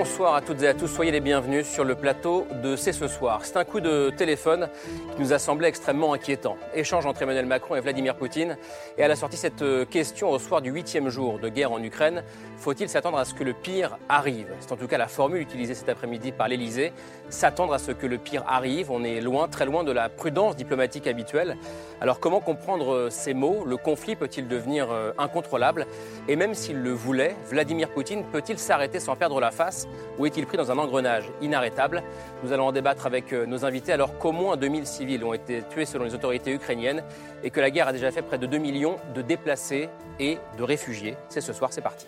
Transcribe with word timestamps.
Bonsoir 0.00 0.34
à 0.34 0.40
toutes 0.40 0.62
et 0.62 0.66
à 0.66 0.72
tous, 0.72 0.88
soyez 0.88 1.12
les 1.12 1.20
bienvenus 1.20 1.66
sur 1.66 1.84
le 1.84 1.94
plateau 1.94 2.46
de 2.62 2.74
C'est 2.74 2.94
ce 2.94 3.06
soir. 3.06 3.44
C'est 3.44 3.58
un 3.58 3.66
coup 3.66 3.80
de 3.80 4.08
téléphone 4.08 4.70
qui 5.14 5.20
nous 5.20 5.34
a 5.34 5.38
semblé 5.38 5.68
extrêmement 5.68 6.14
inquiétant. 6.14 6.56
Échange 6.72 7.04
entre 7.04 7.20
Emmanuel 7.20 7.44
Macron 7.44 7.76
et 7.76 7.80
Vladimir 7.80 8.16
Poutine. 8.16 8.56
Et 8.96 9.04
à 9.04 9.08
la 9.08 9.14
sortie 9.14 9.36
cette 9.36 9.62
question 9.90 10.30
au 10.30 10.38
soir 10.38 10.62
du 10.62 10.70
huitième 10.70 11.10
jour 11.10 11.38
de 11.38 11.50
guerre 11.50 11.70
en 11.72 11.82
Ukraine, 11.82 12.24
faut-il 12.56 12.88
s'attendre 12.88 13.18
à 13.18 13.26
ce 13.26 13.34
que 13.34 13.44
le 13.44 13.52
pire 13.52 13.98
arrive? 14.08 14.48
C'est 14.60 14.72
en 14.72 14.76
tout 14.76 14.86
cas 14.86 14.96
la 14.96 15.06
formule 15.06 15.42
utilisée 15.42 15.74
cet 15.74 15.90
après-midi 15.90 16.32
par 16.32 16.48
l'Elysée. 16.48 16.94
S'attendre 17.28 17.74
à 17.74 17.78
ce 17.78 17.92
que 17.92 18.06
le 18.06 18.16
pire 18.16 18.42
arrive, 18.48 18.90
on 18.90 19.04
est 19.04 19.20
loin, 19.20 19.48
très 19.48 19.66
loin 19.66 19.84
de 19.84 19.92
la 19.92 20.08
prudence 20.08 20.56
diplomatique 20.56 21.08
habituelle. 21.08 21.58
Alors 22.00 22.20
comment 22.20 22.40
comprendre 22.40 23.08
ces 23.10 23.34
mots? 23.34 23.64
Le 23.66 23.76
conflit 23.76 24.16
peut-il 24.16 24.48
devenir 24.48 24.88
incontrôlable? 25.18 25.86
Et 26.26 26.36
même 26.36 26.54
s'il 26.54 26.80
le 26.80 26.92
voulait, 26.92 27.36
Vladimir 27.50 27.90
Poutine 27.90 28.24
peut-il 28.24 28.58
s'arrêter 28.58 28.98
sans 28.98 29.14
perdre 29.14 29.38
la 29.40 29.50
face? 29.50 29.88
Ou 30.18 30.26
est-il 30.26 30.46
pris 30.46 30.56
dans 30.56 30.70
un 30.70 30.78
engrenage 30.78 31.30
inarrêtable? 31.40 32.02
Nous 32.42 32.52
allons 32.52 32.66
en 32.66 32.72
débattre 32.72 33.06
avec 33.06 33.32
nos 33.32 33.64
invités 33.64 33.92
alors 33.92 34.18
qu'au 34.18 34.32
moins 34.32 34.56
2000 34.56 34.86
civils 34.86 35.24
ont 35.24 35.32
été 35.32 35.62
tués 35.70 35.86
selon 35.86 36.04
les 36.04 36.14
autorités 36.14 36.52
ukrainiennes 36.52 37.02
et 37.42 37.50
que 37.50 37.60
la 37.60 37.70
guerre 37.70 37.88
a 37.88 37.92
déjà 37.92 38.10
fait 38.10 38.22
près 38.22 38.38
de 38.38 38.46
2 38.46 38.58
millions 38.58 38.96
de 39.14 39.22
déplacés 39.22 39.88
et 40.18 40.38
de 40.58 40.62
réfugiés. 40.62 41.16
C'est 41.28 41.40
ce 41.40 41.52
soir, 41.52 41.72
c'est 41.72 41.80
parti. 41.80 42.06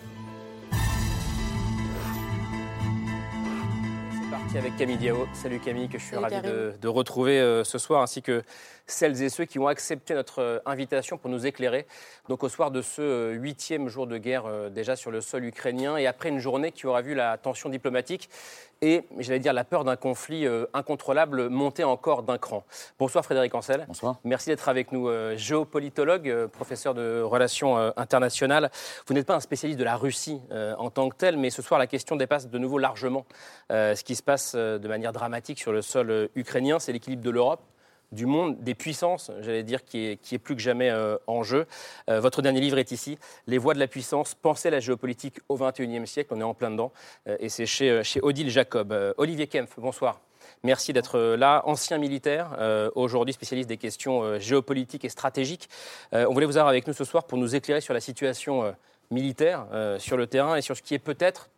Avec 4.55 4.77
Camille 4.77 4.97
Diao. 4.97 5.27
Salut 5.33 5.59
Camille, 5.59 5.89
que 5.89 5.97
je 5.97 6.05
suis 6.05 6.15
ravi 6.15 6.39
de, 6.41 6.75
de, 6.79 6.87
retrouver 6.87 7.39
euh, 7.39 7.63
ce 7.63 7.79
soir, 7.79 8.03
ainsi 8.03 8.21
que 8.21 8.43
celles 8.85 9.23
et 9.23 9.29
ceux 9.29 9.45
qui 9.45 9.57
ont 9.57 9.67
accepté 9.67 10.13
notre 10.13 10.39
euh, 10.41 10.59
invitation 10.67 11.17
pour 11.17 11.31
nous 11.31 11.47
éclairer. 11.47 11.87
Donc 12.29 12.43
au 12.43 12.49
soir 12.49 12.69
de 12.69 12.81
ce 12.81 13.33
huitième 13.33 13.89
jour 13.89 14.05
de 14.05 14.17
guerre 14.17 14.45
euh, 14.45 14.69
déjà 14.69 14.95
sur 14.95 15.09
le 15.09 15.21
sol 15.21 15.45
ukrainien 15.45 15.97
et 15.97 16.05
après 16.05 16.29
une 16.29 16.39
journée 16.39 16.71
qui 16.71 16.85
aura 16.85 17.01
vu 17.01 17.15
la 17.15 17.37
tension 17.37 17.69
diplomatique 17.69 18.29
et, 18.83 19.05
j'allais 19.17 19.39
dire, 19.39 19.53
la 19.53 19.63
peur 19.63 19.85
d'un 19.85 19.95
conflit 19.95 20.45
euh, 20.45 20.65
incontrôlable 20.73 21.47
monter 21.47 21.85
encore 21.85 22.21
d'un 22.21 22.37
cran. 22.37 22.65
Bonsoir 22.99 23.23
Frédéric 23.23 23.55
Ancel. 23.55 23.85
Bonsoir. 23.87 24.17
Merci 24.25 24.49
d'être 24.49 24.67
avec 24.67 24.91
nous, 24.91 25.07
euh, 25.07 25.37
géopolitologue, 25.37 26.27
euh, 26.27 26.47
professeur 26.49 26.93
de 26.93 27.21
relations 27.21 27.77
internationales. 27.95 28.69
Vous 29.07 29.13
n'êtes 29.13 29.25
pas 29.25 29.35
un 29.35 29.39
spécialiste 29.39 29.79
de 29.79 29.85
la 29.85 29.95
Russie 29.95 30.41
en 30.51 30.89
tant 30.89 31.07
que 31.09 31.15
tel, 31.15 31.37
mais 31.37 31.49
ce 31.49 31.61
soir 31.61 31.79
la 31.79 31.87
question 31.87 32.15
dépasse 32.15 32.49
de 32.49 32.57
nouveau 32.57 32.77
largement 32.77 33.25
ce 33.69 34.03
qui 34.03 34.15
se 34.15 34.23
passe 34.23 34.55
de 34.55 34.87
manière 34.87 35.13
dramatique 35.13 35.59
sur 35.59 35.71
le 35.71 35.81
sol 35.81 36.29
ukrainien. 36.35 36.79
C'est 36.79 36.91
l'équilibre 36.91 37.23
de 37.23 37.29
l'Europe 37.29 37.61
du 38.13 38.25
monde, 38.25 38.61
des 38.63 38.75
puissances, 38.75 39.31
j'allais 39.41 39.63
dire, 39.63 39.83
qui 39.83 40.05
est, 40.05 40.17
qui 40.17 40.35
est, 40.35 40.39
plus 40.39 40.55
que 40.55 40.61
jamais 40.61 40.89
euh, 40.89 41.17
en 41.27 41.43
jeu. 41.43 41.65
Euh, 42.09 42.19
votre 42.19 42.41
dernier 42.41 42.61
livre 42.61 42.77
est 42.77 42.91
ici, 42.91 43.17
Les 43.47 43.57
voies 43.57 43.73
de 43.73 43.79
la 43.79 43.87
puissance, 43.87 44.35
penser 44.35 44.69
la 44.69 44.79
géopolitique 44.79 45.39
au 45.49 45.57
XXIe 45.57 46.07
siècle, 46.07 46.33
on 46.33 46.39
est 46.39 46.43
en 46.43 46.53
plein 46.53 46.71
dedans, 46.71 46.91
euh, 47.27 47.35
et 47.39 47.49
c'est 47.49 47.65
chez, 47.65 48.03
chez 48.03 48.19
Odile 48.21 48.49
Jacob. 48.49 48.95
Olivier 49.17 49.47
Kempf, 49.47 49.73
bonsoir. 49.77 50.21
Merci 50.63 50.93
d'être 50.93 51.19
là, 51.35 51.61
ancien 51.65 51.97
militaire, 51.97 52.57
aujourd'hui 52.95 53.33
spécialiste 53.33 53.67
des 53.67 53.77
questions 53.77 54.39
géopolitiques 54.39 55.03
et 55.03 55.09
stratégiques. 55.09 55.69
On 56.11 56.33
voulait 56.33 56.45
vous 56.45 56.57
avoir 56.57 56.69
avec 56.69 56.85
nous 56.87 56.93
ce 56.93 57.03
soir 57.03 57.25
pour 57.25 57.37
nous 57.37 57.55
éclairer 57.55 57.81
sur 57.81 57.93
la 57.93 57.99
situation 57.99 58.73
militaire 59.09 59.65
sur 59.99 60.15
le 60.15 60.27
terrain 60.27 60.55
et 60.55 60.61
sur 60.61 60.75
ce 60.75 60.81
qui 60.81 60.93
est 60.93 60.99
peut-être 60.99 61.49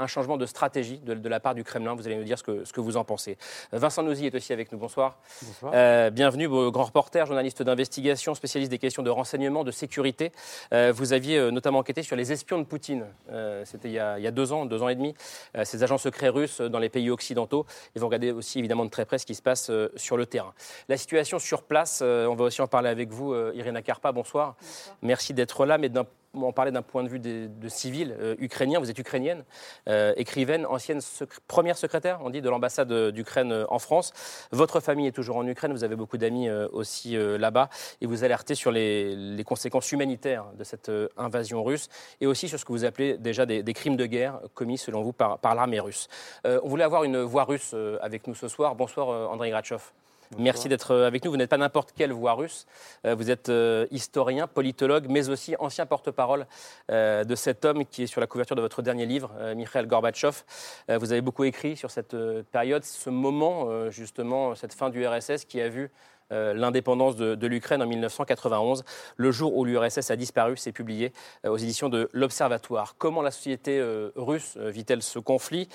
un 0.00 0.06
changement 0.06 0.36
de 0.36 0.46
stratégie 0.46 0.98
de, 0.98 1.14
de, 1.14 1.28
la 1.28 1.40
part 1.40 1.54
du 1.54 1.62
Kremlin. 1.62 1.94
Vous 1.94 2.06
allez 2.06 2.16
nous 2.16 2.24
dire 2.24 2.38
ce 2.38 2.42
que, 2.42 2.64
ce 2.64 2.72
que 2.72 2.80
vous 2.80 2.96
en 2.96 3.04
pensez. 3.04 3.36
Vincent 3.72 4.02
Nozy 4.02 4.26
est 4.26 4.34
aussi 4.34 4.52
avec 4.52 4.72
nous. 4.72 4.78
Bonsoir. 4.78 5.18
Bonsoir. 5.42 5.72
Euh, 5.74 6.10
bienvenue, 6.10 6.48
grand 6.48 6.84
reporter, 6.84 7.26
journaliste 7.26 7.62
d'investigation, 7.62 8.34
spécialiste 8.34 8.70
des 8.70 8.78
questions 8.78 9.02
de 9.02 9.10
renseignement, 9.10 9.62
de 9.62 9.70
sécurité. 9.70 10.32
Euh, 10.72 10.92
vous 10.94 11.12
aviez 11.12 11.38
euh, 11.38 11.50
notamment 11.50 11.78
enquêté 11.78 12.02
sur 12.02 12.16
les 12.16 12.32
espions 12.32 12.58
de 12.58 12.64
Poutine. 12.64 13.06
Euh, 13.30 13.62
c'était 13.66 13.88
il, 13.88 14.16
il, 14.18 14.22
y 14.22 14.26
a 14.26 14.30
deux 14.30 14.52
ans, 14.52 14.64
deux 14.64 14.82
ans 14.82 14.88
et 14.88 14.94
demi. 14.94 15.14
Euh, 15.56 15.64
ces 15.64 15.82
agents 15.82 15.98
secrets 15.98 16.30
russes 16.30 16.60
dans 16.60 16.78
les 16.78 16.88
pays 16.88 17.10
occidentaux. 17.10 17.66
Et 17.94 17.98
vous 17.98 18.06
regardez 18.06 18.32
aussi 18.32 18.58
évidemment 18.58 18.86
de 18.86 18.90
très 18.90 19.04
près 19.04 19.18
ce 19.18 19.26
qui 19.26 19.34
se 19.34 19.42
passe 19.42 19.68
euh, 19.70 19.92
sur 19.96 20.16
le 20.16 20.26
terrain. 20.26 20.54
La 20.88 20.96
situation 20.96 21.38
sur 21.38 21.62
place, 21.62 22.02
on 22.02 22.34
va 22.34 22.44
aussi 22.44 22.62
en 22.62 22.66
parler 22.66 22.88
avec 22.88 23.10
vous, 23.10 23.34
Irina 23.54 23.82
Karpa. 23.82 24.12
Bonsoir. 24.12 24.56
bonsoir. 24.60 24.96
Merci 25.02 25.34
d'être 25.34 25.66
là, 25.66 25.78
mais 25.78 25.88
d'un 25.88 26.06
on 26.34 26.52
parlait 26.52 26.72
d'un 26.72 26.82
point 26.82 27.02
de 27.02 27.08
vue 27.08 27.18
de, 27.18 27.68
civil 27.68 28.16
euh, 28.20 28.34
ukrainien. 28.38 28.78
Vous 28.78 28.90
êtes 28.90 28.98
ukrainienne, 28.98 29.44
euh, 29.88 30.12
écrivaine, 30.16 30.66
ancienne 30.66 31.00
première 31.48 31.76
secrétaire, 31.76 32.20
on 32.22 32.30
dit, 32.30 32.40
de 32.40 32.48
l'ambassade 32.48 32.92
d'Ukraine 33.10 33.52
euh, 33.52 33.64
en 33.68 33.78
France. 33.78 34.12
Votre 34.52 34.80
famille 34.80 35.06
est 35.06 35.12
toujours 35.12 35.36
en 35.36 35.46
Ukraine. 35.46 35.72
Vous 35.72 35.84
avez 35.84 35.96
beaucoup 35.96 36.18
d'amis 36.18 36.48
euh, 36.48 36.68
aussi 36.72 37.16
euh, 37.16 37.38
là-bas. 37.38 37.68
Et 38.00 38.06
vous 38.06 38.24
alertez 38.24 38.54
sur 38.54 38.70
les, 38.70 39.42
conséquences 39.44 39.90
humanitaires 39.90 40.44
de 40.56 40.64
cette 40.64 40.90
euh, 40.90 41.08
invasion 41.16 41.64
russe 41.64 41.88
et 42.20 42.26
aussi 42.26 42.48
sur 42.48 42.58
ce 42.58 42.64
que 42.64 42.72
vous 42.72 42.84
appelez 42.84 43.16
déjà 43.18 43.46
des, 43.46 43.64
crimes 43.72 43.96
de 43.96 44.06
guerre 44.06 44.40
commis, 44.54 44.78
selon 44.78 45.02
vous, 45.02 45.12
par, 45.12 45.38
par 45.38 45.54
l'armée 45.54 45.80
russe. 45.80 46.08
on 46.44 46.68
voulait 46.68 46.84
avoir 46.84 47.04
une 47.04 47.20
voix 47.22 47.44
russe 47.44 47.74
avec 48.00 48.26
nous 48.26 48.34
ce 48.34 48.48
soir. 48.48 48.74
Bonsoir, 48.74 49.30
Andrei 49.30 49.50
Gratchov. 49.50 49.92
Merci 50.38 50.68
d'être 50.68 50.94
avec 50.94 51.24
nous. 51.24 51.32
Vous 51.32 51.36
n'êtes 51.36 51.50
pas 51.50 51.56
n'importe 51.56 51.92
quelle 51.92 52.12
voix 52.12 52.34
russe. 52.34 52.66
Euh, 53.04 53.16
vous 53.16 53.32
êtes 53.32 53.48
euh, 53.48 53.86
historien, 53.90 54.46
politologue, 54.46 55.06
mais 55.08 55.28
aussi 55.28 55.56
ancien 55.58 55.86
porte-parole 55.86 56.46
euh, 56.90 57.24
de 57.24 57.34
cet 57.34 57.64
homme 57.64 57.84
qui 57.84 58.04
est 58.04 58.06
sur 58.06 58.20
la 58.20 58.28
couverture 58.28 58.54
de 58.54 58.60
votre 58.60 58.80
dernier 58.80 59.06
livre, 59.06 59.32
euh, 59.38 59.56
Mikhail 59.56 59.86
Gorbatchev. 59.86 60.42
Euh, 60.88 60.98
vous 60.98 61.10
avez 61.10 61.20
beaucoup 61.20 61.42
écrit 61.42 61.76
sur 61.76 61.90
cette 61.90 62.14
euh, 62.14 62.44
période, 62.52 62.84
ce 62.84 63.10
moment, 63.10 63.90
justement, 63.90 64.54
cette 64.54 64.72
fin 64.72 64.88
du 64.88 65.04
RSS 65.04 65.44
qui 65.46 65.60
a 65.60 65.68
vu 65.68 65.84
euh, 65.84 65.88
l'indépendance 66.30 67.16
de, 67.16 67.34
de 67.34 67.46
l'Ukraine 67.46 67.82
en 67.82 67.86
1991, 67.86 68.84
le 69.16 69.30
jour 69.32 69.56
où 69.56 69.64
l'URSS 69.64 70.10
a 70.10 70.16
disparu, 70.16 70.56
c'est 70.56 70.72
publié 70.72 71.12
euh, 71.44 71.50
aux 71.50 71.56
éditions 71.56 71.88
de 71.88 72.08
l'Observatoire. 72.12 72.94
Comment 72.98 73.22
la 73.22 73.30
société 73.30 73.78
euh, 73.78 74.10
russe 74.16 74.56
vit-elle 74.56 75.02
ce 75.02 75.18
conflit 75.18 75.68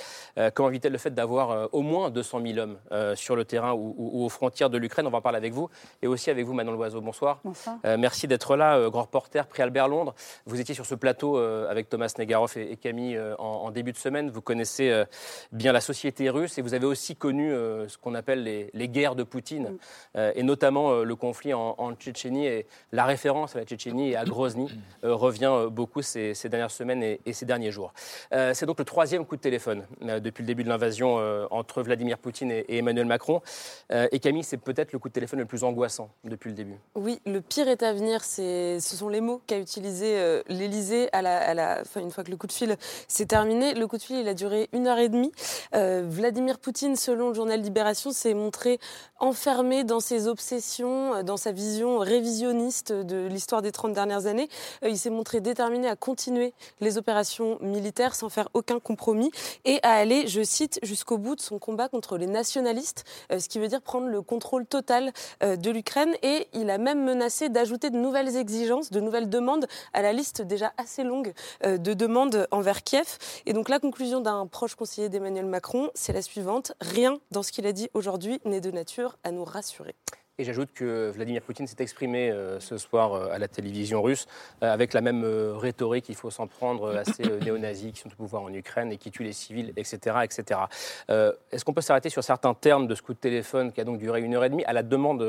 Comment 0.54 0.70
vit-elle 0.70 0.92
le 0.92 0.98
fait 0.98 1.14
d'avoir 1.14 1.70
au 1.74 1.82
moins 1.82 2.10
200 2.10 2.42
000 2.46 2.60
hommes 2.60 3.16
sur 3.16 3.36
le 3.36 3.46
terrain 3.46 3.74
ou, 3.74 3.96
ou, 3.98 4.22
ou 4.22 4.26
aux 4.26 4.30
frontières 4.30 4.70
de 4.70 4.78
l'Ukraine? 4.78 5.08
On 5.08 5.10
va 5.10 5.20
en 5.20 5.22
parler 5.22 5.38
avec 5.38 5.54
vous 5.54 5.70
et 6.02 6.08
aussi 6.08 6.30
avec 6.30 6.46
vous, 6.46 6.54
Manon 6.54 6.74
Loiseau. 6.74 7.02
Bonsoir. 7.02 7.40
Bonsoir. 7.44 7.78
merci 7.98 8.28
d'être 8.28 8.56
là, 8.56 8.90
grand 8.90 9.04
reporter, 9.04 9.48
prix 9.48 9.64
Albert 9.64 9.88
Londres. 9.88 10.14
Vous 10.46 10.60
étiez 10.60 10.76
sur 10.76 10.86
ce 10.86 10.96
plateau 10.96 11.38
avec 11.38 11.90
Thomas 11.90 12.14
Negaroff 12.18 12.58
et, 12.58 12.78
Camille 12.78 13.20
en, 13.40 13.44
en, 13.44 13.72
début 13.72 13.92
de 13.92 13.98
semaine. 13.98 14.30
Vous 14.30 14.42
connaissez 14.42 15.04
bien 15.52 15.72
la 15.72 15.82
société 15.82 16.30
russe 16.30 16.58
et 16.58 16.62
vous 16.62 16.74
avez 16.74 16.86
aussi 16.86 17.16
connu 17.16 17.50
ce 17.52 17.98
qu'on 17.98 18.16
appelle 18.16 18.44
les, 18.44 18.70
les, 18.74 18.90
guerres 18.90 19.16
de 19.16 19.24
Poutine. 19.24 19.78
Mm. 20.16 20.20
et 20.36 20.44
notamment 20.46 20.92
euh, 20.92 21.04
le 21.04 21.16
conflit 21.16 21.54
en, 21.54 21.76
Tchétchénie 21.96 22.46
et 22.46 22.66
la 22.92 23.06
référence 23.06 23.56
à 23.56 23.60
la 23.60 23.66
Tchétchénie 23.66 24.12
et 24.12 24.16
à 24.16 24.26
Grozny 24.26 24.70
euh, 25.04 25.16
revient 25.16 25.52
euh, 25.52 25.70
beaucoup 25.70 26.02
ces, 26.02 26.34
dernières 26.46 26.72
semaines 26.72 27.04
et, 27.04 27.34
ces 27.34 27.46
derniers 27.46 27.72
jours. 27.72 27.94
c'est 28.32 28.66
donc 28.66 28.80
le 28.80 28.86
troisième 28.86 29.26
coup 29.26 29.36
de 29.36 29.42
téléphone 29.42 29.84
depuis 30.02 30.44
le 30.44 30.48
début 30.48 30.64
de 30.64 30.70
l'invasion 30.70 31.18
entre 31.50 31.82
Vladimir 31.82 32.18
Poutine 32.18 32.52
et, 32.52 32.78
Emmanuel 32.78 33.06
Macron. 33.06 33.42
et 33.90 34.20
Camille, 34.20 34.44
c'est 34.44 34.58
peut-être 34.58 34.94
le 34.94 35.00
coup 35.00 35.10
de 35.10 35.14
téléphone 35.14 35.40
le 35.40 35.46
plus 35.46 35.64
angoissant 35.64 36.10
depuis 36.24 36.50
le 36.50 36.56
début. 36.56 36.78
Oui, 36.94 37.20
le 37.26 37.42
pire 37.42 37.68
est 37.68 37.84
à 37.84 37.94
venir. 37.94 38.24
ce 38.24 38.80
sont 38.80 39.10
les 39.10 39.22
mots 39.22 39.42
qu'a 39.48 39.58
utilisé 39.58 40.42
l'Élysée 40.48 41.10
à 41.12 41.22
la, 41.22 41.84
une 41.96 42.12
fois 42.12 42.24
que 42.24 42.32
le 42.32 42.38
coup 42.38 42.48
de 42.48 42.52
fil 42.52 42.78
s'est 43.08 43.26
terminé. 43.26 43.74
Le 43.74 43.88
coup 43.88 43.98
de 43.98 44.04
fil, 44.04 44.18
il 44.18 44.28
a 44.28 44.34
duré 44.34 44.70
une 44.72 44.88
heure 44.88 45.00
et 45.00 45.10
demie. 45.10 45.32
Vladimir 45.74 46.60
Poutine, 46.60 46.96
selon 46.96 47.30
le 47.30 47.34
journal 47.34 47.62
Libération, 47.62 48.12
s'est 48.12 48.34
montré 48.34 48.80
enfermé 49.20 49.84
dans 49.84 50.00
ses 50.00 50.28
obsessions, 50.36 51.24
dans 51.24 51.38
sa 51.38 51.54
vision 51.54 52.00
révisionniste 52.00 52.92
de 52.92 53.26
l'histoire 53.26 53.62
des 53.62 53.72
30 53.72 53.94
dernières 53.94 54.26
années. 54.26 54.50
Euh, 54.84 54.90
il 54.90 54.98
s'est 54.98 55.10
montré 55.10 55.40
déterminé 55.40 55.88
à 55.88 55.96
continuer 55.96 56.54
les 56.82 56.98
opérations 56.98 57.58
militaires 57.62 58.16
sans 58.16 58.28
faire 58.28 58.50
aucun 58.54 58.82
compromis 58.82 59.32
et 59.64 59.80
à 59.82 59.94
aller, 59.94 60.28
je 60.28 60.44
cite, 60.44 60.80
jusqu'au 60.84 61.18
bout 61.18 61.38
de 61.38 61.42
son 61.42 61.58
combat 61.58 61.88
contre 61.88 62.18
les 62.18 62.28
nationalistes, 62.28 63.06
euh, 63.32 63.40
ce 63.40 63.48
qui 63.48 63.60
veut 63.60 63.70
dire 63.70 63.82
prendre 63.82 64.08
le 64.08 64.22
contrôle 64.22 64.66
total 64.66 65.14
euh, 65.42 65.56
de 65.56 65.72
l'Ukraine. 65.72 66.14
Et 66.22 66.48
il 66.54 66.70
a 66.70 66.78
même 66.78 67.06
menacé 67.06 67.48
d'ajouter 67.48 67.90
de 67.90 67.98
nouvelles 67.98 68.36
exigences, 68.36 68.92
de 68.92 69.00
nouvelles 69.00 69.30
demandes 69.30 69.68
à 69.94 70.02
la 70.02 70.12
liste 70.12 70.42
déjà 70.42 70.74
assez 70.78 71.04
longue 71.04 71.34
euh, 71.66 71.78
de 71.78 71.94
demandes 71.94 72.48
envers 72.52 72.84
Kiev. 72.84 73.18
Et 73.46 73.54
donc 73.54 73.70
la 73.70 73.80
conclusion 73.80 74.20
d'un 74.20 74.48
proche 74.48 74.76
conseiller 74.76 75.08
d'Emmanuel 75.08 75.46
Macron, 75.46 75.90
c'est 75.94 76.14
la 76.14 76.22
suivante. 76.22 76.74
Rien 76.82 77.18
dans 77.32 77.44
ce 77.44 77.52
qu'il 77.52 77.66
a 77.68 77.72
dit 77.72 77.90
aujourd'hui 77.94 78.42
n'est 78.46 78.62
de 78.62 78.72
nature 78.72 79.18
à 79.24 79.32
nous 79.32 79.46
rassurer. 79.46 79.96
Et 80.38 80.44
j'ajoute 80.44 80.74
que 80.74 81.12
Vladimir 81.12 81.42
Poutine 81.42 81.66
s'est 81.66 81.82
exprimé 81.82 82.30
euh, 82.30 82.60
ce 82.60 82.78
soir 82.78 83.14
euh, 83.14 83.30
à 83.32 83.40
la 83.40 83.48
télévision 83.48 84.02
russe 84.02 84.28
euh, 84.64 84.74
avec 84.74 84.92
la 84.92 85.00
même 85.00 85.24
rhétorique, 85.24 86.10
il 86.10 86.16
faut 86.16 86.30
s'en 86.30 86.46
prendre 86.46 86.94
à 86.94 87.06
ces 87.06 87.24
néo-nazis 87.24 87.94
qui 87.94 88.02
sont 88.02 88.10
au 88.10 88.16
pouvoir 88.16 88.44
en 88.44 88.54
Ukraine 88.54 88.92
et 88.92 88.98
qui 88.98 89.12
tuent 89.12 89.24
les 89.24 89.32
civils, 89.32 89.72
etc. 89.78 90.18
etc. 90.24 90.60
Est-ce 91.08 91.64
qu'on 91.64 91.72
peut 91.72 91.80
s'arrêter 91.80 92.10
sur 92.10 92.22
certains 92.22 92.54
termes 92.54 92.86
de 92.88 92.96
ce 92.96 93.02
coup 93.02 93.14
de 93.14 93.20
téléphone 93.20 93.72
qui 93.72 93.80
a 93.80 93.86
donc 93.86 93.98
duré 93.98 94.22
une 94.22 94.36
heure 94.36 94.44
et 94.44 94.50
demie, 94.50 94.66
à 94.66 94.74
la 94.74 94.84
demande, 94.84 95.24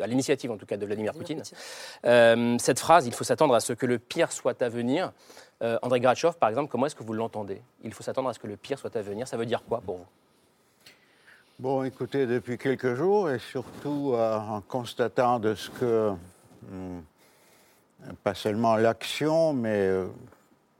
à 0.00 0.06
l'initiative 0.06 0.52
en 0.52 0.56
tout 0.56 0.66
cas 0.66 0.76
de 0.76 0.86
Vladimir 0.86 1.12
Poutine, 1.12 1.42
Cette 2.58 2.78
phrase, 2.78 3.06
il 3.06 3.14
faut 3.14 3.24
s'attendre 3.24 3.54
à 3.54 3.60
ce 3.60 3.72
que 3.72 3.86
le 3.86 3.98
pire 3.98 4.30
soit 4.30 4.62
à 4.62 4.68
venir. 4.68 5.12
André 5.82 6.00
Gratchov, 6.00 6.36
par 6.38 6.48
exemple, 6.48 6.70
comment 6.70 6.86
est-ce 6.86 6.94
que 6.94 7.04
vous 7.04 7.14
l'entendez? 7.14 7.62
Il 7.82 7.92
faut 7.92 8.04
s'attendre 8.04 8.28
à 8.28 8.32
ce 8.32 8.38
que 8.38 8.46
le 8.46 8.56
pire 8.56 8.78
soit 8.78 8.94
à 8.94 9.02
venir. 9.02 9.26
Ça 9.26 9.36
veut 9.36 9.46
dire 9.46 9.64
quoi 9.64 9.80
pour 9.80 9.96
vous? 9.96 10.06
Bon, 11.58 11.84
écoutez, 11.84 12.26
depuis 12.26 12.58
quelques 12.58 12.96
jours, 12.96 13.30
et 13.30 13.38
surtout 13.38 14.12
euh, 14.12 14.36
en 14.36 14.60
constatant 14.60 15.38
de 15.38 15.54
ce 15.54 15.70
que, 15.70 16.12
hmm, 16.70 16.98
pas 18.22 18.34
seulement 18.34 18.76
l'action, 18.76 19.54
mais 19.54 19.86
euh, 19.86 20.06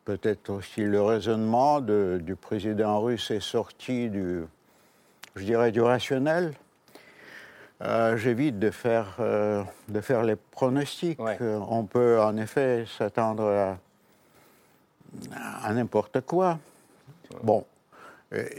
peut-être 0.05 0.51
aussi 0.51 0.83
le 0.83 1.01
raisonnement 1.01 1.81
du 1.81 2.37
président 2.37 3.01
russe 3.01 3.31
est 3.31 3.41
sorti 3.41 4.11
du, 4.11 4.43
je 5.35 5.45
dirais, 5.47 5.73
du 5.73 5.81
rationnel. 5.81 6.53
Euh, 7.81 8.19
j'évite 8.19 8.59
de 8.59 8.71
faire, 8.71 9.17
de 9.19 10.01
faire 10.03 10.25
les 10.25 10.37
pronostics. 10.37 11.19
On 11.41 11.85
peut 11.85 12.21
en 12.21 12.37
effet 12.37 12.85
s'attendre 12.99 13.79
à 15.63 15.73
n'importe 15.73 16.21
quoi. 16.21 16.59
Bon, 17.43 17.65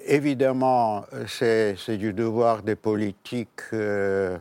évidemment, 0.06 1.06
c'est 1.28 1.98
du 1.98 2.14
devoir 2.14 2.64
des 2.64 2.76
politiques 2.76 3.62
euh, 3.74 4.38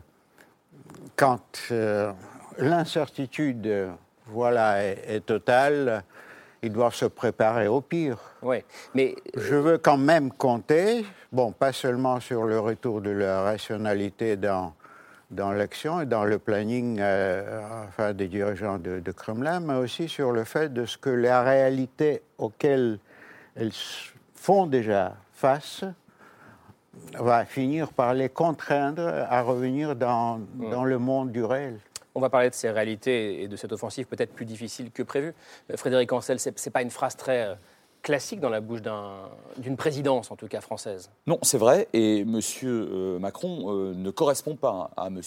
quand 1.15 1.41
euh, 1.71 2.11
l'incertitude 2.57 3.89
voilà, 4.27 4.83
est, 4.83 5.25
totale, 5.25 6.03
ils 6.61 6.71
doivent 6.71 6.95
se 6.95 7.05
préparer 7.05 7.67
au 7.67 7.81
pire. 7.81 8.19
Oui, 8.41 8.57
mais 8.93 9.15
je 9.35 9.55
veux 9.55 9.77
quand 9.77 9.97
même 9.97 10.31
compter, 10.31 11.05
bon, 11.31 11.51
pas 11.51 11.71
seulement 11.71 12.19
sur 12.19 12.43
le 12.43 12.59
retour 12.59 13.01
de 13.01 13.11
la 13.11 13.41
rationalité 13.41 14.35
dans 14.35 14.73
dans 15.29 15.51
l'action 15.51 15.99
et 15.99 16.05
dans 16.05 16.23
le 16.23 16.39
planning 16.39 17.01
enfin, 17.89 18.13
des 18.13 18.29
dirigeants 18.29 18.77
de, 18.77 19.01
de, 19.01 19.11
Kremlin, 19.11 19.59
mais 19.59 19.73
aussi 19.73 20.07
sur 20.07 20.31
le 20.31 20.45
fait 20.45 20.71
de 20.71 20.85
ce 20.85 20.97
que 20.97 21.09
la 21.09 21.43
réalité 21.43 22.21
auxquelles 22.37 22.97
elles 23.57 23.73
font 24.35 24.67
déjà 24.67 25.15
face 25.37 25.85
va 27.13 27.45
finir 27.45 27.93
par 27.93 28.13
les 28.13 28.27
contraindre 28.27 29.07
à 29.29 29.41
revenir 29.43 29.95
dans, 29.95 30.41
dans 30.55 30.83
le 30.83 30.97
monde 30.97 31.31
du 31.31 31.43
réel. 31.43 31.79
On 32.15 32.19
va 32.19 32.29
parler 32.29 32.49
de 32.49 32.55
ces 32.55 32.71
réalités 32.71 33.43
et 33.43 33.47
de 33.47 33.55
cette 33.55 33.71
offensive 33.71 34.07
peut-être 34.07 34.33
plus 34.33 34.45
difficile 34.45 34.91
que 34.91 35.03
prévu. 35.03 35.35
Euh, 35.71 35.77
Frédéric 35.77 36.11
Ancel, 36.11 36.39
ce 36.39 36.49
n'est 36.49 36.71
pas 36.71 36.81
une 36.81 36.89
phrase 36.89 37.15
très 37.15 37.45
euh, 37.45 37.53
classique 38.01 38.39
dans 38.39 38.49
la 38.49 38.61
bouche 38.61 38.81
d'une 39.57 39.75
présidence, 39.75 40.31
en 40.31 40.35
tout 40.35 40.47
cas 40.47 40.61
française. 40.61 41.09
Non, 41.25 41.39
c'est 41.41 41.57
vrai. 41.57 41.87
Et 41.93 42.19
M. 42.19 42.39
Euh, 42.63 43.19
Macron 43.19 43.65
euh, 43.67 43.93
ne 43.93 44.09
correspond 44.09 44.55
pas 44.55 44.91
à 44.95 45.07
M. 45.07 45.21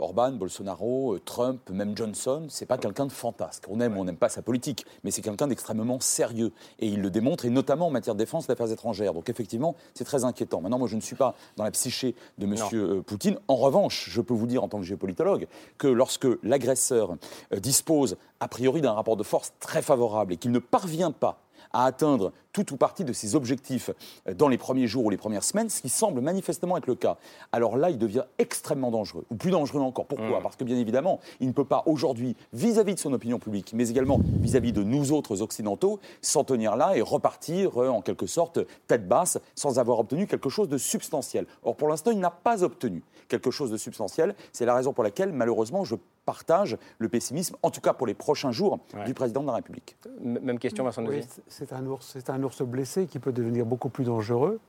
Orban, 0.00 0.32
Bolsonaro, 0.32 1.14
euh, 1.14 1.20
Trump, 1.24 1.70
même 1.70 1.96
Johnson. 1.96 2.46
C'est 2.48 2.66
pas 2.66 2.78
quelqu'un 2.78 3.06
de 3.06 3.12
fantasque. 3.12 3.64
On 3.68 3.80
aime 3.80 3.96
ou 3.96 4.00
on 4.00 4.04
n'aime 4.04 4.16
pas 4.16 4.28
sa 4.28 4.42
politique, 4.42 4.84
mais 5.04 5.10
c'est 5.10 5.22
quelqu'un 5.22 5.46
d'extrêmement 5.46 6.00
sérieux. 6.00 6.52
Et 6.80 6.88
il 6.88 7.00
le 7.00 7.10
démontre, 7.10 7.44
et 7.44 7.50
notamment 7.50 7.86
en 7.86 7.90
matière 7.90 8.14
de 8.14 8.18
défense 8.18 8.44
et 8.44 8.48
d'affaires 8.48 8.72
étrangères. 8.72 9.14
Donc 9.14 9.28
effectivement, 9.28 9.76
c'est 9.94 10.04
très 10.04 10.24
inquiétant. 10.24 10.60
Maintenant, 10.60 10.78
moi, 10.78 10.88
je 10.88 10.96
ne 10.96 11.00
suis 11.00 11.16
pas 11.16 11.34
dans 11.56 11.64
la 11.64 11.70
psyché 11.70 12.14
de 12.38 12.46
M. 12.46 13.02
Poutine. 13.02 13.38
En 13.48 13.56
revanche, 13.56 14.08
je 14.10 14.20
peux 14.20 14.34
vous 14.34 14.46
dire 14.46 14.64
en 14.64 14.68
tant 14.68 14.78
que 14.78 14.84
géopolitologue 14.84 15.46
que 15.78 15.88
lorsque 15.88 16.26
l'agresseur 16.42 17.16
dispose 17.52 18.16
a 18.40 18.48
priori 18.48 18.80
d'un 18.80 18.92
rapport 18.92 19.16
de 19.16 19.22
force 19.22 19.52
très 19.60 19.82
favorable 19.82 20.32
et 20.32 20.36
qu'il 20.36 20.50
ne 20.50 20.58
parvient 20.58 21.12
pas 21.12 21.43
à 21.74 21.84
atteindre 21.84 22.32
tout 22.54 22.72
ou 22.72 22.76
partie 22.78 23.04
de 23.04 23.12
ses 23.12 23.34
objectifs 23.34 23.90
euh, 24.26 24.32
dans 24.32 24.48
les 24.48 24.56
premiers 24.56 24.86
jours 24.86 25.04
ou 25.04 25.10
les 25.10 25.18
premières 25.18 25.44
semaines, 25.44 25.68
ce 25.68 25.82
qui 25.82 25.90
semble 25.90 26.22
manifestement 26.22 26.78
être 26.78 26.86
le 26.86 26.94
cas. 26.94 27.18
Alors 27.52 27.76
là, 27.76 27.90
il 27.90 27.98
devient 27.98 28.24
extrêmement 28.38 28.90
dangereux, 28.90 29.26
ou 29.30 29.34
plus 29.34 29.50
dangereux 29.50 29.82
encore. 29.82 30.06
Pourquoi? 30.06 30.38
Mmh. 30.38 30.42
Parce 30.42 30.56
que 30.56 30.64
bien 30.64 30.78
évidemment, 30.78 31.20
il 31.40 31.48
ne 31.48 31.52
peut 31.52 31.66
pas 31.66 31.82
aujourd'hui, 31.84 32.36
vis-à-vis 32.54 32.94
de 32.94 33.00
son 33.00 33.12
opinion 33.12 33.38
publique, 33.38 33.72
mais 33.74 33.90
également 33.90 34.20
vis-à-vis 34.40 34.72
de 34.72 34.82
nous 34.82 35.12
autres 35.12 35.42
occidentaux, 35.42 36.00
s'en 36.22 36.44
tenir 36.44 36.76
là 36.76 36.96
et 36.96 37.02
repartir 37.02 37.82
euh, 37.82 37.88
en 37.88 38.00
quelque 38.00 38.26
sorte 38.26 38.60
tête 38.86 39.06
basse 39.06 39.38
sans 39.54 39.78
avoir 39.78 39.98
obtenu 39.98 40.26
quelque 40.26 40.48
chose 40.48 40.68
de 40.68 40.78
substantiel. 40.78 41.46
Or, 41.64 41.76
pour 41.76 41.88
l'instant, 41.88 42.12
il 42.12 42.20
n'a 42.20 42.30
pas 42.30 42.62
obtenu 42.62 43.02
quelque 43.28 43.50
chose 43.50 43.70
de 43.70 43.76
substantiel. 43.76 44.34
C'est 44.52 44.66
la 44.66 44.74
raison 44.74 44.92
pour 44.92 45.02
laquelle, 45.02 45.32
malheureusement, 45.32 45.84
je 45.84 45.96
partage 46.24 46.78
le 46.98 47.08
pessimisme, 47.08 47.56
en 47.62 47.70
tout 47.70 47.80
cas 47.80 47.92
pour 47.92 48.06
les 48.06 48.14
prochains 48.14 48.52
jours, 48.52 48.78
du 49.06 49.14
président 49.14 49.42
de 49.42 49.48
la 49.48 49.54
République. 49.54 49.96
même 50.20 50.58
question, 50.58 50.84
Vincent 50.84 51.04
oui, 51.04 51.22
C'est 51.48 51.72
un 51.72 51.84
ours, 51.86 52.12
c'est 52.12 52.30
un 52.30 52.42
ours 52.44 52.62
blessé 52.62 53.06
qui 53.06 53.18
peut 53.18 53.32
devenir 53.32 53.66
beaucoup 53.66 53.88
plus 53.88 54.04
dangereux. 54.04 54.60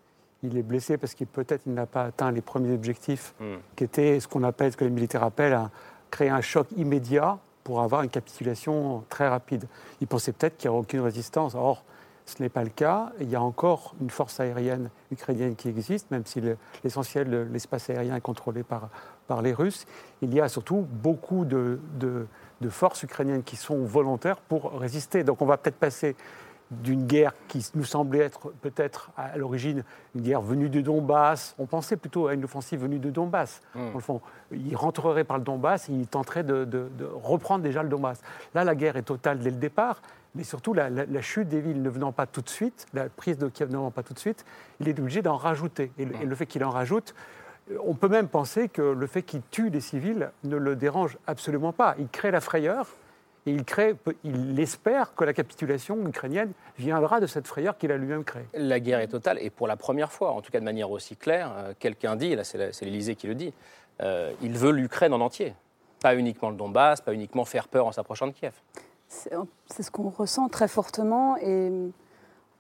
Il 0.44 0.58
est 0.58 0.64
blessé 0.64 0.98
parce 0.98 1.14
qu'il 1.14 1.28
peut-être 1.28 1.64
il 1.66 1.74
n'a 1.74 1.86
pas 1.86 2.04
atteint 2.04 2.32
les 2.32 2.42
premiers 2.42 2.74
objectifs, 2.74 3.34
hmm. 3.40 3.56
qui 3.76 3.84
étaient 3.84 4.20
ce 4.20 4.28
qu'on 4.28 4.44
appelle, 4.44 4.72
ce 4.72 4.78
que 4.78 4.86
les 4.86 4.92
militaires 4.92 5.24
appellent, 5.24 5.70
créer 6.12 6.30
un 6.30 6.42
choc 6.42 6.68
immédiat 6.78 7.40
pour 7.64 7.82
avoir 7.82 8.04
une 8.04 8.10
capitulation 8.10 9.04
très 9.10 9.28
rapide. 9.28 9.66
Il 10.00 10.08
pensait 10.08 10.32
peut-être 10.32 10.58
qu'il 10.58 10.70
n'y 10.70 10.76
aurait 10.76 10.84
aucune 10.84 11.02
résistance. 11.02 11.56
Or, 11.56 11.84
ce 12.26 12.42
n'est 12.42 12.50
pas 12.50 12.64
le 12.64 12.70
cas. 12.70 13.12
Il 13.20 13.30
y 13.30 13.36
a 13.36 13.42
encore 13.42 13.96
une 14.02 14.10
force 14.10 14.40
aérienne 14.40 14.90
ukrainienne 15.12 15.56
qui 15.56 15.70
existe, 15.70 16.12
même 16.12 16.26
si 16.26 16.42
l'essentiel 16.84 17.30
de 17.30 17.38
l'espace 17.38 17.90
aérien 17.90 18.16
est 18.16 18.22
contrôlé 18.22 18.64
par, 18.64 18.90
par 19.28 19.42
les 19.42 19.54
Russes. 19.54 19.86
Il 20.22 20.34
y 20.34 20.42
a 20.42 20.48
surtout 20.48 20.88
beaucoup 20.90 21.44
de, 21.44 21.80
de, 22.00 22.28
de 22.62 22.70
forces 22.70 23.04
ukrainiennes 23.04 23.44
qui 23.44 23.56
sont 23.56 23.84
volontaires 23.84 24.38
pour 24.38 24.80
résister. 24.80 25.24
Donc 25.24 25.42
on 25.42 25.46
va 25.46 25.58
peut-être 25.58 25.78
passer 25.78 26.16
d'une 26.72 27.06
guerre 27.06 27.34
qui 27.48 27.66
nous 27.76 27.84
semblait 27.84 28.20
être 28.20 28.52
peut-être 28.62 29.12
à 29.18 29.38
l'origine 29.38 29.84
une 30.16 30.22
guerre 30.22 30.42
venue 30.42 30.70
de 30.70 30.82
Donbass. 30.82 31.56
On 31.60 31.66
pensait 31.66 31.96
plutôt 31.96 32.28
à 32.28 32.34
une 32.34 32.44
offensive 32.44 32.82
venue 32.82 33.00
de 33.00 33.10
Donbass. 33.10 33.62
Mmh. 33.76 33.80
le 33.94 34.00
fond, 34.00 34.22
il 34.52 34.76
rentrerait 34.76 35.24
par 35.24 35.38
le 35.38 35.44
Donbass 35.44 35.90
et 35.90 35.94
il 35.94 36.08
tenterait 36.08 36.44
de, 36.44 36.90
reprendre 37.14 37.64
déjà 37.64 37.84
le 37.84 37.90
Donbass. 37.90 38.22
Là, 38.54 38.64
la 38.64 38.76
guerre 38.76 38.98
est 38.98 39.04
totale 39.04 39.40
dès 39.40 39.52
le 39.52 39.58
départ, 39.58 40.02
mais 40.34 40.44
surtout 40.44 40.74
la, 40.74 40.90
chute 41.22 41.48
des 41.48 41.62
villes 41.62 41.82
ne 41.82 41.90
venant 41.90 42.12
pas 42.12 42.26
tout 42.26 42.42
de 42.42 42.50
suite, 42.50 42.88
la 42.94 43.10
prise 43.10 43.38
de 43.38 43.48
Kiev 43.48 43.70
ne 43.70 43.78
venant 43.78 43.92
pas 43.92 44.04
tout 44.04 44.14
de 44.14 44.20
suite, 44.20 44.44
il 44.80 44.90
est 44.90 45.00
obligé 45.00 45.22
d'en 45.22 45.38
rajouter. 45.38 45.92
Et, 45.98 46.04
et, 46.04 46.06
le 46.06 46.28
mmh. 46.28 46.36
fait 46.36 46.46
qu'il 46.48 46.64
en 46.64 46.72
rajoute, 46.72 47.14
on 47.84 47.94
peut 47.94 48.10
même 48.10 48.28
penser 48.28 48.70
que 48.70 48.82
le 48.82 49.08
fait 49.08 49.22
qu'il 49.22 49.42
tue 49.52 49.70
des 49.70 49.82
civils 49.82 50.32
ne 50.44 50.56
le 50.58 50.76
dérange 50.76 51.18
absolument 51.28 51.74
pas. 51.74 51.96
Il 52.00 52.08
crée 52.08 52.32
la 52.32 52.42
frayeur 52.42 52.88
et 53.46 53.52
il, 53.52 53.64
crée, 53.64 53.96
il 54.24 54.60
espère 54.60 55.14
que 55.14 55.24
la 55.24 55.34
capitulation 55.34 55.98
ukrainienne 56.08 56.52
viendra 56.78 57.20
de 57.20 57.28
cette 57.28 57.48
frayeur 57.48 57.78
qu'il 57.78 57.92
a 57.92 57.98
lui-même 57.98 58.24
créée. 58.24 58.48
La 58.56 58.80
guerre 58.80 59.00
est 59.00 59.08
totale, 59.08 59.38
et 59.40 59.50
pour 59.50 59.68
la 59.68 59.78
première 59.78 60.12
fois, 60.12 60.32
en 60.32 60.42
tout 60.42 60.52
cas 60.52 60.60
de 60.60 60.66
manière 60.66 60.90
aussi 60.90 61.16
claire, 61.16 61.52
euh, 61.56 61.74
quelqu'un 61.78 62.16
dit, 62.16 62.36
là 62.36 62.44
c'est 62.44 62.82
l'Élysée 62.82 63.16
qui 63.16 63.28
le 63.28 63.36
dit, 63.36 63.54
euh, 64.02 64.34
il 64.42 64.58
veut 64.58 64.72
l'Ukraine 64.72 65.14
en 65.14 65.22
entier. 65.22 65.54
Pas 66.02 66.16
uniquement 66.16 66.50
le 66.50 66.56
Donbass, 66.56 67.02
pas 67.02 67.14
uniquement 67.14 67.46
faire 67.46 67.68
peur 67.68 67.86
en 67.86 67.92
s'approchant 67.92 68.28
de 68.28 68.32
Kiev. 68.32 68.54
C'est 69.08 69.84
ce 69.84 69.92
qu'on 69.92 70.10
ressent 70.10 70.50
très 70.50 70.68
fortement, 70.68 71.38
et 71.38 71.72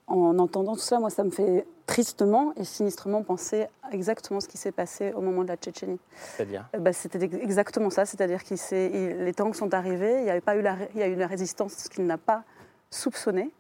en 0.07 0.38
entendant 0.38 0.74
tout 0.74 0.81
ça, 0.81 1.00
moi, 1.00 1.09
ça 1.09 1.24
me 1.24 1.31
fait 1.31 1.65
tristement 1.85 2.53
et 2.57 2.63
sinistrement 2.63 3.24
penser 3.24 3.67
exactement 3.91 4.39
ce 4.39 4.47
qui 4.47 4.57
s'est 4.57 4.71
passé 4.71 5.13
au 5.13 5.21
moment 5.21 5.43
de 5.43 5.50
la 5.50 5.57
Tchétchénie. 5.57 6.00
C'est-à-dire 6.15 6.67
bah, 6.77 6.93
C'était 6.93 7.24
exactement 7.24 7.89
ça, 7.89 8.05
c'est-à-dire 8.05 8.43
que 8.43 9.24
les 9.24 9.33
tanks 9.33 9.55
sont 9.55 9.74
arrivés, 9.74 10.21
il 10.21 10.25
y, 10.25 10.29
avait 10.29 10.41
pas 10.41 10.55
eu 10.55 10.62
la, 10.62 10.77
il 10.93 11.00
y 11.00 11.03
a 11.03 11.07
eu 11.07 11.15
résistance 11.24 11.88
qu'il 11.89 12.05
n'a 12.05 12.17
pas 12.17 12.43
soupçonnée. 12.89 13.51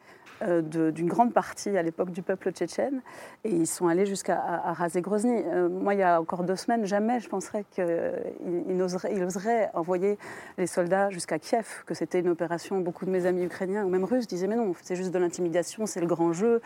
Euh, 0.43 0.61
d'une 0.61 1.07
grande 1.07 1.33
partie 1.33 1.77
à 1.77 1.81
l'époque 1.81 2.11
du 2.11 2.21
peuple 2.21 2.51
tchétchène. 2.51 3.01
Et 3.45 3.51
ils 3.51 3.67
sont 3.67 3.87
allés 3.87 4.05
jusqu'à 4.05 4.35
raser 4.37 5.01
Grozny. 5.01 5.41
Euh, 5.45 5.69
moi, 5.69 5.93
il 5.93 6.01
y 6.01 6.03
a 6.03 6.19
encore 6.19 6.43
deux 6.43 6.57
semaines, 6.57 6.85
jamais 6.85 7.21
je 7.21 7.29
penserais 7.29 7.63
qu'il 7.71 8.81
oserait, 8.81 9.23
oserait, 9.23 9.69
envoyer 9.73 10.17
les 10.57 10.67
soldats 10.67 11.09
jusqu'à 11.09 11.39
Kiev, 11.39 11.83
que 11.85 11.93
c'était 11.93 12.19
une 12.19 12.27
opération. 12.27 12.81
Beaucoup 12.81 13.05
de 13.05 13.11
mes 13.11 13.25
amis 13.25 13.43
ukrainiens 13.43 13.85
ou 13.85 13.89
même 13.89 14.03
russes 14.03 14.27
disaient 14.27 14.47
Mais 14.47 14.57
non, 14.57 14.73
c'est 14.81 14.97
juste 14.97 15.11
de 15.11 15.19
l'intimidation, 15.19 15.85
c'est 15.85 16.01
le 16.01 16.07
grand 16.07 16.33
jeu. 16.33 16.61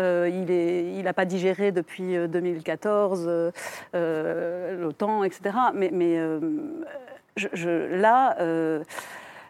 Euh, 0.00 0.28
il 0.28 1.04
n'a 1.04 1.12
pas 1.12 1.24
digéré 1.24 1.70
depuis 1.70 2.16
2014 2.28 3.52
l'OTAN, 3.92 5.22
etc. 5.22 5.56
Mais, 5.72 5.90
mais 5.92 6.18
je, 7.36 7.68
là, 8.00 8.36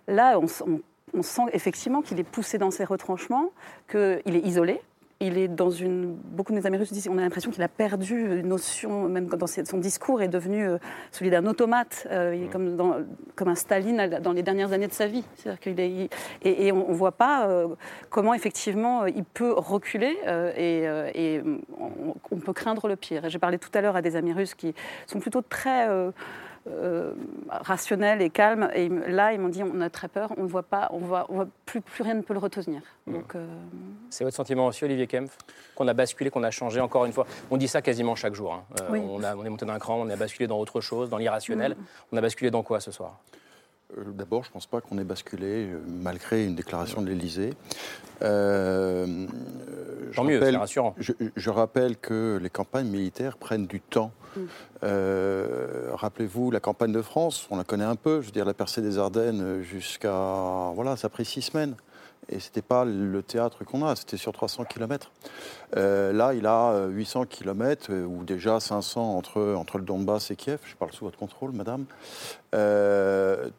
là 0.06 0.38
on, 0.38 0.46
on 0.66 0.80
on 1.14 1.22
sent 1.22 1.42
effectivement 1.52 2.02
qu'il 2.02 2.20
est 2.20 2.24
poussé 2.24 2.58
dans 2.58 2.70
ses 2.70 2.84
retranchements, 2.84 3.52
qu'il 3.88 4.36
est 4.36 4.46
isolé. 4.46 4.80
Il 5.20 5.38
est 5.38 5.48
dans 5.48 5.70
une. 5.70 6.12
Beaucoup 6.12 6.52
de 6.52 6.66
amis 6.66 6.76
russes 6.76 6.92
disent 6.92 7.08
on 7.08 7.16
a 7.18 7.20
l'impression 7.20 7.52
qu'il 7.52 7.62
a 7.62 7.68
perdu 7.68 8.40
une 8.40 8.48
notion, 8.48 9.08
même 9.08 9.26
dans 9.26 9.46
son 9.46 9.78
discours, 9.78 10.20
est 10.20 10.28
devenu 10.28 10.68
euh, 10.68 10.78
celui 11.12 11.30
d'un 11.30 11.46
automate. 11.46 12.08
Euh, 12.10 12.34
il 12.36 12.44
est 12.44 12.48
comme, 12.48 12.76
dans, 12.76 12.96
comme 13.36 13.48
un 13.48 13.54
Staline 13.54 14.18
dans 14.20 14.32
les 14.32 14.42
dernières 14.42 14.72
années 14.72 14.88
de 14.88 14.92
sa 14.92 15.06
vie. 15.06 15.24
qu'il 15.60 15.78
est, 15.78 16.10
et, 16.42 16.72
on 16.72 16.88
ne 16.88 16.94
voit 16.94 17.12
pas 17.12 17.46
euh, 17.46 17.68
comment, 18.10 18.34
effectivement, 18.34 19.06
il 19.06 19.24
peut 19.24 19.52
reculer 19.52 20.18
et, 20.56 21.40
on, 22.30 22.36
peut 22.36 22.52
craindre 22.52 22.88
le 22.88 22.96
pire. 22.96 23.28
J'ai 23.30 23.38
parlé 23.38 23.58
tout 23.58 23.70
à 23.72 23.80
l'heure 23.80 23.96
à 23.96 24.02
des 24.02 24.16
amis 24.16 24.32
russes 24.32 24.54
qui 24.54 24.74
sont 25.06 25.20
plutôt 25.20 25.42
très 25.42 25.88
euh, 26.68 27.12
rationnel 27.48 28.22
et 28.22 28.30
calme. 28.30 28.70
Et 28.74 28.88
là, 28.88 29.32
ils 29.32 29.40
m'ont 29.40 29.48
dit 29.48 29.62
on 29.62 29.80
a 29.80 29.90
très 29.90 30.08
peur, 30.08 30.32
on 30.36 30.42
ne 30.44 30.48
voit 30.48 30.62
pas, 30.62 30.88
on 30.92 30.98
voit, 30.98 31.26
on 31.28 31.34
voit 31.34 31.48
plus, 31.66 31.80
plus 31.80 32.02
rien 32.04 32.14
ne 32.14 32.22
peut 32.22 32.32
le 32.34 32.38
retenir. 32.38 32.80
Mmh. 33.06 33.12
Donc, 33.12 33.34
euh, 33.34 33.46
C'est 34.10 34.24
votre 34.24 34.36
sentiment 34.36 34.66
aussi, 34.66 34.84
Olivier 34.84 35.06
Kempf 35.06 35.36
Qu'on 35.74 35.88
a 35.88 35.92
basculé, 35.94 36.30
qu'on 36.30 36.42
a 36.44 36.50
changé 36.50 36.80
encore 36.80 37.04
une 37.04 37.12
fois? 37.12 37.26
On 37.50 37.56
dit 37.56 37.68
ça 37.68 37.82
quasiment 37.82 38.14
chaque 38.14 38.34
jour. 38.34 38.52
hein. 38.54 38.62
Euh, 38.80 38.86
Oui. 38.90 39.00
on, 39.04 39.22
a- 39.22 39.34
on 39.36 39.44
est 39.44 39.50
monté 39.50 39.66
d'un 39.66 39.78
cran, 39.78 39.96
on 40.00 40.08
a 40.08 40.16
basculé 40.16 40.46
dans 40.46 40.58
autre 40.58 40.80
chose, 40.80 41.10
dans 41.10 41.18
l'irrationnel. 41.18 41.76
On 42.12 42.16
a 42.16 42.20
basculé 42.20 42.50
dans 42.50 42.62
quoi 42.62 42.80
ce 42.80 42.90
soir? 42.90 43.18
Euh, 43.34 43.38
D'abord, 44.14 44.42
je 44.42 44.48
ne 44.48 44.54
pense 44.54 44.66
pas 44.66 44.80
qu'on 44.80 44.98
ait 44.98 45.04
basculé, 45.04 45.66
euh, 45.70 45.78
malgré 46.02 46.44
une 46.44 46.56
déclaration 46.56 47.00
de 47.02 47.08
l'Élysée. 47.08 47.50
Euh, 48.22 49.06
euh, 49.06 50.08
je 50.10 50.16
Tant 50.16 50.24
mieux, 50.24 50.38
rappelle- 50.38 50.54
c'est 50.54 50.58
rassurant. 50.58 50.94
Je, 50.98 51.12
je 51.36 51.50
rappelle 51.50 51.96
que 51.96 52.38
les 52.42 52.50
campagnes 52.50 52.88
militaires 52.88 53.36
prennent 53.36 53.66
du 53.66 53.80
temps. 53.80 54.10
Euh, 54.82 55.90
Rappelez-vous, 55.92 56.50
la 56.50 56.58
campagne 56.60 56.92
de 56.92 57.02
France, 57.02 57.46
on 57.50 57.56
la 57.56 57.64
connaît 57.64 57.84
un 57.84 57.94
peu. 57.94 58.20
Je 58.20 58.26
veux 58.26 58.32
dire, 58.32 58.44
la 58.44 58.54
percée 58.54 58.82
des 58.82 58.98
Ardennes 58.98 59.62
jusqu'à. 59.62 60.72
Voilà, 60.74 60.96
ça 60.96 61.06
a 61.06 61.10
pris 61.10 61.24
six 61.24 61.42
semaines. 61.42 61.74
Et 62.30 62.40
ce 62.40 62.48
n'était 62.48 62.62
pas 62.62 62.84
le 62.86 63.22
théâtre 63.22 63.64
qu'on 63.64 63.84
a, 63.86 63.94
c'était 63.96 64.16
sur 64.16 64.32
300 64.32 64.64
km. 64.64 65.12
là, 65.76 66.32
il 66.32 66.46
a 66.46 66.72
euh, 66.72 66.88
800 66.88 67.26
km, 67.26 67.92
ou 67.92 68.24
déjà 68.24 68.58
500 68.60 69.16
entre, 69.16 69.54
entre 69.54 69.76
le 69.78 69.84
Donbass 69.84 70.30
et 70.30 70.36
Kiev. 70.36 70.58
Je 70.64 70.74
parle 70.74 70.90
sous 70.92 71.04
votre 71.04 71.18
contrôle, 71.18 71.52
madame. 71.52 71.84
Euh, 72.54 73.50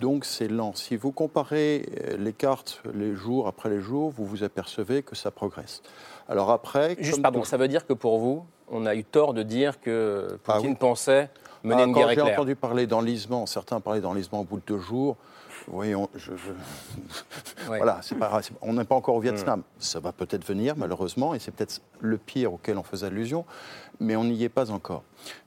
donc 0.00 0.24
c'est 0.24 0.48
lent. 0.48 0.72
Si 0.74 0.96
vous 0.96 1.12
comparez 1.12 1.86
euh, 2.04 2.16
les 2.18 2.32
cartes 2.32 2.82
les 2.94 3.14
jours 3.14 3.46
après 3.48 3.68
les 3.70 3.80
jours, 3.80 4.10
vous 4.10 4.24
vous 4.26 4.42
apercevez 4.42 5.02
que 5.02 5.14
ça 5.14 5.30
progresse. 5.30 5.82
Alors 6.28 6.50
après, 6.50 6.96
Juste, 6.98 7.22
pardon, 7.22 7.40
tout- 7.40 7.46
ça 7.46 7.56
veut 7.56 7.68
dire 7.68 7.86
que 7.86 7.92
pour 7.92 8.18
vous, 8.18 8.44
on 8.70 8.86
a 8.86 8.94
eu 8.94 9.04
tort 9.04 9.34
de 9.34 9.42
dire 9.42 9.80
que 9.80 10.38
Ah 10.46 10.54
Poutine 10.54 10.70
oui. 10.70 10.76
pensait 10.76 11.30
mener 11.62 11.82
Ah, 11.82 11.86
une 11.86 11.92
guerre 11.92 12.08
j'ai 12.08 12.14
éclair 12.14 12.32
entendu 12.34 12.56
parler 12.56 12.86
d'enlisement, 12.86 13.46
certains 13.46 13.80
parlaient 13.80 14.00
d'enlisement 14.00 14.40
au 14.40 14.44
bout 14.44 14.56
de 14.56 14.62
deux 14.66 14.78
jours. 14.80 15.16
Oui, 15.68 15.94
on, 15.94 16.08
je- 16.14 16.32
je- 16.36 16.50
Ouais. 17.70 17.78
voilà, 17.78 18.00
c'est 18.02 18.16
pas, 18.16 18.42
c'est- 18.42 18.52
on 18.60 18.74
n'est 18.74 18.84
pas 18.84 18.94
encore 18.94 19.14
au 19.14 19.20
Vietnam. 19.20 19.62
Ça 19.78 19.98
va 20.00 20.12
peut-être 20.12 20.44
venir, 20.46 20.74
malheureusement, 20.76 21.34
et 21.34 21.38
c'est 21.38 21.50
peut-être 21.52 21.80
le 22.00 22.18
pire 22.18 22.52
auquel 22.52 22.76
on 22.76 22.82
faisait 22.82 23.06
allusion, 23.06 23.46
mais 24.00 24.14
on 24.16 24.24
n'y 24.24 24.42
est 24.44 24.50
pas 24.50 24.70
encore. 24.70 25.02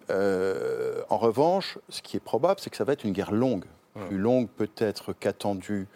Euh, 0.10 1.02
en 1.10 1.18
revanche, 1.18 1.78
ce 1.90 2.02
qui 2.02 2.18
est 2.18 2.22
probable, 2.22 2.60
c'est 2.60 2.70
que 2.70 2.78
ça 2.78 2.84
va 2.84 2.94
être 2.94 3.04
une 3.04 3.12
guerre 3.14 3.32
longue, 3.32 3.66
plus 4.08 4.18
longue 4.18 4.48
peut-être 4.48 5.14
qu'attendue, 5.14 5.88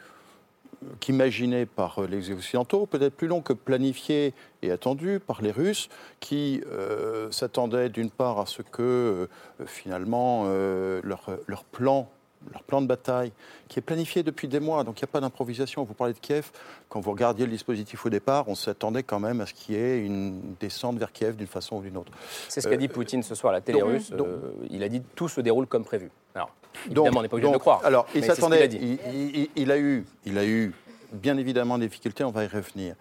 euh, 0.83 0.87
qu'imaginée 0.99 1.65
par 1.65 1.99
euh, 1.99 2.07
les 2.07 2.31
Occidentaux, 2.31 2.85
peut-être 2.85 3.15
plus 3.15 3.27
longue 3.27 3.43
que 3.43 3.53
planifiée 3.53 4.33
et 4.61 4.71
attendue 4.71 5.19
par 5.19 5.41
les 5.41 5.51
Russes, 5.51 5.89
qui 6.19 6.61
euh, 6.67 7.31
s'attendaient 7.31 7.89
d'une 7.89 8.11
part 8.11 8.39
à 8.39 8.45
ce 8.45 8.61
que 8.61 9.27
finalement 9.65 10.45
leur, 11.03 11.29
leur 11.47 11.63
plan 11.63 12.09
leur 12.51 12.63
plan 12.63 12.81
de 12.81 12.87
bataille, 12.87 13.31
qui 13.67 13.79
est 13.79 13.81
planifié 13.81 14.23
depuis 14.23 14.47
des 14.47 14.59
mois, 14.59 14.83
donc 14.83 14.99
il 14.99 15.03
n'y 15.03 15.09
a 15.09 15.11
pas 15.11 15.19
d'improvisation. 15.21 15.83
Vous 15.83 15.93
parlez 15.93 16.13
de 16.13 16.19
Kiev, 16.19 16.49
quand 16.89 16.99
vous 16.99 17.11
regardiez 17.11 17.45
le 17.45 17.51
dispositif 17.51 18.05
au 18.05 18.09
départ, 18.09 18.45
on 18.47 18.55
s'attendait 18.55 19.03
quand 19.03 19.19
même 19.19 19.41
à 19.41 19.45
ce 19.45 19.53
qu'il 19.53 19.75
y 19.75 19.77
ait 19.77 19.99
une 20.03 20.55
descente 20.59 20.97
vers 20.97 21.11
Kiev 21.11 21.35
d'une 21.35 21.47
façon 21.47 21.77
ou 21.77 21.81
d'une 21.81 21.97
autre. 21.97 22.11
C'est 22.49 22.61
ce 22.61 22.67
qu'a 22.67 22.77
dit 22.77 22.87
Poutine 22.87 23.23
ce 23.23 23.35
soir 23.35 23.51
à 23.51 23.55
la 23.57 23.61
télé 23.61 23.79
donc- 23.79 23.89
russe. 23.89 24.09
donc- 24.11 24.27
Euh, 24.27 24.51
il 24.69 24.81
a 24.83 24.89
dit 24.89 25.01
tout 25.15 25.27
se 25.27 25.41
déroule 25.41 25.67
comme 25.67 25.83
prévu. 25.85 26.09
Alors, 26.35 26.47
Donc- 26.87 27.05
évidemment, 27.07 27.19
on 27.19 27.21
n'est 27.23 27.29
pas 27.29 27.35
obligé 27.35 27.47
de 27.47 27.51
le 27.51 27.53
donc, 27.55 27.61
croire. 27.61 27.81
Alors, 27.83 28.05
il 28.15 28.23
s'attendait. 28.23 28.67
il 29.55 29.71
a 29.71 29.77
eu, 29.77 30.05
il 30.25 30.37
a 30.37 30.45
eu 30.45 30.73
bien 31.11 31.37
évidemment 31.37 31.77
des 31.77 31.87
difficultés. 31.87 32.23
On 32.23 32.31
va 32.31 32.45
y 32.45 32.47
revenir. 32.47 32.95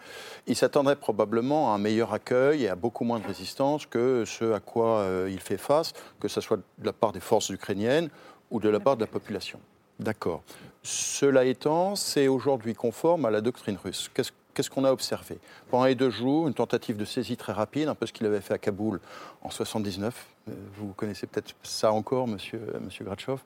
Il 0.47 0.55
s'attendrait 0.55 0.97
probablement 0.97 1.71
à 1.71 1.75
un 1.75 1.77
meilleur 1.77 2.13
accueil 2.13 2.65
et 2.65 2.69
à 2.69 2.75
beaucoup 2.75 3.05
moins 3.05 3.19
de 3.19 3.25
résistance 3.27 3.85
que 3.85 4.25
ce 4.25 4.51
à 4.51 4.59
quoi 4.59 4.99
euh, 4.99 5.29
il 5.31 5.39
fait 5.39 5.57
face, 5.57 5.93
que 6.19 6.27
ce 6.27 6.41
soit 6.41 6.57
de 6.57 6.63
la 6.85 6.91
part 6.93 7.13
des 7.13 7.21
forces 7.21 7.49
ukrainiennes 7.49 8.09
ou 8.51 8.59
de 8.59 8.69
la 8.69 8.79
part 8.79 8.95
de 8.95 9.01
la 9.01 9.07
population. 9.07 9.59
D'accord. 9.99 10.43
Cela 10.83 11.45
étant, 11.45 11.95
c'est 11.95 12.27
aujourd'hui 12.27 12.73
conforme 12.73 13.25
à 13.25 13.31
la 13.31 13.41
doctrine 13.41 13.77
russe. 13.81 14.09
Qu'est-ce 14.53 14.69
qu'on 14.69 14.83
a 14.83 14.91
observé? 14.91 15.37
Pendant 15.69 15.85
les 15.85 15.95
deux 15.95 16.09
jours, 16.09 16.47
une 16.47 16.53
tentative 16.53 16.97
de 16.97 17.05
saisie 17.05 17.37
très 17.37 17.53
rapide, 17.53 17.87
un 17.87 17.95
peu 17.95 18.05
ce 18.05 18.11
qu'il 18.11 18.25
avait 18.25 18.41
fait 18.41 18.53
à 18.53 18.57
Kaboul 18.57 18.99
en 19.43 19.49
79. 19.49 20.27
Euh, 20.49 20.53
Vous 20.75 20.93
connaissez 20.93 21.27
peut-être 21.27 21.53
ça 21.63 21.93
encore, 21.93 22.27
monsieur, 22.27 22.61
monsieur 22.81 23.05
Gratchov. 23.05 23.41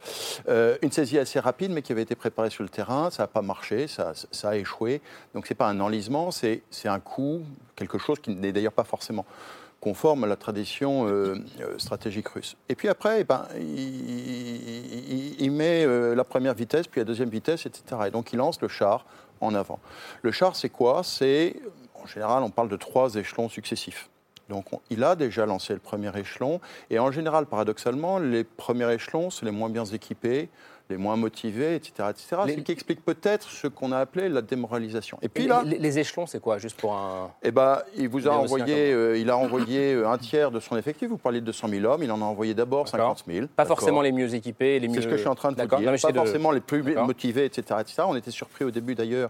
Euh, 0.47 0.77
une 0.81 0.91
saisie 0.91 1.19
assez 1.19 1.39
rapide, 1.39 1.71
mais 1.71 1.81
qui 1.81 1.91
avait 1.91 2.01
été 2.01 2.15
préparée 2.15 2.49
sur 2.49 2.63
le 2.63 2.69
terrain. 2.69 3.11
Ça 3.11 3.23
n'a 3.23 3.27
pas 3.27 3.41
marché, 3.41 3.87
ça, 3.87 4.13
ça 4.31 4.49
a 4.49 4.55
échoué. 4.55 5.01
Donc, 5.33 5.45
ce 5.45 5.53
n'est 5.53 5.57
pas 5.57 5.67
un 5.67 5.79
enlisement, 5.81 6.31
c'est 6.31 6.61
un 6.85 6.99
coup, 6.99 7.41
quelque 7.75 7.97
chose 7.97 8.19
qui 8.19 8.31
n'est 8.31 8.51
d'ailleurs 8.53 8.73
pas 8.73 8.85
forcément 8.85 9.25
conforme 9.85 10.23
à 10.23 10.27
la 10.27 10.35
tradition 10.35 11.07
euh, 11.07 11.35
euh, 11.61 11.77
stratégique 11.77 12.27
russe. 12.29 12.57
Et 12.69 12.73
puis 12.73 12.89
après, 12.89 13.21
eh 13.21 13.23
ben, 13.23 13.45
il, 13.55 15.51
met 15.51 15.85
euh, 15.85 16.15
la 16.15 16.23
première 16.23 16.55
vitesse, 16.55 16.87
puis 16.87 17.01
la 17.01 17.05
deuxième 17.05 17.29
vitesse, 17.29 17.67
etc. 17.67 17.83
Et 18.07 18.09
donc 18.09 18.33
il 18.33 18.37
lance 18.37 18.59
le 18.61 18.67
char 18.67 19.05
en 19.41 19.53
avant. 19.53 19.79
Le 20.23 20.31
char, 20.31 20.55
c'est 20.55 20.69
quoi? 20.69 21.03
C'est, 21.03 21.57
en 22.01 22.07
général, 22.07 22.41
on 22.41 22.49
parle 22.49 22.67
de 22.69 22.77
trois 22.77 23.13
échelons 23.13 23.47
successifs. 23.47 24.09
Donc 24.49 24.73
on- 24.73 24.81
il 24.89 25.03
a 25.03 25.15
déjà 25.15 25.45
lancé 25.45 25.73
le 25.73 25.79
premier 25.79 26.11
échelon, 26.17 26.61
et 26.89 26.97
en 26.97 27.11
général, 27.11 27.45
paradoxalement, 27.45 28.17
les 28.17 28.43
premiers 28.43 28.91
échelons, 28.91 29.29
c'est 29.29 29.45
les 29.45 29.51
moins 29.51 29.69
bien 29.69 29.85
équipés, 29.85 30.49
les 30.89 30.97
moins 30.97 31.15
motivés, 31.15 31.75
etc. 31.75 32.09
etc. 32.11 32.41
Les- 32.45 32.55
Ce 32.55 32.59
qui 32.59 32.71
explique 32.71 33.03
peut-être 33.03 33.49
ce 33.49 33.67
qu'on 33.67 33.91
a 33.91 33.97
appelé 33.99 34.29
la 34.29 34.41
démoralisation. 34.41 35.17
Et 35.21 35.29
puis 35.29 35.47
là, 35.47 35.63
les, 35.65 35.77
les 35.79 35.99
échelons, 35.99 36.27
c'est 36.27 36.39
quoi 36.39 36.57
Juste 36.59 36.79
pour 36.79 36.93
un. 36.93 37.31
eh 37.43 37.51
ben, 37.51 37.79
il 37.97 38.07
vous 38.07 38.27
a 38.27 38.31
envoyé, 38.31 38.91
euh, 38.93 39.17
il 39.17 39.29
a 39.29 39.37
envoyé 39.37 39.93
euh, 39.93 40.07
un 40.09 40.17
tiers 40.17 40.51
de 40.51 40.59
son 40.59 40.77
effectif. 40.77 41.09
Vous 41.09 41.17
parliez 41.17 41.41
de 41.41 41.45
200 41.47 41.67
000 41.69 41.85
hommes, 41.85 42.03
il 42.03 42.11
en 42.11 42.21
a 42.21 42.25
envoyé 42.25 42.53
d'abord 42.53 42.85
D'accord. 42.85 43.17
50 43.17 43.23
000. 43.33 43.47
Pas 43.55 43.65
forcément 43.65 44.01
les 44.01 44.11
mieux 44.11 44.33
équipés, 44.35 44.79
les 44.79 44.87
mieux. 44.87 44.95
C'est 44.95 45.01
ce 45.01 45.07
que 45.07 45.15
je 45.15 45.21
suis 45.21 45.27
en 45.29 45.35
train 45.35 45.51
de 45.51 45.61
vous 45.61 45.67
dire. 45.67 45.91
Non, 45.91 45.97
Pas 45.97 46.11
de- 46.11 46.17
forcément 46.17 46.51
les 46.51 46.59
plus 46.61 46.83
motivés, 46.83 47.45
etc., 47.45 47.79
etc. 47.81 48.03
On 48.07 48.15
était 48.15 48.31
surpris 48.31 48.65
au 48.65 48.71
début 48.71 48.93
d'ailleurs, 48.95 49.29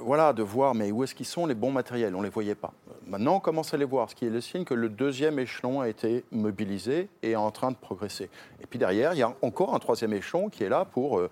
voilà, 0.00 0.32
de 0.32 0.42
voir, 0.42 0.74
mais 0.74 0.90
où 0.90 1.04
est-ce 1.04 1.14
qu'ils 1.14 1.26
sont 1.26 1.46
les 1.46 1.54
bons 1.54 1.70
matériels? 1.70 2.14
On 2.14 2.18
ne 2.18 2.24
les 2.24 2.30
voyait 2.30 2.54
pas. 2.54 2.72
Maintenant, 3.06 3.36
on 3.36 3.40
commence 3.40 3.72
à 3.72 3.76
les 3.76 3.84
voir, 3.84 4.10
ce 4.10 4.14
qui 4.14 4.26
est 4.26 4.30
le 4.30 4.40
signe 4.40 4.64
que 4.64 4.74
le 4.74 4.88
deuxième 4.88 5.38
échelon 5.38 5.80
a 5.80 5.88
été 5.88 6.24
mobilisé 6.32 7.08
et 7.22 7.30
est 7.32 7.36
en 7.36 7.50
train 7.50 7.70
de 7.70 7.76
progresser. 7.76 8.28
Et 8.60 8.66
puis 8.66 8.78
derrière, 8.78 9.12
il 9.14 9.18
y 9.18 9.22
a 9.22 9.32
encore 9.42 9.74
un 9.74 9.78
troisième 9.78 10.12
échelon 10.14 10.48
qui 10.48 10.64
est 10.64 10.68
là 10.68 10.84
pour, 10.84 11.18
euh, 11.18 11.30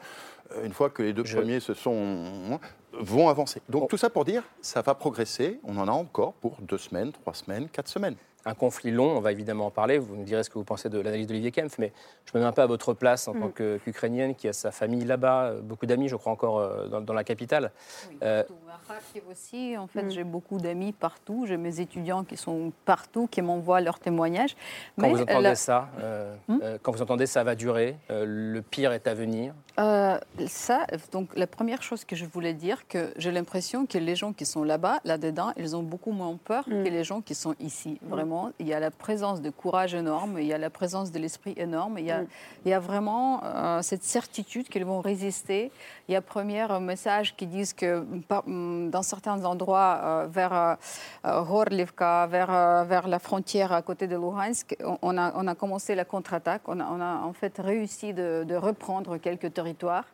une 0.65 0.73
fois 0.73 0.91
que 0.91 1.03
les 1.03 1.13
deux 1.13 1.25
Je- 1.25 1.37
premiers 1.37 1.61
se 1.61 1.75
sont 1.75 2.59
vont 2.93 3.29
avancer. 3.29 3.63
Donc 3.69 3.89
tout 3.89 3.97
ça 3.97 4.11
pour 4.11 4.25
dire, 4.25 4.43
ça 4.61 4.83
va 4.83 4.95
progresser. 4.95 5.61
On 5.65 5.77
en 5.79 5.87
a 5.89 5.93
encore 5.93 6.33
pour 6.35 6.57
deux 6.61 6.79
semaines, 6.79 7.13
trois 7.13 7.35
semaines, 7.35 7.69
quatre 7.69 7.89
semaines. 7.89 8.17
Un 8.45 8.55
conflit 8.55 8.91
long, 8.91 9.17
on 9.17 9.21
va 9.21 9.33
évidemment 9.33 9.67
en 9.67 9.71
parler, 9.71 9.99
vous 9.99 10.17
nous 10.17 10.25
direz 10.25 10.43
ce 10.43 10.51
que 10.51 10.55
vous 10.59 10.65
pensez 10.65 10.89
de 10.89 10.99
l'analyse 10.99 11.27
d'Olivier 11.27 11.51
Kempf, 11.51 11.79
mais 11.79 11.93
je 12.25 12.33
me 12.37 12.43
mets 12.43 12.49
un 12.49 12.53
peu 12.53 12.63
à 12.63 12.67
votre 12.67 12.95
place 12.95 13.29
en 13.29 13.33
tant 13.35 13.49
Mm. 13.49 13.53
que- 13.53 13.79
qu'Ukrainienne 13.85 14.35
qui 14.35 14.49
a 14.49 14.53
sa 14.53 14.71
famille 14.71 15.05
là-bas, 15.05 15.45
euh, 15.45 15.61
beaucoup 15.61 15.87
d'amis, 15.87 16.09
je 16.09 16.17
crois 16.17 16.33
encore 16.33 16.59
euh, 16.59 16.89
dans, 16.89 17.01
dans 17.01 17.13
la 17.15 17.25
capitale. 17.25 17.71
Oui, 18.11 18.17
Euh, 18.23 18.43
partout. 18.43 18.55
À 18.71 18.95
Kharkiv 18.95 19.23
aussi, 19.31 19.77
en 19.77 19.87
fait, 19.87 20.03
Mm. 20.05 20.11
j'ai 20.11 20.25
beaucoup 20.25 20.59
d'amis 20.59 20.93
partout. 20.93 21.45
J'ai 21.47 21.57
mes 21.57 21.81
étudiants 21.81 22.25
qui 22.25 22.37
sont 22.37 22.73
partout, 22.85 23.27
qui 23.31 23.43
m'envoient 23.43 23.81
leurs 23.81 23.99
témoignages. 23.99 24.55
Quand 24.97 25.03
Mais 25.07 25.11
vous 25.11 25.23
entendez 25.23 25.43
la- 25.43 25.55
ça, 25.55 25.89
euh, 25.99 26.35
Hmm? 26.49 26.59
euh, 26.63 26.79
quand 26.83 26.93
vous 26.93 27.03
entendez 27.03 27.27
ça 27.27 27.45
va 27.45 27.55
durer, 27.55 27.97
euh, 28.11 28.25
le 28.27 28.63
pire 28.63 28.93
est 28.93 29.07
à 29.07 29.15
venir? 29.15 29.53
Euh, 29.79 30.19
ça, 30.47 30.87
donc 31.13 31.29
la 31.37 31.47
première 31.47 31.83
chose 31.83 32.05
que 32.05 32.15
je 32.17 32.25
voulais 32.25 32.55
dire, 32.55 32.87
que 32.89 33.13
j'ai 33.17 33.33
l'impression 33.33 33.87
que 33.87 33.99
les 33.99 34.15
gens 34.17 34.33
qui 34.33 34.47
sont 34.47 34.63
là-bas, 34.65 35.01
là-dedans, 35.05 35.53
ils 35.57 35.75
ont 35.77 35.83
beaucoup 35.83 36.13
moins 36.13 36.37
peur 36.43 36.65
Mm. 36.69 36.85
que 36.85 36.89
les 36.89 37.05
gens 37.05 37.21
qui 37.21 37.35
sont 37.35 37.55
ici. 37.61 37.99
Vraiment, 38.03 38.30
il 38.59 38.67
y 38.69 38.75
a 38.75 38.81
la 38.81 38.91
présence 38.91 39.41
de 39.43 39.51
courage 39.51 39.95
énorme, 39.95 40.39
il 40.39 40.47
y 40.47 40.53
a 40.53 40.59
la 40.59 40.71
présence 40.71 41.11
de 41.13 41.19
l'esprit 41.19 41.55
énorme, 41.57 41.99
il 41.99 42.05
y 42.07 42.11
a, 42.11 42.21
Mm. 42.23 42.27
il 42.65 42.71
y 42.71 42.75
a 42.75 42.81
vraiment 42.81 43.43
euh, 43.45 43.83
cette 43.83 44.05
certitude 44.05 44.69
qu'ils 44.69 44.85
vont 44.85 45.01
résister. 45.01 45.71
Il 46.09 46.13
y 46.13 46.17
a 46.17 46.21
premier 46.23 46.67
message 46.81 47.35
qui 47.37 47.47
disent 47.47 47.73
que 47.73 47.91
par- 48.29 48.45
mm, 48.47 48.91
dans 48.91 49.03
certains 49.03 49.45
endroits, 49.45 49.93
euh, 50.03 50.27
vers 50.31 50.53
euh, 50.53 50.75
euh, 51.27 51.45
Horlivka, 51.51 52.27
vers, 52.27 52.51
euh, 52.53 52.85
vers 52.85 53.07
la 53.09 53.19
frontière 53.19 53.73
à 53.73 53.83
côté 53.83 54.07
de 54.07 54.17
Luhansk, 54.17 54.77
on- 55.03 55.17
a, 55.19 55.33
on 55.37 55.47
a 55.47 55.55
commencé 55.55 55.95
la 55.95 56.05
contre-attaque. 56.05 56.63
On 56.67 56.79
a, 56.81 56.87
on 56.95 57.01
a 57.01 57.13
en 57.25 57.33
fait 57.33 57.55
réussi 57.59 58.13
de, 58.13 58.45
de 58.47 58.55
reprendre 58.57 59.17
quelques 59.19 59.53
territoires. 59.55 60.05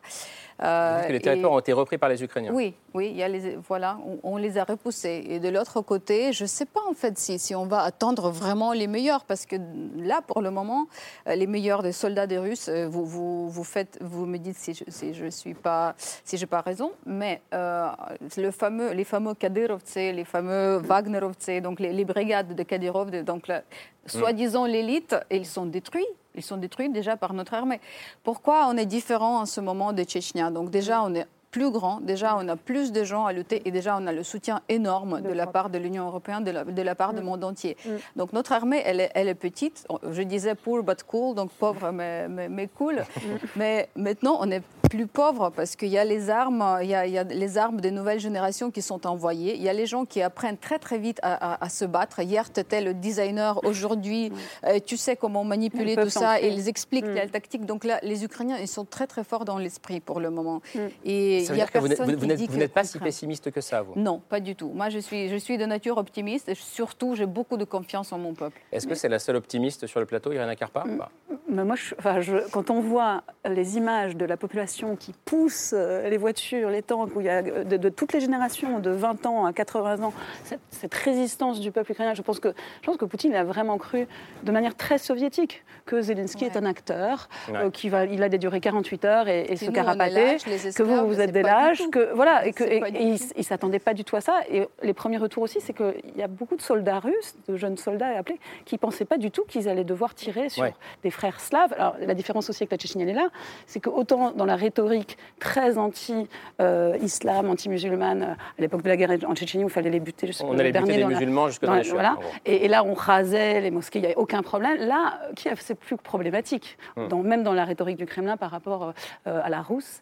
Euh, 0.63 1.03
que 1.03 1.11
les 1.11 1.17
et- 1.17 1.21
territoires 1.21 1.51
ont 1.53 1.59
été 1.59 1.73
repris 1.73 1.97
par 1.99 2.09
les 2.09 2.23
Ukrainiens. 2.23 2.51
oui, 2.51 2.73
oui, 2.95 3.09
il 3.11 3.17
y 3.17 3.23
a 3.23 3.27
les, 3.27 3.55
voilà, 3.67 3.97
on, 4.05 4.17
on 4.33 4.37
les 4.37 4.57
a 4.57 4.63
repoussés. 4.63 5.23
Et 5.29 5.39
de 5.39 5.49
l'autre 5.49 5.81
côté, 5.81 6.33
je 6.33 6.43
ne 6.45 6.47
sais 6.47 6.65
pas 6.65 6.79
en 6.89 6.93
fait 6.93 7.15
si, 7.19 7.37
si 7.37 7.53
on 7.53 7.65
va 7.67 7.81
attendre 7.81 8.06
attendre 8.07 8.29
vraiment 8.29 8.71
les 8.71 8.87
meilleurs 8.87 9.25
parce 9.25 9.45
que 9.45 9.57
là, 9.97 10.21
pour 10.25 10.41
le 10.41 10.49
moment, 10.49 10.87
euh, 11.27 11.35
les 11.35 11.47
meilleurs 11.47 11.83
des 11.83 11.91
soldats 11.91 12.25
des 12.25 12.37
Russes, 12.37 12.69
euh, 12.69 12.87
vous, 12.87 13.05
vous, 13.05 13.49
vous, 13.49 13.63
faites, 13.63 13.97
vous 14.01 14.25
me 14.25 14.37
dites 14.37 14.55
si 14.57 14.73
je, 14.73 15.29
suis 15.29 15.53
pas, 15.53 15.93
si 15.97 16.37
j'ai 16.37 16.45
pas 16.45 16.61
raison, 16.61 16.91
mais 17.05 17.41
euh, 17.53 17.89
le 18.37 18.51
fameux, 18.51 18.93
les 18.93 19.03
fameux 19.03 19.33
Kadyrovtsé, 19.33 20.13
les 20.13 20.23
fameux 20.23 20.77
Wagnerovtsé, 20.77 21.59
donc 21.59 21.79
les, 21.79 22.05
brigades 22.05 22.55
de 22.55 22.63
Kadyrov, 22.63 23.11
donc 23.23 23.47
la, 23.47 23.63
soi-disant 24.05 24.65
l'élite, 24.65 25.15
ils 25.29 25.45
sont 25.45 25.65
détruits. 25.65 26.07
Ils 26.35 26.43
sont 26.43 26.57
détruits 26.57 26.89
déjà 26.89 27.17
par 27.17 27.33
notre 27.33 27.55
armée. 27.55 27.81
Pourquoi 28.23 28.67
on 28.69 28.77
est 28.77 28.85
différent 28.85 29.39
en 29.41 29.45
ce 29.47 29.59
moment 29.59 29.91
des 29.91 30.05
Tchétcheniens 30.05 30.51
Donc 30.51 30.69
déjà, 30.69 31.01
on 31.01 31.13
est 31.15 31.25
plus 31.57 31.71
grand. 31.71 32.01
Déjà, 32.01 32.37
on 32.37 32.47
a 32.49 32.55
plus 32.55 32.91
de 32.91 33.03
gens 33.03 33.25
à 33.25 33.33
lutter 33.33 33.63
et 33.65 33.71
déjà, 33.71 33.97
on 33.99 34.05
a 34.05 34.11
le 34.11 34.21
soutien 34.21 34.61
énorme 34.69 35.21
de, 35.21 35.33
la 35.33 35.47
part 35.47 35.71
de 35.71 35.79
l'Union 35.79 36.05
européenne, 36.05 36.43
de 36.43 36.81
la, 36.83 36.95
part 36.95 37.13
du 37.13 37.21
mm. 37.21 37.25
monde 37.25 37.43
entier. 37.43 37.75
Mm. 37.83 37.89
Donc, 38.15 38.31
notre 38.31 38.51
armée, 38.51 38.83
elle 38.85 38.99
est, 39.01 39.11
elle 39.15 39.27
est, 39.27 39.33
petite. 39.33 39.87
Je 40.11 40.21
disais 40.21 40.53
poor 40.53 40.83
but 40.83 41.01
cool, 41.01 41.33
donc 41.33 41.49
pauvre 41.51 41.91
mais, 41.91 42.27
mais, 42.27 42.67
cool. 42.67 42.97
Mm. 42.97 43.29
mais 43.55 43.89
maintenant, 43.95 44.37
on 44.39 44.51
est 44.51 44.61
plus 44.89 45.07
pauvre 45.07 45.51
parce 45.55 45.75
qu'il 45.75 45.89
y 45.89 45.97
a 45.97 46.05
les 46.05 46.29
armes, 46.29 46.79
il 46.81 46.89
y 46.89 46.95
a, 46.95 47.05
il 47.05 47.13
y 47.13 47.17
a, 47.17 47.23
les 47.23 47.57
armes 47.57 47.81
des 47.81 47.91
nouvelles 47.91 48.19
générations 48.19 48.71
qui 48.71 48.81
sont 48.81 49.05
envoyées. 49.07 49.55
Il 49.55 49.61
y 49.61 49.69
a 49.69 49.73
les 49.73 49.85
gens 49.85 50.05
qui 50.05 50.21
apprennent 50.21 50.57
très 50.57 50.79
très 50.79 50.97
vite 50.97 51.19
à, 51.21 51.69
se 51.69 51.85
battre. 51.85 52.19
Hier, 52.19 52.51
tu 52.51 52.59
étais 52.59 52.81
le 52.81 52.93
designer. 52.93 53.63
Aujourd'hui, 53.65 54.31
euh, 54.65 54.79
tu 54.85 54.97
sais 54.97 55.15
comment 55.15 55.43
manipuler 55.43 55.95
tout 55.95 56.09
ça. 56.09 56.41
Et 56.41 56.47
ils 56.47 56.67
expliquent 56.69 57.05
mm. 57.05 57.15
la 57.15 57.27
tactique. 57.27 57.65
Donc 57.65 57.83
là, 57.83 57.99
les 58.03 58.23
Ukrainiens, 58.23 58.57
ils 58.59 58.67
sont 58.67 58.85
très 58.85 59.07
très 59.07 59.23
forts 59.23 59.45
dans 59.45 59.57
l'esprit 59.57 59.99
pour 59.99 60.19
le 60.19 60.29
moment. 60.29 60.61
Mm. 60.73 60.79
Et 61.05 61.43
il 61.43 61.55
y 61.55 61.61
a 61.61 61.67
personne 61.67 62.15
vous 62.15 62.57
n'êtes 62.57 62.73
pas 62.73 62.83
si 62.83 62.99
pessimiste 62.99 63.51
que 63.51 63.61
ça, 63.61 63.81
vous? 63.81 63.93
Non, 63.95 64.19
pas 64.19 64.39
du 64.39 64.55
tout. 64.55 64.69
Moi, 64.69 64.89
je 64.89 64.99
suis, 64.99 65.29
je 65.29 65.35
suis 65.35 65.57
de 65.57 65.65
nature 65.65 65.97
optimiste. 65.97 66.49
Et 66.49 66.55
surtout, 66.55 67.15
j'ai 67.15 67.25
beaucoup 67.25 67.57
de 67.57 67.65
confiance 67.65 68.11
en 68.11 68.17
mon 68.17 68.33
peuple. 68.33 68.59
Est-ce 68.71 68.87
que 68.87 68.95
c'est 68.95 69.09
la 69.09 69.19
seule 69.19 69.35
optimiste 69.35 69.87
sur 69.87 69.99
le 69.99 70.05
plateau, 70.05 70.31
Irina 70.31 70.55
Karpa? 70.55 70.85
Mm. 70.85 71.01
Mais 71.49 71.63
moi, 71.63 71.75
enfin, 71.97 72.19
je, 72.19 72.37
quand 72.51 72.69
on 72.69 72.81
voit 72.81 73.23
les 73.49 73.77
images 73.77 74.17
de 74.17 74.25
la 74.25 74.35
population 74.35 74.97
qui 74.97 75.13
pousse 75.25 75.73
euh, 75.73 76.09
les 76.09 76.17
voitures, 76.17 76.69
les 76.69 76.81
tanks, 76.81 77.15
où 77.15 77.21
il 77.21 77.27
y 77.27 77.29
a 77.29 77.41
de, 77.41 77.89
toutes 77.89 78.11
les 78.11 78.19
générations, 78.19 78.79
de 78.79 78.89
20 78.89 79.25
ans 79.25 79.45
à 79.45 79.53
80 79.53 80.03
ans, 80.03 80.13
cette, 80.43 80.59
cette 80.71 80.93
résistance 80.93 81.61
du 81.61 81.71
peuple 81.71 81.93
ukrainien, 81.93 82.13
je 82.13 82.21
pense 82.21 82.41
que, 82.41 82.49
je 82.81 82.85
pense 82.85 82.97
que 82.97 83.05
Poutine 83.05 83.33
a 83.33 83.45
vraiment 83.45 83.77
cru, 83.77 84.07
de 84.43 84.51
manière 84.51 84.75
très 84.75 84.97
soviétique, 84.97 85.63
que 85.85 86.01
Zelensky 86.01 86.43
est 86.43 86.57
un 86.57 86.65
acteur, 86.65 87.29
euh, 87.53 87.69
qui 87.69 87.87
va, 87.87 88.03
il 88.05 88.21
a 88.23 88.29
des 88.29 88.37
durées 88.39 88.59
48 88.59 89.05
heures 89.05 89.29
et, 89.29 89.55
se 89.55 89.71
carapater, 89.71 90.37
que 90.75 90.83
vous, 90.83 91.07
vous 91.07 91.21
êtes 91.21 91.31
des 91.31 91.43
lâches, 91.43 91.81
que 91.89 92.13
voilà, 92.13 92.45
et, 92.45 92.51
que, 92.51 92.63
il 92.99 93.13
ne 93.37 93.43
s'attendait 93.43 93.79
pas 93.79 93.93
du 93.93 94.03
tout 94.03 94.17
à 94.17 94.21
ça. 94.21 94.41
Et 94.49 94.67
les 94.83 94.93
premiers 94.93 95.17
retours 95.17 95.43
aussi, 95.43 95.61
c'est 95.61 95.73
qu'il 95.73 96.17
y 96.17 96.21
a 96.21 96.27
beaucoup 96.27 96.57
de 96.57 96.61
soldats 96.61 96.99
russes, 96.99 97.35
de 97.47 97.55
jeunes 97.55 97.77
soldats 97.77 98.17
appelés, 98.17 98.39
qui 98.65 98.75
ne 98.75 98.79
pensaient 98.79 99.05
pas 99.05 99.17
du 99.17 99.31
tout 99.31 99.43
qu'ils 99.45 99.69
allaient 99.69 99.85
devoir 99.85 100.13
tirer 100.13 100.49
sur 100.49 100.67
des 101.03 101.09
frères 101.09 101.36
Alors 101.77 101.95
la 101.99 102.13
différence 102.13 102.49
aussi 102.49 102.63
avec 102.63 102.71
la 102.71 102.77
Tchétchénie, 102.77 103.03
elle 103.03 103.09
est 103.09 103.13
là, 103.13 103.29
c'est 103.65 103.79
que 103.79 103.89
autant 103.89 104.31
dans 104.31 104.45
la 104.45 104.55
rhétorique 104.55 105.17
très 105.39 105.77
anti-islam, 105.77 107.49
anti-musulmane, 107.49 108.23
à 108.23 108.61
l'époque 108.61 108.81
de 108.83 108.89
la 108.89 108.97
guerre 108.97 109.11
en 109.27 109.35
Tchétchénie, 109.35 109.63
où 109.63 109.67
il 109.67 109.73
fallait 109.73 109.89
les 109.89 109.99
buter 109.99 110.27
jusqu'au 110.27 110.53
dernier. 110.55 110.57
On 110.57 110.59
allait 110.59 110.71
buter 110.71 110.97
les 110.97 111.05
musulmans 111.05 111.47
jusque 111.47 111.65
dans, 111.65 111.75
les 111.75 111.89
voilà. 111.89 112.17
Et, 112.45 112.67
là, 112.67 112.83
on 112.83 112.93
rasait 112.93 113.61
les 113.61 113.71
mosquées, 113.71 113.99
il 113.99 114.01
n'y 114.03 114.07
avait 114.07 114.15
aucun 114.15 114.41
problème. 114.41 114.77
Là, 114.79 115.19
Kiev, 115.35 115.59
c'est 115.61 115.75
plus 115.75 115.97
problématique, 115.97 116.77
hmm. 116.95 117.07
dans, 117.07 117.19
même 117.19 117.43
dans 117.43 117.53
la 117.53 117.65
rhétorique 117.65 117.97
du 117.97 118.05
Kremlin 118.05 118.37
par 118.37 118.51
rapport 118.51 118.93
euh, 119.27 119.41
à 119.43 119.49
la 119.49 119.61
Rousse, 119.61 120.01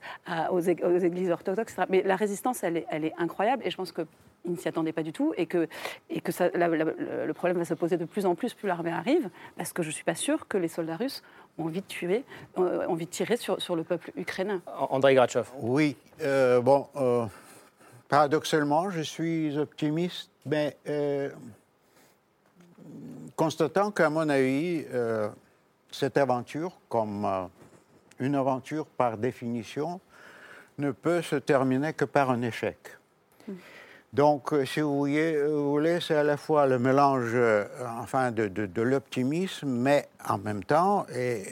aux, 0.51 0.60
églises 0.60 1.32
orthodoxes, 1.32 1.74
etc. 1.74 1.88
Mais 1.89 2.04
la 2.04 2.15
résistance, 2.15 2.63
elle 2.63 2.77
est, 2.77 2.86
elle 2.89 3.06
est 3.06 3.13
incroyable 3.18 3.63
et 3.65 3.72
je 3.72 3.77
pense 3.77 3.92
qu'il 3.92 4.06
ne 4.46 4.56
s'y 4.56 4.68
attendait 4.68 4.94
pas 4.94 5.04
du 5.04 5.12
tout 5.12 5.34
et 5.38 5.46
que, 5.46 5.68
et 6.10 6.22
que 6.22 6.32
ça, 6.32 6.50
le 6.54 7.34
problème 7.34 7.58
va 7.58 7.65
se 7.65 7.74
poser 7.74 7.98
de 7.98 8.06
plus 8.06 8.25
en 8.25 8.36
plus 8.36 8.54
plus 8.54 8.68
l'armée 8.68 8.92
arrive, 8.92 9.30
parce 9.58 9.74
que 9.74 9.84
je 9.84 9.89
ne 9.89 9.94
suis 9.94 10.04
pas 10.04 10.15
sûre 10.15 10.48
que 10.48 10.58
les 10.58 10.68
soldats 10.68 10.98
russes 10.98 11.24
ont 11.58 11.65
envie 11.65 11.82
de 11.82 11.88
tuer, 11.88 12.24
ont 12.55 12.82
envie 12.88 13.05
de 13.05 13.12
tirer 13.12 13.38
sur, 13.38 13.62
sur 13.62 13.75
le 13.75 13.84
peuple 13.84 14.12
ukrainien. 14.15 14.62
André 14.89 15.15
Gratchov. 15.15 15.51
Oui, 15.60 15.96
euh, 16.22 16.62
bon, 16.62 16.88
euh, 16.96 17.25
paradoxalement, 18.10 18.89
je 18.89 19.01
suis 19.01 19.58
optimiste, 19.58 20.29
mais 20.46 20.77
constatant 23.36 23.91
qu'à 23.91 24.10
mon 24.10 24.29
avis, 24.29 24.86
euh, 24.94 25.29
cette 25.91 26.17
aventure, 26.17 26.74
comme 26.89 27.25
euh, 27.25 27.46
une 28.20 28.36
aventure 28.36 28.86
par 28.86 29.17
définition, 29.17 30.00
ne 30.77 30.91
peut 30.91 31.22
se 31.22 31.36
terminer 31.36 31.94
que 31.94 32.05
par 32.05 32.29
un 32.29 32.41
échec. 32.41 32.77
Donc, 34.14 34.54
euh, 34.54 34.66
si 34.66 34.80
vous 34.80 34.98
voulez, 34.98 36.00
c'est 36.00 36.16
à 36.16 36.24
la 36.24 36.38
fois 36.38 36.68
le 36.68 36.80
mélange 36.80 37.36
enfin, 38.02 38.32
de, 38.32 38.82
l'optimisme, 38.82 39.68
mais 39.68 40.08
en 40.28 40.38
même 40.38 40.64
temps, 40.64 41.06
et 41.14 41.44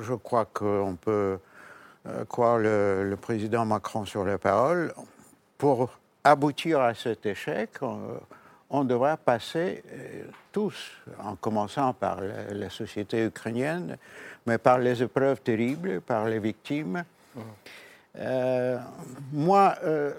je 0.00 0.14
crois 0.14 0.46
qu'on 0.46 0.96
peut 1.00 1.38
croire 2.28 2.58
le, 2.58 3.08
le, 3.08 3.16
président 3.16 3.64
Macron 3.64 4.04
sur 4.04 4.24
la 4.24 4.38
parole, 4.38 4.92
pour 5.58 5.90
aboutir 6.24 6.80
à 6.80 6.94
cet 6.94 7.26
échec, 7.26 7.70
on 8.70 8.84
devra 8.84 9.16
passer 9.16 9.82
euh, 9.90 10.24
tous, 10.52 10.92
en 11.22 11.36
commençant 11.36 11.94
par 11.94 12.20
la, 12.20 12.70
société 12.70 13.24
ukrainienne, 13.24 13.96
mais 14.46 14.58
par 14.58 14.78
les 14.78 15.02
épreuves 15.02 15.40
terribles, 15.40 16.00
par 16.00 16.26
les 16.26 16.38
victimes. 16.38 17.04
Euh, 18.18 18.78
moi, 19.32 19.74
euh, 19.84 20.12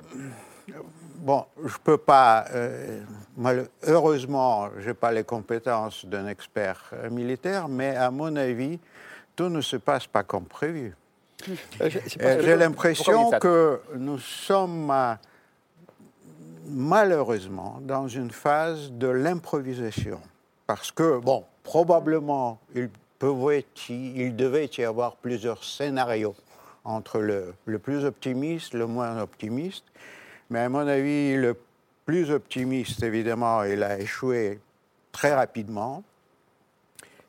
bon, 1.15 1.45
je 1.57 1.73
ne 1.73 1.83
peux 1.83 1.97
pas, 1.97 2.45
heureusement, 3.83 4.69
je 4.77 4.87
n'ai 4.87 4.93
pas 4.93 5.11
les 5.11 5.23
compétences 5.23 6.05
d'un 6.05 6.27
expert 6.27 6.91
militaire, 7.11 7.67
mais 7.67 7.95
à 7.95 8.11
mon 8.11 8.35
avis, 8.35 8.79
tout 9.35 9.49
ne 9.49 9.61
se 9.61 9.77
passe 9.77 10.07
pas 10.07 10.23
comme 10.23 10.45
prévu. 10.45 10.95
J'ai 11.79 12.55
l'impression 12.55 13.31
que 13.39 13.81
nous 13.95 14.19
sommes 14.19 14.91
malheureusement 16.69 17.79
dans 17.81 18.07
une 18.07 18.31
phase 18.31 18.91
de 18.91 19.07
l'improvisation. 19.07 20.19
Parce 20.67 20.91
que, 20.91 21.19
bon, 21.19 21.45
probablement, 21.63 22.59
il, 22.75 22.89
pouvait, 23.17 23.65
il 23.89 24.35
devait 24.35 24.69
y 24.77 24.83
avoir 24.83 25.15
plusieurs 25.15 25.63
scénarios 25.63 26.35
entre 26.83 27.19
le, 27.19 27.53
le, 27.65 27.79
plus 27.79 28.05
optimiste, 28.05 28.73
le 28.73 28.85
moins 28.85 29.19
optimiste. 29.19 29.85
Mais 30.49 30.59
à 30.59 30.69
mon 30.69 30.87
avis, 30.87 31.35
le 31.35 31.55
plus 32.05 32.31
optimiste, 32.31 33.03
évidemment, 33.03 33.63
il 33.63 33.83
a 33.83 33.99
échoué 33.99 34.59
très 35.11 35.33
rapidement. 35.33 36.03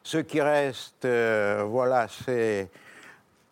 Ce 0.02 0.18
qui 0.18 0.40
reste, 0.40 1.04
euh, 1.04 1.64
voilà, 1.66 2.06
c'est 2.09 2.70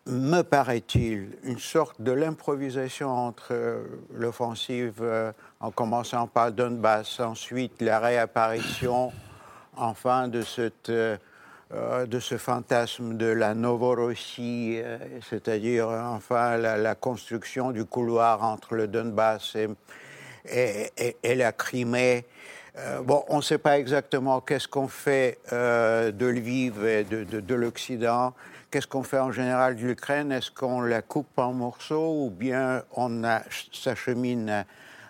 me 0.07 0.41
paraît-il, 0.41 1.37
une 1.43 1.59
sorte 1.59 2.01
de 2.01 2.11
l'improvisation 2.11 3.09
entre 3.09 3.49
euh, 3.51 3.83
l'offensive, 4.15 4.95
euh, 5.01 5.31
en 5.59 5.69
commençant 5.69 6.25
par 6.25 6.51
Donbass, 6.51 7.19
ensuite 7.19 7.79
la 7.81 7.99
réapparition, 7.99 9.11
enfin, 9.77 10.27
de, 10.27 10.41
cette, 10.41 10.91
euh, 11.73 12.05
de 12.05 12.19
ce 12.19 12.37
fantasme 12.37 13.17
de 13.17 13.27
la 13.27 13.53
Novorossie, 13.53 14.79
c'est-à-dire, 15.29 15.89
enfin, 15.89 16.57
la, 16.57 16.95
construction 16.95 17.71
du 17.71 17.85
couloir 17.85 18.43
entre 18.43 18.75
le 18.75 18.87
Donbass 18.87 19.55
et, 19.55 21.35
la 21.35 21.51
Crimée. 21.51 22.25
bon, 23.03 23.23
on 23.27 23.37
ne 23.37 23.41
sait 23.41 23.57
pas 23.57 23.77
exactement 23.77 24.41
qu'est-ce 24.41 24.67
qu'on 24.67 24.87
fait 24.87 25.39
de 25.51 26.25
Lviv 26.25 26.85
et 26.85 27.03
de, 27.03 27.23
de, 27.23 27.39
de 27.39 27.55
l'Occident. 27.55 28.33
Qu'est-ce 28.71 28.85
qu'on 28.85 29.01
fait 29.01 29.17
en 29.17 29.31
général 29.31 29.75
de 29.77 29.81
l'Ukraine? 29.81 30.31
Est-ce 30.31 30.51
qu'on 30.51 30.81
la 30.81 31.01
coupe 31.01 31.39
en 31.39 31.53
morceaux 31.53 32.25
ou 32.25 32.29
bien 32.29 32.83
on 32.95 33.23
s'achemine 33.71 34.63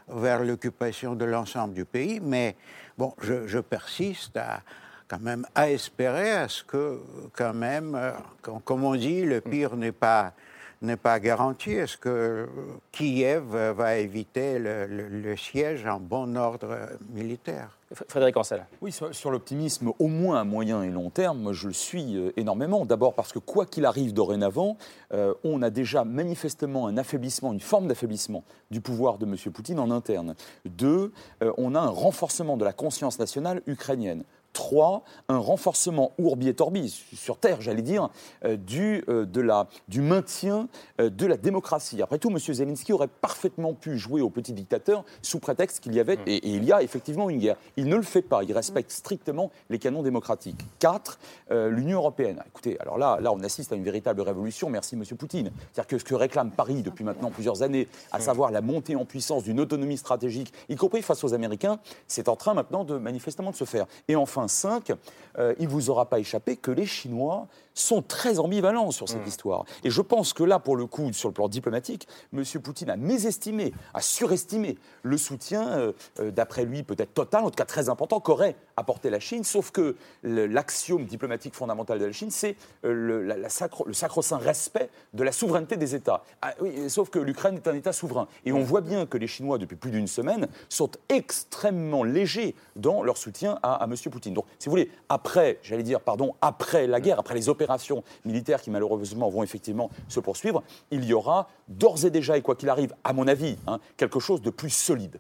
vers 0.08 0.46
l'occupation 0.46 1.14
de 1.14 1.26
l'ensemble 1.26 1.74
du 1.74 1.84
pays? 1.84 2.22
Mais 2.22 2.56
bon, 2.98 3.14
je, 3.22 3.60
persiste 3.60 4.38
à, 4.38 4.62
quand 5.10 5.20
même 5.20 5.46
à 5.56 5.72
espérer 5.72 6.32
à 6.32 6.48
ce 6.48 6.64
que, 6.64 7.00
quand 7.34 7.54
même, 7.54 7.96
euh, 7.96 8.12
comme 8.42 8.84
on 8.84 8.96
dit, 8.96 9.24
le 9.24 9.42
pire 9.42 9.76
n'est 9.76 9.92
pas 9.92 10.34
n'est 10.82 10.98
pas 10.98 11.20
garanti. 11.20 11.72
Est-ce 11.72 11.98
que 11.98 12.48
Kiev 12.92 13.56
va 13.56 13.98
éviter 13.98 14.60
le, 14.60 15.36
siège 15.36 15.86
en 15.86 16.00
bon 16.00 16.36
ordre 16.36 16.78
militaire? 17.14 17.76
Frédéric 18.08 18.38
Ancel. 18.38 18.66
Oui, 18.82 18.92
sur, 18.92 19.32
l'optimisme, 19.32 19.92
au 19.98 20.08
moins 20.08 20.40
à 20.40 20.44
moyen 20.44 20.84
et 20.84 20.90
long 20.90 21.10
terme, 21.10 21.54
je 21.54 21.68
le 21.68 21.74
suis 21.74 22.18
euh, 22.18 22.32
énormément. 22.38 22.86
D'abord 22.86 23.16
parce 23.16 23.34
que 23.34 23.40
quoi 23.40 23.66
qu'il 23.66 23.84
arrive 23.84 24.14
dorénavant, 24.14 24.78
euh, 25.12 25.34
on 25.44 25.64
a 25.64 25.72
déjà 25.72 26.06
manifestement 26.06 26.86
un 26.86 26.98
affaiblissement, 26.98 27.52
une 27.52 27.60
forme 27.60 27.88
d'affaiblissement 27.88 28.44
du 28.70 28.80
pouvoir 28.80 29.18
de 29.18 29.26
M. 29.26 29.36
Poutine 29.52 29.80
en 29.80 29.90
interne. 29.90 30.36
Deux, 30.66 31.12
euh, 31.42 31.52
on 31.58 31.74
a 31.74 31.80
un 31.80 31.90
renforcement 31.90 32.58
de 32.58 32.64
la 32.64 32.74
conscience 32.74 33.18
nationale 33.18 33.64
ukrainienne. 33.66 34.24
Trois, 34.54 35.04
un 35.28 35.38
renforcement 35.38 36.12
ourbi 36.18 36.50
et 36.50 36.54
torbi, 36.54 36.90
sur 36.90 37.38
Terre, 37.38 37.62
j'allais 37.62 37.82
dire, 37.82 38.10
euh, 38.46 38.58
du, 38.58 39.04
euh, 39.08 39.26
de 39.26 39.42
la, 39.42 39.68
du 39.88 40.02
maintien 40.02 40.68
euh, 41.00 41.10
de 41.10 41.26
la 41.26 41.38
démocratie. 41.38 42.02
Après 42.02 42.18
tout, 42.18 42.30
M. 42.30 42.38
Zelensky 42.40 42.92
aurait 42.92 43.08
parfaitement 43.08 43.74
pu 43.74 43.98
jouer 43.98 44.22
au 44.22 44.30
petit 44.30 44.54
dictateur 44.54 45.06
sous 45.22 45.40
prétexte 45.40 45.82
qu'il 45.82 45.94
y 45.94 46.00
avait, 46.00 46.18
mmh. 46.18 46.28
et, 46.28 46.48
il 46.48 46.66
y 46.66 46.72
a 46.72 46.82
effectivement 46.82 47.30
une 47.30 47.40
guerre. 47.40 47.58
Il 47.78 47.86
ne 47.86 47.96
le 47.96 48.02
fait 48.02 48.22
pas, 48.22 48.44
il 48.44 48.52
respecte 48.52 48.92
strictement 48.92 49.52
les 49.70 49.78
canons 49.78 50.02
démocratiques. 50.02 50.66
Quatre, 50.80 51.20
l'Union 51.50 52.00
européenne. 52.00 52.42
Écoutez, 52.48 52.80
alors 52.80 52.98
là, 52.98 53.20
là, 53.22 53.32
on 53.32 53.42
assiste 53.42 53.72
à 53.72 53.76
une 53.76 53.84
véritable 53.84 54.22
révolution, 54.22 54.70
merci 54.70 54.96
M. 54.96 55.04
Poutine. 55.18 55.52
C'est-à-dire 55.74 55.88
que 55.88 55.98
ce 55.98 56.04
que 56.04 56.16
réclame 56.16 56.52
Paris 56.52 56.82
depuis 56.82 57.04
maintenant 57.04 57.30
plusieurs 57.30 57.62
années, 57.62 57.88
à 58.12 58.18
mmh. 58.18 58.22
savoir 58.22 58.52
la 58.52 58.62
montée 58.62 58.96
en 58.96 59.06
puissance 59.06 59.44
d'une 59.44 59.60
autonomie 59.60 59.98
stratégique, 59.98 60.54
y 60.70 60.76
compris 60.76 61.02
face 61.02 61.24
aux 61.24 61.34
Américains, 61.34 61.80
c'est 62.08 62.30
en 62.30 62.36
train 62.36 62.54
maintenant 62.54 62.84
de 62.84 62.98
manifestement 62.98 63.52
de 63.52 63.56
se 63.56 63.66
faire. 63.66 63.86
Et 64.08 64.16
enfin, 64.16 64.39
5, 64.48 64.94
euh, 65.38 65.54
il 65.60 65.66
ne 65.66 65.72
vous 65.72 65.90
aura 65.90 66.06
pas 66.08 66.20
échappé 66.20 66.56
que 66.58 66.72
les 66.72 66.86
Chinois 66.86 67.48
sont 67.76 68.02
très 68.02 68.40
ambivalents 68.40 68.92
sur 68.92 69.08
cette 69.08 69.26
histoire. 69.26 69.64
Et 69.86 69.90
je 69.90 70.02
pense 70.02 70.34
que 70.34 70.44
là, 70.44 70.60
pour 70.60 70.76
le 70.76 70.86
coup, 70.86 71.14
sur 71.14 71.30
le 71.30 71.34
plan 71.34 71.48
diplomatique, 71.48 72.10
M. 72.34 72.44
Poutine 72.62 72.90
a 72.90 72.98
mésestimé, 72.98 73.72
a 73.94 74.02
surestimé 74.02 74.78
le 75.04 75.18
soutien, 75.18 75.70
euh, 75.70 75.92
euh, 76.20 76.30
d'après 76.32 76.66
lui, 76.66 76.84
peut-être 76.84 77.14
total, 77.14 77.46
en 77.46 77.50
tout 77.50 77.56
cas 77.56 77.64
très 77.64 77.88
important, 77.88 78.20
qu'aurait 78.20 78.58
apporté 78.76 79.10
la 79.10 79.22
Chine. 79.22 79.46
Sauf 79.46 79.72
que 79.72 79.96
l'axiome 80.24 81.06
diplomatique 81.06 81.56
fondamental 81.56 82.00
de 82.00 82.06
la 82.06 82.12
Chine, 82.12 82.32
c'est 82.32 82.58
le, 82.84 83.24
la- 83.24 83.38
la 83.38 83.48
sacro- 83.50 83.86
le 83.86 83.94
sacro-saint 83.94 84.38
respect 84.40 84.90
de 85.14 85.24
la 85.24 85.32
souveraineté 85.32 85.78
des 85.78 85.96
États. 85.96 86.24
Ah, 86.42 86.54
oui, 86.60 86.90
sauf 86.90 87.10
que 87.10 87.20
l'Ukraine 87.20 87.56
est 87.56 87.68
un 87.68 87.76
État 87.76 87.94
souverain. 87.94 88.28
Et 88.46 88.52
on 88.52 88.62
voit 88.64 88.82
bien 88.82 89.06
que 89.06 89.18
les 89.18 89.28
Chinois, 89.28 89.58
depuis 89.58 89.78
plus 89.78 89.92
d'une 89.92 90.08
semaine, 90.08 90.48
sont 90.68 90.92
extrêmement 91.08 92.04
légers 92.04 92.56
dans 92.76 93.04
leur 93.04 93.16
soutien 93.18 93.58
à, 93.64 93.76
à 93.76 93.86
M. 93.86 93.96
Poutine. 94.12 94.29
Donc, 94.34 94.46
si 94.60 94.68
vous 94.68 94.72
voulez, 94.72 94.90
après, 95.10 95.60
j'allais 95.64 95.84
dire, 95.84 96.02
pardon, 96.02 96.36
après 96.42 96.88
la 96.88 97.00
guerre, 97.02 97.20
après 97.20 97.36
les 97.36 97.50
opérations 97.50 98.04
militaires 98.26 98.62
qui 98.62 98.70
malheureusement 98.72 99.30
vont 99.30 99.44
effectivement 99.44 99.90
se 100.08 100.20
poursuivre, 100.20 100.64
il 100.92 101.04
y 101.06 101.14
aura 101.14 101.50
d'ores 101.68 102.06
et 102.06 102.10
déjà, 102.10 102.38
et 102.38 102.42
quoi 102.42 102.56
qu'il 102.56 102.70
arrive, 102.70 102.94
à 103.04 103.14
mon 103.14 103.28
avis, 103.28 103.58
hein, 103.68 103.80
quelque 103.98 104.20
chose 104.20 104.42
de 104.42 104.50
plus 104.50 104.70
solide. 104.70 105.20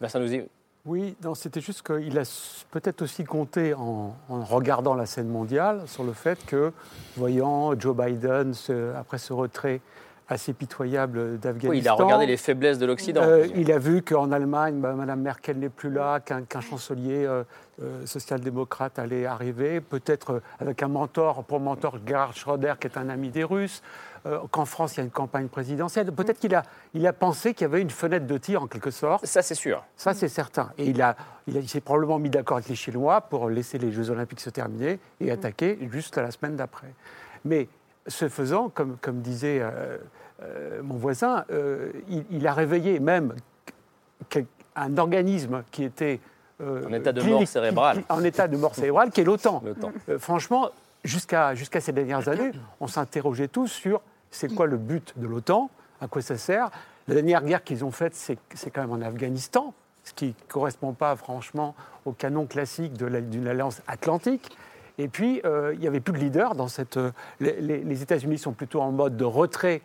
Vincent 0.00 0.20
Nouzy, 0.20 0.42
Oui, 0.86 1.16
non, 1.22 1.34
c'était 1.34 1.60
juste 1.60 1.82
qu'il 1.86 2.18
a 2.18 2.22
peut-être 2.70 3.02
aussi 3.02 3.24
compté 3.24 3.74
en, 3.74 4.14
en 4.28 4.44
regardant 4.44 4.94
la 4.94 5.06
scène 5.06 5.28
mondiale 5.28 5.82
sur 5.86 6.04
le 6.04 6.12
fait 6.12 6.44
que, 6.46 6.72
voyant 7.16 7.78
Joe 7.78 7.96
Biden, 7.96 8.54
ce- 8.54 8.94
après 8.94 9.18
ce 9.18 9.32
retrait 9.32 9.80
assez 10.28 10.52
pitoyable 10.52 11.38
d'Afghanistan, 11.38 11.70
oui, 11.70 11.78
il 11.78 11.88
a 11.88 11.92
regardé 11.94 12.26
les 12.26 12.36
faiblesses 12.36 12.78
de 12.78 12.84
l'Occident. 12.86 13.22
euh, 13.22 13.46
il 13.54 13.72
a 13.72 13.78
vu 13.78 14.02
qu'en 14.02 14.30
Allemagne, 14.30 14.78
bah, 14.80 14.92
Mme 14.92 15.20
Merkel 15.22 15.58
n'est 15.58 15.70
plus 15.70 15.90
là, 15.90 16.20
qu'un 16.20 16.60
chancelier 16.60 17.24
euh, 17.24 17.44
euh, 17.82 18.04
social-démocrate 18.04 18.98
allait 18.98 19.24
arriver, 19.24 19.80
peut-être 19.80 20.42
avec 20.60 20.82
un 20.82 20.88
mentor, 20.88 21.44
pour 21.44 21.60
mentor 21.60 21.98
Gerhard 22.06 22.34
Schröder, 22.34 22.74
qui 22.78 22.88
est 22.88 22.98
un 22.98 23.08
ami 23.08 23.30
des 23.30 23.44
Russes, 23.44 23.82
qu'en 24.50 24.66
France, 24.66 24.94
il 24.94 24.96
y 24.98 25.00
a 25.00 25.04
une 25.04 25.10
campagne 25.10 25.46
présidentielle. 25.48 26.12
Peut-être 26.12 26.38
qu'il 26.38 26.54
a, 26.54 26.62
il 26.92 27.06
a 27.06 27.14
pensé 27.14 27.54
qu'il 27.54 27.62
y 27.62 27.70
avait 27.70 27.80
une 27.80 27.88
fenêtre 27.88 28.26
de 28.26 28.36
tir, 28.36 28.62
en 28.62 28.66
quelque 28.66 28.90
sorte. 28.90 29.24
Ça, 29.24 29.40
c'est 29.40 29.54
sûr. 29.54 29.82
Ça, 29.96 30.12
c'est 30.12 30.28
certain. 30.28 30.70
Et 30.76 30.84
il, 30.86 31.00
a, 31.00 31.16
il, 31.46 31.56
a- 31.56 31.60
il 31.60 31.68
s'est 31.68 31.80
probablement 31.80 32.18
mis 32.18 32.28
d'accord 32.28 32.58
avec 32.58 32.68
les 32.68 32.74
Chinois 32.74 33.22
pour 33.22 33.48
laisser 33.48 33.78
les 33.78 33.90
Jeux 33.92 34.10
Olympiques 34.10 34.40
se 34.40 34.50
terminer 34.50 34.98
et 35.20 35.30
attaquer 35.30 35.78
juste 35.90 36.18
la 36.18 36.30
semaine 36.30 36.56
d'après. 36.56 36.92
Mais 37.46 37.68
ce 38.08 38.28
faisant, 38.28 38.68
comme, 38.68 38.96
comme 39.00 39.20
disait 39.20 39.60
euh, 39.60 39.98
euh, 40.42 40.82
mon 40.82 40.96
voisin, 40.96 41.44
euh, 41.50 41.92
il, 42.08 42.24
il 42.30 42.46
a 42.46 42.52
réveillé 42.52 43.00
même 43.00 43.34
un 44.74 44.98
organisme 44.98 45.62
qui 45.70 45.84
était... 45.84 46.20
En 46.60 46.92
état 46.92 47.12
de 47.12 47.22
mort 47.22 47.46
cérébrale. 47.46 48.02
En 48.08 48.24
état 48.24 48.48
de 48.48 48.56
mort 48.56 48.74
cérébrale, 48.74 49.10
qui 49.10 49.20
est 49.20 49.24
l'OTAN. 49.24 49.62
Franchement, 50.18 50.70
jusqu'à 51.04 51.54
jusqu'à 51.54 51.80
ces 51.80 51.92
dernières 51.92 52.28
années, 52.28 52.50
on 52.80 52.88
s'interrogeait 52.88 53.46
tous 53.46 53.68
sur 53.68 54.00
c'est 54.32 54.52
quoi 54.52 54.66
le 54.66 54.76
but 54.76 55.14
de 55.16 55.28
l'OTAN, 55.28 55.70
à 56.00 56.08
quoi 56.08 56.20
ça 56.20 56.36
sert. 56.36 56.70
La 57.06 57.14
dernière 57.14 57.44
guerre 57.44 57.62
qu'ils 57.62 57.84
ont 57.84 57.92
faite, 57.92 58.14
c'est 58.14 58.70
quand 58.70 58.80
même 58.80 58.90
en 58.90 59.00
Afghanistan, 59.00 59.72
ce 60.02 60.12
qui 60.12 60.26
ne 60.26 60.32
correspond 60.48 60.94
pas 60.94 61.14
franchement 61.14 61.76
au 62.04 62.12
canon 62.12 62.46
classique 62.46 62.94
d'une 62.94 63.46
alliance 63.46 63.80
atlantique. 63.86 64.50
Et 64.98 65.08
puis, 65.08 65.40
euh, 65.44 65.72
il 65.74 65.80
n'y 65.80 65.86
avait 65.86 66.00
plus 66.00 66.12
de 66.12 66.18
leader 66.18 66.54
dans 66.54 66.68
cette... 66.68 66.96
euh, 66.96 67.10
les 67.40 68.02
États-Unis 68.02 68.38
sont 68.38 68.52
plutôt 68.52 68.80
en 68.80 68.90
mode 68.92 69.16
de 69.16 69.24
retrait 69.24 69.80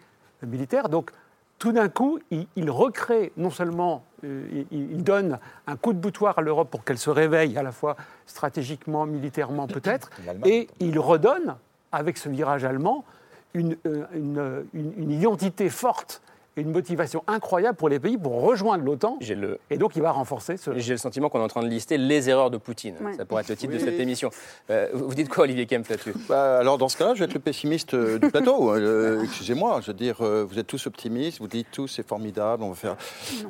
militaire. 0.45 0.89
Donc, 0.89 1.12
tout 1.60 1.71
d'un 1.71 1.88
coup, 1.88 2.19
il, 2.32 2.47
il 2.56 2.69
recrée, 2.71 3.32
non 3.38 3.49
seulement, 3.52 4.04
euh, 4.26 4.45
il, 4.71 4.91
il 4.91 5.04
donne 5.04 5.38
un 5.67 5.76
coup 5.78 5.93
de 5.93 5.99
boutoir 5.99 6.39
à 6.39 6.41
l'Europe 6.41 6.69
pour 6.71 6.84
qu'elle 6.84 6.97
se 6.97 7.10
réveille, 7.12 7.58
à 7.58 7.63
la 7.63 7.71
fois 7.71 7.95
stratégiquement, 8.26 9.06
militairement 9.06 9.67
peut-être, 9.67 10.10
et 10.45 10.67
il 10.80 10.97
redonne, 10.99 11.56
avec 11.91 12.17
ce 12.17 12.28
virage 12.28 12.65
allemand, 12.65 13.06
une, 13.54 13.78
euh, 13.86 14.06
une- 14.15 14.63
une- 14.73 14.93
une 14.97 15.12
identité 15.12 15.69
forte 15.69 16.21
une 16.55 16.71
motivation 16.71 17.23
incroyable 17.27 17.77
pour 17.77 17.89
les 17.89 17.99
pays 17.99 18.17
pour 18.17 18.41
rejoindre 18.41 18.83
l'OTAN. 18.83 19.17
J'ai 19.21 19.35
le, 19.35 19.59
Et 19.69 19.77
donc, 19.77 19.95
il 19.95 20.01
va 20.01 20.11
renforcer 20.11 20.57
ce... 20.57 20.77
j'ai 20.77 20.93
le 20.93 20.97
sentiment 20.97 21.29
qu'on 21.29 21.39
est 21.39 21.43
en 21.43 21.47
train 21.47 21.63
de 21.63 21.67
lister 21.67 21.97
les 21.97 22.29
erreurs 22.29 22.51
de 22.51 22.57
Poutine. 22.57 22.95
Ouais. 23.01 23.13
Ça 23.13 23.25
pourrait 23.25 23.41
être 23.41 23.49
le 23.49 23.55
titre 23.55 23.73
de 23.73 23.79
cette 23.79 23.99
émission. 23.99 24.29
Euh, 24.69 24.89
vous 24.93 25.13
dites 25.15 25.29
quoi, 25.29 25.45
Olivier 25.45 25.65
Kempf, 25.65 25.89
là-dessus? 25.89 26.13
Bah, 26.29 26.59
alors 26.59 26.77
dans 26.77 26.89
ce 26.89 26.97
cas-là, 26.97 27.13
je 27.15 27.19
vais 27.19 27.25
être 27.25 27.33
le 27.33 27.39
pessimiste 27.39 27.93
euh, 27.93 28.19
du 28.19 28.29
plateau. 28.29 28.73
Euh, 28.75 29.23
Excusez-moi, 29.23 29.79
je 29.81 29.87
veux 29.87 29.93
dire, 29.93 30.21
euh, 30.21 30.43
vous 30.43 30.59
êtes 30.59 30.67
tous 30.67 30.85
optimistes, 30.87 31.39
vous 31.39 31.47
dites 31.47 31.67
tous 31.71 31.87
c'est 31.87 32.07
formidable, 32.07 32.63
on 32.63 32.69
va 32.69 32.75
faire. 32.75 32.97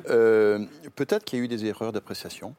Euh, 0.08 0.64
Peut-être 0.96 1.24
qu'il 1.24 1.38
y 1.38 1.42
a 1.42 1.44
eu 1.44 1.48
des 1.48 1.66
erreurs 1.66 1.92
d'appréciation. 1.92 2.54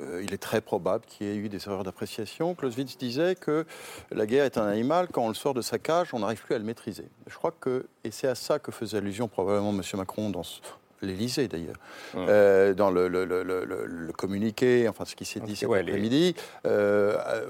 Euh, 0.00 0.22
il 0.22 0.32
est 0.32 0.38
très 0.38 0.60
probable 0.60 1.04
qu'il 1.06 1.26
y 1.26 1.30
ait 1.30 1.36
eu 1.36 1.48
des 1.48 1.66
erreurs 1.66 1.84
d'appréciation. 1.84 2.54
Clausewitz 2.54 2.96
disait 2.98 3.34
que 3.34 3.64
la 4.10 4.26
guerre 4.26 4.44
est 4.44 4.58
un 4.58 4.66
animal, 4.66 5.08
quand 5.12 5.24
on 5.24 5.28
le 5.28 5.34
sort 5.34 5.54
de 5.54 5.62
sa 5.62 5.78
cage, 5.78 6.14
on 6.14 6.20
n'arrive 6.20 6.42
plus 6.42 6.54
à 6.54 6.58
le 6.58 6.64
maîtriser. 6.64 7.06
Je 7.26 7.34
crois 7.36 7.52
que, 7.60 7.86
et 8.04 8.10
c'est 8.10 8.28
à 8.28 8.34
ça 8.34 8.58
que 8.58 8.72
faisait 8.72 8.98
allusion 8.98 9.28
probablement 9.28 9.70
M. 9.70 9.82
Macron 9.94 10.30
dans 10.30 10.42
ce- 10.42 10.60
l'Élysée 11.02 11.48
d'ailleurs, 11.48 11.76
euh, 12.14 12.74
dans 12.74 12.90
le, 12.90 13.08
le- 13.08 13.24
le- 13.24 13.42
le- 13.42 13.64
le- 13.64 13.86
le 13.86 14.12
communiqué, 14.12 14.86
enfin 14.88 15.04
ce 15.06 15.14
qui 15.16 15.24
s'est 15.24 15.40
dit 15.40 15.56
cet 15.56 15.68
Ouais, 15.68 15.82
les- 15.82 15.92
après-midi. 15.92 16.34
euh, 16.66 17.16
euh, 17.26 17.46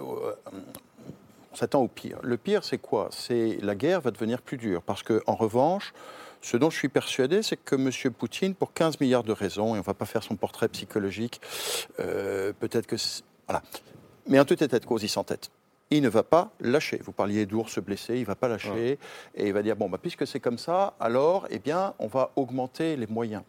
on 1.53 1.57
s'attend 1.57 1.83
au 1.83 1.89
pire. 1.89 2.19
Le 2.23 2.37
pire, 2.37 2.63
c'est 2.65 2.79
quoi? 2.79 3.09
C'est 3.11 3.59
la 3.61 3.75
guerre 3.75 4.01
va 4.01 4.13
devenir 4.13 4.41
plus 4.41 4.57
dure. 4.57 4.83
Parce 4.83 5.03
que, 5.03 5.21
en 5.27 5.35
revanche, 5.35 5.93
ce 6.41 6.57
dont 6.57 6.71
je 6.71 6.77
suis 6.77 6.89
persuadé, 6.89 7.43
c'est 7.43 7.57
que 7.57 7.75
M. 7.77 8.13
Poutine, 8.13 8.55
pour 8.55 8.73
15 8.73 9.01
milliards 9.01 9.25
de 9.25 9.33
raisons, 9.33 9.75
et 9.75 9.79
on 9.79 9.83
ne 9.83 9.83
va 9.83 9.95
pas 9.95 10.07
faire 10.07 10.23
son 10.23 10.37
portrait 10.37 10.69
psychologique, 10.69 11.41
euh, 11.99 12.53
peut-être 12.59 12.87
que. 12.87 12.97
Voilà. 13.47 13.63
Mais 14.27 14.39
en 14.39 14.45
tout 14.45 14.63
état 14.63 14.79
de 14.79 14.85
cause, 14.85 15.03
il 15.03 15.09
s'entête. 15.09 15.51
Il 15.93 16.03
ne 16.03 16.09
va 16.09 16.23
pas 16.23 16.53
lâcher. 16.61 17.01
Vous 17.05 17.11
parliez 17.11 17.47
d'ours 17.47 17.81
blessé, 17.81 18.15
il 18.15 18.21
ne 18.21 18.27
va 18.27 18.37
pas 18.37 18.47
lâcher. 18.47 18.99
Et 19.35 19.49
il 19.49 19.53
va 19.53 19.63
dire 19.63 19.75
bon, 19.75 19.89
bah, 19.89 19.99
puisque 20.01 20.25
c'est 20.25 20.39
comme 20.39 20.59
ça, 20.59 20.95
alors, 21.01 21.49
eh 21.51 21.59
bien, 21.59 21.95
on 21.99 22.07
va 22.07 22.31
augmenter 22.37 22.97
les 22.97 23.09
moyens. 23.09 23.43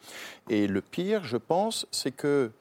Et 0.49 0.65
le 0.65 0.81
pire, 0.81 1.23
je 1.23 1.37
pense, 1.37 1.85
c'est 1.91 2.11
que 2.11 2.51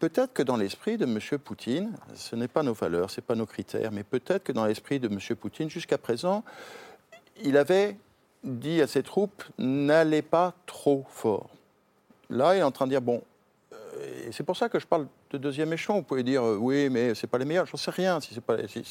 Peut-être 0.00 0.32
que 0.32 0.42
dans 0.42 0.56
l'esprit 0.56 0.96
de 0.96 1.04
M. 1.04 1.18
Poutine, 1.38 1.92
ce 2.14 2.34
n'est 2.34 2.48
pas 2.48 2.62
nos 2.62 2.72
valeurs, 2.72 3.10
ce 3.10 3.20
n'est 3.20 3.26
pas 3.26 3.34
nos 3.34 3.44
critères, 3.44 3.92
mais 3.92 4.02
peut-être 4.02 4.44
que 4.44 4.50
dans 4.50 4.64
l'esprit 4.64 4.98
de 4.98 5.08
M. 5.08 5.18
Poutine, 5.36 5.68
jusqu'à 5.68 5.98
présent, 5.98 6.42
il 7.44 7.58
avait 7.58 7.98
dit 8.44 8.80
à 8.80 8.86
ses 8.86 9.02
troupes 9.02 9.42
n'allez 9.58 10.22
pas 10.22 10.54
trop 10.66 11.04
fort. 11.08 11.50
Là, 12.28 12.54
il 12.56 12.60
est 12.60 12.62
en 12.62 12.70
train 12.70 12.86
de 12.86 12.90
dire 12.90 13.02
bon, 13.02 13.22
euh, 13.72 14.28
c'est 14.32 14.44
pour 14.44 14.56
ça 14.56 14.68
que 14.68 14.78
je 14.78 14.86
parle 14.86 15.06
de 15.30 15.38
deuxième 15.38 15.72
échelon. 15.72 15.96
Vous 15.96 16.02
pouvez 16.02 16.22
dire 16.22 16.44
euh, 16.44 16.56
oui, 16.56 16.88
mais 16.88 17.14
c'est 17.14 17.26
pas 17.26 17.38
les 17.38 17.44
meilleurs. 17.44 17.66
J'en 17.66 17.76
sais 17.76 17.90
rien. 17.90 18.20
Si 18.20 18.32
c'est 18.34 18.40
pas, 18.40 18.56
si 18.68 18.82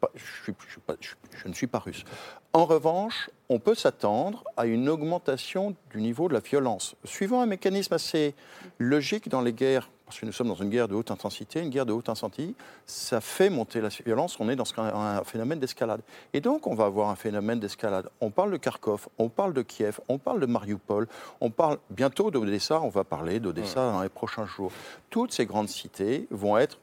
pas- 0.00 0.10
je 0.44 1.48
ne 1.48 1.52
suis 1.52 1.66
pas 1.66 1.78
russe. 1.78 2.04
En 2.52 2.64
revanche, 2.64 3.28
on 3.48 3.58
peut 3.58 3.74
s'attendre 3.74 4.44
à 4.56 4.66
une 4.66 4.88
augmentation 4.88 5.74
du 5.90 6.00
niveau 6.00 6.28
de 6.28 6.34
la 6.34 6.40
violence, 6.40 6.94
suivant 7.04 7.42
un 7.42 7.46
mécanisme 7.46 7.94
assez 7.94 8.34
logique 8.78 9.28
dans 9.28 9.42
les 9.42 9.52
guerres. 9.52 9.90
Parce 10.06 10.20
que 10.20 10.26
nous 10.26 10.32
sommes 10.32 10.46
dans 10.48 10.54
une 10.54 10.70
guerre 10.70 10.86
de 10.86 10.94
haute 10.94 11.10
intensité, 11.10 11.60
une 11.60 11.68
guerre 11.68 11.84
de 11.84 11.92
haute 11.92 12.08
intensité, 12.08 12.54
ça 12.86 13.20
fait 13.20 13.50
monter 13.50 13.80
la 13.80 13.88
violence, 13.88 14.38
on 14.38 14.48
est 14.48 14.54
dans 14.54 14.64
un 14.78 15.24
phénomène 15.24 15.58
d'escalade. 15.58 16.00
Et 16.32 16.40
donc 16.40 16.68
on 16.68 16.76
va 16.76 16.84
avoir 16.84 17.10
un 17.10 17.16
phénomène 17.16 17.58
d'escalade. 17.58 18.08
On 18.20 18.30
parle 18.30 18.52
de 18.52 18.56
Kharkov, 18.56 19.08
on 19.18 19.28
parle 19.28 19.52
de 19.52 19.62
Kiev, 19.62 19.98
on 20.08 20.18
parle 20.18 20.38
de 20.38 20.46
Mariupol, 20.46 21.08
on 21.40 21.50
parle 21.50 21.78
bientôt 21.90 22.30
d'Odessa, 22.30 22.80
on 22.80 22.88
va 22.88 23.02
parler 23.02 23.40
d'Odessa 23.40 23.90
dans 23.90 24.02
les 24.02 24.08
prochains 24.08 24.46
jours. 24.46 24.70
Toutes 25.10 25.32
ces 25.32 25.44
grandes 25.44 25.68
cités 25.68 26.28
vont 26.30 26.56
être 26.56 26.78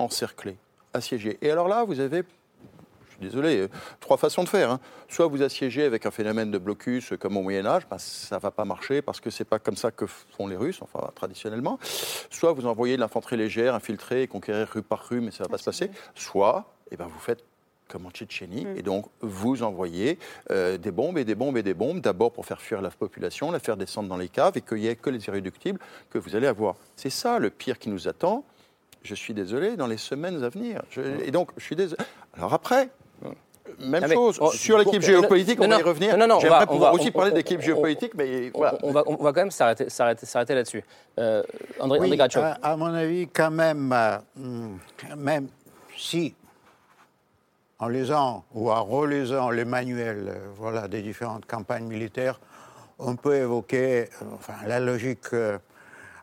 encerclées, 0.00 0.56
assiégées. 0.92 1.38
Et 1.42 1.50
alors 1.52 1.68
là, 1.68 1.84
vous 1.84 2.00
avez 2.00 2.24
suis 3.16 3.26
désolé, 3.26 3.60
euh, 3.62 3.68
trois 4.00 4.16
façons 4.16 4.44
de 4.44 4.48
faire. 4.48 4.70
hein. 4.70 4.80
Soit 5.08 5.26
vous 5.26 5.42
assiégez 5.42 5.84
avec 5.84 6.06
un 6.06 6.10
phénomène 6.10 6.50
de 6.50 6.58
blocus 6.58 7.12
euh, 7.12 7.16
comme 7.16 7.36
au 7.36 7.42
Moyen 7.42 7.66
Âge, 7.66 7.86
ben, 7.90 7.98
ça 7.98 8.36
ne 8.36 8.40
va 8.40 8.50
pas 8.50 8.64
marcher 8.64 9.02
parce 9.02 9.20
que 9.20 9.30
c'est 9.30 9.44
pas 9.44 9.58
comme 9.58 9.76
ça 9.76 9.90
que 9.90 10.06
font 10.06 10.46
les 10.46 10.56
Russes, 10.56 10.80
enfin 10.82 11.00
traditionnellement. 11.14 11.78
Soit 12.30 12.52
vous 12.52 12.66
envoyez 12.66 12.96
de 12.96 13.00
l'infanterie 13.00 13.36
légère 13.36 13.74
infiltrer 13.74 14.22
et 14.22 14.26
conquérir 14.26 14.68
rue 14.68 14.82
par 14.82 15.06
rue, 15.08 15.20
mais 15.20 15.30
ça 15.30 15.44
ne 15.44 15.48
va 15.48 15.52
pas 15.52 15.58
se 15.58 15.64
passer. 15.64 15.90
Soit, 16.14 16.64
eh 16.90 16.96
ben, 16.96 17.06
vous 17.06 17.18
faites 17.18 17.42
comme 17.88 18.04
en 18.04 18.10
Tchétchénie, 18.10 18.66
et 18.76 18.82
donc 18.82 19.06
vous 19.20 19.62
envoyez 19.62 20.18
euh, 20.50 20.76
des 20.76 20.90
bombes 20.90 21.18
et 21.18 21.24
des 21.24 21.36
bombes 21.36 21.56
et 21.56 21.62
des 21.62 21.72
bombes, 21.72 22.00
d'abord 22.00 22.32
pour 22.32 22.44
faire 22.44 22.60
fuir 22.60 22.82
la 22.82 22.90
population, 22.90 23.52
la 23.52 23.60
faire 23.60 23.76
descendre 23.76 24.08
dans 24.08 24.16
les 24.16 24.28
caves 24.28 24.56
et 24.56 24.60
qu'il 24.60 24.78
n'y 24.78 24.88
ait 24.88 24.96
que 24.96 25.08
les 25.08 25.24
irréductibles 25.28 25.78
que 26.10 26.18
vous 26.18 26.34
allez 26.34 26.48
avoir. 26.48 26.74
C'est 26.96 27.10
ça 27.10 27.38
le 27.38 27.48
pire 27.48 27.78
qui 27.78 27.88
nous 27.88 28.08
attend. 28.08 28.44
Je 29.04 29.14
suis 29.14 29.34
désolé, 29.34 29.76
dans 29.76 29.86
les 29.86 29.98
semaines 29.98 30.42
à 30.42 30.48
venir. 30.48 30.82
Je- 30.90 31.00
et 31.24 31.30
donc, 31.30 31.50
je 31.56 31.62
suis 31.62 31.76
désolé. 31.76 32.02
Alors 32.36 32.52
après, 32.54 32.90
même 33.78 34.04
mais- 34.08 34.14
chose. 34.14 34.38
oh, 34.40 34.50
Sur 34.50 34.78
l'équipe 34.78 35.02
géopolitique, 35.02 35.58
non, 35.58 35.66
on 35.66 35.68
va 35.70 35.78
y 35.78 35.82
revenir. 35.82 36.16
non, 36.16 36.26
non, 36.26 36.36
on 36.36 36.40
J'aimerais 36.40 36.60
va- 36.60 36.66
pouvoir 36.66 36.92
va- 36.92 36.98
aussi 37.00 37.08
on- 37.08 37.12
parler 37.18 37.32
on- 37.32 37.34
d'équipe 37.34 37.58
on- 37.60 37.62
géopolitique, 37.62 38.12
mais 38.14 38.50
On- 38.54 38.58
voilà. 38.58 38.78
on, 38.82 38.92
va, 38.92 39.02
on 39.06 39.16
va 39.16 39.32
quand 39.32 39.40
même 39.40 39.50
s'arrêter, 39.50 39.88
s'arrêter, 39.90 40.26
s'arrêter, 40.26 40.54
là-dessus. 40.54 40.82
Euh, 41.18 41.42
André, 41.80 41.98
André 41.98 42.10
Oui, 42.10 42.16
Gratchov. 42.16 42.44
à, 42.44 42.52
à 42.62 42.76
mon 42.76 42.92
avis, 42.94 43.28
quand 43.28 43.50
même, 43.50 43.92
euh, 43.92 44.18
hum, 44.38 44.78
même 45.16 45.48
si, 45.96 46.34
en 47.78 47.88
lisant 47.88 48.44
ou 48.54 48.70
en 48.70 48.84
relisant 48.84 49.50
les 49.50 49.64
manuels 49.64 50.28
euh, 50.28 50.46
voilà, 50.56 50.88
des 50.88 51.02
différentes 51.02 51.44
campagnes 51.46 51.84
militaires, 51.86 52.40
on 52.98 53.16
peut 53.16 53.36
évoquer 53.36 54.08
enfin, 54.34 54.54
la 54.66 54.80
logique 54.80 55.32
euh, 55.34 55.58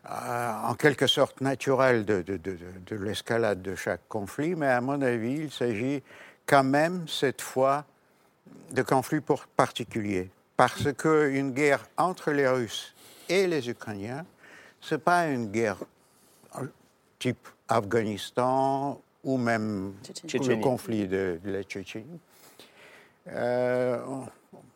en 0.06 0.74
quelque 0.74 1.06
sorte 1.06 1.40
naturelle 1.40 2.04
de, 2.04 2.20
de- 2.22 2.36
de- 2.36 2.50
de- 2.56 2.96
de 2.96 3.04
l'escalade 3.04 3.62
de 3.62 3.74
chaque 3.74 4.02
conflit, 4.08 4.54
mais 4.54 4.66
à 4.66 4.80
mon 4.80 5.00
avis, 5.00 5.34
il 5.44 5.50
s'agit 5.50 6.02
quand 6.46 6.64
même 6.64 7.06
cette 7.08 7.40
fois 7.40 7.84
de 8.72 8.82
conflit 8.82 9.20
particulier. 9.56 10.30
Parce 10.56 10.92
qu'une 10.92 11.52
guerre 11.52 11.86
entre 11.96 12.30
les 12.30 12.46
Russes 12.46 12.94
et 13.28 13.46
les 13.46 13.68
Ukrainiens, 13.68 14.24
ce 14.80 14.94
n'est 14.94 15.00
pas 15.00 15.26
une 15.26 15.50
guerre 15.50 15.78
type 17.18 17.48
Afghanistan 17.68 19.00
ou 19.24 19.38
même 19.38 19.94
le 20.32 20.62
conflit 20.62 21.08
de, 21.08 21.40
la 21.44 21.62
Tchétchénie. 21.62 22.20
Euh, 23.28 23.98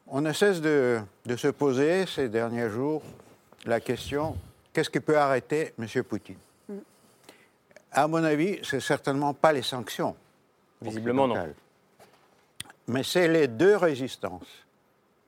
on 0.06 0.20
ne 0.22 0.32
cesse 0.32 0.60
de, 0.60 1.02
se 1.36 1.48
poser 1.48 2.06
ces 2.06 2.28
derniers 2.28 2.70
jours 2.70 3.02
la 3.66 3.80
question 3.80 4.36
qu'est-ce 4.72 4.88
qui 4.88 5.00
peut 5.00 5.18
arrêter 5.18 5.74
M. 5.78 5.86
Poutine? 6.04 6.36
Mm. 6.68 6.74
À 7.92 8.08
mon 8.08 8.24
avis, 8.24 8.58
ce 8.62 8.76
n'est 8.76 8.80
certainement 8.80 9.34
pas 9.34 9.52
les 9.52 9.62
sanctions. 9.62 10.16
Visiblement 10.82 11.26
non. 11.26 11.48
Mais 12.86 13.02
c'est 13.02 13.28
les 13.28 13.48
deux 13.48 13.76
résistances. 13.76 14.64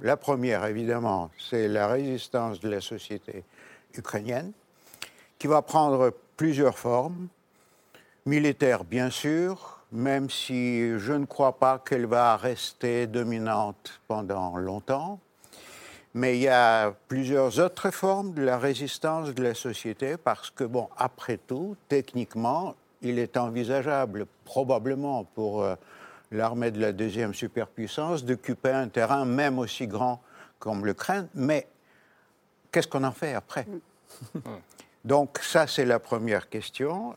La 0.00 0.16
première, 0.16 0.64
évidemment, 0.64 1.30
c'est 1.38 1.68
la 1.68 1.86
résistance 1.86 2.58
de 2.60 2.70
la 2.70 2.80
société 2.80 3.44
ukrainienne, 3.94 4.52
qui 5.38 5.46
va 5.46 5.60
prendre 5.60 6.14
plusieurs 6.36 6.78
formes. 6.78 7.28
Militaire, 8.24 8.84
bien 8.84 9.10
sûr, 9.10 9.80
même 9.92 10.30
si 10.30 10.98
je 10.98 11.12
ne 11.12 11.26
crois 11.26 11.58
pas 11.58 11.78
qu'elle 11.78 12.06
va 12.06 12.36
rester 12.36 13.06
dominante 13.06 14.00
pendant 14.08 14.56
longtemps. 14.56 15.18
Mais 16.14 16.36
il 16.36 16.42
y 16.42 16.48
a 16.48 16.92
plusieurs 17.08 17.58
autres 17.58 17.90
formes 17.90 18.32
de 18.32 18.42
la 18.42 18.58
résistance 18.58 19.34
de 19.34 19.42
la 19.42 19.54
société 19.54 20.16
parce 20.16 20.50
que, 20.50 20.64
bon, 20.64 20.88
après 20.96 21.36
tout, 21.36 21.76
techniquement, 21.88 22.74
il 23.02 23.18
est 23.18 23.36
envisageable, 23.36 24.26
probablement 24.44 25.24
pour 25.24 25.62
euh, 25.62 25.74
l'armée 26.30 26.70
de 26.70 26.80
la 26.80 26.92
deuxième 26.92 27.34
superpuissance, 27.34 28.24
d'occuper 28.24 28.70
un 28.70 28.88
terrain 28.88 29.24
même 29.24 29.58
aussi 29.58 29.86
grand 29.86 30.22
comme 30.58 30.84
l'Ukraine. 30.86 31.28
Mais 31.34 31.66
qu'est-ce 32.70 32.88
qu'on 32.88 33.04
en 33.04 33.12
fait 33.12 33.34
après? 33.34 33.66
Donc 35.04 35.38
ça, 35.42 35.66
c'est 35.66 35.86
la 35.86 35.98
première 35.98 36.48
question 36.48 37.16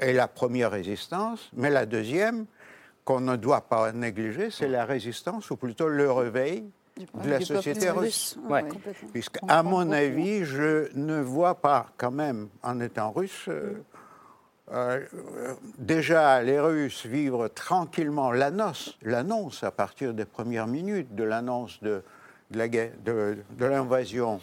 et 0.00 0.12
la 0.12 0.26
première 0.26 0.72
résistance. 0.72 1.48
Mais 1.52 1.70
la 1.70 1.86
deuxième, 1.86 2.46
qu'on 3.04 3.20
ne 3.20 3.36
doit 3.36 3.62
pas 3.62 3.92
négliger, 3.92 4.50
c'est 4.50 4.68
la 4.68 4.84
résistance, 4.84 5.50
ou 5.50 5.56
plutôt 5.56 5.88
le 5.88 6.10
réveil 6.10 6.64
de 6.96 7.30
la 7.30 7.40
société 7.40 7.90
russe. 7.90 8.38
Puisque, 9.12 9.38
à 9.48 9.62
mon 9.62 9.90
avis, 9.90 10.44
je 10.44 10.88
ne 10.96 11.20
vois 11.20 11.54
pas 11.54 11.86
quand 11.96 12.10
même, 12.10 12.48
en 12.62 12.80
étant 12.80 13.10
russe, 13.10 13.46
euh, 13.48 13.82
euh, 14.72 15.04
déjà 15.78 16.42
les 16.42 16.60
Russes 16.60 17.04
vivre 17.04 17.48
tranquillement 17.48 18.30
l'annonce, 18.30 19.64
à 19.64 19.70
partir 19.72 20.14
des 20.14 20.24
premières 20.24 20.68
minutes 20.68 21.14
de 21.14 21.24
l'annonce 21.24 21.80
de, 21.82 22.02
l'invasion 23.58 24.40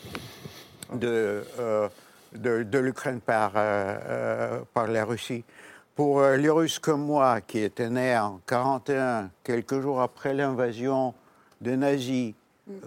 de, 0.94 1.44
euh, 1.60 1.88
de, 2.34 2.78
l'Ukraine 2.78 3.22
par, 3.22 3.54
euh, 3.56 4.60
par 4.74 4.88
la 4.88 5.06
Russie. 5.06 5.46
Pour 5.96 6.22
les 6.22 6.50
Russes 6.50 6.78
comme 6.78 7.06
moi, 7.06 7.42
qui 7.42 7.60
étaient 7.60 7.90
nés 7.90 8.18
en 8.18 8.42
1941, 8.52 9.30
quelques 9.44 9.80
jours 9.80 10.02
après 10.02 10.34
l'invasion 10.34 11.14
des 11.62 11.78
nazis 11.78 12.34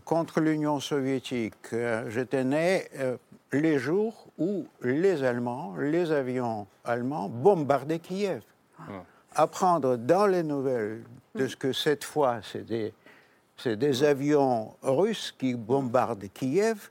contre 0.04 0.40
l'Union 0.40 0.78
soviétique, 0.78 1.74
j'étais 2.08 2.44
né 2.44 2.84
les 3.52 3.78
jours 3.78 4.28
où 4.40 4.66
les 4.82 5.22
Allemands, 5.22 5.74
les 5.78 6.10
avions 6.10 6.66
allemands 6.84 7.28
bombardaient 7.28 7.98
Kiev. 7.98 8.42
Ah. 8.78 9.04
Apprendre 9.34 9.96
dans 9.96 10.26
les 10.26 10.42
nouvelles 10.42 11.02
de 11.36 11.46
ce 11.46 11.54
que 11.54 11.72
cette 11.72 12.02
fois, 12.02 12.40
c'est 12.42 12.64
des, 12.66 12.92
des, 13.64 14.02
avions 14.02 14.74
russes 14.82 15.32
qui 15.38 15.54
bombardent 15.54 16.26
Kiev, 16.34 16.90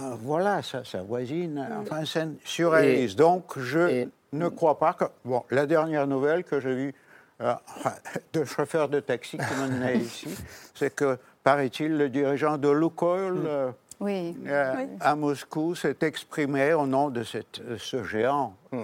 euh, 0.00 0.14
voilà, 0.20 0.62
ça, 0.62 0.84
ça 0.84 1.02
voisine, 1.02 1.66
enfin, 1.80 2.04
c'est 2.04 2.28
surréaliste. 2.44 3.16
Donc, 3.16 3.58
je 3.58 4.06
ne 4.32 4.48
crois 4.48 4.78
pas 4.78 4.92
que... 4.92 5.04
Bon, 5.24 5.44
la 5.50 5.66
dernière 5.66 6.06
nouvelle 6.06 6.44
que 6.44 6.60
j'ai 6.60 6.74
vue 6.74 6.94
euh, 7.40 7.54
de 8.32 8.44
chauffeur 8.44 8.88
de 8.88 9.00
taxi 9.00 9.38
qui 9.38 9.54
m'en 9.54 9.88
ici, 9.94 10.28
c'est 10.74 10.94
que, 10.94 11.18
paraît-il, 11.42 11.96
le 11.96 12.08
dirigeant 12.08 12.58
de 12.58 12.68
Lukoil... 12.68 13.32
Mm. 13.32 13.46
Euh, 13.46 13.70
oui. 14.00 14.34
Euh, 14.46 14.86
à 15.00 15.14
Moscou 15.14 15.74
s'est 15.74 15.96
exprimé 16.00 16.72
au 16.72 16.86
nom 16.86 17.10
de 17.10 17.22
cette, 17.22 17.60
ce 17.78 18.02
géant, 18.02 18.54
hmm. 18.72 18.82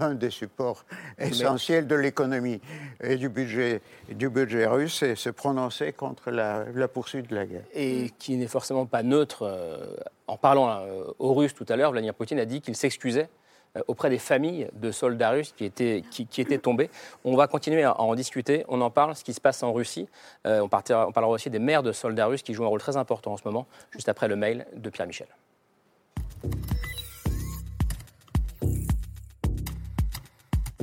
un 0.00 0.14
des 0.14 0.30
supports 0.30 0.84
essentiels 1.18 1.86
de 1.86 1.94
l'économie 1.94 2.60
et 3.02 3.16
du 3.16 3.28
budget, 3.28 3.82
du 4.10 4.30
budget 4.30 4.66
russe, 4.66 5.02
et 5.02 5.16
se 5.16 5.28
prononcer 5.28 5.92
contre 5.92 6.30
la, 6.30 6.88
poursuite 6.88 7.28
de 7.28 7.34
la 7.34 7.44
guerre. 7.44 7.64
Et 7.74 8.10
qui 8.18 8.36
n'est 8.36 8.48
forcément 8.48 8.86
pas 8.86 9.02
neutre. 9.02 9.42
Euh, 9.42 9.96
en 10.26 10.38
parlant 10.38 10.70
euh, 10.70 11.04
aux 11.18 11.34
Russes 11.34 11.54
tout 11.54 11.66
à 11.68 11.76
l'heure, 11.76 11.92
Vladimir 11.92 12.14
Poutine 12.14 12.38
a 12.38 12.46
dit 12.46 12.62
qu'il 12.62 12.74
s'excusait 12.74 13.28
euh, 13.28 13.43
auprès 13.87 14.09
des 14.09 14.17
familles 14.17 14.69
de 14.73 14.91
soldats 14.91 15.31
russes 15.31 15.53
qui 15.55 15.65
étaient, 15.65 16.03
qui, 16.09 16.41
étaient 16.41 16.57
tombés. 16.57 16.89
On 17.23 17.35
va 17.35 17.47
continuer 17.47 17.83
à 17.83 17.99
en 18.01 18.15
discuter. 18.15 18.65
On 18.67 18.81
en 18.81 18.89
parle, 18.89 19.15
ce 19.15 19.23
qui 19.23 19.33
se 19.33 19.41
passe 19.41 19.63
en 19.63 19.73
Russie. 19.73 20.07
Euh, 20.45 20.61
on, 20.61 20.67
partira, 20.67 21.07
on 21.07 21.11
parlera 21.11 21.33
aussi 21.33 21.49
des 21.49 21.59
mères 21.59 21.83
de 21.83 21.91
soldats 21.91 22.25
russes 22.25 22.43
qui 22.43 22.53
jouent 22.53 22.65
un 22.65 22.69
rôle 22.69 22.79
très 22.79 22.97
important 22.97 23.33
en 23.33 23.37
ce 23.37 23.43
moment, 23.45 23.67
juste 23.91 24.09
après 24.09 24.27
le 24.27 24.35
mail 24.35 24.65
de 24.75 24.89
Pierre 24.89 25.07
Michel. 25.07 25.27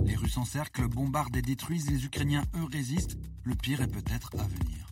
Les 0.05 0.15
Russes 0.15 0.39
encerclent, 0.39 0.89
bombardent 0.89 1.37
et 1.37 1.43
détruisent. 1.43 1.91
Les 1.91 2.05
Ukrainiens, 2.05 2.45
eux, 2.55 2.67
résistent. 2.73 3.17
Le 3.45 3.55
pire 3.55 3.81
est 3.81 3.93
peut-être 3.93 4.31
à 4.39 4.45
venir. 4.45 4.87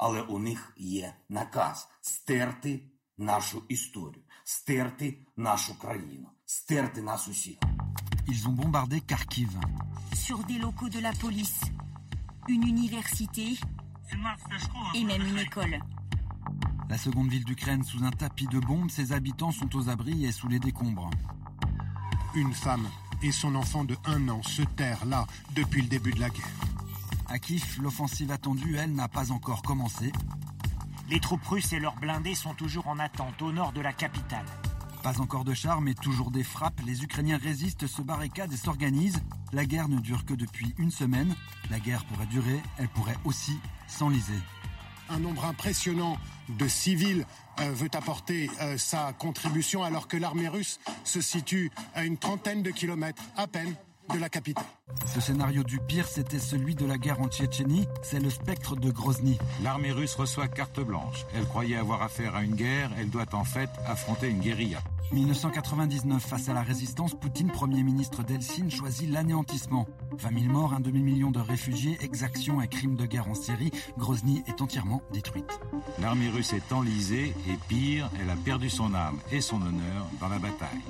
Але 0.00 0.20
у 0.20 0.38
них 0.38 0.72
є 0.76 1.14
наказ 1.28 1.88
стерти 2.00 2.82
нашу 3.18 3.62
історію, 3.68 4.24
стерти 4.44 5.18
нашу 5.36 5.78
країну. 5.78 6.28
ils 8.27 8.47
ont 8.47 8.51
bombardé 8.51 9.01
Kharkiv. 9.01 9.49
Sur 10.15 10.43
des 10.45 10.57
locaux 10.57 10.89
de 10.89 10.99
la 10.99 11.11
police, 11.13 11.61
une 12.47 12.67
université 12.67 13.57
et 14.93 15.03
même 15.03 15.25
une 15.25 15.39
école. 15.39 15.79
La 16.89 16.97
seconde 16.97 17.29
ville 17.29 17.43
d'Ukraine 17.43 17.83
sous 17.83 18.03
un 18.03 18.11
tapis 18.11 18.47
de 18.47 18.59
bombes, 18.59 18.89
ses 18.89 19.13
habitants 19.13 19.51
sont 19.51 19.75
aux 19.75 19.89
abris 19.89 20.25
et 20.25 20.31
sous 20.31 20.47
les 20.47 20.59
décombres. 20.59 21.09
Une 22.35 22.53
femme 22.53 22.87
et 23.21 23.31
son 23.31 23.55
enfant 23.55 23.83
de 23.83 23.97
un 24.05 24.29
an 24.29 24.41
se 24.43 24.61
terrent 24.61 25.05
là 25.05 25.25
depuis 25.55 25.81
le 25.81 25.87
début 25.87 26.11
de 26.11 26.19
la 26.19 26.29
guerre. 26.29 26.45
À 27.29 27.39
Kiev, 27.39 27.79
l'offensive 27.81 28.31
attendue, 28.31 28.75
elle, 28.77 28.93
n'a 28.93 29.07
pas 29.07 29.31
encore 29.31 29.63
commencé. 29.63 30.11
Les 31.09 31.19
troupes 31.19 31.45
russes 31.45 31.73
et 31.73 31.79
leurs 31.79 31.95
blindés 31.95 32.35
sont 32.35 32.53
toujours 32.53 32.87
en 32.87 32.99
attente 32.99 33.41
au 33.41 33.51
nord 33.51 33.71
de 33.73 33.81
la 33.81 33.93
capitale. 33.93 34.45
Pas 35.03 35.19
encore 35.19 35.43
de 35.43 35.53
chars, 35.53 35.81
mais 35.81 35.93
toujours 35.93 36.31
des 36.31 36.45
frappes. 36.45 36.79
Les 36.85 37.03
Ukrainiens 37.03 37.37
résistent, 37.37 37.87
se 37.87 38.01
barricadent 38.01 38.53
et 38.53 38.57
s'organisent. 38.57 39.21
La 39.51 39.65
guerre 39.65 39.89
ne 39.89 39.99
dure 39.99 40.23
que 40.23 40.33
depuis 40.33 40.73
une 40.77 40.91
semaine. 40.91 41.35
La 41.69 41.79
guerre 41.81 42.05
pourrait 42.05 42.25
durer, 42.25 42.61
elle 42.77 42.87
pourrait 42.87 43.17
aussi 43.25 43.59
s'enliser. 43.87 44.39
Un 45.09 45.19
nombre 45.19 45.43
impressionnant 45.43 46.17
de 46.47 46.67
civils 46.69 47.25
euh, 47.59 47.71
veut 47.73 47.89
apporter 47.93 48.49
euh, 48.61 48.77
sa 48.77 49.11
contribution 49.11 49.83
alors 49.83 50.07
que 50.07 50.15
l'armée 50.15 50.47
russe 50.47 50.79
se 51.03 51.19
situe 51.19 51.69
à 51.93 52.05
une 52.05 52.17
trentaine 52.17 52.63
de 52.63 52.71
kilomètres 52.71 53.21
à 53.35 53.45
peine 53.45 53.75
de 54.13 54.19
la 54.19 54.29
capitale. 54.29 54.63
Ce 55.05 55.19
scénario 55.19 55.63
du 55.63 55.79
pire, 55.79 56.07
c'était 56.07 56.39
celui 56.39 56.75
de 56.75 56.85
la 56.85 56.97
guerre 56.97 57.19
en 57.21 57.27
Tchétchénie. 57.27 57.87
C'est 58.03 58.19
le 58.19 58.29
spectre 58.29 58.77
de 58.77 58.89
Grozny. 58.89 59.37
L'armée 59.63 59.91
russe 59.91 60.15
reçoit 60.15 60.47
carte 60.47 60.79
blanche. 60.79 61.25
Elle 61.35 61.45
croyait 61.45 61.77
avoir 61.77 62.01
affaire 62.01 62.35
à 62.35 62.43
une 62.43 62.55
guerre. 62.55 62.91
Elle 62.97 63.09
doit 63.09 63.33
en 63.33 63.43
fait 63.43 63.69
affronter 63.85 64.29
une 64.29 64.39
guérilla. 64.39 64.79
1999, 65.11 66.23
face 66.23 66.49
à 66.49 66.53
la 66.53 66.63
résistance, 66.63 67.13
Poutine, 67.13 67.51
Premier 67.51 67.83
ministre 67.83 68.23
d'Helsinki, 68.23 68.75
choisit 68.75 69.09
l'anéantissement. 69.09 69.87
20 70.17 70.39
000 70.41 70.53
morts, 70.53 70.73
un 70.73 70.79
demi-million 70.79 71.31
de 71.31 71.39
réfugiés, 71.39 71.97
exactions 72.01 72.61
et 72.61 72.67
crimes 72.67 72.95
de 72.95 73.05
guerre 73.05 73.27
en 73.27 73.35
Syrie, 73.35 73.71
Grozny 73.97 74.43
est 74.47 74.61
entièrement 74.61 75.01
détruite. 75.11 75.59
L'armée 75.99 76.29
russe 76.29 76.53
est 76.53 76.71
enlisée 76.71 77.35
et 77.47 77.57
pire, 77.67 78.09
elle 78.19 78.29
a 78.29 78.35
perdu 78.35 78.69
son 78.69 78.93
âme 78.93 79.19
et 79.31 79.41
son 79.41 79.61
honneur 79.61 80.07
dans 80.19 80.29
la 80.29 80.39
bataille. 80.39 80.81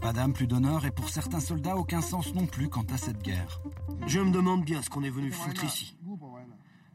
Pas 0.00 0.12
d'âme, 0.12 0.32
plus 0.32 0.46
d'honneur 0.46 0.84
et 0.86 0.90
pour 0.90 1.08
certains 1.08 1.40
soldats, 1.40 1.76
aucun 1.76 2.00
sens 2.00 2.34
non 2.34 2.46
plus 2.46 2.68
quant 2.68 2.86
à 2.92 2.98
cette 2.98 3.22
guerre. 3.22 3.60
Je 4.06 4.20
me 4.20 4.30
demande 4.30 4.64
bien 4.64 4.82
ce 4.82 4.90
qu'on 4.90 5.02
est 5.02 5.10
venu 5.10 5.32
foutre 5.32 5.64
ici. 5.64 5.96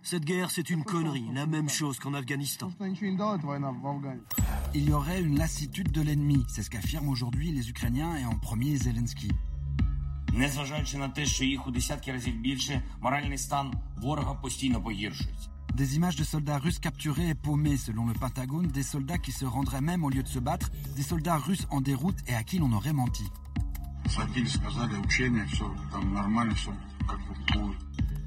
Cette 0.04 0.26
guerre, 0.26 0.50
c'est 0.50 0.70
une 0.70 0.84
connerie, 0.84 1.26
la 1.34 1.46
même 1.46 1.70
chose 1.70 2.00
qu'en 2.00 2.14
Afghanistan. 2.14 2.72
Il 4.74 4.90
y 4.90 4.94
aurait 4.94 5.22
une 5.22 5.38
lassitude 5.38 5.92
de 5.92 6.02
l'ennemi, 6.02 6.44
c'est 6.48 6.64
ce 6.64 6.70
qu'affirment 6.70 7.10
aujourd'hui 7.10 7.52
les 7.52 7.70
Ukrainiens 7.70 8.18
et 8.18 8.26
en 8.26 8.36
premier 8.36 8.78
Zelensky. 8.78 9.32
Des 15.76 15.96
images 15.96 16.16
de 16.16 16.24
soldats 16.24 16.58
russes 16.58 16.80
capturés 16.80 17.30
et 17.30 17.36
paumés 17.36 17.78
selon 17.78 18.06
le 18.08 18.14
Pentagone, 18.14 18.68
des 18.68 18.84
soldats 18.84 19.18
qui 19.20 19.32
se 19.32 19.46
rendraient 19.46 19.82
même 19.82 20.04
au 20.04 20.10
lieu 20.10 20.24
de 20.24 20.28
se 20.28 20.40
battre, 20.40 20.72
des 20.96 21.04
soldats 21.04 21.38
russes 21.38 21.68
en 21.70 21.80
déroute 21.80 22.18
et 22.28 22.34
à 22.34 22.44
qui 22.44 22.58
l'on 22.58 22.72
aurait 22.74 22.94
menti. 22.94 23.26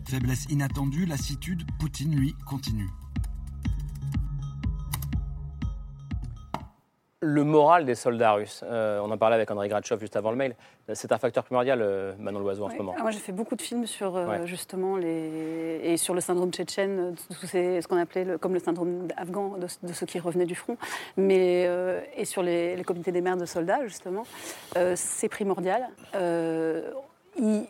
Faiblesse 0.09 0.47
inattendue, 0.51 1.07
lassitude, 1.07 1.63
Poutine, 1.81 2.15
lui, 2.15 2.35
continue. 2.47 2.89
Le 7.27 7.43
moral 7.43 7.87
des 7.87 7.95
soldats 7.95 8.33
russes, 8.33 8.63
euh, 8.69 9.01
on 9.03 9.11
en 9.11 9.17
parlait 9.17 9.37
avec 9.37 9.51
André 9.51 9.67
Gratchov 9.71 9.99
juste 9.99 10.15
avant 10.15 10.31
le 10.31 10.37
mail, 10.37 10.55
c'est 10.93 11.11
un 11.11 11.17
facteur 11.17 11.43
primordial, 11.45 11.81
euh, 11.81 12.13
Manon 12.19 12.41
Loiseau, 12.41 12.67
en 12.67 12.69
ce 12.71 12.77
moment. 12.77 12.95
Ah, 12.99 13.01
moi, 13.01 13.11
j'ai 13.13 13.19
fait 13.19 13.33
beaucoup 13.33 13.57
de 13.57 13.63
films 13.63 13.87
sur 13.87 14.15
euh, 14.15 14.27
Ouais. 14.29 14.47
justement 14.47 14.99
les 14.99 15.81
et 15.83 15.97
sur 15.97 16.13
le 16.13 16.21
syndrome 16.21 16.53
tchétchène, 16.53 17.15
ces- 17.47 17.81
ce 17.81 17.89
qu'on 17.89 17.97
appelait 17.97 18.25
le- 18.27 18.37
comme 18.37 18.53
le 18.53 18.61
syndrome 18.61 19.09
afghan 19.17 19.57
de, 19.57 19.67
de 19.89 19.93
ceux 19.95 20.05
qui 20.05 20.19
revenaient 20.21 20.45
du 20.45 20.55
front, 20.55 20.77
mais 21.17 21.65
euh, 21.67 22.03
et 22.15 22.27
sur 22.27 22.43
les, 22.43 22.77
les 22.77 22.85
comités 22.85 23.11
des 23.11 23.23
mères 23.23 23.39
de 23.39 23.47
soldats 23.47 23.81
justement, 23.87 24.25
Euh, 24.77 24.93
c'est 24.95 25.31
primordial. 25.31 25.89
Il, 27.37 27.67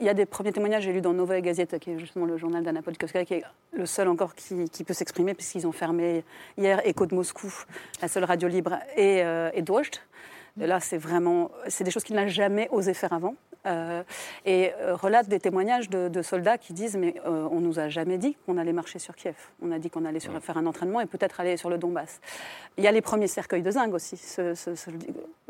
y 0.00 0.08
a 0.08 0.14
des 0.14 0.26
premiers 0.26 0.52
témoignages, 0.52 0.84
j'ai 0.84 0.92
lu 0.92 1.00
dans 1.00 1.12
Novae 1.12 1.40
Gazette, 1.40 1.78
qui 1.78 1.90
est 1.90 1.98
justement 1.98 2.26
le 2.26 2.36
journal 2.36 2.62
d'Anna 2.62 2.82
Politkovskaya, 2.82 3.24
qui 3.24 3.34
est 3.34 3.42
le 3.72 3.86
seul 3.86 4.08
encore 4.08 4.34
qui, 4.34 4.84
peut 4.84 4.94
s'exprimer, 4.94 5.34
puisqu'ils 5.34 5.66
ont 5.66 5.72
fermé 5.72 6.24
hier 6.56 6.80
Écho 6.86 7.06
de 7.06 7.14
Moscou, 7.14 7.52
la 8.00 8.08
seule 8.08 8.24
radio 8.24 8.48
libre, 8.48 8.78
et, 8.96 9.22
euh, 9.24 9.50
Là, 10.56 10.80
c'est 10.80 10.98
vraiment, 10.98 11.50
c'est 11.68 11.84
des 11.84 11.90
choses 11.90 12.04
qu'il 12.04 12.16
n'a 12.16 12.26
jamais 12.26 12.68
osé 12.70 12.92
faire 12.92 13.12
avant. 13.12 13.34
Euh, 13.66 14.02
et 14.46 14.72
euh, 14.80 14.94
relate 14.96 15.28
des 15.28 15.38
témoignages 15.38 15.90
de, 15.90 16.08
de 16.08 16.22
soldats 16.22 16.56
qui 16.56 16.72
disent 16.72 16.96
mais 16.96 17.14
euh, 17.26 17.46
on 17.50 17.60
nous 17.60 17.78
a 17.78 17.88
jamais 17.90 18.16
dit 18.16 18.36
qu'on 18.46 18.56
allait 18.56 18.72
marcher 18.72 18.98
sur 18.98 19.14
Kiev. 19.14 19.36
On 19.62 19.70
a 19.70 19.78
dit 19.78 19.90
qu'on 19.90 20.04
allait 20.06 20.18
sur- 20.20 20.32
faire 20.42 20.56
un 20.56 20.64
entraînement 20.66 21.00
et 21.00 21.06
peut-être 21.06 21.40
aller 21.40 21.56
sur 21.58 21.68
le 21.68 21.76
Donbass. 21.76 22.20
Il 22.78 22.84
y 22.84 22.86
a 22.86 22.92
les 22.92 23.02
premiers 23.02 23.26
cercueils 23.26 23.60
de 23.62 23.70
zinc 23.70 23.92
aussi, 23.92 24.16
ce, 24.16 24.54
ce- 24.54 24.74
ce- 24.74 24.90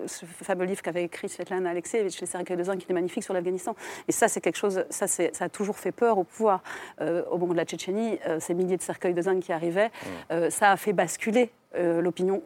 ce 0.07 0.25
fameux 0.27 0.65
livre 0.65 0.83
qu'avait 0.83 1.05
écrit 1.05 1.29
Svetlana 1.29 1.71
Alexeyevich, 1.71 2.21
les 2.21 2.27
cercueils 2.27 2.57
de 2.57 2.65
zinc, 2.65 2.79
qui 2.79 2.87
est 2.91 2.95
magnifique 2.95 3.23
sur 3.23 3.33
l'Afghanistan. 3.35 3.77
Et 4.09 4.13
ça, 4.13 4.27
c'est 4.27 4.41
quelque 4.41 4.59
chose, 4.59 4.85
ça, 4.91 5.07
c'est- 5.07 5.35
ça 5.37 5.45
a 5.45 5.49
toujours 5.49 5.79
fait 5.79 5.93
peur 5.93 6.19
au 6.19 6.25
pouvoir. 6.25 6.63
Euh, 7.01 7.23
au 7.31 7.39
moment 7.39 7.53
de 7.53 7.59
la 7.59 7.65
Tchétchénie, 7.65 8.19
ces 8.41 8.55
milliers 8.55 8.77
de 8.77 8.83
cercueils 8.83 9.15
de 9.15 9.23
zinc 9.23 9.41
qui 9.41 9.53
arrivaient, 9.53 9.91
ça 10.51 10.73
a 10.73 10.77
fait 10.77 10.93
basculer 10.93 11.51
l'opinion 11.79 12.43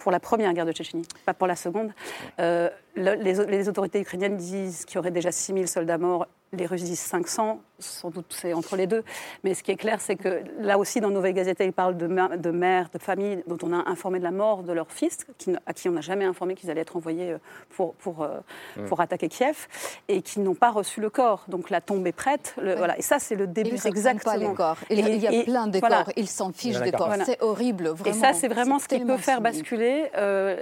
pour 0.00 0.10
la 0.10 0.18
première 0.18 0.52
guerre 0.52 0.66
de 0.66 0.72
Tchétchénie, 0.72 1.06
pas 1.24 1.34
pour 1.34 1.46
la 1.46 1.54
seconde. 1.54 1.92
Euh, 2.40 2.68
le- 2.96 3.14
les, 3.14 3.34
les 3.46 3.68
autorités 3.68 4.00
ukrainiennes 4.00 4.36
disent 4.36 4.84
qu'il 4.84 4.96
y 4.96 4.98
aurait 4.98 5.10
déjà 5.12 5.30
6000 5.30 5.68
soldats 5.68 5.98
morts. 5.98 6.26
Les 6.52 6.66
Russes 6.66 6.82
disent 6.82 6.98
500, 6.98 7.60
sans 7.78 8.10
doute 8.10 8.26
c'est 8.30 8.52
entre 8.52 8.74
les 8.74 8.88
deux. 8.88 9.04
Mais 9.44 9.54
ce 9.54 9.62
qui 9.62 9.70
est 9.70 9.76
clair, 9.76 10.00
c'est 10.00 10.16
que 10.16 10.42
là 10.58 10.78
aussi, 10.78 11.00
dans 11.00 11.10
Nouvelle 11.10 11.32
Gazette, 11.32 11.58
ils 11.60 11.72
parlent 11.72 11.96
de, 11.96 12.08
mère- 12.08 12.36
de 12.36 12.50
mères, 12.50 12.88
de 12.92 12.98
familles 12.98 13.44
dont 13.46 13.56
on 13.62 13.72
a 13.72 13.88
informé 13.88 14.18
de 14.18 14.24
la 14.24 14.32
mort 14.32 14.64
de 14.64 14.72
leur 14.72 14.90
fils, 14.90 15.18
qui, 15.38 15.52
à 15.64 15.72
qui 15.72 15.88
on 15.88 15.92
n'a 15.92 16.00
jamais 16.00 16.24
informé 16.24 16.56
qu'ils 16.56 16.68
allaient 16.68 16.80
être 16.80 16.96
envoyés 16.96 17.32
euh, 17.32 17.38
pour, 17.76 17.94
pour, 17.94 18.22
euh, 18.24 18.40
Mm. 18.76 18.86
pour 18.86 19.00
attaquer 19.00 19.28
Kiev, 19.28 19.68
et 20.08 20.22
qui 20.22 20.40
n'ont 20.40 20.54
pas 20.56 20.70
reçu 20.70 21.00
le 21.00 21.08
corps. 21.08 21.44
Donc 21.46 21.70
la 21.70 21.80
tombe 21.80 22.04
est 22.06 22.12
prête. 22.12 22.54
le- 22.60 22.74
voilà. 22.74 22.98
Et 22.98 23.02
ça, 23.02 23.18
c'est 23.20 23.36
le 23.36 23.46
début 23.46 23.76
Ils 23.76 23.86
exactement. 23.86 24.32
pas 24.32 24.36
les 24.36 24.52
corps. 24.54 24.76
Il 24.90 24.98
y 24.98 25.02
a, 25.04 25.08
il 25.08 25.20
y 25.22 25.26
a 25.28 25.32
Et- 25.32 25.38
et- 25.40 25.44
plein 25.44 25.68
de 25.68 25.78
voilà. 25.78 26.02
corps. 26.04 26.12
Ils 26.16 26.28
s'en 26.28 26.50
fichent 26.52 26.80
des 26.80 26.90
corps. 26.90 27.06
Voilà. 27.06 27.24
C'est 27.24 27.40
horrible, 27.42 27.86
Et 27.86 27.90
vraiment. 27.90 28.20
ça, 28.20 28.32
c'est 28.32 28.48
vraiment 28.48 28.78
ce 28.80 28.88
qui 28.88 28.98
peut 28.98 29.16
faire 29.18 29.40
basculer. 29.40 30.10
euh, 30.16 30.56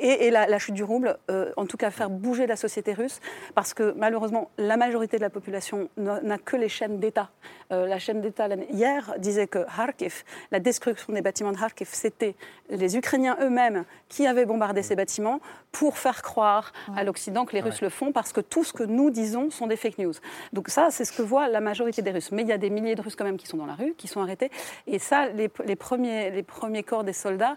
et, 0.00 0.26
et 0.26 0.30
la, 0.30 0.46
la 0.46 0.58
chute 0.58 0.74
du 0.74 0.84
rouble, 0.84 1.16
euh, 1.30 1.52
en 1.56 1.66
tout 1.66 1.76
cas 1.76 1.90
faire 1.90 2.10
bouger 2.10 2.46
la 2.46 2.56
société 2.56 2.92
russe, 2.92 3.20
parce 3.54 3.74
que 3.74 3.94
malheureusement, 3.96 4.50
la 4.58 4.76
majorité 4.76 5.16
de 5.16 5.22
la 5.22 5.30
population 5.30 5.88
n'a 5.96 6.38
que 6.38 6.56
les 6.56 6.68
chaînes 6.68 6.98
d'État. 6.98 7.30
Euh, 7.72 7.86
la 7.86 7.98
chaîne 7.98 8.20
d'État, 8.20 8.48
hier, 8.70 9.14
disait 9.18 9.46
que 9.46 9.64
Kharkiv, 9.76 10.24
la 10.52 10.60
destruction 10.60 11.12
des 11.12 11.22
bâtiments 11.22 11.52
de 11.52 11.58
Kharkiv, 11.58 11.88
c'était 11.90 12.34
les 12.70 12.96
Ukrainiens 12.96 13.36
eux-mêmes 13.40 13.84
qui 14.08 14.26
avaient 14.26 14.46
bombardé 14.46 14.82
ces 14.82 14.96
bâtiments 14.96 15.40
pour 15.72 15.98
faire 15.98 16.22
croire 16.22 16.72
à 16.96 17.04
l'Occident 17.04 17.44
que 17.44 17.54
les 17.54 17.60
Russes 17.60 17.82
le 17.82 17.90
font, 17.90 18.12
parce 18.12 18.32
que 18.32 18.40
tout 18.40 18.64
ce 18.64 18.72
que 18.72 18.82
nous 18.82 19.10
disons 19.10 19.50
sont 19.50 19.66
des 19.66 19.76
fake 19.76 19.98
news. 19.98 20.14
Donc 20.52 20.68
ça, 20.68 20.88
c'est 20.90 21.04
ce 21.04 21.12
que 21.12 21.22
voit 21.22 21.48
la 21.48 21.60
majorité 21.60 22.02
des 22.02 22.10
Russes. 22.10 22.32
Mais 22.32 22.42
il 22.42 22.48
y 22.48 22.52
a 22.52 22.58
des 22.58 22.70
milliers 22.70 22.94
de 22.94 23.02
Russes 23.02 23.16
quand 23.16 23.24
même 23.24 23.36
qui 23.36 23.46
sont 23.46 23.56
dans 23.56 23.66
la 23.66 23.74
rue, 23.74 23.94
qui 23.96 24.08
sont 24.08 24.20
arrêtés. 24.20 24.50
Et 24.86 24.98
ça, 24.98 25.26
les, 25.26 25.50
les 25.64 25.76
premiers, 25.76 26.30
les 26.30 26.42
premiers 26.42 26.82
corps 26.82 27.04
des 27.04 27.12
soldats 27.12 27.56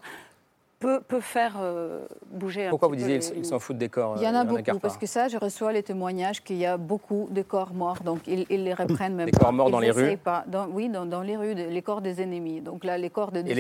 peut, 0.80 1.02
peut 1.06 1.20
faire 1.20 1.58
euh, 1.60 2.06
bouger 2.32 2.68
un 2.68 2.70
Pourquoi 2.70 2.88
vous 2.88 2.96
disiez 2.96 3.20
les- 3.20 3.38
ils 3.38 3.46
s'en 3.46 3.60
foutent 3.60 3.78
des 3.78 3.90
corps 3.90 4.16
Il 4.18 4.24
y 4.24 4.28
en 4.28 4.34
euh, 4.34 4.40
a 4.40 4.44
Irina 4.46 4.62
beaucoup, 4.64 4.80
parce 4.80 4.98
que 4.98 5.06
ça, 5.06 5.28
je 5.28 5.38
reçois 5.38 5.74
les 5.74 5.84
témoignages 5.84 6.42
qu'il 6.44 6.56
y 6.58 6.66
a 6.66 6.78
beaucoup 6.78 7.28
de 7.32 7.42
corps 7.42 7.74
morts, 7.74 8.02
donc 8.04 8.20
ils, 8.28 8.46
ils 8.50 8.64
les 8.64 8.74
reprennent 8.74 9.16
même 9.16 9.26
Des 9.26 9.32
pas. 9.34 9.40
corps 9.40 9.54
morts 9.54 9.68
Ils 9.68 9.72
dans 9.74 9.80
les 9.80 9.92
rues 9.92 10.18
pas. 10.18 10.44
Dans- 10.48 10.68
Oui, 10.68 10.88
dans, 10.90 11.06
dans 11.06 11.22
les 11.22 11.36
rues, 11.36 11.54
les 11.54 11.82
corps 11.82 12.02
des 12.02 12.22
ennemis. 12.22 12.62
Donc 12.62 12.84
là, 12.86 12.98
les 12.98 13.10
corps 13.10 13.32
de 13.32 13.42
des 13.42 13.60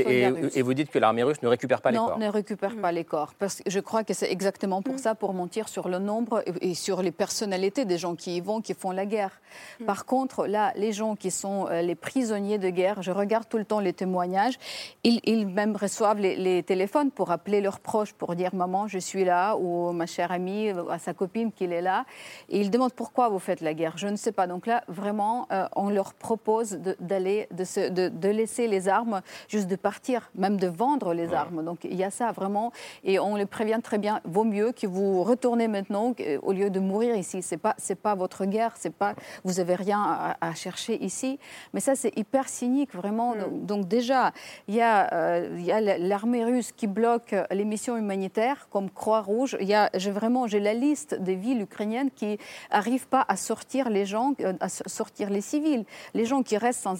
et, 0.55 0.61
vous 0.61 0.73
dites 0.73 0.89
que 0.91 0.99
l'armée 0.99 1.23
russe 1.23 1.41
ne 1.41 1.47
récupère 1.47 1.81
pas 1.81 1.91
non, 1.91 2.03
les 2.03 2.09
corps. 2.09 2.19
ne 2.19 2.27
récupère 2.29 2.75
pas 2.77 2.91
les 2.91 3.03
corps. 3.03 3.33
Parce 3.37 3.57
que 3.61 3.69
je 3.69 3.79
crois 3.79 4.03
que 4.03 4.13
c'est 4.13 4.31
exactement 4.31 4.81
pour 4.81 4.97
ça, 4.99 5.13
pour 5.15 5.33
mentir 5.33 5.67
sur 5.67 5.89
le 5.89 5.99
nombre 5.99 6.41
et, 6.61 6.71
et 6.71 6.73
sur 6.73 7.01
les 7.01 7.11
personnalités 7.11 7.83
des 7.85 7.97
gens 7.97 8.15
qui 8.15 8.37
y 8.37 8.41
vont, 8.41 8.61
qui 8.61 8.73
font 8.73 8.91
la 8.91 9.05
guerre. 9.05 9.41
Par 9.85 10.05
contre, 10.05 10.47
là, 10.47 10.71
les 10.75 10.93
gens 10.93 11.15
qui 11.15 11.31
sont 11.31 11.67
euh, 11.67 11.81
les 11.81 11.95
prisonniers 11.95 12.57
de 12.59 12.69
guerre, 12.69 13.01
je 13.01 13.11
regarde 13.11 13.45
tout 13.49 13.57
le 13.57 13.65
temps 13.65 13.79
les 13.79 13.93
témoignages, 13.93 14.57
ils, 15.03 15.19
ils 15.25 15.47
même 15.47 15.75
reçoivent 15.75 16.19
les, 16.19 16.35
les 16.37 16.63
téléphones 16.63 17.08
pour 17.09 17.31
appeler 17.31 17.61
leurs 17.61 17.79
proches, 17.79 18.13
pour 18.13 18.35
dire 18.35 18.53
maman, 18.53 18.87
je 18.87 18.99
suis 18.99 19.25
là, 19.25 19.55
ou 19.55 19.91
ma 19.91 20.05
chère 20.05 20.31
amie, 20.31 20.69
à 20.89 20.99
sa 20.99 21.13
copine 21.13 21.51
qu'il 21.51 21.73
est 21.73 21.81
là. 21.81 22.05
Et 22.49 22.59
ils 22.59 22.69
demandent 22.69 22.93
pourquoi 22.93 23.29
vous 23.29 23.39
faites 23.39 23.61
la 23.61 23.73
guerre? 23.73 23.97
Je 23.97 24.07
ne 24.07 24.15
sais 24.15 24.31
pas. 24.31 24.47
Donc 24.47 24.65
là, 24.65 24.83
vraiment, 24.87 25.47
euh, 25.51 25.67
on 25.75 25.89
leur 25.89 26.13
propose 26.13 26.79
d'aller, 26.99 27.47
de, 27.51 27.89
de, 27.89 28.09
de 28.09 28.29
laisser 28.29 28.67
les 28.67 28.87
armes, 28.87 29.21
juste 29.47 29.67
de 29.67 29.75
partir, 29.75 30.31
même 30.35 30.57
de 30.57 30.67
vendre 30.67 31.13
les 31.13 31.33
armes. 31.33 31.63
Donc 31.63 31.83
il 31.83 31.95
y 31.95 32.03
a 32.03 32.11
ça 32.11 32.31
vraiment. 32.31 32.71
Et 33.03 33.19
on 33.19 33.35
les 33.35 33.45
prévient 33.45 33.79
très 33.83 33.97
bien. 33.97 34.21
Vaut 34.25 34.43
mieux 34.43 34.71
que 34.71 34.87
vous 34.87 35.23
retournez 35.23 35.67
maintenant 35.67 36.13
au 36.41 36.51
lieu 36.53 36.69
de 36.69 36.79
mourir 36.79 37.15
ici. 37.15 37.41
C'est 37.41 37.57
pas, 37.57 37.75
c'est 37.77 37.95
pas 37.99 38.15
votre 38.15 38.45
guerre. 38.45 38.73
C'est 38.75 38.93
pas, 38.93 39.13
vous 39.43 39.59
avez 39.59 39.75
rien 39.75 40.01
à, 40.01 40.37
à 40.41 40.53
chercher 40.53 41.03
ici. 41.03 41.39
Mais 41.73 41.79
ça, 41.79 41.95
c'est 41.95 42.17
hyper 42.17 42.47
cynique, 42.49 42.93
vraiment. 42.93 43.35
Donc, 43.35 43.65
donc 43.65 43.87
déjà, 43.87 44.31
il 44.67 44.75
y 44.75 44.81
a, 44.81 45.13
euh, 45.13 45.55
il 45.57 45.65
y 45.65 45.71
a 45.71 45.79
l'armée 45.97 46.43
russe 46.43 46.71
qui 46.71 46.87
bloque 46.99 47.33
les 47.59 47.65
missions 47.73 47.95
humanitaires, 48.03 48.67
comme 48.73 48.89
Croix-Rouge. 48.89 49.57
Il 49.61 49.67
y 49.67 49.73
a, 49.73 49.89
j'ai 49.93 50.11
vraiment, 50.11 50.47
j'ai 50.47 50.59
la 50.59 50.73
liste 50.73 51.11
des 51.27 51.35
villes 51.45 51.61
ukrainiennes 51.61 52.11
qui 52.19 52.37
n'arrivent 52.71 53.07
pas 53.07 53.23
à 53.27 53.35
sortir 53.49 53.89
les 53.89 54.05
gens, 54.13 54.33
euh, 54.41 54.53
à 54.59 54.69
sortir 54.69 55.29
les 55.29 55.43
civils. 55.51 55.85
Les 56.13 56.25
gens 56.25 56.41
qui 56.43 56.57
restent 56.57 56.83
sans, 56.87 56.97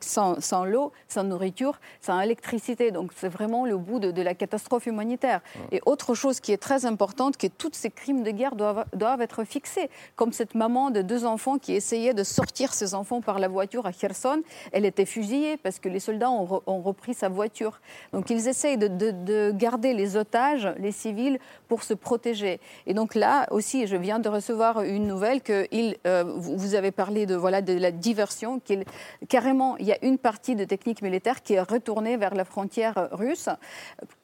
sans, 0.00 0.40
sans 0.50 0.64
l'eau, 0.72 0.92
sans 1.08 1.24
nourriture, 1.24 1.76
sans 2.06 2.20
électricité. 2.20 2.90
Donc 2.90 3.12
c'est 3.16 3.32
vraiment 3.38 3.64
le 3.72 3.76
bout 3.86 3.98
de, 4.04 4.10
de 4.18 4.22
la 4.22 4.34
catastrophe 4.34 4.86
humanitaire. 4.92 5.40
Et 5.72 5.80
autre 5.92 6.14
chose 6.22 6.36
qui 6.40 6.52
est 6.52 6.62
très 6.68 6.84
importante, 6.92 7.36
que 7.42 7.46
tous 7.46 7.72
ces 7.72 7.90
crimes 7.90 8.22
de 8.22 8.32
guerre 8.38 8.54
doivent, 8.62 8.84
doivent 8.94 9.22
être 9.22 9.44
fixés. 9.44 9.88
Comme 10.16 10.32
cette 10.32 10.54
maman 10.54 10.90
de 10.90 11.00
deux 11.12 11.24
enfants 11.34 11.58
qui 11.64 11.72
essayait 11.80 12.14
de 12.14 12.24
sortir 12.24 12.68
ses 12.74 12.90
enfants 13.00 13.22
par 13.22 13.38
la 13.38 13.48
voiture 13.48 13.84
à 13.86 13.92
Kherson, 13.92 14.42
elle 14.72 14.84
était 14.84 15.06
fusillée 15.16 15.56
parce 15.64 15.78
que 15.82 15.88
les 15.88 16.00
soldats 16.08 16.30
ont, 16.30 16.46
re- 16.52 16.62
ont 16.66 16.82
repris 16.90 17.14
sa 17.14 17.28
voiture. 17.38 17.74
Donc 18.12 18.24
ils 18.34 18.44
essayent 18.52 18.80
de, 18.84 18.88
de- 19.02 19.16
de 19.29 19.29
garder 19.52 19.94
les 19.94 20.16
otages, 20.16 20.68
les 20.78 20.92
civils, 20.92 21.38
pour 21.68 21.82
se 21.82 21.94
protéger. 21.94 22.60
Et 22.86 22.94
donc 22.94 23.14
là 23.14 23.46
aussi, 23.50 23.86
je 23.86 23.96
viens 23.96 24.18
de 24.18 24.28
recevoir 24.28 24.82
une 24.82 25.06
nouvelle 25.06 25.40
que 25.40 25.66
il, 25.72 25.96
euh, 26.06 26.24
vous 26.26 26.74
avez 26.74 26.90
parlé 26.90 27.26
de 27.26 27.34
voilà 27.34 27.62
de 27.62 27.72
la 27.72 27.90
diversion, 27.90 28.60
qu'il 28.60 28.84
carrément 29.28 29.76
il 29.78 29.86
y 29.86 29.92
a 29.92 29.98
une 30.02 30.18
partie 30.18 30.56
de 30.56 30.64
technique 30.64 31.00
militaire 31.02 31.42
qui 31.42 31.54
est 31.54 31.62
retournée 31.62 32.16
vers 32.16 32.34
la 32.34 32.44
frontière 32.44 33.08
russe. 33.12 33.48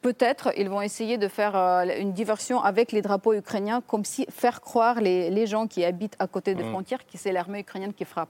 Peut-être 0.01 0.51
ils 0.57 0.69
vont 0.69 0.81
essayer 0.81 1.17
de 1.17 1.27
faire 1.27 1.55
euh, 1.55 1.85
une 1.99 2.13
diversion 2.13 2.61
avec 2.61 2.91
les 2.91 3.01
drapeaux 3.01 3.33
ukrainiens, 3.33 3.81
comme 3.81 4.05
si 4.05 4.27
faire 4.29 4.61
croire 4.61 5.01
les, 5.01 5.29
les 5.31 5.47
gens 5.47 5.65
qui 5.67 5.83
habitent 5.83 6.15
à 6.19 6.27
côté 6.27 6.53
des 6.53 6.67
Mm. 6.67 6.71
frontières 6.71 7.05
que 7.05 7.17
c'est 7.17 7.31
l'armée 7.31 7.59
ukrainienne 7.59 7.93
qui 7.93 8.05
frappe. 8.05 8.29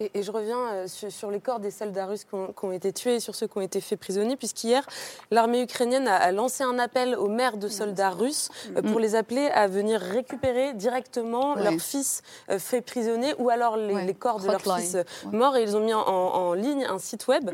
Et, 0.00 0.12
et 0.14 0.22
je 0.22 0.30
reviens 0.30 0.58
euh, 0.68 0.86
sur, 0.86 1.10
sur 1.10 1.30
les 1.32 1.40
corps 1.40 1.58
des 1.58 1.72
soldats 1.72 2.06
russes 2.06 2.22
qui 2.24 2.34
ont, 2.36 2.52
qui 2.52 2.64
ont 2.64 2.70
été 2.70 2.92
tués 2.92 3.16
et 3.16 3.20
sur 3.20 3.34
ceux 3.34 3.48
qui 3.48 3.58
ont 3.58 3.62
été 3.62 3.80
faits 3.80 3.98
prisonniers, 3.98 4.36
puisqu'hier, 4.36 4.86
l'armée 5.32 5.62
ukrainienne 5.62 6.06
a, 6.06 6.14
a 6.14 6.30
lancé 6.30 6.62
un 6.62 6.78
appel 6.78 7.16
aux 7.16 7.26
mères 7.28 7.56
de 7.56 7.66
soldats 7.66 8.10
russes 8.10 8.48
euh, 8.76 8.82
pour 8.82 8.98
Mm. 8.98 9.02
les 9.02 9.14
appeler 9.16 9.46
à 9.48 9.66
venir 9.66 10.00
récupérer 10.00 10.74
directement 10.74 11.54
Ouais. 11.54 11.64
leurs 11.64 11.80
fils 11.80 12.22
euh, 12.50 12.58
faits 12.60 12.84
prisonniers 12.86 13.34
ou 13.38 13.50
alors 13.50 13.76
les, 13.76 14.04
les 14.04 14.14
corps 14.14 14.38
de 14.38 14.46
leurs 14.46 14.60
fils 14.62 14.94
euh, 14.94 15.02
morts. 15.32 15.56
Et 15.56 15.62
ils 15.64 15.76
ont 15.76 15.80
mis 15.84 15.94
en, 15.94 16.00
en 16.06 16.52
ligne 16.54 16.84
un 16.84 16.98
site 17.00 17.26
web 17.26 17.50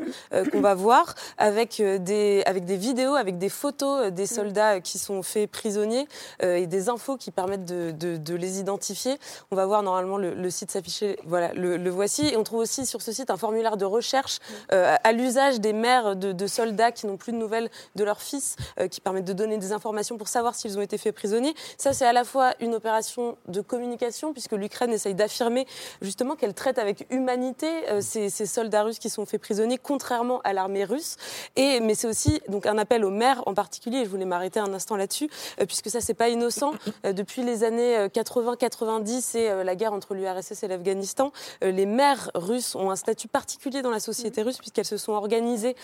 qu'on 0.51 0.61
va 0.61 0.75
voir 0.75 1.15
avec, 1.39 1.81
des, 1.81 2.43
avec 2.45 2.65
des 2.65 2.77
vidéos, 2.77 3.15
avec 3.15 3.37
des 3.39 3.49
photos 3.49 4.11
des 4.11 4.27
soldats 4.27 4.79
qui 4.81 4.99
sont 4.99 5.23
faits 5.23 5.49
prisonniers 5.49 6.07
et 6.41 6.67
des 6.67 6.89
infos 6.89 7.17
qui 7.17 7.31
permettent 7.31 7.65
de, 7.65 7.91
de- 7.91 8.17
de 8.17 8.35
les 8.35 8.59
identifier. 8.59 9.17
On 9.51 9.55
va 9.55 9.65
voir 9.65 9.81
normalement 9.83 10.17
le, 10.17 10.33
le 10.35 10.49
site 10.49 10.71
s'afficher. 10.71 11.17
Voilà, 11.25 11.53
le, 11.53 11.77
le 11.77 11.94
voici. 11.95 12.27
Et 12.27 12.37
on 12.37 12.43
trouve 12.43 12.59
aussi 12.59 12.85
sur 12.85 13.01
ce 13.01 13.11
site 13.11 13.29
un 13.29 13.37
formulaire 13.37 13.77
de 13.77 13.85
recherche 13.85 14.39
euh, 14.71 14.95
à 15.03 15.11
l'usage 15.11 15.59
des 15.59 15.73
mères 15.73 16.15
de, 16.15 16.47
soldats 16.47 16.91
qui 16.91 17.07
n'ont 17.07 17.17
plus 17.17 17.31
de 17.31 17.37
nouvelles 17.37 17.69
de 17.95 18.03
leurs 18.03 18.21
fils, 18.21 18.55
euh, 18.79 18.87
qui 18.87 19.01
permettent 19.01 19.25
de 19.25 19.33
donner 19.33 19.57
des 19.57 19.71
informations 19.71 20.17
pour 20.17 20.27
savoir 20.27 20.53
s'ils 20.53 20.77
ont 20.77 20.81
été 20.81 20.97
faits 20.97 21.15
prisonniers. 21.15 21.55
Ça, 21.77 21.93
c'est 21.93 22.05
à 22.05 22.13
la 22.13 22.23
fois 22.23 22.53
une 22.59 22.75
opération 22.75 23.37
de 23.47 23.61
communication, 23.61 24.31
puisque 24.33 24.51
l'Ukraine 24.51 24.91
essaye 24.93 25.15
d'affirmer 25.15 25.65
justement 26.01 26.35
qu'elle 26.35 26.53
traite 26.53 26.77
avec 26.77 27.07
humanité 27.09 27.67
euh, 27.89 28.01
ces, 28.01 28.29
soldats 28.45 28.83
russes 28.83 28.99
qui 28.99 29.09
sont 29.09 29.25
faits 29.25 29.41
prisonniers, 29.41 29.77
contrairement 29.77 30.41
à 30.43 30.53
l'armée 30.53 30.83
russe. 30.83 31.15
Et, 31.55 31.79
mais 31.79 31.95
c'est 31.95 32.07
aussi 32.07 32.41
donc 32.47 32.65
un 32.67 32.77
appel 32.77 33.03
aux 33.03 33.09
mères 33.09 33.41
en 33.47 33.53
particulier, 33.53 33.99
et 33.99 34.05
je 34.05 34.09
voulais 34.09 34.25
m'arrêter 34.25 34.59
un 34.59 34.73
instant 34.73 34.95
là-dessus, 34.95 35.29
puisque 35.65 35.89
ça, 35.89 36.01
c'est 36.01 36.13
pas 36.13 36.29
innocent. 36.29 36.73
Depuis 37.03 37.43
les 37.43 37.63
années 37.63 38.07
80-90 38.07 39.37
et 39.37 39.63
la 39.63 39.75
guerre 39.75 39.93
entre 39.93 40.13
l'URSS 40.13 40.63
et 40.63 40.67
l'Afghanistan, 40.67 41.31
les 41.61 41.84
les 41.85 41.91
mères 41.91 42.31
russes 42.33 42.73
ont 42.73 42.89
un 42.89 42.95
statut 42.95 43.27
particulier 43.27 43.83
dans 43.83 43.91
la 43.91 43.99
société 43.99 44.41
russe 44.41 44.57
puisqu'elles 44.57 44.85
se 44.85 44.97
sont 44.97 45.11
organisées 45.11 45.75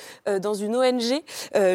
dans 0.42 0.56
une 0.56 0.76
ONG, 0.76 1.22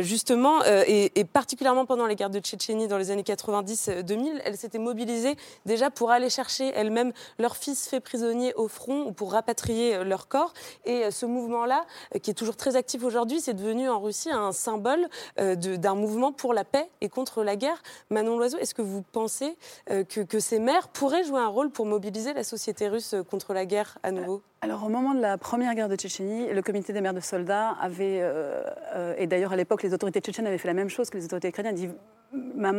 justement, 0.00 0.64
et, 0.64 1.12
et, 1.14 1.24
particulièrement 1.24 1.86
pendant 1.86 2.06
les 2.06 2.16
guerres 2.16 2.30
de 2.30 2.40
Tchétchénie 2.40 2.88
dans 2.88 2.98
les 2.98 3.12
années 3.12 3.22
90-2000, 3.22 4.40
elles 4.44 4.56
s'étaient 4.56 4.78
mobilisées 4.78 5.36
déjà 5.64 5.90
pour 5.90 6.10
aller 6.10 6.28
chercher 6.28 6.72
elles-mêmes 6.74 7.12
leurs 7.38 7.56
fils 7.56 7.88
faits 7.88 8.02
prisonniers 8.02 8.52
au 8.54 8.66
front 8.66 9.06
ou 9.06 9.12
pour 9.12 9.32
rapatrier 9.32 10.02
leur 10.02 10.26
corps. 10.26 10.52
Et 10.84 11.10
ce 11.12 11.24
mouvement-là, 11.24 11.86
qui 12.20 12.30
est 12.30 12.34
toujours 12.34 12.56
très 12.56 12.74
actif 12.74 13.04
aujourd'hui, 13.04 13.40
c'est 13.40 13.54
devenu 13.54 13.88
en 13.88 14.00
Russie 14.00 14.30
un 14.30 14.50
symbole 14.50 15.08
d'un 15.36 15.94
mouvement 15.94 16.32
pour 16.32 16.52
la 16.52 16.64
paix 16.64 16.88
et 17.00 17.08
contre 17.08 17.44
la 17.44 17.54
guerre. 17.54 17.80
Manon 18.10 18.38
Loiseau, 18.38 18.58
est-ce 18.58 18.74
que 18.74 18.82
vous 18.82 19.02
pensez 19.02 19.56
que, 19.86 20.22
que 20.22 20.40
ces 20.40 20.58
mères 20.58 20.88
pourraient 20.88 21.24
jouer 21.24 21.40
un 21.40 21.48
rôle 21.48 21.70
pour 21.70 21.86
mobiliser 21.86 22.32
la 22.32 22.42
société 22.42 22.88
russe 22.88 23.14
contre 23.30 23.54
la 23.54 23.66
guerre 23.66 23.98
à 24.02 24.15
alors 24.62 24.84
au 24.84 24.88
moment 24.88 25.14
de 25.14 25.20
la 25.20 25.38
première 25.38 25.74
guerre 25.76 25.88
de 25.88 25.94
Tchétchénie, 25.94 26.52
le 26.52 26.60
comité 26.60 26.92
des 26.92 27.00
mères 27.00 27.14
de 27.14 27.20
soldats 27.20 27.76
avait, 27.80 28.20
euh, 28.20 28.64
euh, 28.94 29.14
et 29.16 29.28
d'ailleurs 29.28 29.52
à 29.52 29.56
l'époque 29.56 29.84
les 29.84 29.94
autorités 29.94 30.20
tchétchènes 30.20 30.46
avaient 30.46 30.58
fait 30.58 30.66
la 30.66 30.74
même 30.74 30.88
chose 30.88 31.08
que 31.08 31.18
les 31.18 31.24
autorités 31.24 31.48
ukrainiennes, 31.48 31.76
dit 31.76 31.88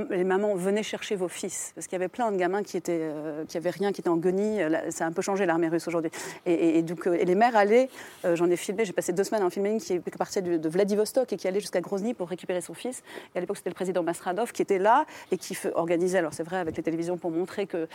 les 0.09 0.23
mamans, 0.25 0.55
venez 0.55 0.83
chercher 0.83 1.15
vos 1.15 1.29
fils. 1.29 1.71
Parce 1.73 1.87
qu'il 1.87 1.93
y 1.93 2.01
avait 2.01 2.09
plein 2.09 2.31
de 2.31 2.37
gamins 2.37 2.63
qui 2.63 2.75
étaient, 2.75 2.99
euh, 2.99 3.45
rien, 3.55 3.91
qui 3.93 4.01
étaient 4.01 4.09
en 4.09 4.17
guenilles. 4.17 4.67
Ça 4.89 5.05
a 5.05 5.07
un 5.07 5.11
peu 5.11 5.21
changé 5.21 5.45
l'armée 5.45 5.69
russe 5.69 5.87
aujourd'hui. 5.87 6.11
Et, 6.45 6.81
donc, 6.81 7.05
les 7.05 7.33
mères 7.33 7.55
allaient, 7.55 7.89
j'en 8.33 8.49
ai 8.49 8.57
filmé, 8.57 8.83
j'ai 8.83 8.91
passé 8.91 9.13
deux 9.13 9.23
semaines 9.23 9.43
à 9.43 9.45
en 9.45 9.49
filmer 9.49 9.77
qui 9.77 9.99
partait 9.99 10.41
de, 10.41 10.57
de 10.57 10.69
Vladivostok 10.69 11.31
et 11.31 11.37
qui 11.37 11.47
allait 11.47 11.61
jusqu'à 11.61 11.79
Grozny 11.79 12.13
pour 12.13 12.27
récupérer 12.27 12.59
son 12.59 12.73
fils. 12.73 13.03
Et 13.33 13.37
à 13.37 13.41
l'époque, 13.41 13.57
c'était 13.57 13.69
le 13.69 13.75
président 13.75 14.03
Masradov 14.03 14.51
qui 14.51 14.61
était 14.61 14.79
là 14.79 15.05
et 15.31 15.37
qui 15.37 15.57
organisait, 15.75 16.17
alors 16.17 16.33
c'est 16.33 16.43
vrai, 16.43 16.57
avec 16.57 16.75
les 16.75 16.83
télévisions 16.83 17.17
pour 17.17 17.31
montrer 17.31 17.67
que 17.67 17.87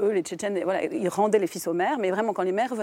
eux, 0.00 0.10
les 0.10 0.22
Tchétchènes, 0.22 0.62
ils 0.92 1.08
rendaient 1.08 1.38
les 1.38 1.46
fils 1.46 1.66
aux 1.66 1.74
mères. 1.74 1.98
Mais 1.98 2.10
vraiment, 2.10 2.34
quand 2.34 2.42
les 2.42 2.52
mères 2.52 2.74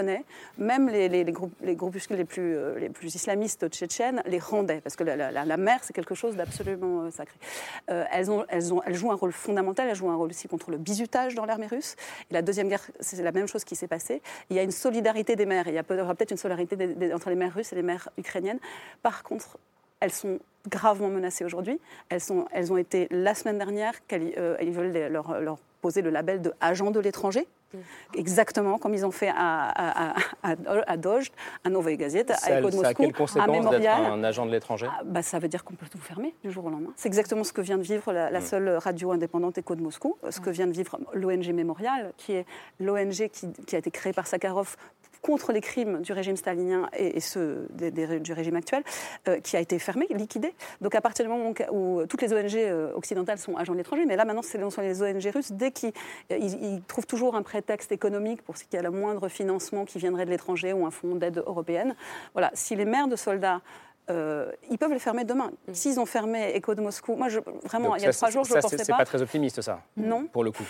même 0.58 0.88
les, 0.88 1.24
groupes, 1.24 1.54
les 1.62 1.74
groupuscules 1.76 2.16
les 2.16 2.24
plus, 2.24 2.56
euh, 2.56 2.78
les 2.78 3.16
islamistes 3.16 3.68
tchétchènes 3.68 4.22
les 4.26 4.38
rendaient, 4.38 4.80
parce 4.80 4.96
que 4.96 5.04
la, 5.04 5.56
mer, 5.56 5.80
c'est 5.82 5.92
quelque 5.92 6.14
chose 6.14 6.36
d'absolument 6.36 7.02
euh, 7.02 7.10
sacré. 7.10 7.36
Euh, 7.90 8.04
elles, 8.12 8.94
jouent 8.94 9.10
un 9.10 9.14
rôle 9.14 9.32
fondamental, 9.32 9.88
elles 9.88 9.96
jouent 9.96 10.10
un 10.10 10.16
rôle 10.16 10.30
aussi 10.30 10.48
contre 10.48 10.70
le 10.70 10.78
bizutage 10.78 11.34
dans 11.34 11.44
l'armée 11.44 11.66
russe. 11.66 11.96
Et 12.30 12.34
la 12.34 12.42
Deuxième 12.42 12.68
Guerre, 12.68 12.86
c'est 13.00 13.22
la 13.22 13.32
même 13.32 13.48
chose 13.48 13.64
qui 13.64 13.76
s'est 13.76 13.88
passée. 13.88 14.22
Il 14.50 14.56
y 14.56 14.58
a 14.58 14.62
une 14.62 14.70
solidarité 14.70 15.36
des 15.36 15.46
mères, 15.46 15.68
il 15.68 15.74
y, 15.74 16.00
aura 16.00 16.14
peut-être 16.14 16.30
une 16.30 16.36
solidarité 16.36 17.12
entre 17.12 17.30
les 17.30 17.36
mères 17.36 17.54
russes 17.54 17.72
et 17.72 17.76
les 17.76 17.82
mères 17.82 18.08
ukrainiennes. 18.16 18.60
Par 19.02 19.22
contre, 19.22 19.58
elles 20.00 20.12
sont 20.12 20.38
gravement 20.68 21.08
menacées 21.08 21.44
aujourd'hui. 21.44 21.80
Elles, 22.08 22.20
sont, 22.20 22.46
elles 22.52 22.72
ont 22.72 22.76
été 22.76 23.08
la 23.10 23.34
semaine 23.34 23.58
dernière, 23.58 23.94
ils 24.10 24.72
veulent 24.72 25.10
leur, 25.10 25.40
leur 25.40 25.58
poser 25.80 26.02
le 26.02 26.10
label 26.10 26.42
de 26.42 26.52
agent 26.60 26.90
de 26.90 27.00
l'étranger. 27.00 27.46
Exactement 28.14 28.78
comme 28.78 28.94
ils 28.94 29.04
ont 29.04 29.10
fait 29.10 29.28
à, 29.28 29.68
à, 29.68 30.14
à, 30.42 30.54
à 30.86 30.96
Dozh, 30.96 31.26
à 31.64 31.68
Novoye 31.68 31.96
Gazette, 31.96 32.30
à 32.30 32.58
Echo 32.58 32.70
de 32.70 32.76
Moscou, 32.76 33.12
conséquence 33.12 33.70
d'être 33.70 33.86
un 33.90 34.24
agent 34.24 34.46
de 34.46 34.50
l'étranger? 34.50 34.88
Ah, 34.90 35.02
bah, 35.04 35.20
Ça 35.20 35.38
veut 35.38 35.48
dire 35.48 35.64
qu'on 35.64 35.74
peut 35.74 35.86
tout 35.86 35.98
fermer 35.98 36.34
du 36.42 36.50
jour 36.50 36.64
au 36.64 36.70
lendemain. 36.70 36.92
C'est 36.96 37.08
exactement 37.08 37.44
ce 37.44 37.52
que 37.52 37.60
vient 37.60 37.76
de 37.76 37.82
vivre 37.82 38.10
la, 38.10 38.30
mm. 38.30 38.42
seule 38.42 38.68
radio 38.70 39.12
indépendante 39.12 39.58
Echo 39.58 39.74
de 39.74 39.82
Moscou, 39.82 40.16
ce 40.30 40.40
que 40.40 40.48
vient 40.48 40.66
de 40.66 40.72
vivre 40.72 40.98
l'ONG 41.12 41.52
Mémorial, 41.52 42.14
qui 42.16 42.32
est 42.32 42.46
l'ONG 42.80 43.28
qui, 43.30 43.52
qui, 43.66 43.76
a 43.76 43.78
été 43.78 43.90
créée 43.90 44.14
par 44.14 44.26
Sakharov 44.26 44.76
contre 45.22 45.52
les 45.52 45.60
crimes 45.60 46.02
du 46.02 46.12
régime 46.12 46.36
stalinien 46.36 46.88
et, 46.96 47.20
ceux 47.20 47.68
du 47.70 48.32
régime 48.32 48.56
actuel, 48.56 48.82
euh, 49.28 49.40
qui 49.40 49.56
a 49.56 49.60
été 49.60 49.78
fermé, 49.78 50.06
liquidé. 50.10 50.54
Donc 50.80 50.94
à 50.94 51.00
partir 51.00 51.24
du 51.24 51.30
moment 51.30 51.52
où, 51.72 52.06
toutes 52.06 52.22
les 52.22 52.32
ONG 52.32 52.56
euh, 52.56 52.92
occidentales 52.94 53.38
sont 53.38 53.56
agents 53.56 53.72
de 53.72 53.78
l'étranger, 53.78 54.04
mais 54.06 54.16
là 54.16 54.24
maintenant 54.24 54.42
ce 54.42 54.58
sont 54.70 54.80
les 54.80 55.02
ONG 55.02 55.30
russes, 55.34 55.52
dès 55.52 55.70
qu'ils 55.70 55.92
ils, 56.30 56.82
trouvent 56.86 57.06
toujours 57.06 57.34
un 57.36 57.42
prétexte 57.42 57.92
économique 57.92 58.42
pour 58.42 58.56
ce 58.56 58.64
qui 58.64 58.76
a 58.76 58.82
le 58.82 58.90
moindre 58.90 59.28
financement 59.28 59.84
qui 59.84 59.98
viendrait 59.98 60.24
de 60.24 60.30
l'étranger 60.30 60.72
ou 60.72 60.86
un 60.86 60.90
fonds 60.90 61.16
d'aide 61.16 61.42
européenne, 61.46 61.94
voilà, 62.32 62.50
si 62.54 62.76
les 62.76 62.84
maires 62.84 63.08
de 63.08 63.16
soldats 63.16 63.60
euh, 64.10 64.50
ils 64.70 64.78
peuvent 64.78 64.92
les 64.92 64.98
fermer 64.98 65.24
demain. 65.24 65.50
Mm. 65.68 65.74
S'ils 65.74 66.00
ont 66.00 66.06
fermé 66.06 66.52
Echo 66.54 66.74
de 66.74 66.80
Moscou, 66.80 67.14
moi, 67.14 67.28
je, 67.28 67.40
vraiment, 67.64 67.94
il 67.96 68.02
y 68.02 68.06
a 68.06 68.12
trois 68.12 68.30
jours, 68.30 68.44
je 68.44 68.54
ne 68.54 68.60
pensais 68.60 68.76
pas. 68.78 68.84
C'est 68.84 68.92
pas 68.92 69.04
très 69.04 69.20
optimiste, 69.20 69.60
ça. 69.60 69.82
Non. 69.96 70.26
Pour 70.26 70.44
le 70.44 70.50
coup 70.50 70.64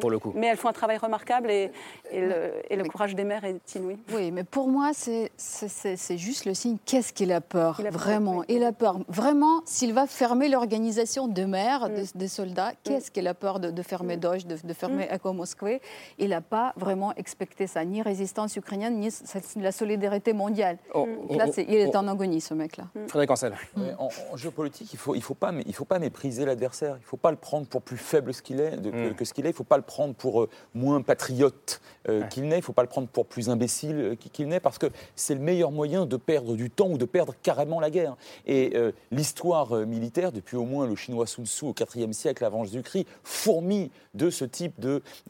pour 0.00 0.10
le 0.10 0.18
coup. 0.18 0.32
Mais 0.34 0.48
elles 0.48 0.56
font 0.56 0.68
un 0.68 0.72
travail 0.72 0.98
remarquable 0.98 1.50
et, 1.50 1.70
le, 2.12 2.88
courage 2.88 3.14
des 3.14 3.24
mères 3.24 3.44
est 3.44 3.74
inouï. 3.74 3.98
Oui, 4.14 4.30
mais 4.30 4.44
pour 4.44 4.68
moi, 4.68 4.90
c'est 4.94 6.16
juste 6.16 6.44
le 6.44 6.54
signe 6.54 6.76
qu'est-ce 6.84 7.12
qu'il 7.12 7.32
a 7.32 7.40
peur, 7.40 7.80
vraiment. 7.90 8.44
Il 8.48 8.64
a 8.64 8.72
peur. 8.72 8.98
Vraiment, 9.08 9.62
s'il 9.64 9.92
va 9.92 10.06
fermer 10.06 10.48
l'organisation 10.48 11.28
de 11.28 11.44
mères, 11.44 11.88
mm. 11.88 12.02
des 12.14 12.28
soldats, 12.28 12.70
mm. 12.70 12.76
qu'est-ce 12.84 13.10
qu'il 13.10 13.26
a 13.26 13.34
peur 13.34 13.60
de, 13.60 13.82
fermer 13.82 14.16
mm. 14.16 14.20
Dodge, 14.20 14.44
de, 14.46 14.72
fermer 14.72 15.08
Echo 15.10 15.32
Moskwe? 15.32 15.80
Il 16.18 16.30
n'a 16.30 16.40
pas 16.40 16.72
vraiment 16.76 17.14
expecté 17.14 17.66
ça, 17.66 17.84
ni 17.84 18.02
résistance 18.02 18.56
ukrainienne, 18.56 18.98
ni 18.98 19.10
la 19.56 19.72
solidarité 19.72 20.32
mondiale. 20.32 20.78
Oh, 20.94 21.06
là, 21.30 21.46
il 21.56 21.74
est 21.74 21.96
en 21.96 22.08
agonie, 22.08 22.40
ce 22.40 22.54
mec-là. 22.54 22.84
Frédéric 23.08 23.30
Ancel. 23.30 23.54
En, 23.98 24.08
en, 24.32 24.36
géopolitique, 24.36 24.92
il 24.92 24.96
ne 24.96 25.00
faut, 25.00 25.14
il 25.14 25.22
faut, 25.22 25.34
pas, 25.34 25.52
il 25.66 25.74
faut 25.74 25.84
pas 25.84 25.98
mépriser 25.98 26.44
l'adversaire. 26.44 26.96
Il 26.96 27.02
ne 27.02 27.06
faut 27.06 27.16
pas 27.16 27.30
le 27.30 27.36
prendre 27.36 27.66
pour 27.66 27.82
plus 27.82 27.96
faible 27.96 28.32
qu'il 28.42 28.60
est, 28.60 28.82
que, 28.82 29.12
que, 29.12 29.24
ce 29.24 29.32
qu'il 29.32 29.46
est. 29.46 29.50
Il 29.50 29.54
faut 29.54 29.64
pas 29.64 29.77
prendre 29.82 30.14
pour 30.14 30.42
euh, 30.42 30.48
moins 30.74 31.02
patriote 31.02 31.80
euh, 32.08 32.22
qu'il 32.22 32.44
n'est, 32.44 32.56
il 32.56 32.60
ne 32.60 32.64
faut 32.64 32.72
pas 32.72 32.82
le 32.82 32.88
prendre 32.88 33.08
pour 33.08 33.26
plus 33.26 33.50
imbécile 33.50 33.96
euh, 33.96 34.14
qu'il 34.14 34.48
n'est, 34.48 34.60
parce 34.60 34.78
que 34.78 34.86
c'est 35.16 35.34
le 35.34 35.40
meilleur 35.40 35.70
moyen 35.70 36.06
de 36.06 36.16
perdre 36.16 36.56
du 36.56 36.70
temps 36.70 36.88
ou 36.88 36.98
de 36.98 37.04
perdre 37.04 37.34
carrément 37.42 37.80
la 37.80 37.90
guerre. 37.90 38.16
Et 38.46 38.74
l'histoire 39.10 39.74
militaire, 39.86 40.32
depuis 40.32 40.56
au 40.56 40.64
moins 40.64 40.86
le 40.86 40.94
chinois 40.94 41.26
Sun 41.26 41.46
Tzu 41.46 41.66
au 41.66 41.74
IVe 41.94 42.12
siècle 42.12 42.44
avant 42.44 42.64
Jésus-Christ, 42.64 43.06
fourmille 43.22 43.90
de 44.14 44.30
ce 44.30 44.44
type 44.44 44.74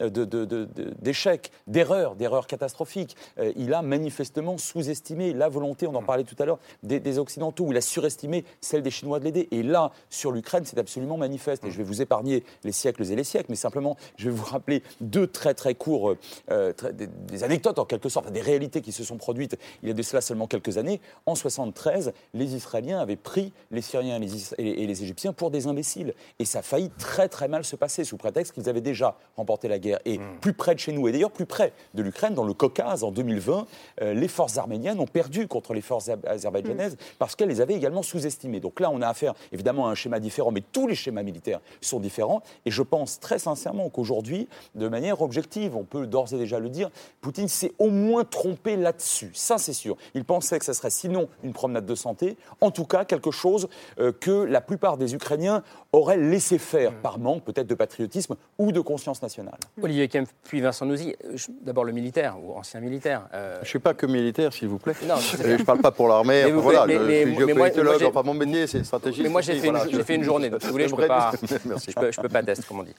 d'échecs, 0.01 1.51
de, 1.67 1.71
d'erreurs, 1.71 2.15
d'erreurs 2.15 2.47
catastrophiques. 2.47 3.15
il 3.55 3.73
a 3.73 3.81
manifestement 3.81 4.57
sous-estimé 4.57 5.33
la 5.33 5.49
volonté, 5.49 5.87
on 5.87 5.95
en 5.95 6.03
parlait 6.03 6.23
tout 6.23 6.35
à 6.39 6.45
l'heure, 6.45 6.59
des, 6.83 6.99
des, 6.99 7.19
Occidentaux, 7.19 7.67
il 7.69 7.77
a 7.77 7.81
surestimé 7.81 8.45
celle 8.61 8.81
des 8.81 8.91
Chinois 8.91 9.19
de 9.19 9.25
l'aider. 9.25 9.47
Et 9.51 9.63
là, 9.63 9.91
sur 10.09 10.31
l'Ukraine, 10.31 10.63
c'est 10.65 10.79
absolument 10.79 11.17
manifeste. 11.17 11.63
Et 11.65 11.71
je 11.71 11.77
vais 11.77 11.83
vous 11.83 12.01
épargner 12.01 12.43
les 12.63 12.71
siècles 12.71 13.03
et 13.11 13.15
les 13.15 13.23
siècles, 13.23 13.47
mais 13.49 13.55
simplement, 13.55 13.97
je 14.17 14.29
vais 14.29 14.35
vous 14.35 14.45
rappeler 14.45 14.83
deux 15.01 15.27
très 15.27 15.53
très 15.53 15.75
courts, 15.75 16.15
euh, 16.51 16.68
des, 16.93 17.43
anecdotes 17.43 17.79
en 17.79 17.85
quelque 17.85 18.09
sorte, 18.09 18.31
des 18.31 18.41
réalités 18.41 18.81
qui 18.81 18.91
se 18.91 19.03
sont 19.03 19.17
produites 19.17 19.57
il 19.81 19.89
y 19.89 19.91
a 19.91 19.93
de 19.93 20.01
cela 20.01 20.21
seulement 20.21 20.47
quelques 20.47 20.77
années. 20.77 21.01
En 21.25 21.35
73, 21.35 22.13
les 22.33 22.55
Israéliens 22.55 22.99
avaient 22.99 23.15
pris 23.15 23.53
les 23.71 23.81
Syriens 23.81 24.19
et 24.57 24.87
les, 24.87 25.03
Égyptiens 25.03 25.33
pour 25.33 25.51
des 25.51 25.67
imbéciles. 25.67 26.13
Et 26.39 26.45
ça 26.45 26.59
a 26.59 26.61
failli 26.61 26.89
très 26.97 27.29
très 27.29 27.47
mal 27.47 27.63
se 27.63 27.75
passer 27.75 28.03
sous 28.03 28.17
prétexte 28.17 28.53
qu'ils 28.53 28.69
avaient 28.69 28.81
déjà 28.81 29.15
remporté 29.37 29.67
la 29.67 29.79
guerre. 29.79 29.99
Et 30.05 30.17
hmm. 30.17 30.39
plus 30.41 30.53
près 30.53 30.75
de 30.75 30.79
chez 30.79 30.91
nous, 30.91 31.07
et 31.07 31.11
d'ailleurs 31.11 31.31
plus 31.31 31.45
près 31.45 31.73
de 31.93 32.01
l'Ukraine, 32.01 32.33
dans 32.33 32.43
le 32.43 32.53
Caucase 32.53 33.03
en 33.03 33.11
2020, 33.11 33.67
euh, 34.01 34.13
les 34.13 34.27
forces 34.27 34.57
arméniennes 34.57 34.99
ont 34.99 35.07
perdu 35.07 35.47
contre 35.47 35.73
les 35.73 35.81
forces 35.81 36.09
azerbaïdjanaises 36.25 36.93
hmm. 36.93 37.15
parce 37.19 37.35
qu'elles 37.35 37.49
les 37.49 37.61
avaient 37.61 37.75
également 37.75 38.03
sous-estimées. 38.03 38.59
Donc 38.59 38.79
là, 38.79 38.89
on 38.91 39.01
a 39.01 39.07
affaire 39.07 39.33
évidemment 39.51 39.87
à 39.87 39.91
un 39.91 39.95
schéma 39.95 40.19
différent, 40.19 40.51
mais 40.51 40.63
tous 40.71 40.87
les 40.87 40.95
schémas 40.95 41.23
militaires 41.23 41.59
sont 41.81 41.99
différents. 41.99 42.41
Et 42.65 42.71
je 42.71 42.81
pense 42.81 43.19
très 43.19 43.39
sincèrement 43.39 43.89
qu'aujourd'hui, 43.89 44.47
de 44.75 44.87
manière 44.87 45.21
objective, 45.21 45.75
on 45.75 45.83
peut 45.83 46.07
d'ores 46.07 46.33
et 46.33 46.37
déjà 46.37 46.58
le 46.59 46.69
dire, 46.69 46.89
Poutine 47.21 47.47
s'est 47.47 47.73
au 47.79 47.89
moins 47.89 48.23
trompé 48.23 48.75
là-dessus. 48.75 49.31
Ça, 49.33 49.57
c'est 49.57 49.73
sûr. 49.73 49.97
Il 50.13 50.25
pensait 50.25 50.59
que 50.59 50.65
ce 50.65 50.73
serait 50.73 50.89
sinon 50.89 51.29
une 51.43 51.53
promenade 51.53 51.85
de 51.85 51.95
santé, 51.95 52.37
en 52.61 52.71
tout 52.71 52.85
cas 52.85 53.05
quelque 53.05 53.31
chose 53.31 53.69
euh, 53.99 54.11
que 54.11 54.43
la 54.43 54.61
plupart 54.61 54.97
des 54.97 55.15
Ukrainiens 55.15 55.63
auraient 55.91 56.17
laissé 56.17 56.57
faire 56.57 56.93
par 56.93 57.19
manque 57.19 57.43
peut-être 57.43 57.67
de 57.67 57.75
patriotisme 57.75 58.35
ou 58.57 58.71
de 58.71 58.79
conscience 58.79 59.21
nationale. 59.21 59.57
Olivier 59.81 60.07
Kempf, 60.07 60.29
puis 60.43 60.61
Vincent 60.61 60.85
Nouzy. 60.85 61.15
Euh, 61.25 61.35
d'abord 61.61 61.83
le 61.83 61.91
militaire, 61.91 62.37
ou 62.41 62.53
ancien 62.53 62.79
militaire. 62.79 63.27
Euh, 63.33 63.55
je 63.57 63.61
ne 63.61 63.65
suis 63.65 63.79
pas 63.79 63.93
que 63.93 64.05
militaire, 64.05 64.53
s'il 64.53 64.67
vous 64.67 64.77
plaît. 64.77 64.93
Non, 65.07 65.15
je 65.17 65.47
ne 65.47 65.63
parle 65.63 65.79
pas 65.79 65.91
pour 65.91 66.07
l'armée. 66.07 66.45
Enfin, 66.45 66.55
voilà, 66.55 66.85
mais, 66.85 67.25
je 67.25 67.27
suis 67.27 67.37
géopolitologue, 67.37 68.03
enfin 68.03 68.23
mon 68.23 68.33
métier, 68.33 68.67
c'est 68.67 68.83
stratégie. 68.83 69.23
Mais 69.23 69.29
moi, 69.29 69.41
j'ai 69.41 69.55
fait, 69.55 69.71
fait, 70.03 70.15
une 70.15 70.23
journée, 70.23 70.49
donc 70.49 70.61
si 70.61 70.67
vous 70.67 70.73
voulez, 70.73 70.87
je 70.87 70.95
ne 70.95 70.97
peux, 71.01 71.07
pas, 71.07 71.31
je 71.41 71.93
peux, 71.93 72.21
peux 72.21 72.29
pas 72.29 72.43
tester, 72.43 72.65
comme 72.67 72.79
on 72.79 72.83
dit. 72.83 72.95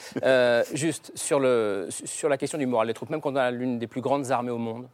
juste 0.76 1.12
sur 1.14 1.40
le 1.40 1.88
sur 1.90 2.28
la 2.28 2.36
question 2.36 2.58
du 2.58 2.66
moral 2.66 2.88
des 2.88 2.94
troupes, 2.94 3.10
même 3.10 3.20
quand 3.20 3.32
on 3.32 3.36
l'une 3.50 3.78
des 3.78 3.86
plus 3.86 4.00
grandes 4.00 4.30
armées 4.30 4.50
au 4.50 4.58
monde, 4.58 4.86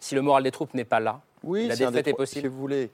si 0.00 0.14
le 0.14 0.22
moral 0.22 0.42
des 0.42 0.50
troupes 0.50 0.74
n'est 0.74 0.84
pas 0.84 1.00
là, 1.00 1.20
oui, 1.44 1.68
la 1.68 1.76
défaite 1.76 2.08
est, 2.08 2.12
possible. 2.14 2.42
Si 2.42 2.48
vous 2.48 2.58
voulez, 2.58 2.90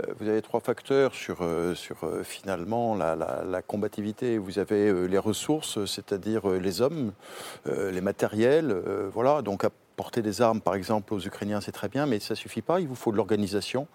euh, 0.00 0.12
vous 0.18 0.28
avez 0.28 0.42
trois 0.42 0.60
facteurs 0.60 1.14
sur, 1.14 1.38
euh, 1.42 1.74
sur 1.74 1.96
euh, 2.04 2.22
finalement 2.22 2.94
la, 2.94 3.62
combativité. 3.66 4.38
Vous 4.38 4.58
avez 4.58 5.08
les 5.08 5.18
ressources, 5.18 5.84
c'est-à-dire 5.84 6.48
les 6.48 6.80
hommes, 6.80 7.12
les 7.66 8.00
matériels, 8.00 8.74
voilà. 9.12 9.42
Donc 9.42 9.64
apporter 9.64 10.22
des 10.22 10.40
armes, 10.40 10.60
par 10.60 10.74
exemple, 10.74 11.12
aux 11.12 11.20
Ukrainiens, 11.20 11.60
c'est 11.60 11.72
très 11.72 11.88
bien, 11.88 12.06
mais 12.06 12.20
ça 12.20 12.34
suffit 12.34 12.62
pas. 12.62 12.80
Il 12.80 12.88
vous 12.88 12.94
faut 12.94 13.12
de 13.12 13.16
l'organisation, 13.16 13.86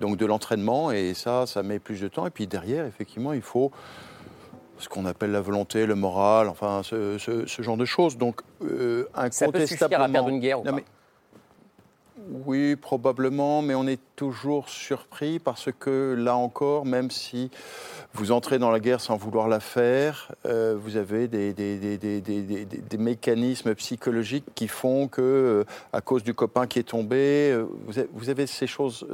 donc 0.00 0.16
de 0.16 0.26
l'entraînement, 0.26 0.90
et 0.90 1.14
ça, 1.14 1.46
ça 1.46 1.62
met 1.62 1.78
plus 1.78 2.00
de 2.00 2.08
temps. 2.08 2.26
Et 2.26 2.30
puis 2.30 2.46
derrière, 2.46 2.86
effectivement, 2.86 3.32
il 3.32 3.42
faut 3.42 3.70
ce 4.78 4.88
qu'on 4.88 5.06
appelle 5.06 5.30
la 5.30 5.40
volonté, 5.40 5.86
le 5.86 5.94
moral, 5.94 6.48
enfin 6.48 6.82
ce, 6.82 7.16
genre 7.46 7.76
de 7.76 7.84
choses. 7.84 8.18
Donc 8.18 8.40
euh, 8.62 9.04
incontestablement. 9.14 9.78
Ça 9.78 9.88
peut 9.88 9.94
à 9.96 10.08
perdre 10.08 10.28
une 10.28 10.40
guerre 10.40 10.60
ou 10.60 10.64
pas 10.64 10.76
Oui, 12.46 12.76
probablement, 12.76 13.62
mais 13.62 13.74
on 13.74 13.86
est 13.86 14.00
toujours 14.16 14.68
surpris 14.68 15.38
parce 15.38 15.70
que 15.78 16.14
là 16.18 16.36
encore, 16.36 16.86
même 16.86 17.10
si 17.10 17.50
vous 18.14 18.30
entrez 18.30 18.58
dans 18.58 18.70
la 18.70 18.80
guerre 18.80 19.00
sans 19.00 19.16
vouloir 19.16 19.48
la 19.48 19.60
faire, 19.60 20.32
euh, 20.46 20.76
vous 20.78 20.96
avez 20.96 21.26
des, 21.26 21.52
des, 21.52 21.76
des, 21.98 22.20
des, 22.20 22.98
mécanismes 22.98 23.74
psychologiques 23.74 24.44
qui 24.54 24.68
font 24.68 25.08
que, 25.08 25.20
euh, 25.20 25.64
à 25.92 26.00
cause 26.00 26.22
du 26.22 26.32
copain 26.32 26.66
qui 26.66 26.78
est 26.78 26.84
tombé, 26.84 27.50
euh, 27.50 27.66
vous, 27.86 27.98
avez, 27.98 28.08
vous, 28.12 28.30
avez, 28.30 28.46
ces 28.46 28.68
choses 28.68 29.06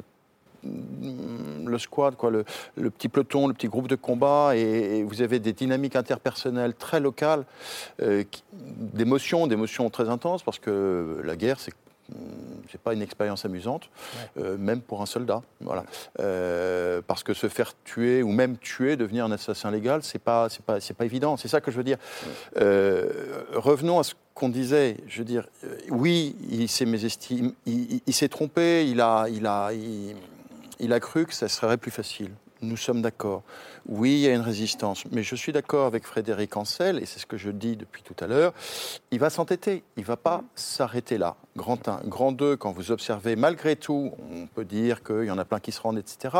le 0.63 1.79
squad, 1.79 2.17
quoi, 2.17 2.31
le, 2.31 2.45
le, 2.77 2.91
petit 2.91 3.09
peloton, 3.09 3.47
le 3.47 3.55
petit 3.55 3.69
groupe 3.69 3.89
de 3.89 3.97
combat, 3.97 4.57
et, 4.57 5.03
vous 5.03 5.23
avez 5.23 5.39
des 5.39 5.53
dynamiques 5.53 5.97
interpersonnelles 5.97 6.75
très 6.75 7.01
locales, 7.01 7.45
euh, 8.03 8.25
d'émotions, 8.53 9.47
d'émotions 9.47 9.89
très 9.91 10.09
intenses, 10.09 10.43
parce 10.43 10.59
que 10.59 11.21
la 11.25 11.37
guerre, 11.37 11.61
c'est 11.61 11.73
c'est 12.71 12.81
pas 12.81 12.95
une 12.95 13.03
expérience 13.03 13.45
amusante, 13.45 13.91
euh, 14.39 14.57
même 14.57 14.81
pour 14.81 15.03
un 15.03 15.07
soldat. 15.07 15.43
Voilà. 15.61 15.85
Euh, 16.21 17.03
parce 17.07 17.23
que 17.23 17.35
se 17.35 17.49
faire 17.49 17.73
tuer 17.85 18.23
ou 18.23 18.31
même 18.31 18.57
tuer, 18.59 18.97
devenir 18.97 19.25
un 19.25 19.33
assassin 19.33 19.71
légal, 19.71 20.03
c'est 20.03 20.21
pas, 20.21 20.49
c'est 20.49 20.65
pas, 20.65 20.81
c'est 20.81 20.95
pas 20.95 21.05
évident. 21.05 21.37
C'est 21.37 21.49
ça 21.49 21.61
que 21.61 21.71
je 21.71 21.77
veux 21.77 21.85
dire. 21.85 21.99
Euh, 22.59 23.45
revenons 23.55 23.99
à 23.99 24.05
ce 24.05 24.15
qu'on 24.35 24.49
disait. 24.49 24.99
Je 25.09 25.19
veux 25.19 25.25
dire, 25.25 25.49
oui, 25.91 26.37
il 26.49 26.69
s'est 26.69 26.87
mésestimé, 26.87 27.53
il, 27.67 28.01
il 28.07 28.15
s'est 28.15 28.29
trompé, 28.29 28.87
il 28.89 29.01
a, 29.01 29.27
il 29.29 29.47
a, 29.47 29.73
il, 29.73 30.15
il 30.81 30.93
a 30.93 31.01
cru 31.01 31.26
que 31.26 31.35
ça 31.35 31.49
serait 31.49 31.76
plus 31.76 31.91
facile. 31.91 32.31
Nous 32.62 32.76
sommes 32.76 33.01
d'accord. 33.01 33.43
Oui, 33.89 34.12
il 34.12 34.18
y 34.18 34.28
a 34.28 34.35
une 34.35 34.43
résistance, 34.43 35.05
mais 35.11 35.22
je 35.22 35.35
suis 35.35 35.51
d'accord 35.51 35.87
avec 35.87 36.05
Frédéric 36.05 36.59
Ancel, 36.59 36.99
et 36.99 37.07
c'est 37.07 37.18
ce 37.18 37.24
que 37.24 37.39
je 37.39 37.49
dis 37.49 37.74
depuis 37.74 38.03
tout 38.03 38.16
à 38.20 38.26
l'heure, 38.26 38.53
il 39.11 39.18
va 39.18 39.31
s'entêter, 39.31 39.83
il 39.97 40.05
va 40.05 40.18
pas 40.18 40.45
s'arrêter 40.55 41.16
là. 41.16 41.37
Grand 41.57 41.89
1. 41.89 42.03
Grand 42.05 42.33
2, 42.33 42.57
quand 42.57 42.72
vous 42.72 42.91
observez, 42.91 43.35
malgré 43.35 43.76
tout, 43.76 44.12
on 44.31 44.47
peut 44.47 44.66
dire 44.66 45.03
qu'il 45.03 45.24
y 45.24 45.31
en 45.31 45.39
a 45.39 45.47
plein 45.47 45.59
qui 45.59 45.72
se 45.72 45.81
rendent, 45.81 45.99
etc. 45.99 46.37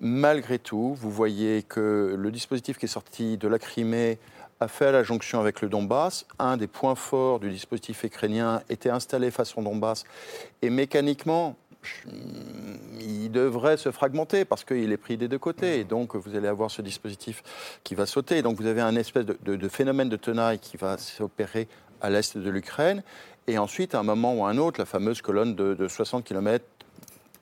Malgré 0.00 0.58
tout, 0.58 0.94
vous 0.94 1.10
voyez 1.12 1.62
que 1.62 2.16
le 2.18 2.30
dispositif 2.32 2.78
qui 2.78 2.86
est 2.86 2.88
sorti 2.88 3.36
de 3.36 3.46
la 3.46 3.60
Crimée 3.60 4.18
a 4.58 4.68
fait 4.68 4.90
la 4.92 5.02
jonction 5.02 5.40
avec 5.40 5.60
le 5.60 5.68
Donbass. 5.68 6.26
Un 6.38 6.56
des 6.56 6.66
points 6.66 6.94
forts 6.94 7.40
du 7.40 7.50
dispositif 7.50 8.02
ukrainien 8.04 8.62
était 8.68 8.90
installé 8.90 9.30
façon 9.30 9.62
Donbass. 9.62 10.04
Et 10.60 10.70
mécaniquement, 10.70 11.56
il 13.00 13.30
devrait 13.30 13.76
se 13.76 13.90
fragmenter 13.90 14.44
parce 14.44 14.64
qu'il 14.64 14.92
est 14.92 14.96
pris 14.96 15.16
des 15.16 15.28
deux 15.28 15.38
côtés. 15.38 15.80
Et 15.80 15.84
donc, 15.84 16.14
vous 16.14 16.36
allez 16.36 16.48
avoir 16.48 16.70
ce 16.70 16.82
dispositif 16.82 17.42
qui 17.84 17.94
va 17.94 18.06
sauter. 18.06 18.42
donc, 18.42 18.58
vous 18.58 18.66
avez 18.66 18.80
un 18.80 18.96
espèce 18.96 19.26
de, 19.26 19.68
phénomène 19.68 20.08
de 20.08 20.16
tenaille 20.16 20.58
qui 20.58 20.76
va 20.76 20.98
s'opérer 20.98 21.68
à 22.00 22.10
l'est 22.10 22.36
de 22.36 22.50
l'Ukraine. 22.50 23.02
Et 23.46 23.58
ensuite, 23.58 23.94
à 23.94 24.00
un 24.00 24.04
moment 24.04 24.34
ou 24.34 24.44
à 24.44 24.50
un 24.50 24.58
autre, 24.58 24.80
la 24.80 24.86
fameuse 24.86 25.20
colonne 25.20 25.54
de, 25.54 25.74
de 25.74 25.88
60 25.88 26.24
km 26.24 26.64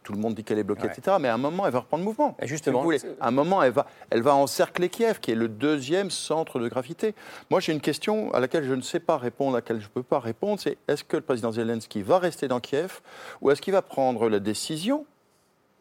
tout 0.03 0.13
le 0.13 0.19
monde 0.19 0.35
dit 0.35 0.45
qu'elle 0.45 0.59
est 0.59 0.65
bloquée, 0.65 0.87
etc. 0.87 1.17
Mais 1.21 1.29
à 1.29 1.35
un 1.35 1.39
moment, 1.39 1.67
elle 1.67 1.73
va 1.73 1.81
reprendre 1.81 2.05
mouvement. 2.05 2.37
justement. 2.43 2.85
À 3.21 3.29
un 3.29 3.31
moment, 3.31 3.63
elle 3.63 3.73
va, 3.73 3.87
elle 4.11 4.23
va 4.23 4.35
encercler 4.35 4.89
Kiev, 4.89 5.21
qui 5.21 5.33
est 5.33 5.37
le 5.37 5.49
deuxième 5.49 6.11
centre 6.11 6.59
de 6.59 6.69
gravité. 6.69 7.15
Moi, 7.51 7.61
j'ai 7.61 7.73
une 7.73 7.81
question 7.81 8.33
à 8.33 8.41
laquelle 8.41 8.65
je 8.65 8.75
ne 8.75 8.83
sais 8.83 9.01
pas 9.01 9.19
répondre, 9.19 9.57
à 9.57 9.59
laquelle 9.59 9.81
je 9.81 9.87
ne 9.87 9.91
peux 9.91 10.03
pas 10.03 10.19
répondre, 10.19 10.61
c'est 10.61 10.79
est-ce 10.89 11.05
que 11.05 11.17
le 11.17 11.23
président 11.23 11.53
Zelensky 11.53 12.03
va 12.03 12.19
rester 12.19 12.49
dans 12.49 12.61
Kiev 12.61 13.01
ou 13.41 13.51
est-ce 13.51 13.61
qu'il 13.61 13.73
va 13.73 13.83
prendre 13.83 14.29
la 14.29 14.41
décision 14.41 15.05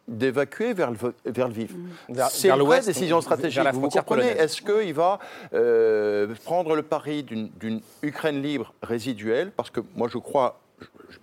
d'évacuer 0.08 0.74
vers 0.74 0.90
le, 0.90 0.98
vers 1.26 1.48
le 1.48 1.54
vif. 1.54 1.72
Mmh. 1.72 2.16
C'est 2.32 2.50
une 2.50 2.64
vraie 2.64 2.82
décision 2.82 3.22
stratégique. 3.22 3.62
Vous 3.74 3.90
comprenez? 3.90 4.30
Est-ce 4.30 4.60
qu'il 4.62 4.94
va 4.94 5.20
euh, 5.54 6.34
prendre 6.46 6.76
le 6.76 6.82
pari 6.82 7.22
d'une 7.22 7.82
Ukraine 8.02 8.42
libre 8.42 8.74
résiduelle? 8.82 9.52
Parce 9.52 9.70
que 9.70 9.82
moi, 9.96 10.08
je 10.12 10.18
crois, 10.18 10.60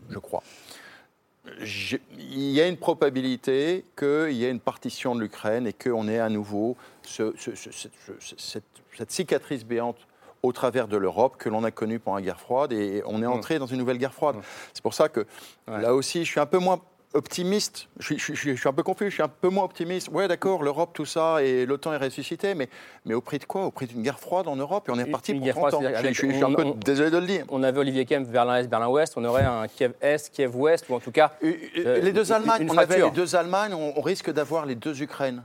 je 0.09 0.21
crois 0.21 0.45
il 1.61 2.51
y 2.51 2.61
a 2.61 2.69
une 2.69 2.77
probabilité 2.77 3.85
qu'il 3.97 4.33
y 4.33 4.45
ait 4.45 4.51
une 4.51 4.61
partition 4.61 5.15
de 5.15 5.21
l'Ukraine 5.21 5.67
et 5.67 5.73
qu'on 5.73 6.09
ait 6.09 6.19
à 6.19 6.29
nouveau 6.29 6.77
cette, 7.03 8.65
cicatrice 9.09 9.65
béante 9.65 9.97
au 10.43 10.53
travers 10.53 10.87
de 10.87 10.97
l'Europe 10.97 11.37
que 11.39 11.49
l'on 11.49 11.65
a 11.65 11.71
connue 11.71 11.99
pendant 11.99 12.17
la 12.17 12.23
guerre 12.23 12.41
froide 12.41 12.73
et 12.73 13.03
on 13.07 13.23
est 13.23 13.27
mmh. 13.27 13.31
entré 13.31 13.59
dans 13.59 13.67
une 13.67 13.79
nouvelle 13.79 13.99
guerre 13.99 14.15
froide. 14.15 14.37
Mmh. 14.37 14.43
C'est 14.75 14.83
pour 14.83 14.95
ça 14.95 15.09
que 15.09 15.27
là 15.67 15.95
aussi, 15.95 16.25
je 16.25 16.31
suis 16.31 16.41
un 16.41 16.47
peu 16.47 16.59
moins 16.59 16.81
optimiste. 17.17 17.89
Je, 17.99 18.15
suis 18.15 18.69
un 18.69 18.73
peu 18.73 18.83
confus, 18.83 19.07
je 19.07 19.15
suis 19.15 19.23
un 19.23 19.29
peu 19.29 19.49
moins 19.49 19.65
optimiste. 19.65 20.09
Oui, 20.13 20.29
d'accord, 20.29 20.63
l'Europe, 20.63 20.91
tout 20.93 21.07
ça, 21.07 21.43
et 21.43 21.67
l'OTAN 21.67 21.95
est 21.95 21.99
ressuscité, 21.99 22.55
mais, 22.55 22.69
mais 23.05 23.15
au 23.15 23.21
prix 23.21 23.39
de 23.39 23.45
quoi? 23.45 23.65
Au 23.65 23.71
prix 23.71 23.87
d'une 23.87 24.03
guerre 24.03 24.21
froide 24.21 24.47
en 24.49 24.57
Europe, 24.57 24.89
et 24.89 24.93
on 24.93 24.99
est 24.99 25.07
parti 25.07 25.35
pour 25.35 25.49
30 25.49 25.75
ans. 25.75 25.81
Je, 26.03 26.13
suis 26.13 26.43
un 26.43 26.53
peu 26.53 26.65
désolé 26.85 27.11
de 27.11 27.19
le 27.19 27.27
dire. 27.27 27.45
On 27.49 27.63
avait 27.63 27.79
Olivier 27.79 28.05
Kempf, 28.05 28.29
Berlin-Est, 28.29 28.69
Berlin-Ouest, 28.69 29.15
on 29.17 29.25
aurait 29.25 29.45
un 29.45 29.67
Kiev-Est, 29.67 30.31
Kiev-Ouest, 30.31 30.89
ou 30.89 30.95
en 30.95 31.01
tout 31.01 31.13
cas... 31.13 31.33
Euh, 31.43 32.01
les 32.01 32.13
deux 32.13 32.33
Allemagnes, 32.33 32.69
on 32.71 32.77
avait 32.77 33.03
les 33.03 33.11
deux 33.11 33.35
Allemagnes, 33.35 33.75
on, 33.75 34.01
risque 34.01 34.31
d'avoir 34.31 34.67
les 34.67 34.77
deux 34.77 35.03
Ukraines. 35.03 35.43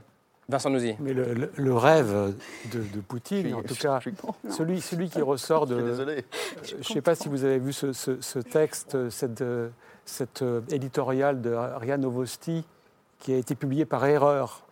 Vincent 0.48 0.70
Nouzy. 0.70 0.94
Mais 1.00 1.14
le, 1.14 1.74
rêve 1.74 2.34
de, 2.72 3.00
Poutine, 3.00 3.54
en 3.54 3.62
tout 3.62 3.74
cas, 3.74 3.98
celui, 4.50 4.80
celui 4.80 5.08
qui 5.08 5.22
ressort 5.22 5.66
de... 5.66 5.80
Désolé. 5.80 6.24
Je 6.64 6.76
ne 6.76 6.82
sais 6.82 7.00
pas 7.00 7.14
si 7.14 7.28
vous 7.28 7.44
avez 7.44 7.58
vu 7.58 7.72
ce, 7.72 7.92
ce 7.92 8.38
texte, 8.38 9.08
cette 9.10 9.42
cet 10.04 10.42
euh, 10.42 10.60
éditorial 10.70 11.40
de 11.40 11.50
Ria 11.52 11.96
Novosti 11.96 12.64
qui 13.18 13.32
a 13.32 13.36
été 13.36 13.54
publié 13.54 13.84
par 13.84 14.04
erreur, 14.04 14.64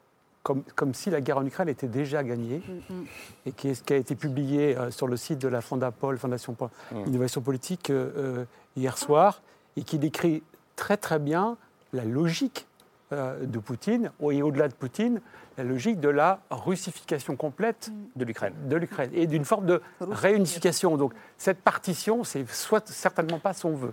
comme, 0.42 0.62
comme 0.74 0.92
si 0.94 1.10
la 1.10 1.20
guerre 1.20 1.38
en 1.38 1.46
Ukraine 1.46 1.68
était 1.68 1.86
déjà 1.86 2.24
gagnée, 2.24 2.62
mm, 2.66 2.94
mm. 2.94 3.06
et 3.46 3.52
qui, 3.52 3.72
qui, 3.72 3.92
a 3.92 3.96
été 3.96 4.14
publié 4.14 4.76
euh, 4.76 4.90
sur 4.90 5.06
le 5.06 5.16
site 5.16 5.38
de 5.38 5.48
la 5.48 5.60
Fondapol, 5.60 6.18
Fondation 6.18 6.54
pour 6.54 6.70
mm. 6.92 7.06
Innovation 7.06 7.40
Politique, 7.40 7.90
euh, 7.90 8.44
hier 8.76 8.98
soir, 8.98 9.42
et 9.76 9.82
qui 9.82 9.98
décrit 9.98 10.42
très 10.76 10.96
très 10.96 11.18
bien 11.18 11.56
la 11.92 12.04
logique 12.04 12.66
de 13.12 13.58
Poutine, 13.58 14.12
et 14.30 14.40
au-delà 14.40 14.68
de 14.68 14.72
Poutine, 14.72 15.20
la 15.58 15.64
logique 15.64 15.98
de 15.98 16.08
la 16.08 16.40
russification 16.50 17.34
complète 17.34 17.90
de 18.14 18.24
l'Ukraine. 18.24 18.54
De 18.68 18.76
l'Ukraine 18.76 19.10
et 19.12 19.26
d'une 19.26 19.44
forme 19.44 19.66
de 19.66 19.82
réunification. 20.00 20.96
Donc 20.96 21.12
cette 21.36 21.60
partition, 21.60 22.22
c'est 22.22 22.48
soit 22.48 22.88
certainement 22.88 23.40
pas 23.40 23.52
son 23.52 23.72
vœu. 23.72 23.92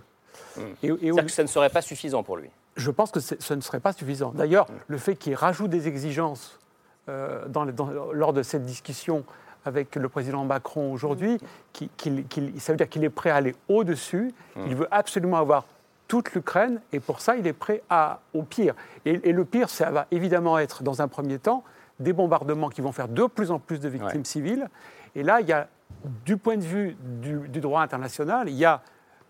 Et, 0.82 0.88
C'est-à-dire 0.88 1.24
que 1.24 1.30
ça 1.30 1.42
ne 1.42 1.48
serait 1.48 1.70
pas 1.70 1.82
suffisant 1.82 2.22
pour 2.22 2.36
lui. 2.36 2.50
Je 2.76 2.90
pense 2.90 3.10
que 3.10 3.20
ce 3.20 3.54
ne 3.54 3.60
serait 3.60 3.80
pas 3.80 3.92
suffisant. 3.92 4.32
D'ailleurs, 4.32 4.66
le 4.86 4.98
fait 4.98 5.16
qu'il 5.16 5.34
rajoute 5.34 5.70
des 5.70 5.88
exigences 5.88 6.58
euh, 7.08 7.46
dans, 7.48 7.64
lors 8.12 8.32
de 8.32 8.42
cette 8.42 8.64
discussion 8.64 9.24
avec 9.64 9.96
le 9.96 10.08
président 10.08 10.44
Macron 10.44 10.92
aujourd'hui, 10.92 11.38
ça 11.74 12.72
veut 12.72 12.76
dire 12.76 12.88
qu'il 12.88 13.04
est 13.04 13.10
prêt 13.10 13.30
à 13.30 13.36
aller 13.36 13.54
au-dessus, 13.68 14.32
il 14.66 14.76
veut 14.76 14.88
absolument 14.90 15.38
avoir 15.38 15.64
toute 16.06 16.32
l'Ukraine, 16.32 16.80
et 16.92 17.00
pour 17.00 17.20
ça, 17.20 17.36
il 17.36 17.46
est 17.46 17.52
prêt 17.52 17.82
à, 17.90 18.20
au 18.32 18.42
pire. 18.42 18.74
Et, 19.04 19.32
le 19.32 19.44
pire, 19.44 19.68
ça 19.68 19.90
va 19.90 20.06
évidemment 20.10 20.58
être, 20.58 20.82
dans 20.82 21.02
un 21.02 21.08
premier 21.08 21.38
temps, 21.38 21.64
des 22.00 22.12
bombardements 22.12 22.70
qui 22.70 22.80
vont 22.80 22.92
faire 22.92 23.08
de 23.08 23.26
plus 23.26 23.50
en 23.50 23.58
plus 23.58 23.78
de 23.78 23.88
victimes 23.88 24.24
civiles. 24.24 24.68
Et 25.14 25.22
là, 25.22 25.40
il 25.40 25.48
y 25.48 25.52
a, 25.52 25.68
du 26.24 26.36
point 26.36 26.56
de 26.56 26.62
vue 26.62 26.96
du, 27.00 27.48
du 27.48 27.60
droit 27.60 27.82
international, 27.82 28.48
il 28.48 28.54
y 28.54 28.64
a 28.64 28.82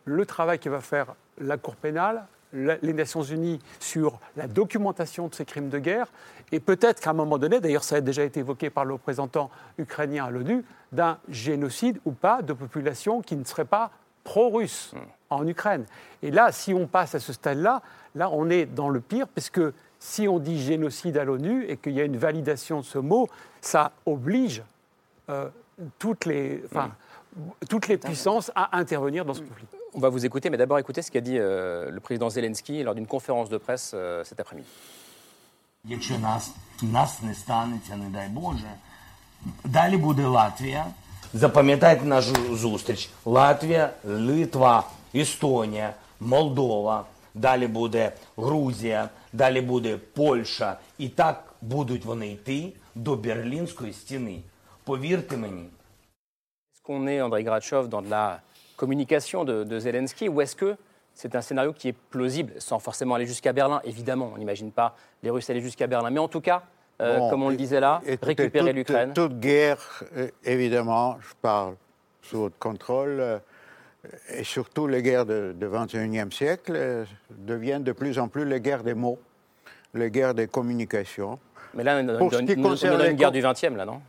le 0.09 0.27
travail 0.27 0.59
que 0.59 0.69
va 0.69 0.81
faire 0.81 1.15
la 1.41 1.57
Cour 1.57 1.77
pénale, 1.77 2.25
les 2.53 2.93
Nations 2.93 3.23
Unies 3.23 3.61
sur 3.79 4.19
la 4.37 4.47
documentation 4.47 5.29
de 5.29 5.35
ces 5.35 5.45
crimes 5.45 5.69
de 5.69 5.79
guerre, 5.79 6.09
et 6.51 6.61
peut-être 6.61 7.01
qu'à 7.01 7.11
un 7.11 7.15
moment 7.15 7.37
donné, 7.37 7.61
d'ailleurs 7.61 7.85
ça 7.85 7.97
a 7.97 8.01
déjà 8.01 8.25
été 8.25 8.41
évoqué 8.41 8.71
par 8.71 8.85
le 8.85 8.95
représentant 8.95 9.51
ukrainien 9.77 10.25
à 10.25 10.31
l'ONU, 10.31 10.65
d'un 10.91 11.19
génocide 11.29 12.01
ou 12.07 12.13
pas 12.13 12.41
de 12.41 12.55
populations 12.55 13.21
qui 13.21 13.37
ne 13.37 13.45
seraient 13.45 13.67
pas 13.67 13.91
pro-russes 14.25 14.93
hmm. 14.95 14.99
en 15.31 15.47
Ukraine. 15.47 15.85
Et 16.23 16.31
là, 16.31 16.51
si 16.51 16.73
on 16.73 16.87
passe 16.87 17.15
à 17.15 17.21
ce 17.21 17.35
stade-là, 17.35 17.83
là 18.15 18.31
on 18.33 18.49
est 18.49 18.65
dans 18.65 18.89
le 18.89 19.01
pire, 19.01 19.29
parce 19.29 19.51
que 19.51 19.75
si 19.99 20.27
on 20.27 20.39
dit 20.39 20.63
génocide 20.63 21.19
à 21.19 21.25
l'ONU 21.25 21.67
et 21.67 21.77
qu'il 21.77 21.93
y 21.93 22.01
a 22.01 22.05
une 22.05 22.17
validation 22.17 22.81
de 22.81 22.85
ce 22.85 22.99
mot, 22.99 23.29
ça 23.61 23.93
oblige 24.07 24.63
euh, 25.29 25.49
toutes 25.99 26.25
les... 26.25 26.63
Toutes 27.69 27.87
les 27.87 27.99
puissances 27.99 28.51
à 28.57 28.77
intervenir 28.77 29.25
dans 29.25 29.35
ce 29.35 29.43
conflit. 29.43 29.67
On 29.98 30.00
va 30.00 30.10
vous 30.10 30.26
écouter, 30.26 30.50
mais 30.50 30.58
d'abord 30.58 30.80
écoutez 30.80 31.02
ce 31.02 31.12
qu'a 31.12 31.22
dit 31.22 31.38
euh, 31.38 31.92
le 31.92 32.00
président 32.00 32.30
Zelensky 32.30 32.84
lors 32.84 32.96
d'une 32.96 33.08
conférence 33.08 33.50
de 33.50 33.58
presse 33.58 33.92
euh, 33.94 34.24
cet 34.24 34.40
après-midi. 34.40 34.68
Якщо 35.86 36.18
нас, 36.18 36.52
нас 36.82 37.22
не 37.22 37.34
станеться, 37.34 37.96
не 37.98 38.10
дай 38.10 38.30
Боже, 38.30 38.72
далі 39.66 39.98
буде 39.98 40.26
Латвія. 40.26 40.86
Запам'ятайте 41.34 42.06
нашу 42.06 42.56
зустріч. 42.56 43.10
Латвія, 43.26 43.94
Литва, 44.04 44.84
Естонія, 45.16 45.94
Молдова. 46.20 47.06
Далі 47.36 47.68
буде 47.68 48.12
Грузія, 48.38 49.10
далі 49.34 49.62
буде 49.62 49.98
Польща. 49.98 50.80
І 50.98 51.10
так 51.10 51.54
будуть 51.62 52.06
вони 52.06 52.28
йти 52.28 52.74
до 52.96 53.16
Берлінської 53.16 53.94
стіни. 53.94 54.40
Повірте 54.84 55.38
мені. 55.38 55.70
qu'on 56.84 57.08
est, 57.08 57.22
André 57.22 57.44
Gratchov, 57.44 57.88
dans 57.88 58.02
de 58.02 58.10
la 58.10 58.42
communication 58.79 59.45
de, 59.45 59.79
Zelensky 59.79 60.31
ou 60.31 60.41
est-ce 60.41 60.57
que 60.57 60.77
c'est 61.13 61.35
un 61.35 61.43
scénario 61.43 61.73
qui 61.73 61.89
est 61.89 61.97
plausible, 62.11 62.53
sans 62.59 62.79
forcément 62.79 63.17
aller 63.17 63.27
jusqu'à 63.27 63.53
Berlin? 63.53 63.83
Évidemment, 63.85 64.31
on 64.35 64.39
n'imagine 64.39 64.71
pas 64.71 64.97
les 65.23 65.31
Russes 65.31 65.51
aller 65.51 65.61
jusqu'à 65.61 65.87
Berlin. 65.87 66.11
Mais 66.11 66.21
en 66.21 66.29
tout 66.29 66.41
cas, 66.41 66.63
euh, 67.03 67.29
comme 67.29 67.43
on 67.43 67.51
le 67.51 67.57
disait 67.57 67.81
là, 67.81 68.01
récupérer 68.23 68.73
l'Ukraine. 68.73 69.13
Toute 69.13 69.39
guerre, 69.39 70.05
euh, 70.17 70.29
évidemment, 70.45 71.19
je 71.21 71.35
parle 71.43 71.75
sous 72.23 72.39
votre 72.39 72.59
contrôle, 72.59 73.41
et 74.33 74.45
surtout 74.45 74.87
les 74.87 75.03
guerres 75.03 75.27
du 75.27 75.67
21e 75.67 76.33
siècle, 76.33 76.73
euh, 76.75 77.05
deviennent 77.31 77.85
de 77.85 77.93
plus 77.93 78.19
en 78.19 78.29
plus 78.29 78.45
les 78.45 78.61
guerres 78.61 78.85
des 78.85 78.95
mots, 78.95 79.19
les 79.95 80.11
guerres 80.11 80.35
des 80.35 80.47
communications. 80.47 81.39
Mais 81.75 81.83
là, 81.83 81.97
on 81.97 82.09
est 82.09 82.57
dans 82.57 82.77
une 82.77 83.17
guerre 83.17 83.33
du 83.33 83.41
20e, 83.41 83.77
là, 83.77 83.85
non? 83.85 84.01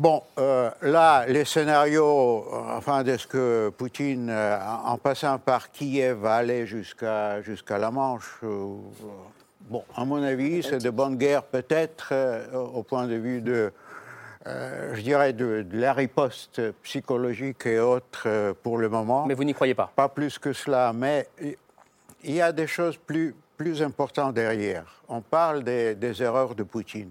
Bon, 0.00 0.22
euh, 0.38 0.70
là, 0.82 1.26
les 1.28 1.44
scénarios, 1.44 2.46
euh, 2.52 2.76
enfin, 2.76 3.04
de 3.04 3.16
ce 3.16 3.26
que 3.26 3.68
Poutine, 3.68 4.30
en 4.30 4.98
passant 4.98 5.38
par 5.38 5.70
Kiev, 5.70 6.16
va 6.16 6.36
aller 6.36 6.66
jusqu'à 6.66 7.40
jusqu'à 7.42 7.78
la 7.78 7.92
Manche, 7.92 8.40
bon, 8.42 9.84
à 9.94 10.04
mon 10.04 10.22
avis, 10.22 10.62
c'est 10.62 10.82
de 10.82 10.90
bonnes 10.90 11.16
guerres, 11.16 11.44
peut-être, 11.44 12.12
au 12.74 12.82
point 12.82 13.06
de 13.06 13.14
vue 13.14 13.42
de, 13.42 13.72
euh, 14.46 14.94
je 14.94 15.02
dirais, 15.02 15.34
de, 15.34 15.66
la 15.72 15.92
riposte 15.92 16.72
psychologique 16.82 17.66
et 17.66 17.78
autres 17.78 18.22
euh, 18.24 18.54
pour 18.62 18.78
le 18.78 18.88
moment. 18.88 19.26
Mais 19.26 19.34
vous 19.34 19.44
n'y 19.44 19.52
croyez 19.52 19.74
pas? 19.74 19.92
Pas 19.94 20.08
plus 20.08 20.38
que 20.38 20.54
cela, 20.54 20.92
mais 20.94 21.28
il 22.24 22.34
y 22.34 22.40
a 22.40 22.50
des 22.50 22.66
choses 22.66 22.96
plus, 22.96 23.34
plus 23.58 23.82
importantes 23.82 24.34
derrière. 24.34 25.02
On 25.08 25.20
parle 25.20 25.62
des, 25.62 26.22
erreurs 26.22 26.54
de 26.54 26.62
Poutine. 26.62 27.10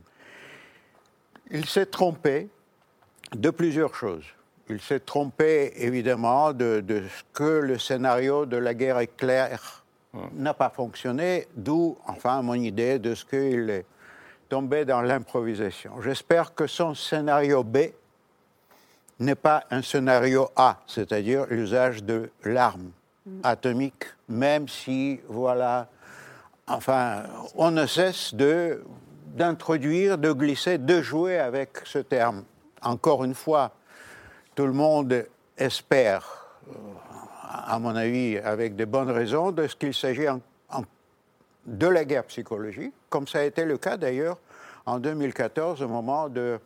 Il 1.52 1.66
s'est 1.66 1.86
trompé 1.86 2.50
de 3.36 3.50
plusieurs 3.50 3.96
choses. 3.96 4.26
Il 4.70 4.80
s'est 4.82 5.00
trompé, 5.00 5.74
évidemment, 5.78 6.54
de, 6.54 6.82
de, 6.82 7.02
ce 7.02 7.24
que 7.34 7.60
le 7.62 7.80
scénario 7.80 8.46
de 8.46 8.58
la 8.58 8.74
guerre 8.74 9.00
éclair 9.00 9.84
n'a 10.34 10.54
pas 10.54 10.70
fonctionné, 10.70 11.48
d'où, 11.56 11.98
enfin, 12.06 12.42
mon 12.42 12.56
idée 12.56 13.00
de 13.00 13.16
ce 13.16 13.26
qu'il 13.26 13.70
est 13.70 13.86
tomber 14.50 14.84
dans 14.84 15.02
l'improvisation. 15.02 16.02
J'espère 16.02 16.56
que 16.56 16.68
son 16.68 16.96
scénario 16.96 17.64
B 17.64 17.78
n'est 19.20 19.36
pas 19.36 19.64
un 19.70 19.82
scénario 19.82 20.50
A, 20.56 20.80
c'est-à-dire 20.88 21.46
l'usage 21.50 22.04
de 22.04 22.32
l'arme 22.44 22.92
atomique, 23.44 24.06
même 24.28 24.68
si, 24.68 25.20
voilà, 25.28 25.88
enfin, 26.68 27.24
on 27.56 27.70
ne 27.70 27.86
cesse 27.86 28.34
de, 28.34 28.84
d'introduire, 29.36 30.18
de 30.18 30.32
glisser, 30.32 30.78
de 30.78 31.02
jouer 31.02 31.38
avec 31.38 31.70
ce 31.86 32.00
terme. 32.00 32.44
Encore 32.82 33.24
une 33.24 33.36
fois, 33.36 33.72
tout 34.56 34.66
le 34.66 34.74
monde 34.74 35.26
espère, 35.58 36.48
euh, 36.70 36.74
à 37.44 37.80
mon 37.80 37.96
avis, 37.96 38.38
avec 38.38 38.76
de 38.76 38.86
bonnes 38.86 39.12
raisons, 39.12 39.52
de 39.52 39.68
ce 39.68 39.76
qu'il 39.76 39.94
s'agit 39.94 40.28
de 41.66 41.88
la 41.88 42.06
guerre 42.06 42.26
psychologique, 42.26 42.94
comme 43.10 43.28
ça 43.28 43.40
a 43.40 43.44
été 43.44 43.66
le 43.66 43.78
cas 43.78 43.98
d'ailleurs 43.98 44.38
en 44.86 45.00
2014 45.00 45.82
au 45.82 45.88
moment 45.88 46.30
de, 46.30 46.60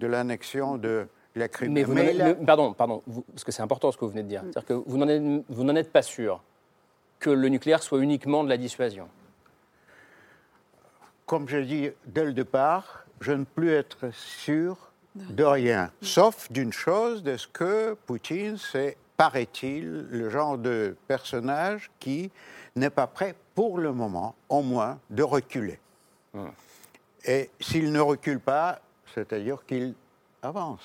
de 0.00 0.06
l'annexion 0.06 0.76
de 0.76 1.06
la 1.36 1.48
Crimée. 1.48 1.84
Mais, 1.86 2.34
pardon, 2.34 2.72
pardon, 2.72 3.02
parce 3.30 3.44
que 3.44 3.52
c'est 3.52 3.62
important 3.62 3.92
ce 3.92 3.96
que 3.96 4.04
vous 4.04 4.10
venez 4.10 4.24
de 4.24 4.28
dire. 4.28 4.42
C'est-à-dire 4.42 4.64
que 4.64 4.72
vous 4.74 4.98
n'en 4.98 5.08
êtes, 5.08 5.44
vous 5.48 5.68
êtes 5.70 5.92
pas 5.92 6.02
sûr 6.02 6.42
que 7.20 7.30
le 7.30 7.48
nucléaire 7.48 7.82
soit 7.82 8.00
uniquement 8.00 8.42
de 8.42 8.48
la 8.48 8.56
dissuasion. 8.56 9.08
Comme 11.26 11.48
je 11.48 11.58
dis 11.58 11.90
dès 12.06 12.24
le 12.24 12.32
départ, 12.32 13.04
je 13.20 13.32
ne 13.32 13.44
peux 13.44 13.72
être 13.72 14.10
sûr 14.12 14.87
de 15.30 15.44
rien, 15.44 15.90
sauf 16.00 16.50
d'une 16.50 16.72
chose, 16.72 17.22
de 17.22 17.36
ce 17.36 17.46
que 17.46 17.94
Poutine, 18.06 18.56
c'est, 18.56 18.96
paraît-il, 19.16 20.06
le 20.10 20.30
genre 20.30 20.58
de 20.58 20.96
personnage 21.06 21.90
qui 21.98 22.30
n'est 22.76 22.90
pas 22.90 23.06
prêt, 23.06 23.34
pour 23.54 23.78
le 23.78 23.92
moment, 23.92 24.34
au 24.48 24.62
moins, 24.62 24.98
de 25.10 25.22
reculer. 25.22 25.78
Hum. 26.34 26.50
Et 27.24 27.50
s'il 27.60 27.92
ne 27.92 28.00
recule 28.00 28.40
pas, 28.40 28.80
c'est-à-dire 29.14 29.64
qu'il 29.66 29.94
avance. 30.42 30.82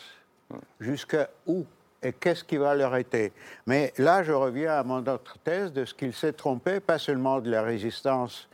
Jusqu'à 0.80 1.30
où 1.48 1.66
et 2.04 2.12
qu'est-ce 2.14 2.44
qui 2.44 2.58
va 2.58 2.76
l'arrêter 2.76 3.32
Mais 3.66 3.94
là, 3.98 4.24
je 4.24 4.34
reviens 4.34 4.74
à 4.74 4.84
mon 4.84 5.00
autre 5.08 5.38
thèse 5.44 5.72
de 5.72 5.86
ce 5.86 5.94
qu'il 5.94 6.14
s'est 6.14 6.34
trompé, 6.34 6.80
pas 6.80 7.00
seulement 7.00 7.40
de 7.40 7.50
la 7.50 7.64
résistance 7.64 8.48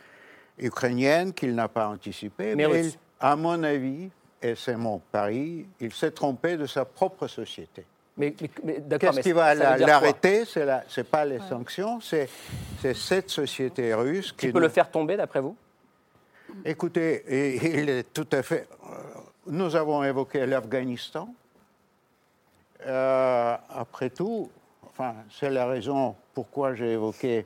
ukrainienne 0.58 1.34
qu'il 1.34 1.56
n'a 1.56 1.68
pas 1.68 1.88
anticipée, 1.88 2.56
mais, 2.56 2.92
à 3.20 3.36
mon 3.36 3.64
avis, 3.64 4.12
et 4.42 4.56
c'est 4.56 4.76
mon 4.76 5.00
pari, 5.00 5.66
il 5.80 5.94
s'est 5.94 6.12
trompé 6.12 6.58
de 6.58 6.66
sa 6.66 6.86
propre 6.86 7.28
société. 7.28 7.86
Mais, 8.18 8.32
Qu'est-ce 8.32 9.22
qui 9.22 9.32
va 9.32 9.54
l'arrêter? 9.56 10.44
Ce 10.46 10.60
n'est 10.60 11.04
pas 11.06 11.24
les 11.26 11.40
sanctions, 11.40 12.02
c'est 12.02 12.30
cette 12.94 13.30
société 13.30 13.94
russe 13.94 14.32
qui. 14.34 14.48
Qui 14.48 14.52
peut 14.52 14.60
le 14.60 14.70
faire 14.70 14.92
tomber, 14.92 15.16
d'après 15.16 15.40
vous? 15.40 15.56
Écoutez, 16.66 17.24
il 17.76 17.90
est 17.90 18.14
tout 18.14 18.28
à 18.32 18.44
fait. 18.44 18.68
Euh, 18.84 18.96
nous 19.48 19.76
avons 19.76 20.04
évoqué 20.04 20.46
l'Afghanistan. 20.46 21.34
Euh, 22.86 23.56
après 23.70 24.10
tout, 24.10 24.50
enfin, 24.88 25.16
c'est 25.30 25.50
la 25.50 25.66
raison 25.68 26.16
pourquoi 26.34 26.76
j'ai 26.76 26.94
évoqué 26.94 27.46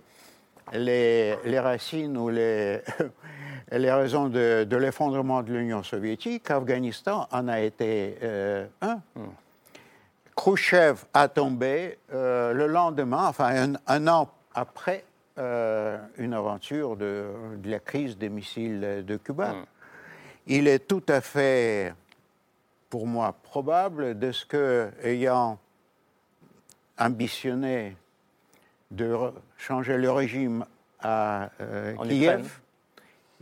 les, 0.74 1.60
racines 1.60 2.18
ou 2.18 2.30
les, 2.30 2.82
les 3.78 3.92
raisons 3.92 4.30
de, 4.30 4.76
l'effondrement 4.76 5.44
de 5.44 5.54
l'Union 5.54 5.84
soviétique. 5.84 6.50
Afghanistan 6.52 7.28
en 7.32 7.48
a 7.48 7.60
été 7.62 8.18
euh, 8.24 8.66
un. 8.82 8.96
Hmm. 9.16 9.30
Khrushchev 10.36 11.06
a 11.14 11.28
tombé 11.28 12.00
le 12.12 12.66
lendemain, 12.66 13.28
enfin 13.28 13.74
un 13.86 14.08
an 14.08 14.32
après 14.56 15.04
euh, 15.40 15.98
une 16.20 16.36
aventure 16.36 16.96
de, 16.96 17.26
la 17.66 17.80
crise 17.80 18.20
des 18.20 18.30
missiles 18.30 19.04
de 19.04 19.18
Cuba. 19.18 19.54
Hmm. 19.54 19.66
Il 20.46 20.68
est 20.68 20.88
tout 20.88 21.02
à 21.08 21.22
fait, 21.22 21.96
pour 22.92 23.08
moi, 23.08 23.36
probable 23.42 24.20
de 24.20 24.32
ce 24.32 24.46
que, 24.46 24.92
ayant 25.02 25.58
ambitionné 27.00 27.98
de 28.92 29.18
changer 29.58 29.98
le 29.98 30.12
régime 30.12 30.66
à 31.00 31.50
euh, 31.62 31.96
Kiev, 32.08 32.60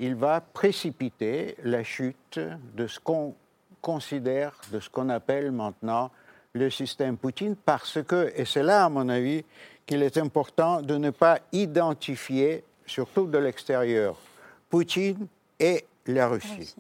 il 0.02 0.16
va 0.16 0.42
précipiter 0.42 1.56
la 1.64 1.84
chute 1.84 2.40
de 2.76 2.88
ce 2.88 3.00
qu'on 3.00 3.36
considère, 3.82 4.60
de 4.72 4.80
ce 4.80 4.90
qu'on 4.90 5.10
appelle 5.10 5.52
maintenant 5.52 6.10
le 6.54 6.72
système 6.72 7.18
Poutine, 7.18 7.56
parce 7.56 8.02
que, 8.04 8.34
et 8.36 8.46
c'est 8.46 8.64
là, 8.64 8.86
à 8.86 8.90
mon 8.90 9.08
avis, 9.10 9.46
qu'il 9.86 10.02
est 10.02 10.18
important 10.18 10.82
de 10.82 10.98
ne 10.98 11.12
pas 11.12 11.40
identifier, 11.52 12.64
surtout 12.86 13.28
de 13.28 13.38
l'extérieur, 13.38 14.18
Poutine 14.70 15.28
et 15.60 15.86
la 16.08 16.28
Russie. 16.28 16.76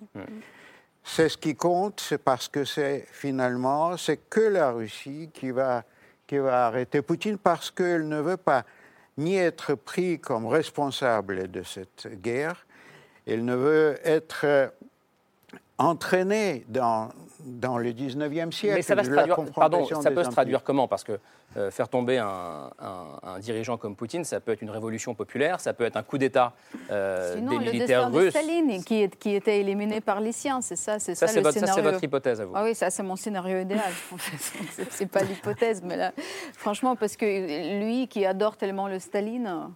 C'est 1.03 1.29
ce 1.29 1.37
qui 1.37 1.55
compte, 1.55 2.01
c'est 2.01 2.17
parce 2.17 2.47
que 2.47 2.65
c'est 2.65 3.05
finalement, 3.11 3.97
c'est 3.97 4.17
que 4.29 4.41
la 4.41 4.71
Russie 4.71 5.29
qui 5.31 5.51
va, 5.51 5.83
qui 6.25 6.39
va 6.39 6.65
arrêter 6.65 7.03
Poutine 7.03 7.37
parce 7.37 7.69
qu'elle 7.69 8.07
ne 8.07 8.19
veut 8.19 8.37
pas 8.37 8.65
ni 9.17 9.35
être 9.35 9.75
pris 9.75 10.19
comme 10.19 10.47
responsable 10.47 11.51
de 11.51 11.61
cette 11.61 12.07
guerre, 12.21 12.65
elle 13.27 13.45
ne 13.45 13.55
veut 13.55 13.99
être 14.03 14.71
entraînée 15.77 16.65
dans, 16.69 17.09
dans 17.39 17.77
le 17.77 17.91
19e 17.91 18.51
siècle. 18.51 18.75
Mais 18.75 18.81
ça, 18.81 18.95
va 18.95 19.03
se 19.03 19.09
traduire, 19.09 19.37
pardon, 19.55 19.85
ça 19.85 20.11
peut 20.11 20.23
se 20.23 20.29
traduire 20.29 20.63
comment? 20.63 20.87
Parce 20.87 21.03
que 21.03 21.19
euh, 21.57 21.69
faire 21.69 21.89
tomber 21.89 22.17
un, 22.17 22.69
dirigeant 23.39 23.77
comme 23.77 23.95
Poutine, 23.95 24.23
ça 24.23 24.39
peut 24.39 24.51
être 24.53 24.61
une 24.61 24.69
révolution 24.69 25.13
populaire, 25.13 25.59
ça 25.59 25.73
peut 25.73 25.83
être 25.83 25.97
un 25.97 26.03
coup 26.03 26.17
d'État 26.17 26.53
euh, 26.89 27.35
des 27.35 27.41
militaires 27.41 28.09
le 28.09 28.17
russes. 28.17 28.33
De 28.33 28.39
Staline, 28.39 28.83
qui, 28.83 29.03
est, 29.03 29.15
qui 29.17 29.35
était 29.35 29.59
éliminé 29.59 29.99
par 29.99 30.21
les 30.21 30.31
siens, 30.31 30.61
c'est 30.61 30.75
ça, 30.75 30.99
c'est 30.99 31.15
ça, 31.15 31.27
ça, 31.27 31.41
votre, 31.41 31.59
ça 31.59 31.67
c'est 31.67 31.81
votre 31.81 32.03
hypothèse 32.03 32.39
à 32.39 32.45
vous. 32.45 32.53
Ah 32.55 32.63
oui, 32.63 32.73
ça 32.73 32.89
c'est 32.89 33.03
mon 33.03 33.15
scénario 33.15 33.59
idéal. 33.59 33.91
c'est 34.89 35.07
pas 35.07 35.23
l'hypothèse, 35.23 35.81
mais 35.83 35.97
là, 35.97 36.13
franchement, 36.53 36.95
parce 36.95 37.17
que 37.17 37.79
lui 37.79 38.07
qui 38.07 38.25
adore 38.25 38.55
tellement 38.55 38.87
le 38.87 38.99
Staline. 38.99 39.69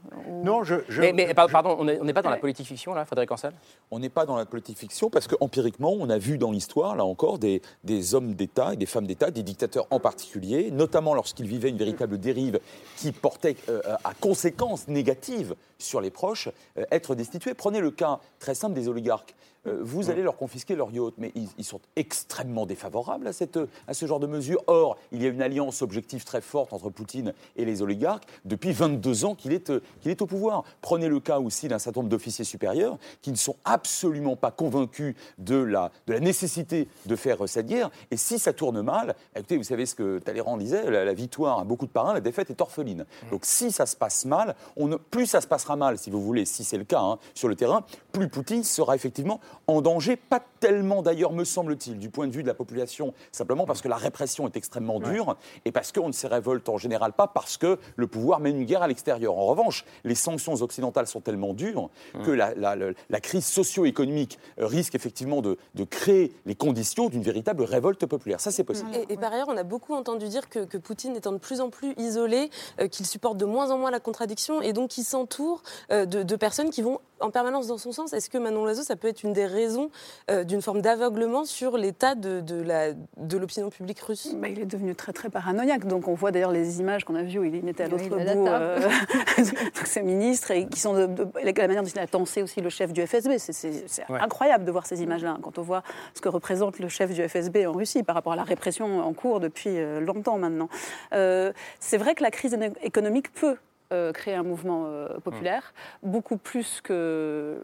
Non, 0.44 0.64
je. 0.64 0.76
mais, 1.14 1.34
pardon, 1.34 1.76
on 1.80 1.84
n'est 1.84 2.14
pas 2.14 2.22
dans 2.22 2.30
la 2.30 2.38
politique 2.38 2.68
fiction 2.68 2.94
là, 2.94 3.06
Frédéric 3.06 3.32
Ancel 3.32 3.52
On 3.92 4.00
n'est 4.00 4.10
pas 4.10 4.26
dans 4.26 4.38
la 4.38 4.46
politique 4.46 4.78
fiction 4.78 5.10
parce 5.10 5.28
qu'empiriquement, 5.28 5.92
on 5.92 6.10
a 6.10 6.18
vu 6.18 6.38
dans 6.38 6.52
l'histoire, 6.52 6.96
là 6.96 7.04
encore, 7.04 7.38
des, 7.38 7.62
des 7.84 8.16
hommes 8.16 8.34
d'État 8.34 8.74
et 8.74 8.78
des 8.78 8.86
femmes 8.86 9.08
d'État, 9.08 9.32
des 9.32 9.44
dictateurs 9.44 9.88
en 9.92 10.00
particulier, 10.00 10.72
notamment 10.72 11.14
lorsqu'ils 11.14 11.48
vivaient 11.48 11.65
une 11.70 11.78
véritable 11.78 12.20
dérive 12.20 12.60
qui 12.96 13.12
portait 13.12 13.56
euh, 13.70 13.82
à 14.04 14.14
conséquences 14.14 14.88
négatives 14.88 15.56
sur 15.78 16.02
les 16.02 16.10
proches, 16.10 16.50
euh, 16.78 16.86
être 16.92 17.16
destitués. 17.16 17.54
Prenez 17.54 17.80
le 17.80 17.92
cas 17.92 18.20
très 18.40 18.56
simple 18.56 18.76
des 18.76 18.88
oligarques. 18.88 19.36
Euh, 19.68 19.80
vous 19.82 20.10
allez 20.10 20.22
leur 20.22 20.38
confisquer 20.38 20.76
leur 20.76 20.92
yacht, 20.92 21.14
mais 21.18 21.32
ils, 21.36 21.64
sont 21.64 21.82
extrêmement 21.96 22.66
défavorables 22.66 23.28
à, 23.28 23.34
cette, 23.34 23.60
à 23.88 23.94
ce 23.94 24.06
genre 24.06 24.20
de 24.20 24.28
mesures. 24.28 24.64
Or, 24.68 24.98
il 25.12 25.22
y 25.22 25.26
a 25.26 25.30
une 25.30 25.42
alliance 25.42 25.82
objective 25.82 26.24
très 26.24 26.42
forte 26.42 26.74
entre 26.74 26.90
Poutine 26.90 27.34
et 27.56 27.66
les 27.66 27.82
oligarques 27.82 28.26
depuis 28.46 28.72
22 28.72 29.26
ans 29.26 29.36
qu'il 29.36 29.52
est, 29.52 29.70
euh, 29.70 29.82
qu'il 30.02 30.12
est 30.12 30.22
au 30.22 30.26
pouvoir. 30.26 30.64
Prenez 30.82 31.08
le 31.08 31.20
cas 31.20 31.40
aussi 31.40 31.68
d'un 31.68 31.80
certain 31.80 32.02
nombre 32.02 32.10
d'officiers 32.10 32.46
supérieurs 32.46 32.98
qui 33.22 33.32
ne 33.32 33.36
sont 33.38 33.56
absolument 33.66 34.36
pas 34.36 34.52
convaincus 34.52 35.16
de 35.38 35.56
la, 35.56 35.92
de 36.08 36.14
la 36.14 36.20
nécessité 36.20 36.88
de 37.06 37.16
faire 37.16 37.44
euh, 37.44 37.48
cette 37.48 37.68
guerre. 37.68 37.90
Et 38.12 38.18
si 38.18 38.40
ça 38.40 38.54
tourne 38.54 38.82
mal, 38.82 39.16
écoutez, 39.36 39.58
vous 39.58 39.64
savez 39.64 39.86
ce 39.86 39.96
que 39.96 40.20
Talleyrand 40.20 40.58
disait, 40.58 40.90
la, 40.90 41.14
victoire 41.14 41.60
a 41.60 41.64
beaucoup 41.64 41.86
de 41.86 41.92
parrains, 41.92 42.14
la 42.14 42.22
défaite 42.22 42.50
est 42.50 42.62
orpheline. 42.62 43.02
Mmh. 43.02 43.30
Donc 43.32 43.46
si 43.46 43.72
ça 43.72 43.86
se 43.86 43.96
passe 43.96 44.26
mal, 44.26 44.56
on 44.76 44.96
plus 44.98 45.26
ça 45.26 45.42
se 45.42 45.48
passera 45.48 45.76
mal, 45.76 45.98
si 45.98 46.10
vous 46.10 46.22
voulez, 46.22 46.46
si 46.46 46.64
c'est 46.64 46.78
le 46.78 46.84
cas 46.84 47.02
hein, 47.02 47.20
sur 47.34 47.48
le 47.48 47.56
terrain, 47.56 47.84
plus 48.12 48.28
Poutine 48.28 48.64
sera 48.64 48.96
effectivement 48.96 49.40
en 49.68 49.82
danger, 49.82 50.16
pas 50.16 50.42
tellement 50.60 51.02
d'ailleurs, 51.02 51.32
me 51.32 51.44
semble-t-il, 51.44 52.00
du 52.00 52.10
point 52.10 52.28
de 52.28 52.32
vue 52.32 52.44
de 52.44 52.48
la 52.48 52.54
population, 52.54 53.14
simplement 53.32 53.66
parce 53.66 53.82
que 53.82 53.88
la 53.88 53.98
répression 53.98 54.46
est 54.48 54.56
extrêmement 54.58 55.00
dure 55.00 55.36
et 55.66 55.72
parce 55.72 55.92
qu'on 55.92 56.08
ne 56.08 56.14
se 56.14 56.28
révolte 56.28 56.70
en 56.70 56.78
général 56.78 57.14
pas 57.14 57.28
parce 57.28 57.58
que 57.58 57.78
le 57.96 58.08
pouvoir 58.08 58.40
mène 58.40 58.58
une 58.58 58.66
guerre 58.66 58.84
à 58.84 58.88
l'extérieur. 58.88 59.38
En 59.38 59.46
revanche, 59.46 59.86
les 60.04 60.16
sanctions 60.16 60.54
occidentales 60.56 61.08
sont 61.08 61.22
tellement 61.22 61.54
dures 61.54 61.90
que 62.26 62.32
la, 62.32 62.54
la- 62.56 62.76
la- 62.76 62.92
la 63.10 63.20
crise 63.20 63.46
socio-économique 63.46 64.40
euh, 64.60 64.66
risque 64.68 64.96
effectivement 64.96 65.42
de, 65.42 65.58
de 65.76 65.84
créer 65.84 66.34
les 66.46 66.56
conditions 66.56 67.10
d'une 67.10 67.22
véritable 67.24 67.64
révolte 67.64 68.06
populaire. 68.06 68.40
Ça, 68.40 68.52
c'est 68.52 68.64
possible. 68.64 68.90
Et, 68.96 69.14
et 69.14 69.18
par 69.18 69.34
ailleurs, 69.34 69.50
on 69.50 69.58
a 69.58 69.64
beaucoup 69.64 69.94
entendu 69.94 70.28
dire 70.28 70.50
que, 70.50 70.60
que 70.66 70.78
Poutine 70.78 71.16
étant 71.16 71.32
de 71.32 71.38
plus 71.38 71.62
en 71.62 71.70
plus 71.70 71.94
isolé, 71.98 72.50
euh, 72.80 72.88
qu'il 72.88 73.06
supporte 73.06 73.38
de 73.38 73.46
moins 73.46 73.72
en 73.72 73.78
moins 73.78 73.92
la 73.92 74.00
contradiction 74.00 74.62
et 74.62 74.74
donc 74.74 74.90
qu'il 74.92 75.04
s'entoure 75.04 75.62
euh, 75.92 76.06
de, 76.06 76.24
de 76.24 76.36
personnes 76.36 76.70
qui 76.70 76.82
vont 76.82 77.00
en 77.20 77.30
permanence 77.32 77.68
dans 77.68 77.78
son 77.78 77.92
sens. 77.92 78.14
Est-ce 78.14 78.30
que 78.30 78.38
Manon 78.38 78.64
Loiseau, 78.64 78.84
ça 78.84 78.96
peut 78.96 79.08
être 79.08 79.24
une 79.24 79.34
des 79.34 79.46
raisons 79.46 79.90
euh, 80.30 80.44
d'une 80.44 80.62
forme 80.62 80.82
d'aveuglement 80.82 81.46
sur 81.46 81.78
l'état 81.78 82.16
de, 82.16 82.42
de 82.42 82.62
la- 82.62 82.94
de 82.94 83.38
l'opinion 83.38 83.70
publique 83.70 84.00
russe? 84.02 84.34
Bah, 84.36 84.48
il 84.50 84.60
est 84.60 84.66
devenu 84.66 84.96
très 84.96 85.14
très 85.14 85.30
paranoïaque. 85.30 85.86
Donc 85.86 86.08
on 86.08 86.14
voit 86.14 86.32
d'ailleurs 86.32 86.52
les 86.52 86.80
images 86.80 87.04
qu'on 87.06 87.16
a 87.16 87.24
vues 87.24 87.40
où 87.40 87.44
il 87.44 87.68
était 87.68 87.84
à 87.84 87.88
l'autre 87.88 88.08
bout, 88.10 88.16
euh, 88.48 88.80
donc 89.38 89.86
ses 89.88 90.02
ministres, 90.04 90.52
et 90.52 90.68
qui 90.68 90.80
sont 90.80 90.94
de, 90.94 91.06
de- 91.08 91.28
la 91.44 91.68
manière 91.68 91.84
dont 91.84 91.90
il 91.90 92.00
a 92.00 92.08
tensé 92.08 92.42
aussi 92.42 92.62
le 92.62 92.70
chef 92.70 92.92
du 92.94 93.06
FSB. 93.06 93.38
C'est- 93.38 93.54
C'est 93.54 93.84
c'est 93.88 94.10
Ouais. 94.10 94.20
incroyable 94.20 94.66
de 94.66 94.72
voir 94.72 94.86
ces 94.86 95.02
images-là 95.02 95.38
quand 95.42 95.58
on 95.58 95.62
voit 95.62 95.82
ce 96.14 96.22
que 96.22 96.30
représente 96.30 96.80
le 96.80 96.90
chef 96.90 97.12
du 97.14 97.28
FSB 97.28 97.66
en 97.66 97.72
Russie 97.72 98.04
par 98.04 98.16
rapport 98.16 98.34
à 98.34 98.36
la 98.36 98.44
répression 98.44 99.00
en 99.00 99.14
cours 99.14 99.40
depuis 99.40 99.70
euh, 99.78 100.00
longtemps 100.00 100.38
maintenant. 100.38 100.70
Euh, 101.14 101.52
C'est 101.80 101.98
vrai 101.98 102.14
que 102.16 102.24
la 102.24 102.32
crise 102.32 102.58
économique 102.84 103.32
peut 103.34 103.56
euh, 103.94 104.12
créer 104.12 104.36
un 104.36 104.44
mouvement 104.44 104.86
euh, 104.86 105.20
populaire, 105.20 105.74
beaucoup 106.02 106.38
plus 106.38 106.82
que 106.82 107.64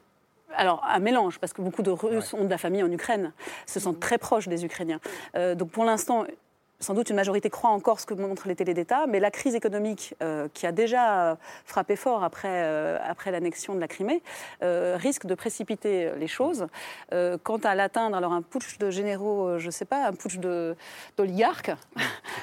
alors, 0.55 0.84
un 0.86 0.99
mélange, 0.99 1.39
parce 1.39 1.53
que 1.53 1.61
beaucoup 1.61 1.82
de 1.82 1.91
Russes 1.91 2.34
ont 2.34 2.43
de 2.43 2.49
la 2.49 2.57
famille 2.57 2.84
en 2.84 2.91
Ukraine, 2.91 3.32
se 3.65 3.80
sentent 3.80 3.99
très 3.99 4.17
proches 4.17 4.47
des 4.47 4.65
Ukrainiens. 4.65 4.99
Euh, 5.36 5.55
donc, 5.55 5.69
pour 5.69 5.86
l'instant, 5.86 6.26
sans 6.82 6.93
doute 6.93 7.09
une 7.09 7.15
majorité 7.15 7.49
croit 7.49 7.69
encore 7.69 7.99
ce 8.01 8.05
que 8.05 8.13
montrent 8.13 8.47
les 8.49 8.55
télés 8.55 8.73
d'État, 8.73 9.05
mais 9.07 9.19
la 9.21 9.32
crise 9.32 9.55
économique 9.55 10.13
euh, 10.21 10.49
qui 10.53 10.65
a 10.67 10.71
déjà 10.73 11.38
frappé 11.65 11.95
fort 11.95 12.23
après, 12.25 12.49
euh, 12.51 12.97
après 13.07 13.32
l'annexion 13.32 13.73
de 13.73 13.79
la 13.79 13.88
Crimée 13.88 14.21
euh, 14.63 14.97
risque 14.99 15.25
de 15.25 15.36
précipiter 15.36 16.11
les 16.17 16.27
choses. 16.27 16.67
Quant 17.43 17.57
à 17.63 17.75
l'atteindre, 17.75 18.17
alors 18.17 18.34
un 18.34 18.41
putsch 18.41 18.77
de 18.79 18.89
généraux, 18.89 19.57
je 19.59 19.67
ne 19.67 19.71
sais 19.71 19.86
pas, 19.86 20.07
un 20.07 20.13
putsch 20.13 20.38
d'oligarques, 21.17 21.71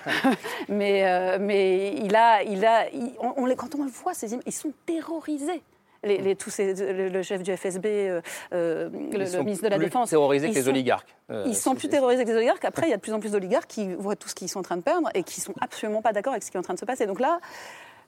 mais, 0.69 1.39
mais 1.39 1.95
il 1.97 2.15
a, 2.17 2.43
il 2.43 2.65
a, 2.65 2.87
on- 3.21 3.45
les- 3.47 3.57
quand 3.57 3.75
on 3.75 3.85
le 3.85 3.91
voit, 3.91 4.15
ces 4.15 4.35
ils 4.47 4.53
sont 4.53 4.73
terrorisés. 4.87 5.63
Les, 6.05 6.19
les- 6.19 6.37
tous 6.37 6.51
ces, 6.51 6.75
le, 6.75 7.09
le 7.09 7.23
chef 7.23 7.43
du 7.43 7.57
FSB, 7.57 7.87
euh, 7.87 8.21
euh, 8.53 8.89
le, 8.91 8.99
Ils 9.13 9.19
le 9.19 9.27
sont 9.27 9.39
ministre 9.43 9.65
de 9.65 9.71
la 9.71 9.77
plus 9.77 9.87
Défense. 9.87 10.11
terrorisés 10.11 10.47
que 10.49 10.53
ils 10.53 10.57
les 10.57 10.63
sont- 10.63 10.71
oligarques. 10.71 11.15
Euh, 11.31 11.45
ils 11.47 11.57
sont 11.57 11.75
plus 11.75 11.89
terrorisés 11.89 12.25
que 12.25 12.29
les 12.31 12.37
oligarques. 12.37 12.65
Après, 12.65 12.87
il 12.87 12.91
y 12.91 12.93
a 12.93 12.97
de 12.97 13.03
plus 13.03 13.13
en 13.13 13.21
plus 13.21 13.33
d'oligarques 13.33 13.69
qui 13.69 13.95
voient 13.95 14.15
tout 14.17 14.29
ce 14.29 14.35
qu'ils 14.35 14.49
sont 14.49 14.61
en 14.61 14.63
train 14.63 14.77
de 14.77 14.83
perdre 14.83 15.09
et 15.15 15.23
qui 15.25 15.41
sont 15.41 15.55
absolument 15.61 16.01
pas 16.03 16.13
d'accord 16.13 16.33
avec 16.35 16.43
ce 16.45 16.51
qui 16.51 16.57
est 16.57 16.61
en 16.61 16.63
train 16.63 16.75
de 16.75 16.79
se 16.79 16.85
passer. 16.85 17.07
Donc 17.07 17.19
là, 17.21 17.41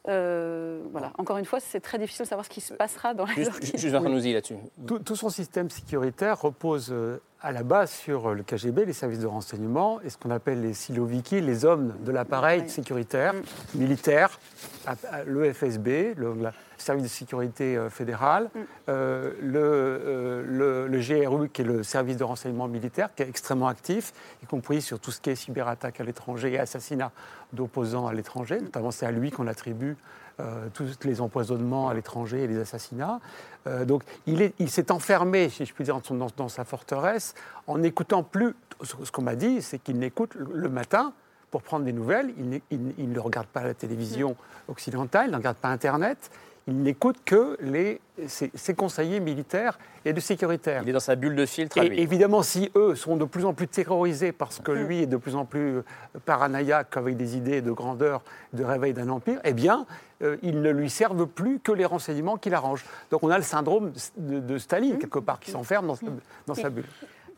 euh, 0.08 0.80
voilà. 0.92 1.12
Encore 1.18 1.36
une 1.38 1.44
fois, 1.44 1.60
c'est 1.60 1.80
très 1.80 1.98
difficile 1.98 2.24
de 2.24 2.28
savoir 2.28 2.44
ce 2.46 2.50
qui 2.50 2.60
se 2.62 2.72
passera 2.72 3.12
dans 3.12 3.24
les 3.26 3.46
heures 3.48 3.54
Juste, 3.60 3.72
qui 3.72 3.78
juste 3.78 3.92
Vincent 3.92 4.08
Nouzy 4.08 4.32
là-dessus. 4.32 4.54
Tout, 4.86 4.98
tout 5.00 5.16
son 5.16 5.28
système 5.28 5.68
sécuritaire 5.68 6.40
repose 6.40 6.94
à 7.42 7.52
la 7.52 7.62
base 7.62 7.90
sur 7.90 8.32
le 8.34 8.42
KGB, 8.42 8.84
les 8.86 8.92
services 8.92 9.18
de 9.20 9.26
renseignement, 9.26 10.00
et 10.02 10.10
ce 10.10 10.16
qu'on 10.16 10.30
appelle 10.30 10.62
les 10.62 10.74
siloviki, 10.74 11.40
les 11.40 11.64
hommes 11.64 11.94
de 12.04 12.12
l'appareil 12.12 12.68
sécuritaire, 12.68 13.34
militaire, 13.74 14.38
à- 14.86 14.92
à- 15.10 15.24
le 15.24 15.52
FSB, 15.52 16.14
le 16.16 16.34
la- 16.34 16.52
service 16.80 17.04
de 17.04 17.08
sécurité 17.08 17.76
euh, 17.76 17.90
fédéral, 17.90 18.50
euh, 18.88 19.32
le, 19.40 19.60
euh, 19.62 20.42
le- 20.46 20.86
le 20.88 20.98
GRU, 21.00 21.48
qui 21.48 21.62
est 21.62 21.64
le 21.64 21.82
service 21.82 22.16
de 22.16 22.24
renseignement 22.24 22.68
militaire, 22.68 23.10
qui 23.14 23.22
est 23.22 23.28
extrêmement 23.28 23.68
actif, 23.68 24.12
y 24.42 24.46
compris 24.46 24.80
sur 24.82 24.98
tout 24.98 25.10
ce 25.10 25.20
qui 25.20 25.30
est 25.30 25.34
cyberattaque 25.36 26.00
à 26.00 26.04
l'étranger 26.04 26.52
et 26.52 26.58
assassinat 26.58 27.12
d'opposants 27.52 28.06
à 28.06 28.12
l'étranger. 28.14 28.60
Notamment, 28.60 28.90
c'est 28.90 29.06
à 29.06 29.10
lui 29.10 29.30
qu'on 29.30 29.46
attribue 29.46 29.96
euh, 30.38 30.68
tous 30.72 30.96
les 31.04 31.20
empoisonnements 31.20 31.90
à 31.90 31.94
l'étranger 31.94 32.44
et 32.44 32.46
les 32.46 32.58
assassinats. 32.58 33.20
Euh, 33.66 33.84
donc 33.84 34.02
il 34.26 34.40
est- 34.40 34.54
il 34.58 34.70
s'est 34.70 34.90
enfermé, 34.90 35.50
si 35.50 35.66
je 35.66 35.74
puis 35.74 35.84
dire, 35.84 36.00
dans, 36.36 36.48
sa 36.48 36.64
forteresse, 36.64 37.34
en 37.66 37.76
n'écoutant 37.76 38.22
plus. 38.22 38.54
Ce, 38.82 38.94
ce 39.04 39.12
qu'on 39.12 39.20
m'a 39.20 39.34
dit, 39.34 39.60
c'est 39.60 39.78
qu'il 39.78 39.98
n'écoute 39.98 40.34
le, 40.36 40.70
matin 40.70 41.12
pour 41.50 41.60
prendre 41.62 41.84
des 41.84 41.92
nouvelles. 41.92 42.32
Il, 42.38 42.62
il- 42.70 42.94
il 42.96 43.10
ne 43.12 43.18
regarde 43.20 43.48
pas 43.48 43.62
la 43.64 43.74
télévision 43.74 44.34
occidentale, 44.68 45.26
il 45.26 45.32
ne 45.32 45.36
regarde 45.36 45.58
pas 45.58 45.68
Internet. 45.68 46.30
Il 46.70 46.82
n'écoute 46.82 47.16
que 47.24 47.56
les, 47.60 48.00
ses, 48.28 48.50
ses 48.54 48.74
conseillers 48.74 49.18
militaires 49.18 49.78
et 50.04 50.12
de 50.12 50.20
sécuritaire. 50.20 50.82
Il 50.84 50.88
est 50.88 50.92
dans 50.92 51.00
sa 51.00 51.16
bulle 51.16 51.34
de 51.34 51.44
filtre 51.44 51.78
à 51.80 51.84
Et 51.84 51.88
lui. 51.88 52.00
évidemment, 52.00 52.42
si 52.42 52.70
eux 52.76 52.94
sont 52.94 53.16
de 53.16 53.24
plus 53.24 53.44
en 53.44 53.52
plus 53.54 53.66
terrorisés 53.66 54.30
parce 54.32 54.60
que 54.60 54.70
lui 54.70 55.02
est 55.02 55.06
de 55.06 55.16
plus 55.16 55.34
en 55.34 55.44
plus 55.44 55.78
euh, 55.78 55.84
paranoïaque 56.24 56.96
avec 56.96 57.16
des 57.16 57.36
idées 57.36 57.60
de 57.60 57.72
grandeur, 57.72 58.22
de 58.52 58.62
réveil 58.64 58.92
d'un 58.94 59.08
empire, 59.08 59.40
eh 59.44 59.52
bien, 59.52 59.84
euh, 60.22 60.36
ils 60.42 60.62
ne 60.62 60.70
lui 60.70 60.88
servent 60.90 61.26
plus 61.26 61.58
que 61.58 61.72
les 61.72 61.84
renseignements 61.84 62.36
qu'il 62.36 62.54
arrange. 62.54 62.84
Donc 63.10 63.22
on 63.24 63.30
a 63.30 63.36
le 63.36 63.42
syndrome 63.44 63.92
de, 64.16 64.38
de 64.38 64.58
Staline, 64.58 64.98
quelque 64.98 65.18
part, 65.18 65.40
qui 65.40 65.50
s'enferme 65.50 65.88
dans, 65.88 65.96
sa- 65.96 66.06
dans 66.46 66.54
sa 66.54 66.70
bulle. 66.70 66.84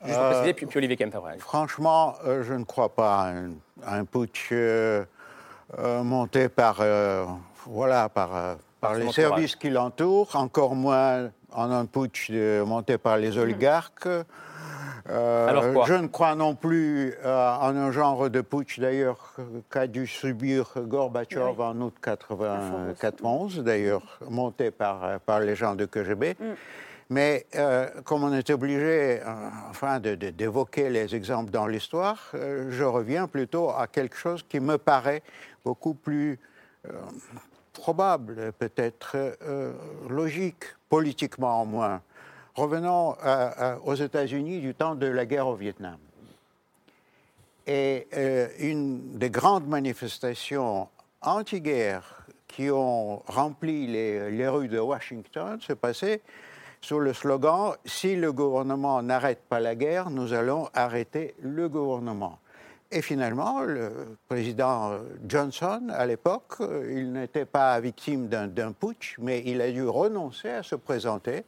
Juste 0.05 0.19
pour 0.19 0.29
préciser, 0.31 0.53
puis, 0.53 0.67
puis 0.67 0.79
Olivier 0.79 0.97
Kemp 0.97 1.15
après. 1.15 1.39
Franchement, 1.39 2.17
euh, 2.27 2.43
je 2.43 2.53
ne 2.55 2.65
crois 2.65 2.89
pas 2.89 3.21
à 3.21 3.29
un, 3.31 3.51
à 3.85 3.97
un 3.97 4.05
putsch 4.05 4.49
euh, 4.53 5.05
euh, 5.79 6.03
monté 6.03 6.49
par, 6.49 6.79
euh, 6.81 7.25
voilà, 7.67 8.09
par, 8.09 8.37
euh, 8.37 8.55
par 8.83 8.93
les 8.95 9.07
entourage. 9.07 9.15
services 9.15 9.57
qui 9.57 9.71
l'entourent, 9.71 10.37
encore 10.37 10.75
moins 10.75 11.31
en 11.53 11.71
un 11.71 11.87
putsch 11.87 12.31
monté 12.67 12.99
par 12.99 13.17
les 13.17 13.39
oligarques. 13.39 14.09
Euh, 15.09 15.49
Alors 15.49 15.73
quoi 15.73 15.85
je 15.87 15.95
ne 15.95 16.07
crois 16.07 16.35
non 16.37 16.55
plus 16.55 17.15
euh, 17.25 17.51
en 17.57 17.75
un 17.77 17.91
genre 17.91 18.29
de 18.31 18.41
putsch, 18.41 18.79
d'ailleurs, 18.79 19.35
qu'a 19.71 19.87
dû 19.89 20.07
subir 20.07 20.73
Gorbatchev 20.77 21.61
en 21.61 21.81
août 21.81 21.95
1991, 22.07 23.61
d'ailleurs, 23.65 24.19
monté 24.29 24.71
par, 24.71 25.19
par 25.21 25.41
les 25.41 25.57
gens 25.57 25.75
de 25.75 25.87
KGB. 25.87 26.37
Mais 27.11 27.47
euh, 27.57 27.89
comme 28.05 28.25
on 28.25 28.33
est 28.33 28.49
obligé 28.51 29.21
euh, 29.21 29.25
enfin, 29.71 29.99
de- 30.01 30.15
de- 30.15 30.31
d'évoquer 30.31 30.89
les 30.89 31.15
exemples 31.15 31.51
dans 31.51 31.67
l'histoire, 31.67 32.31
euh, 32.35 32.69
je 32.71 32.85
reviens 32.85 33.27
plutôt 33.27 33.69
à 33.71 33.87
quelque 33.87 34.17
chose 34.17 34.43
qui 34.49 34.61
me 34.61 34.79
paraît 34.79 35.23
beaucoup 35.65 35.93
plus 35.95 36.39
euh, 36.89 36.93
probable, 37.73 38.53
peut-être 38.59 39.17
euh, 39.17 39.73
logique, 40.09 40.65
politiquement 40.89 41.63
au 41.63 41.65
moins. 41.65 42.03
Revenons 42.55 43.17
aux 43.85 43.95
États-Unis 43.95 44.61
du 44.61 44.75
temps 44.75 44.95
de 44.95 45.07
la 45.07 45.25
guerre 45.25 45.47
au 45.47 45.55
Vietnam. 45.55 45.97
Et 47.67 48.09
euh, 48.15 48.49
une 48.59 49.17
des 49.17 49.31
grandes 49.31 49.67
manifestations 49.67 50.89
anti-guerre 51.23 52.27
qui 52.47 52.71
ont 52.71 53.23
rempli 53.27 53.87
les 53.87 54.49
rues 54.49 54.69
de 54.69 54.79
Washington 54.79 55.59
se 55.61 55.73
passait 55.73 56.21
sous 56.83 56.99
le 56.99 57.15
slogan 57.15 57.75
Si 57.85 58.17
le 58.17 58.33
gouvernement 58.33 59.03
n'arrête 59.03 59.43
pas 59.49 59.61
la 59.61 59.77
guerre, 59.77 60.11
nous 60.11 60.33
allons 60.33 60.69
arrêter 60.75 61.35
le 61.41 61.69
gouvernement. 61.69 62.39
Et 62.95 63.01
finalement, 63.01 63.63
le 63.63 64.19
président 64.29 64.93
euh, 64.93 64.99
Johnson, 65.27 65.89
à 65.95 66.05
l'époque, 66.05 66.57
euh, 66.61 66.93
il 66.95 67.11
n'était 67.11 67.47
pas 67.47 67.81
victime 67.81 68.29
d'un 68.29 68.49
d'un 68.49 68.73
putsch, 68.73 69.17
mais 69.19 69.43
il 69.47 69.63
a 69.63 69.71
dû 69.71 69.85
renoncer 69.85 70.51
à 70.51 70.63
se 70.63 70.75
présenter 70.75 71.45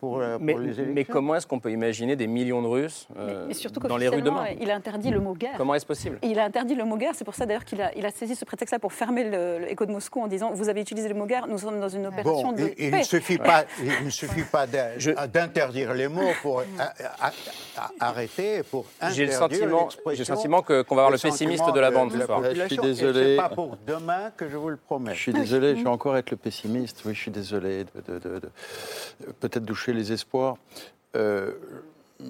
pour, 0.00 0.18
euh, 0.20 0.36
pour 0.36 0.44
Mais, 0.44 0.54
les 0.54 0.60
élections. 0.70 0.84
mais 0.94 1.04
comment 1.04 1.34
est-ce 1.34 1.46
qu'on 1.46 1.60
peut 1.60 1.70
imaginer 1.70 2.16
des 2.16 2.26
millions 2.26 2.62
de 2.62 2.66
Russes 2.66 3.06
euh, 3.18 3.48
Et 3.48 3.54
surtout 3.54 3.80
dans 3.80 3.96
les 3.96 4.08
rues 4.08 4.22
demain 4.22 4.46
il 4.60 4.70
a 4.70 4.74
interdit 4.74 5.10
le 5.10 5.20
mot 5.20 5.34
guerre. 5.34 5.54
Comment 5.58 5.74
est-ce 5.74 5.86
possible 5.86 6.18
Il 6.22 6.38
a 6.38 6.44
interdit 6.44 6.74
le 6.74 6.84
mot 6.84 6.96
guerre, 6.96 7.12
c'est 7.14 7.24
pour 7.24 7.34
ça 7.34 7.46
d'ailleurs 7.46 7.64
qu'il 7.64 7.80
a, 7.82 7.94
il 7.96 8.04
a 8.06 8.10
saisi 8.10 8.34
ce 8.34 8.44
prétexte-là 8.44 8.78
pour 8.78 8.92
fermer 8.92 9.24
le, 9.24 9.58
le 9.60 9.70
Écho 9.70 9.84
de 9.86 9.92
Moscou 9.92 10.20
en 10.22 10.26
disant 10.26 10.52
Vous 10.54 10.68
avez 10.68 10.80
utilisé 10.80 11.08
le 11.08 11.14
mot 11.14 11.26
guerre, 11.26 11.46
nous 11.46 11.58
sommes 11.58 11.78
dans 11.80 11.88
une 11.88 12.06
opération 12.06 12.48
Bon, 12.50 12.52
de 12.52 12.72
il, 12.78 12.86
il 12.86 12.90
paix. 12.90 12.98
ne 12.98 13.02
suffit 13.04 13.38
pas, 13.38 13.64
il 13.82 14.04
ne 14.06 14.10
suffit 14.10 14.42
pas 14.44 14.66
d'a- 14.66 14.96
d'interdire 15.26 15.92
les 15.94 16.08
mots 16.08 16.32
pour 16.42 16.60
a- 16.60 16.64
a- 17.20 17.32
a- 17.76 17.90
arrêter, 18.00 18.62
pour 18.62 18.86
J'ai 19.12 19.26
le 19.26 19.34
interdire 19.34 19.58
sentiment- 19.60 19.88
j'ai 20.12 20.18
le 20.18 20.24
sentiment 20.24 20.62
que- 20.62 20.82
qu'on 20.82 20.94
va 20.96 21.02
avoir 21.02 21.12
le 21.12 21.18
pessimiste 21.18 21.72
de 21.74 21.80
la 21.80 21.90
bande 21.90 22.12
ce 22.12 22.18
la 22.18 22.26
soir. 22.26 22.42
Je 22.54 22.64
suis. 22.66 22.74
Et 22.74 22.78
désolé. 22.78 23.36
Pas 23.36 23.48
pour 23.50 23.76
demain 23.86 24.30
que 24.36 24.48
je 24.48 24.56
vous 24.56 24.70
le 24.70 24.76
promets. 24.76 25.14
Je 25.14 25.20
suis 25.20 25.32
désolé, 25.32 25.76
je 25.76 25.82
vais 25.82 25.88
encore 25.88 26.16
être 26.16 26.30
le 26.30 26.36
pessimiste. 26.36 27.02
Oui, 27.04 27.14
je 27.14 27.20
suis 27.20 27.30
désolé 27.30 27.84
de, 27.84 28.12
de- 28.14 28.18
de- 28.18 28.38
de- 28.40 29.32
peut-être 29.40 29.64
doucher 29.64 29.89
les 29.92 30.12
espoirs. 30.12 30.56
Euh, 31.16 31.52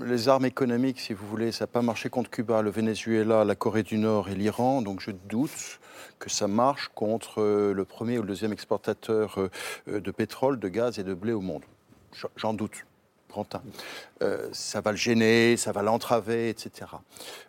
les 0.04 0.28
armes 0.28 0.44
économiques, 0.44 1.00
si 1.00 1.12
vous 1.14 1.26
voulez, 1.26 1.50
ça 1.52 1.64
n'a 1.64 1.66
pas 1.66 1.82
marché 1.82 2.08
contre 2.10 2.30
Cuba, 2.30 2.62
le 2.62 2.70
Venezuela, 2.70 3.44
la 3.44 3.54
Corée 3.56 3.82
du 3.82 3.98
Nord 3.98 4.28
et 4.28 4.34
l'Iran. 4.34 4.82
Donc 4.82 5.00
je 5.00 5.10
doute 5.10 5.80
que 6.18 6.30
ça 6.30 6.46
marche 6.46 6.90
contre 6.94 7.40
euh, 7.42 7.72
le 7.72 7.84
premier 7.84 8.18
ou 8.18 8.22
le 8.22 8.28
deuxième 8.28 8.52
exportateur 8.52 9.38
euh, 9.38 10.00
de 10.00 10.10
pétrole, 10.10 10.60
de 10.60 10.68
gaz 10.68 10.98
et 10.98 11.02
de 11.02 11.14
blé 11.14 11.32
au 11.32 11.40
monde. 11.40 11.64
J'en- 12.36 12.54
doute. 12.54 12.84
Grand. 13.30 13.46
Euh, 14.22 14.48
ça 14.50 14.80
va 14.80 14.90
le 14.90 14.96
gêner, 14.96 15.56
ça 15.56 15.70
va 15.70 15.82
l'entraver, 15.82 16.48
etc. 16.48 16.90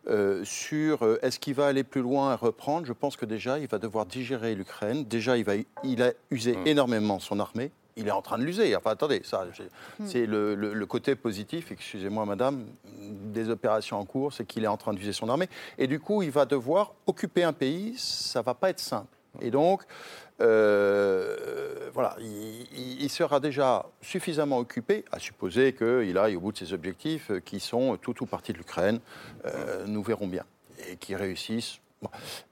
Euh, 0.08 0.44
sur 0.46 1.04
euh, 1.04 1.18
est-ce 1.24 1.40
qu'il 1.40 1.56
va 1.56 1.66
aller 1.66 1.84
plus 1.84 2.02
loin 2.02 2.34
et 2.34 2.36
reprendre, 2.36 2.86
je 2.86 2.94
pense 2.94 3.18
que 3.18 3.26
déjà 3.26 3.58
il 3.58 3.68
va 3.68 3.80
devoir 3.80 4.06
digérer 4.06 4.54
l'Ukraine. 4.54 5.06
Déjà, 5.06 5.38
il, 5.38 5.44
va, 5.44 5.54
il 5.84 6.04
a 6.04 6.12
usé 6.30 6.56
énormément 6.68 7.20
son 7.20 7.40
armée, 7.40 7.72
il 7.98 8.08
est 8.08 8.12
en 8.12 8.22
train 8.22 8.38
de 8.38 8.44
l'user. 8.44 8.76
Enfin, 8.76 8.92
attendez, 8.92 9.22
ça, 9.24 9.46
c'est 10.06 10.26
le, 10.26 10.56
le- 10.56 10.74
le 10.74 10.86
côté 10.86 11.16
positif, 11.16 11.72
excusez-moi 11.72 12.26
madame, 12.26 12.66
des 13.00 13.50
opérations 13.50 14.00
en 14.00 14.06
cours, 14.06 14.34
c'est 14.34 14.46
qu'il 14.46 14.64
est 14.64 14.68
en 14.68 14.78
train 14.78 14.94
d'user 14.94 15.14
son 15.14 15.30
armée. 15.30 15.50
Et 15.78 15.88
du 15.88 16.00
coup, 16.00 16.24
il 16.24 16.32
va 16.32 16.46
devoir 16.46 16.94
occuper 17.08 17.44
un 17.44 17.54
pays, 17.54 17.96
ça 17.98 18.42
va 18.42 18.54
pas 18.54 18.70
être 18.70 18.80
simple. 18.80 19.16
Et 19.42 19.50
donc, 19.52 19.84
euh, 20.42 21.90
voilà, 21.94 22.16
il, 22.20 23.10
sera 23.10 23.40
déjà 23.40 23.86
suffisamment 24.02 24.58
occupé, 24.58 25.06
à 25.12 25.20
supposer 25.20 25.74
qu'il 25.74 26.18
aille 26.18 26.36
au 26.36 26.40
bout 26.40 26.52
de 26.52 26.58
ses 26.58 26.74
objectifs, 26.74 27.32
euh, 27.32 27.40
qui 27.40 27.60
sont 27.60 27.98
tout 27.98 28.22
ou 28.24 28.26
partie 28.26 28.52
de 28.54 28.58
l'Ukraine, 28.58 29.00
euh, 29.46 29.86
nous 29.88 30.04
verrons 30.04 30.28
bien, 30.28 30.44
et 30.90 30.98
qu'il 30.98 31.16
réussisse. 31.16 31.80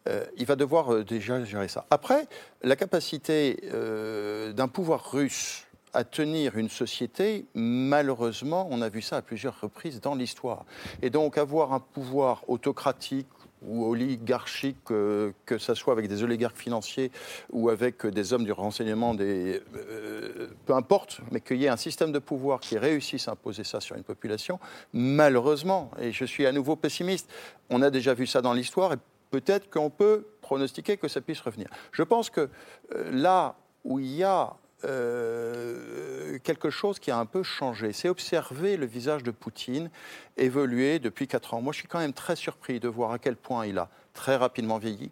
Euh, 0.07 0.25
il 0.37 0.45
va 0.45 0.55
devoir 0.55 0.93
euh, 0.93 1.03
déjà 1.03 1.43
gérer 1.43 1.67
ça. 1.67 1.85
Après, 1.89 2.27
la 2.61 2.75
capacité 2.75 3.59
euh, 3.73 4.53
d'un 4.53 4.67
pouvoir 4.67 5.11
russe 5.11 5.65
à 5.93 6.03
tenir 6.03 6.57
une 6.57 6.69
société, 6.69 7.45
malheureusement, 7.55 8.67
on 8.69 8.81
a 8.81 8.89
vu 8.89 9.01
ça 9.01 9.17
à 9.17 9.21
plusieurs 9.23 9.59
reprises 9.59 10.01
dans 10.01 10.13
l'histoire. 10.13 10.65
Et 11.01 11.09
donc 11.09 11.39
avoir 11.39 11.73
un 11.73 11.79
pouvoir 11.79 12.43
autocratique 12.47 13.27
ou 13.63 13.85
oligarchique, 13.85 14.77
que 14.85 15.33
ce 15.57 15.73
soit 15.73 15.91
avec 15.91 16.07
des 16.07 16.23
oligarques 16.23 16.57
financiers 16.57 17.11
ou 17.51 17.69
avec 17.69 18.05
des 18.05 18.31
hommes 18.31 18.45
du 18.45 18.53
renseignement, 18.53 19.13
peu 19.17 20.73
importe, 20.73 21.19
mais 21.31 21.41
qu'il 21.41 21.57
y 21.57 21.65
ait 21.65 21.69
un 21.69 21.75
système 21.75 22.13
de 22.13 22.19
pouvoir 22.19 22.61
qui 22.61 22.77
réussisse 22.77 23.27
à 23.27 23.31
imposer 23.31 23.65
ça 23.65 23.81
sur 23.81 23.97
une 23.97 24.03
population, 24.03 24.59
malheureusement, 24.93 25.91
et 25.99 26.13
je 26.13 26.23
suis 26.23 26.45
à 26.45 26.53
nouveau 26.53 26.77
pessimiste, 26.77 27.29
on 27.69 27.81
a 27.81 27.89
déjà 27.89 28.13
vu 28.13 28.27
ça 28.27 28.41
dans 28.41 28.53
l'histoire 28.53 28.93
peut-être 29.29 29.69
qu'on 29.69 29.89
peut 29.89 30.27
pronostiquer 30.41 30.97
que 30.97 31.07
ça 31.07 31.21
puisse 31.21 31.41
revenir. 31.41 31.67
Je 31.91 32.03
pense 32.03 32.29
que 32.29 32.49
euh, 32.95 33.11
là 33.11 33.55
où 33.83 33.99
il 33.99 34.15
y 34.15 34.23
a 34.23 34.55
euh, 34.85 36.39
quelque 36.39 36.69
chose 36.69 36.99
qui 36.99 37.11
a 37.11 37.17
un 37.17 37.25
peu 37.25 37.43
changé. 37.43 37.91
C'est 37.91 38.07
observer 38.07 38.77
le 38.77 38.85
visage 38.85 39.23
de 39.23 39.31
Poutine 39.31 39.89
évoluer 40.37 40.99
depuis 40.99 41.27
4 41.27 41.55
ans. 41.55 41.61
Moi, 41.61 41.73
je 41.73 41.79
suis 41.79 41.87
quand 41.87 41.99
même 41.99 42.13
très 42.13 42.37
surpris 42.37 42.79
de 42.79 42.87
voir 42.87 43.11
à 43.11 43.19
quel 43.19 43.35
point 43.35 43.65
il 43.65 43.77
a 43.77 43.89
très 44.13 44.37
rapidement 44.37 44.77
vieilli, 44.77 45.11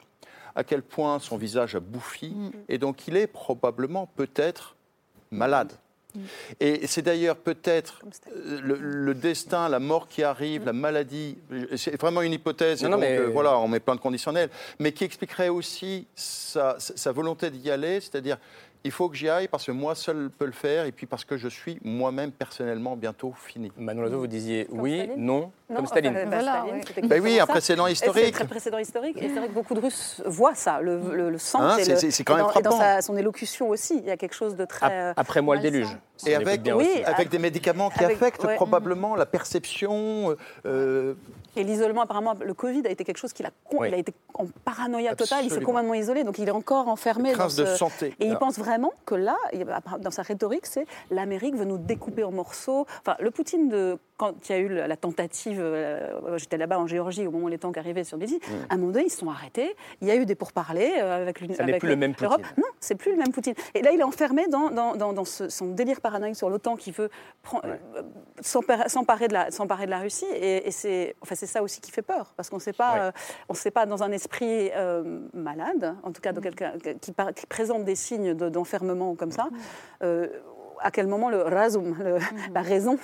à 0.56 0.64
quel 0.64 0.84
point 0.84 1.20
son 1.20 1.36
visage 1.36 1.76
a 1.76 1.82
bouffi, 1.82 2.34
et 2.70 2.78
donc 2.78 3.08
il 3.08 3.18
est 3.18 3.28
probablement 3.28 4.08
peut-être 4.08 4.78
malade. 5.32 5.74
Et 6.60 6.88
c'est 6.88 7.02
d'ailleurs 7.02 7.36
peut-être 7.38 8.02
euh, 8.36 8.60
le, 8.62 8.76
le 8.80 9.14
destin, 9.14 9.70
la 9.70 9.80
mort 9.80 10.08
qui 10.08 10.24
arrive, 10.24 10.66
la 10.66 10.74
maladie. 10.74 11.38
C'est 11.76 12.00
vraiment 12.00 12.22
une 12.22 12.34
hypothèse. 12.34 12.82
et 12.82 12.86
Non, 12.86 12.92
non, 12.92 12.98
donc, 12.98 13.06
mais- 13.06 13.18
euh, 13.18 13.28
voilà, 13.28 13.58
on 13.60 13.68
met 13.68 13.80
plein 13.80 13.96
de 13.96 14.00
conditionnels, 14.02 14.50
mais 14.80 14.92
qui 14.92 15.04
expliquerait 15.04 15.50
aussi 15.50 16.08
sa, 16.16 16.76
sa 16.80 17.12
volonté 17.12 17.50
d'y 17.50 17.70
aller, 17.72 18.00
c'est-à-dire 18.02 18.38
il 18.88 18.92
faut 18.92 19.10
que 19.10 19.16
j'y 19.16 19.30
aille 19.30 19.48
parce 19.48 19.66
que 19.66 19.72
moi 19.72 19.94
seul 19.96 20.30
peux 20.38 20.46
le 20.46 20.52
faire 20.52 20.86
et 20.86 20.92
puis 20.92 21.06
parce 21.06 21.26
que 21.26 21.38
je 21.38 21.48
suis 21.50 21.78
moi-même 21.84 22.32
personnellement 22.32 22.96
bientôt 22.96 23.34
fini. 23.38 23.72
Manon 23.78 24.02
Loiseau, 24.02 24.20
vous 24.20 24.28
disiez 24.28 24.66
oui, 24.72 25.00
Staline 25.04 25.26
non, 25.26 25.52
Non, 25.70 25.76
comme 25.76 25.86
Staline. 25.86 26.12
enfin, 26.18 26.26
bah, 26.26 26.38
Voilà, 26.38 26.52
Staline, 26.62 26.74
ouais. 26.76 26.82
c'est 26.96 27.08
Ben 27.08 27.22
oui, 27.22 27.36
un 27.40 27.46
ça. 27.46 27.52
précédent 27.52 27.88
historique. 27.88 28.36
C'est 28.38 28.44
un 28.44 28.48
précédent 28.48 28.78
historique. 28.78 29.18
Et 29.22 29.28
c'est 29.30 29.36
vrai 29.40 29.48
que 29.50 29.54
beaucoup 29.54 29.74
de 29.74 29.80
Russes 29.82 30.22
voient 30.26 30.56
ça, 30.56 30.80
le, 30.82 31.00
le, 31.14 31.30
le 31.30 31.38
sentent. 31.38 31.62
Hein, 31.64 31.78
et 31.80 31.84
c'est- 32.12 32.24
quand 32.24 32.36
même 32.36 32.46
dans, 32.46 32.52
et 32.52 32.62
dans 32.64 32.72
frappant. 32.72 32.78
sa- 32.96 33.02
son 33.02 33.18
élocution 33.18 33.70
aussi, 33.70 33.98
il 33.98 34.06
y 34.06 34.12
a 34.12 34.18
quelque 34.18 34.36
chose 34.36 34.56
de 34.56 34.66
très. 34.66 34.90
euh, 34.92 35.14
Après 35.18 35.42
moi 35.42 35.56
le 35.58 35.62
déluge. 35.62 35.90
si 36.16 36.30
Et 36.30 36.36
avec, 36.36 36.62
bien 36.64 36.76
oui, 36.76 36.88
avec 37.06 37.30
des 37.30 37.40
médicaments 37.40 37.90
qui 37.90 38.04
Avec- 38.04 38.16
affectent 38.18 38.44
ouais. 38.46 38.56
probablement 38.56 39.16
la 39.16 39.26
perception. 39.26 40.32
euh, 40.32 40.36
euh, 40.66 41.14
Et 41.58 41.64
l'isolement, 41.64 42.02
apparemment, 42.02 42.36
le 42.40 42.54
Covid 42.54 42.84
a 42.86 42.90
été 42.92 43.04
quelque 43.04 43.18
chose 43.18 43.34
qu'il 43.34 43.46
a, 43.46 43.50
Oui. 43.74 43.88
il 43.90 43.94
a 43.94 43.98
été 43.98 44.14
en 44.36 44.46
paranoïa 44.64 45.16
totale. 45.16 45.44
Il 45.46 45.52
s'est 45.52 45.62
complètement 45.62 45.96
isolé, 45.96 46.24
donc 46.24 46.38
il 46.38 46.48
est 46.48 46.52
encore 46.52 46.88
enfermé 46.88 47.32
dans 47.32 47.38
crainte 47.38 47.58
de 47.58 47.66
ce- 47.66 47.76
santé. 47.78 48.16
Et 48.20 48.28
il 48.28 48.38
pense 48.38 48.58
vraiment 48.60 48.94
que 49.06 49.16
là, 49.16 49.36
dans 50.00 50.12
sa 50.12 50.22
rhétorique, 50.22 50.66
c'est 50.68 50.86
l'Amérique 51.10 51.56
veut 51.56 51.66
nous 51.66 51.78
découper 51.80 52.24
en 52.24 52.32
morceaux. 52.32 52.86
Enfin, 53.02 53.16
le 53.20 53.32
Poutine 53.32 53.70
de 53.70 53.98
quand 54.18 54.50
il 54.50 54.52
y 54.52 54.56
a 54.56 54.58
eu 54.60 54.68
la 54.68 54.98
tentative, 54.98 55.60
euh, 55.62 56.38
j'étais 56.38 56.58
là-bas 56.58 56.80
en 56.80 56.88
Géorgie 56.88 57.28
au 57.28 57.32
moment 57.32 57.46
où 57.46 57.50
les 57.50 57.60
tanks 57.60 57.78
arrivaient 57.78 58.04
sur 58.04 58.18
Tbilissi, 58.18 58.40
à 58.70 58.74
un 58.74 58.78
moment 58.78 58.92
donné, 58.92 59.06
ils 59.06 59.10
se 59.12 59.20
sont 59.20 59.30
arrêtés. 59.30 59.76
Il 60.02 60.08
y 60.08 60.12
a 60.12 60.16
eu 60.16 60.26
des 60.26 60.34
pourparlers 60.36 60.94
euh, 61.00 61.22
avec 61.22 61.40
l'Union. 61.40 61.56
Avec 61.60 61.80
plus 61.80 61.90
le 61.90 61.96
même. 61.96 62.16
Poutine. 62.16 62.44
Non, 62.58 62.64
c'est 62.80 62.96
plus 62.96 63.12
le 63.12 63.18
même 63.18 63.32
Poutine. 63.32 63.54
Et 63.76 63.82
là, 63.84 63.92
il 63.92 64.00
est 64.00 64.04
enfermé 64.04 64.48
dans, 64.48 64.72
dans, 64.72 64.96
dans- 64.96 65.14
dans 65.14 65.26
ce- 65.26 65.50
son 65.50 65.68
délire 65.68 66.02
paranoïaque 66.02 66.36
sur 66.36 66.50
l'OTAN 66.50 66.76
qui 66.78 66.92
veut 66.92 67.10
euh, 67.64 67.76
s'emparer 68.42 69.28
de, 69.28 69.34
la- 69.34 69.52
s'emparer 69.52 69.86
de 69.86 69.92
la 69.92 70.00
Russie. 70.00 70.26
Et, 70.36 70.68
et 70.68 70.72
c'est 70.72 71.16
enfin, 71.22 71.36
ça 71.36 71.62
aussi 71.62 71.80
qui 71.82 71.92
fait 71.92 72.02
peur, 72.02 72.34
parce 72.36 72.50
qu'on 72.50 72.58
ne 72.58 72.62
sait 72.62 72.74
pas, 72.74 72.94
Ouais. 72.94 73.00
euh, 73.02 73.12
on 73.50 73.54
sait 73.54 73.72
pas 73.72 73.86
dans 73.86 74.04
un 74.04 74.12
esprit 74.12 74.72
malade, 75.34 75.96
en 76.04 76.12
tout 76.12 76.22
cas 76.22 76.34
de 76.34 76.40
quelqu'un 76.40 76.74
qui, 77.02 77.14
présente 77.48 77.84
des 77.86 77.96
signes 77.96 78.34
de- 78.34 78.50
d'enfermement 78.50 79.16
comme 79.16 79.32
ça. 79.32 79.48
euh, 80.04 80.28
à 80.82 80.92
quel 80.92 81.08
moment 81.08 81.30
le 81.30 81.42
razum, 81.44 81.96
le- 82.00 82.18
la 82.54 82.62
raison, 82.62 82.98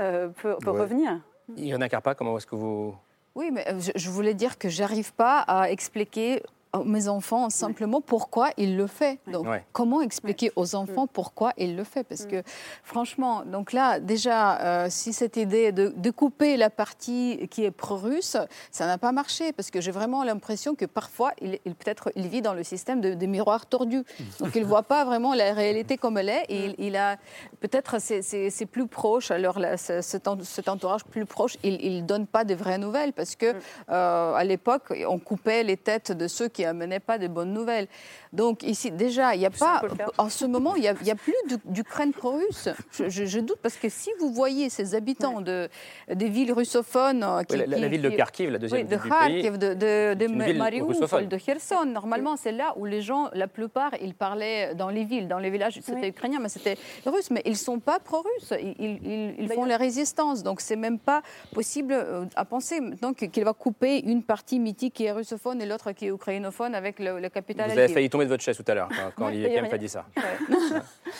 euh, 0.00 0.28
peut, 0.28 0.56
peut 0.60 0.70
Ouais. 0.70 0.80
revenir 0.80 1.20
Irina 1.56 1.88
Karpa, 1.88 2.14
comment 2.14 2.36
est-ce 2.38 2.46
que 2.46 2.56
vous... 2.56 2.94
Oui, 3.34 3.50
mais 3.52 3.66
euh, 3.68 3.78
je, 3.80 3.90
je 3.96 4.10
voulais 4.10 4.34
dire 4.34 4.58
que 4.58 4.68
j'arrive 4.68 5.12
pas 5.12 5.40
à 5.40 5.70
expliquer 5.70 6.42
mes 6.84 7.08
enfants 7.08 7.50
simplement 7.50 8.00
pourquoi 8.00 8.50
il 8.56 8.76
le 8.76 8.86
fait. 8.86 9.18
Donc, 9.30 9.46
Ouais. 9.46 9.64
comment 9.72 10.00
expliquer 10.00 10.50
aux 10.56 10.74
enfants 10.74 11.06
pourquoi 11.06 11.52
il 11.56 11.76
le 11.76 11.84
fait? 11.84 12.02
Parce 12.04 12.26
que, 12.26 12.42
franchement, 12.82 13.42
donc 13.44 13.72
là, 13.72 14.00
déjà, 14.00 14.58
euh, 14.60 14.86
si 14.90 15.12
cette 15.12 15.36
idée 15.36 15.72
de, 15.72 15.92
de 15.96 16.10
couper 16.10 16.56
la 16.56 16.70
partie 16.70 17.46
qui 17.50 17.64
est 17.64 17.70
pro-russe, 17.70 18.36
ça 18.70 18.86
n'a 18.86 18.98
pas 18.98 19.12
marché, 19.12 19.52
parce 19.52 19.70
que 19.70 19.80
j'ai 19.80 19.90
vraiment 19.90 20.24
l'impression 20.24 20.74
que 20.74 20.84
parfois, 20.86 21.32
il, 21.40 21.58
il- 21.64 21.74
peut-être, 21.74 22.10
il 22.16 22.28
vit 22.28 22.42
dans 22.42 22.54
le 22.54 22.62
système 22.64 23.00
de, 23.00 23.14
des 23.14 23.26
miroirs 23.26 23.66
tordus. 23.66 24.04
Donc, 24.40 24.54
il 24.54 24.62
ne 24.62 24.66
voit 24.66 24.82
pas 24.82 25.04
vraiment 25.04 25.34
la 25.34 25.52
réalité 25.52 25.96
comme 25.96 26.18
elle 26.18 26.28
est, 26.28 26.44
et 26.48 26.64
il, 26.66 26.74
il 26.78 26.96
a 26.96 27.16
peut-être 27.60 28.00
c'est- 28.00 28.22
c'est 28.22 28.50
c'est 28.50 28.66
plus 28.66 28.86
proche, 28.86 29.30
alors 29.30 29.58
là, 29.58 29.76
ce- 29.76 30.00
cet, 30.00 30.28
en- 30.28 30.38
cet 30.42 30.68
entourage 30.68 31.04
plus 31.04 31.26
proche, 31.26 31.56
il 31.62 31.96
ne 31.96 32.02
donne 32.02 32.26
pas 32.26 32.44
de 32.44 32.54
vraies 32.54 32.78
nouvelles, 32.78 33.12
parce 33.12 33.36
que 33.36 33.54
euh, 33.90 34.34
à 34.34 34.44
l'époque, 34.44 34.92
on 35.08 35.18
coupait 35.18 35.62
les 35.62 35.76
têtes 35.76 36.12
de 36.12 36.28
ceux 36.28 36.48
qui 36.48 36.63
amenaient 36.64 37.00
pas 37.00 37.18
de 37.18 37.28
bonnes 37.28 37.52
nouvelles. 37.52 37.86
Donc 38.32 38.62
ici, 38.62 38.90
déjà, 38.90 39.34
il 39.34 39.38
n'y 39.40 39.46
a 39.46 39.50
pas, 39.50 39.82
en 40.18 40.28
ce 40.28 40.44
moment, 40.44 40.74
il 40.76 40.82
n'y 40.82 40.88
a, 40.88 40.94
il 41.00 41.06
y 41.06 41.10
a 41.10 41.14
plus 41.14 41.34
d'U- 41.48 41.56
d'Ukraine 41.64 42.12
pro-russe. 42.12 42.68
Je, 42.92 43.08
je- 43.08 43.24
je 43.24 43.40
doute, 43.40 43.58
parce 43.62 43.76
que 43.76 43.88
si 43.88 44.10
vous 44.20 44.32
voyez 44.32 44.68
ces 44.70 44.94
habitants 44.94 45.40
de, 45.40 45.68
des 46.12 46.28
villes 46.28 46.52
russophones... 46.52 47.22
euh, 47.22 47.42
Oui, 47.50 47.56
la, 47.58 47.66
la 47.66 47.76
qui- 47.78 47.88
ville 47.88 48.02
de 48.02 48.10
Kharkiv, 48.10 48.50
la 48.50 48.58
deuxième 48.58 48.82
oui, 48.82 48.88
de 48.88 48.96
ville 48.96 49.02
du 49.02 49.08
pays. 49.10 49.42
Kharkiv, 49.42 49.58
de, 49.58 49.74
de, 49.74 50.14
de 50.14 50.54
Mariupol, 50.54 51.28
de 51.28 51.36
Kherson. 51.36 51.84
Normalement, 51.86 52.36
c'est 52.36 52.52
là 52.52 52.72
où 52.76 52.84
les 52.86 53.02
gens, 53.02 53.28
la 53.32 53.46
plupart, 53.48 53.92
ils 54.00 54.14
parlaient 54.14 54.74
dans 54.74 54.88
les 54.90 55.04
villes, 55.04 55.28
dans 55.28 55.38
les 55.38 55.50
villages, 55.50 55.78
c'était 55.82 56.00
Oui. 56.00 56.08
ukrainien, 56.08 56.38
mais 56.40 56.48
c'était 56.48 56.76
russe. 57.06 57.30
Mais 57.30 57.42
ils 57.44 57.52
ne 57.52 57.56
sont 57.56 57.78
pas 57.80 57.98
pro-russes. 57.98 58.52
Ils, 58.60 58.74
ils- 58.78 59.00
ils- 59.06 59.34
ils 59.38 59.52
font 59.52 59.64
la 59.64 59.76
résistance. 59.76 60.42
Donc, 60.42 60.60
c'est 60.60 60.76
même 60.76 60.98
pas 60.98 61.22
possible 61.52 61.92
euh, 61.92 62.24
à 62.36 62.44
penser 62.44 62.80
maintenant 62.80 63.12
qu'il 63.12 63.44
va 63.44 63.52
couper 63.52 64.00
une 64.04 64.22
partie 64.22 64.58
mythique 64.58 64.94
qui 64.94 65.04
est 65.04 65.12
russophone 65.12 65.60
et 65.62 65.66
l'autre 65.66 65.92
qui 65.92 66.06
est 66.06 66.08
ukrainophone 66.10 66.53
avec 66.62 66.98
le, 66.98 67.28
capitale 67.28 67.70
Vous 67.70 67.78
à 67.78 67.82
avez 67.82 67.92
failli 67.92 68.08
tomber 68.10 68.24
de 68.24 68.30
votre 68.30 68.42
chaise 68.42 68.56
tout 68.56 68.64
à 68.70 68.74
l'heure 68.74 68.88
quand, 69.16 69.24
quand 69.24 69.28
y 69.30 69.44
a 69.46 69.78
dit 69.78 69.88
ça. 69.88 70.04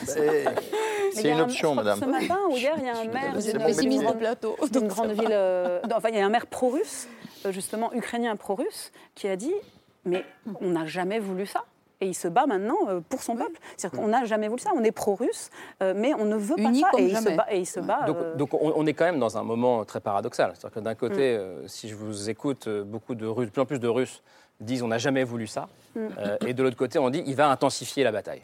c'est 1.13 1.29
une 1.29 1.37
un- 1.39 1.43
option, 1.43 1.75
madame. 1.75 1.99
Ce 1.99 2.05
matin 2.05 2.37
ou 2.49 2.55
hier, 2.55 2.73
il 2.77 2.85
y 2.85 2.89
a 2.89 2.97
un 2.97 3.05
maire 3.05 3.31
Vous 3.33 3.45
êtes 3.47 3.53
d'une- 3.53 3.61
mon 3.61 3.67
pessimiste 3.67 4.01
métier. 4.01 4.13
de 4.13 4.19
plateau. 4.19 4.55
d'une 4.61 4.69
donc 4.81 4.87
grande 4.89 5.09
ça 5.09 5.13
va. 5.15 5.21
ville. 5.21 5.31
euh, 5.31 5.79
non, 5.89 5.95
enfin, 5.97 6.09
il 6.09 6.15
y 6.15 6.19
a 6.19 6.25
un 6.25 6.29
maire 6.29 6.47
pro-russe, 6.47 7.07
euh, 7.45 7.51
justement 7.51 7.93
ukrainien 7.93 8.35
pro-russe, 8.35 8.91
qui 9.15 9.27
a 9.27 9.35
dit 9.35 9.53
Mais 10.05 10.23
on 10.61 10.69
n'a 10.69 10.85
jamais 10.85 11.19
voulu 11.19 11.45
ça. 11.45 11.63
Et 12.01 12.07
il 12.07 12.13
se 12.13 12.27
bat 12.27 12.45
maintenant 12.45 12.75
euh, 12.89 12.99
pour 13.07 13.23
son 13.23 13.37
peuple. 13.37 13.57
C'est-à-dire 13.77 13.97
qu'on 14.01 14.09
n'a 14.09 14.25
jamais 14.25 14.49
voulu 14.49 14.61
ça. 14.61 14.71
On 14.75 14.83
est 14.83 14.91
pro-russe, 14.91 15.49
euh, 15.81 15.93
mais 15.95 16.13
on 16.13 16.25
ne 16.25 16.35
veut 16.35 16.59
Unis 16.59 16.81
pas 16.81 16.87
ça. 16.87 16.91
comme 16.91 16.99
Et 16.99 17.03
il, 17.07 17.15
se 17.17 17.23
jamais. 17.23 17.35
bat, 17.37 17.47
et 17.49 17.59
il 17.59 17.65
se 17.65 17.79
bat. 17.79 18.01
Donc, 18.05 18.17
euh, 18.19 18.35
donc 18.35 18.53
on, 18.53 18.73
on 18.75 18.85
est 18.85 18.93
quand 18.93 19.05
même 19.05 19.17
dans 19.19 19.37
un 19.37 19.43
moment 19.43 19.85
très 19.85 20.01
paradoxal. 20.01 20.51
C'est-à-dire 20.55 20.75
que 20.75 20.79
d'un 20.81 20.91
Mm. 20.91 20.95
côté, 20.97 21.35
euh, 21.37 21.65
si 21.67 21.87
je 21.87 21.95
vous 21.95 22.29
écoute, 22.29 22.67
beaucoup 22.67 23.15
de 23.15 23.25
Russes, 23.25 23.45
de 23.47 23.51
plus 23.51 23.61
en 23.61 23.65
plus 23.65 23.79
de 23.79 23.87
Russes 23.87 24.21
disent 24.59 24.83
on 24.83 24.87
n'a 24.87 24.97
jamais 24.97 25.23
voulu 25.23 25.47
ça. 25.47 25.67
Mm. 25.95 25.99
Euh, 26.17 26.37
et 26.47 26.53
de 26.53 26.63
l'autre 26.63 26.77
côté, 26.77 26.99
on 26.99 27.09
dit 27.09 27.23
il 27.25 27.35
va 27.35 27.49
intensifier 27.49 28.03
la 28.03 28.11
bataille. 28.11 28.43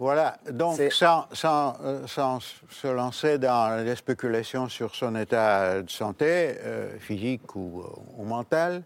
Voilà, 0.00 0.38
donc 0.52 0.80
sans, 0.92 1.26
sans, 1.32 1.76
euh, 1.82 2.06
sans 2.06 2.38
se 2.70 2.86
lancer 2.86 3.38
dans 3.38 3.84
les 3.84 3.96
spéculations 3.96 4.68
sur 4.68 4.94
son 4.94 5.16
état 5.16 5.82
de 5.82 5.90
santé, 5.90 6.54
euh, 6.62 6.96
physique 7.00 7.56
ou, 7.56 7.82
ou 8.16 8.24
mental, 8.24 8.84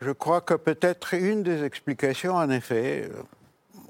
je 0.00 0.10
crois 0.12 0.40
que 0.40 0.54
peut-être 0.54 1.12
une 1.12 1.42
des 1.42 1.62
explications, 1.62 2.36
en 2.36 2.48
effet, 2.48 3.10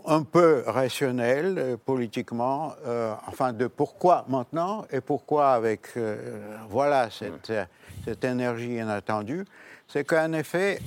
un 0.06 0.22
peu 0.22 0.62
rationnelle 0.66 1.56
euh, 1.58 1.76
politiquement, 1.76 2.74
euh, 2.86 3.14
enfin 3.26 3.52
de 3.52 3.66
pourquoi 3.66 4.24
maintenant 4.28 4.84
et 4.90 5.00
pourquoi 5.00 5.52
avec 5.52 5.96
euh, 5.96 6.56
voilà 6.68 7.10
cette, 7.10 7.50
euh, 7.50 7.64
cette 8.04 8.24
énergie 8.24 8.76
inattendue, 8.76 9.44
c'est 9.88 10.04
qu'en 10.04 10.32
effet, 10.32 10.80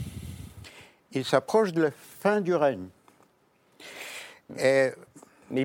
il 1.11 1.25
s'approche 1.25 1.73
de 1.73 1.83
la 1.83 1.91
fin 1.91 2.41
du 2.41 2.55
règne. 2.55 2.87
Et 4.59 4.91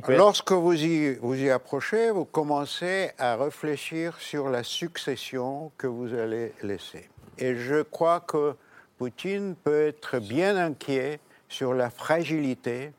Lorsque 0.08 0.52
vous 0.52 0.74
y, 0.74 1.14
vous 1.16 1.34
y 1.34 1.50
approchez, 1.50 2.10
vous 2.10 2.24
commencez 2.24 3.10
à 3.18 3.34
réfléchir 3.34 4.16
sur 4.20 4.48
la 4.48 4.62
succession 4.62 5.72
que 5.76 5.88
vous 5.88 6.14
allez 6.14 6.52
laisser. 6.62 7.10
Et 7.36 7.56
je 7.56 7.82
crois 7.82 8.20
que 8.20 8.54
Poutine 8.96 9.56
peut 9.56 9.88
être 9.88 10.20
bien 10.20 10.56
inquiet 10.56 11.18
sur 11.48 11.74
la 11.74 11.90
fragilité 11.90 12.92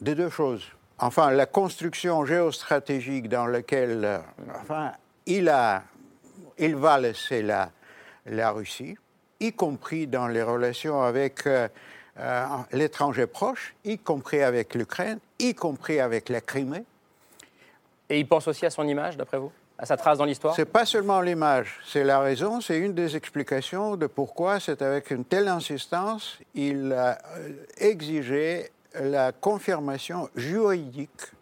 des 0.00 0.14
deux 0.14 0.30
choses. 0.30 0.64
enfin, 0.98 1.30
la 1.30 1.44
construction 1.44 2.24
géostratégique 2.24 3.28
dans 3.28 3.46
laquelle 3.46 4.22
enfin, 4.62 4.92
il, 5.26 5.50
a, 5.50 5.82
il 6.56 6.74
va 6.74 6.98
laisser 6.98 7.42
la, 7.42 7.70
la 8.24 8.50
Russie, 8.50 8.96
y 9.44 9.52
compris 9.52 10.06
dans 10.06 10.28
les 10.28 10.42
relations 10.42 11.02
avec 11.02 11.46
euh, 11.46 11.68
euh, 12.18 12.46
l'étranger 12.72 13.26
proche, 13.26 13.74
y 13.84 13.98
compris 13.98 14.42
avec 14.42 14.74
l'Ukraine, 14.74 15.18
y 15.38 15.54
compris 15.54 16.00
avec 16.00 16.28
la 16.28 16.40
Crimée. 16.40 16.84
Et 18.08 18.18
il 18.18 18.28
pense 18.28 18.48
aussi 18.48 18.66
à 18.66 18.70
son 18.70 18.86
image, 18.86 19.16
d'après 19.16 19.38
vous? 19.38 19.52
À 19.76 19.86
sa 19.86 19.96
trace 19.96 20.18
dans 20.18 20.24
l'histoire? 20.24 20.54
C'est 20.54 20.64
pas 20.64 20.86
seulement 20.86 21.20
l'image, 21.20 21.80
c'est 21.84 22.04
la 22.04 22.20
raison, 22.20 22.60
c'est 22.60 22.78
une 22.78 22.94
des 22.94 23.16
explications 23.16 23.96
de 23.96 24.06
pourquoi 24.06 24.60
c'est 24.60 24.82
avec 24.82 25.10
une 25.10 25.24
telle 25.24 25.48
insistance 25.48 26.38
il 26.54 26.92
a 26.92 27.18
euh, 27.36 27.50
exigé 27.78 28.70
la 28.94 29.32
confirmation 29.32 30.28
juridique 30.36 31.32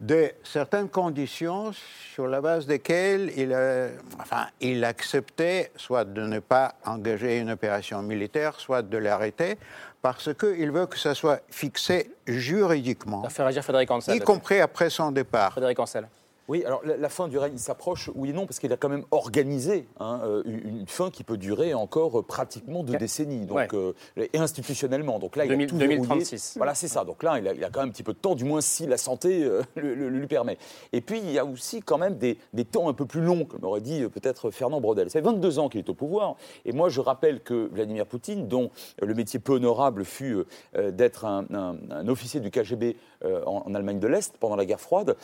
de 0.00 0.30
certaines 0.44 0.88
conditions 0.90 1.72
sur 2.12 2.26
la 2.26 2.40
base 2.40 2.66
desquelles 2.66 3.32
il, 3.36 3.52
a- 3.54 3.88
enfin, 4.20 4.46
il 4.60 4.84
acceptait 4.84 5.70
soit 5.76 6.04
de 6.04 6.20
ne 6.22 6.38
pas 6.38 6.74
engager 6.84 7.38
une 7.38 7.50
opération 7.50 8.02
militaire, 8.02 8.60
soit 8.60 8.82
de 8.82 8.98
l'arrêter, 8.98 9.56
parce 10.02 10.34
qu'il 10.34 10.70
veut 10.70 10.86
que 10.86 10.98
ça 10.98 11.14
soit 11.14 11.40
fixé 11.50 12.12
juridiquement, 12.26 13.24
Ça 13.24 13.30
fait 13.30 13.42
réagir 13.42 13.62
Frédéric 13.62 13.90
Ansel. 13.90 14.16
y 14.16 14.20
compris 14.20 14.60
après 14.60 14.90
son 14.90 15.10
départ. 15.12 15.52
Frédéric 15.52 15.78
Ansel. 15.78 16.06
Oui, 16.48 16.64
alors 16.64 16.80
la, 16.84 16.96
la 16.96 17.08
fin 17.08 17.26
du 17.28 17.38
règne 17.38 17.56
s'approche, 17.56 18.10
oui 18.14 18.30
et 18.30 18.32
non, 18.32 18.46
parce 18.46 18.58
qu'il 18.60 18.72
a 18.72 18.76
quand 18.76 18.88
même 18.88 19.04
organisé 19.10 19.88
hein, 19.98 20.20
euh, 20.24 20.42
une, 20.44 20.80
une 20.80 20.86
fin 20.86 21.10
qui 21.10 21.24
peut 21.24 21.36
durer 21.36 21.74
encore 21.74 22.20
euh, 22.20 22.22
pratiquement 22.22 22.84
deux 22.84 22.96
décennies, 22.96 23.46
donc, 23.46 23.56
Ouais. 23.56 23.68
euh, 23.74 23.92
et 24.16 24.38
institutionnellement. 24.38 25.18
Donc 25.18 25.34
là, 25.36 25.44
il 25.44 25.48
2000 25.48 25.66
a 25.66 25.68
tout 25.68 25.76
verrouillé. 25.76 25.96
2036. 25.98 26.54
Voilà, 26.56 26.74
c'est 26.74 26.88
ça. 26.88 27.04
Donc 27.04 27.22
là, 27.22 27.38
il 27.38 27.48
a, 27.48 27.52
il 27.54 27.64
a 27.64 27.70
quand 27.70 27.80
même 27.80 27.88
un 27.88 27.92
petit 27.92 28.02
peu 28.04 28.12
de 28.12 28.18
temps, 28.18 28.34
du 28.34 28.44
moins 28.44 28.60
si 28.60 28.86
la 28.86 28.96
santé 28.96 29.42
euh, 29.44 29.62
le, 29.76 29.94
le- 29.94 30.08
lui 30.08 30.26
permet. 30.28 30.56
Et 30.92 31.00
puis, 31.00 31.18
il 31.18 31.30
y 31.32 31.38
a 31.38 31.44
aussi 31.44 31.80
quand 31.82 31.98
même 31.98 32.16
des, 32.16 32.38
des 32.52 32.64
temps 32.64 32.88
un 32.88 32.94
peu 32.94 33.06
plus 33.06 33.20
longs, 33.22 33.44
comme 33.44 33.64
aurait 33.64 33.80
dit 33.80 34.04
peut-être 34.08 34.50
Fernand 34.50 34.80
Brodel. 34.80 35.10
Ça 35.10 35.18
fait 35.20 35.24
22 35.26 35.58
ans 35.58 35.68
qu'il 35.68 35.80
est 35.80 35.88
au 35.88 35.94
pouvoir, 35.94 36.36
et 36.64 36.72
moi, 36.72 36.88
je 36.88 37.00
rappelle 37.00 37.40
que 37.40 37.68
Vladimir 37.72 38.06
Poutine, 38.06 38.46
dont 38.46 38.70
le 39.02 39.14
métier 39.14 39.40
peu 39.40 39.54
honorable 39.54 40.04
fut 40.04 40.36
euh, 40.76 40.90
d'être 40.90 41.24
un, 41.24 41.44
un- 41.52 41.76
un 41.90 42.08
officier 42.08 42.38
du 42.40 42.50
KGB 42.50 42.96
en, 43.24 43.62
en 43.66 43.74
Allemagne 43.74 43.98
de 43.98 44.06
l'Est 44.06 44.36
pendant 44.38 44.56
la 44.56 44.64
guerre 44.66 44.80
froide, 44.80 45.16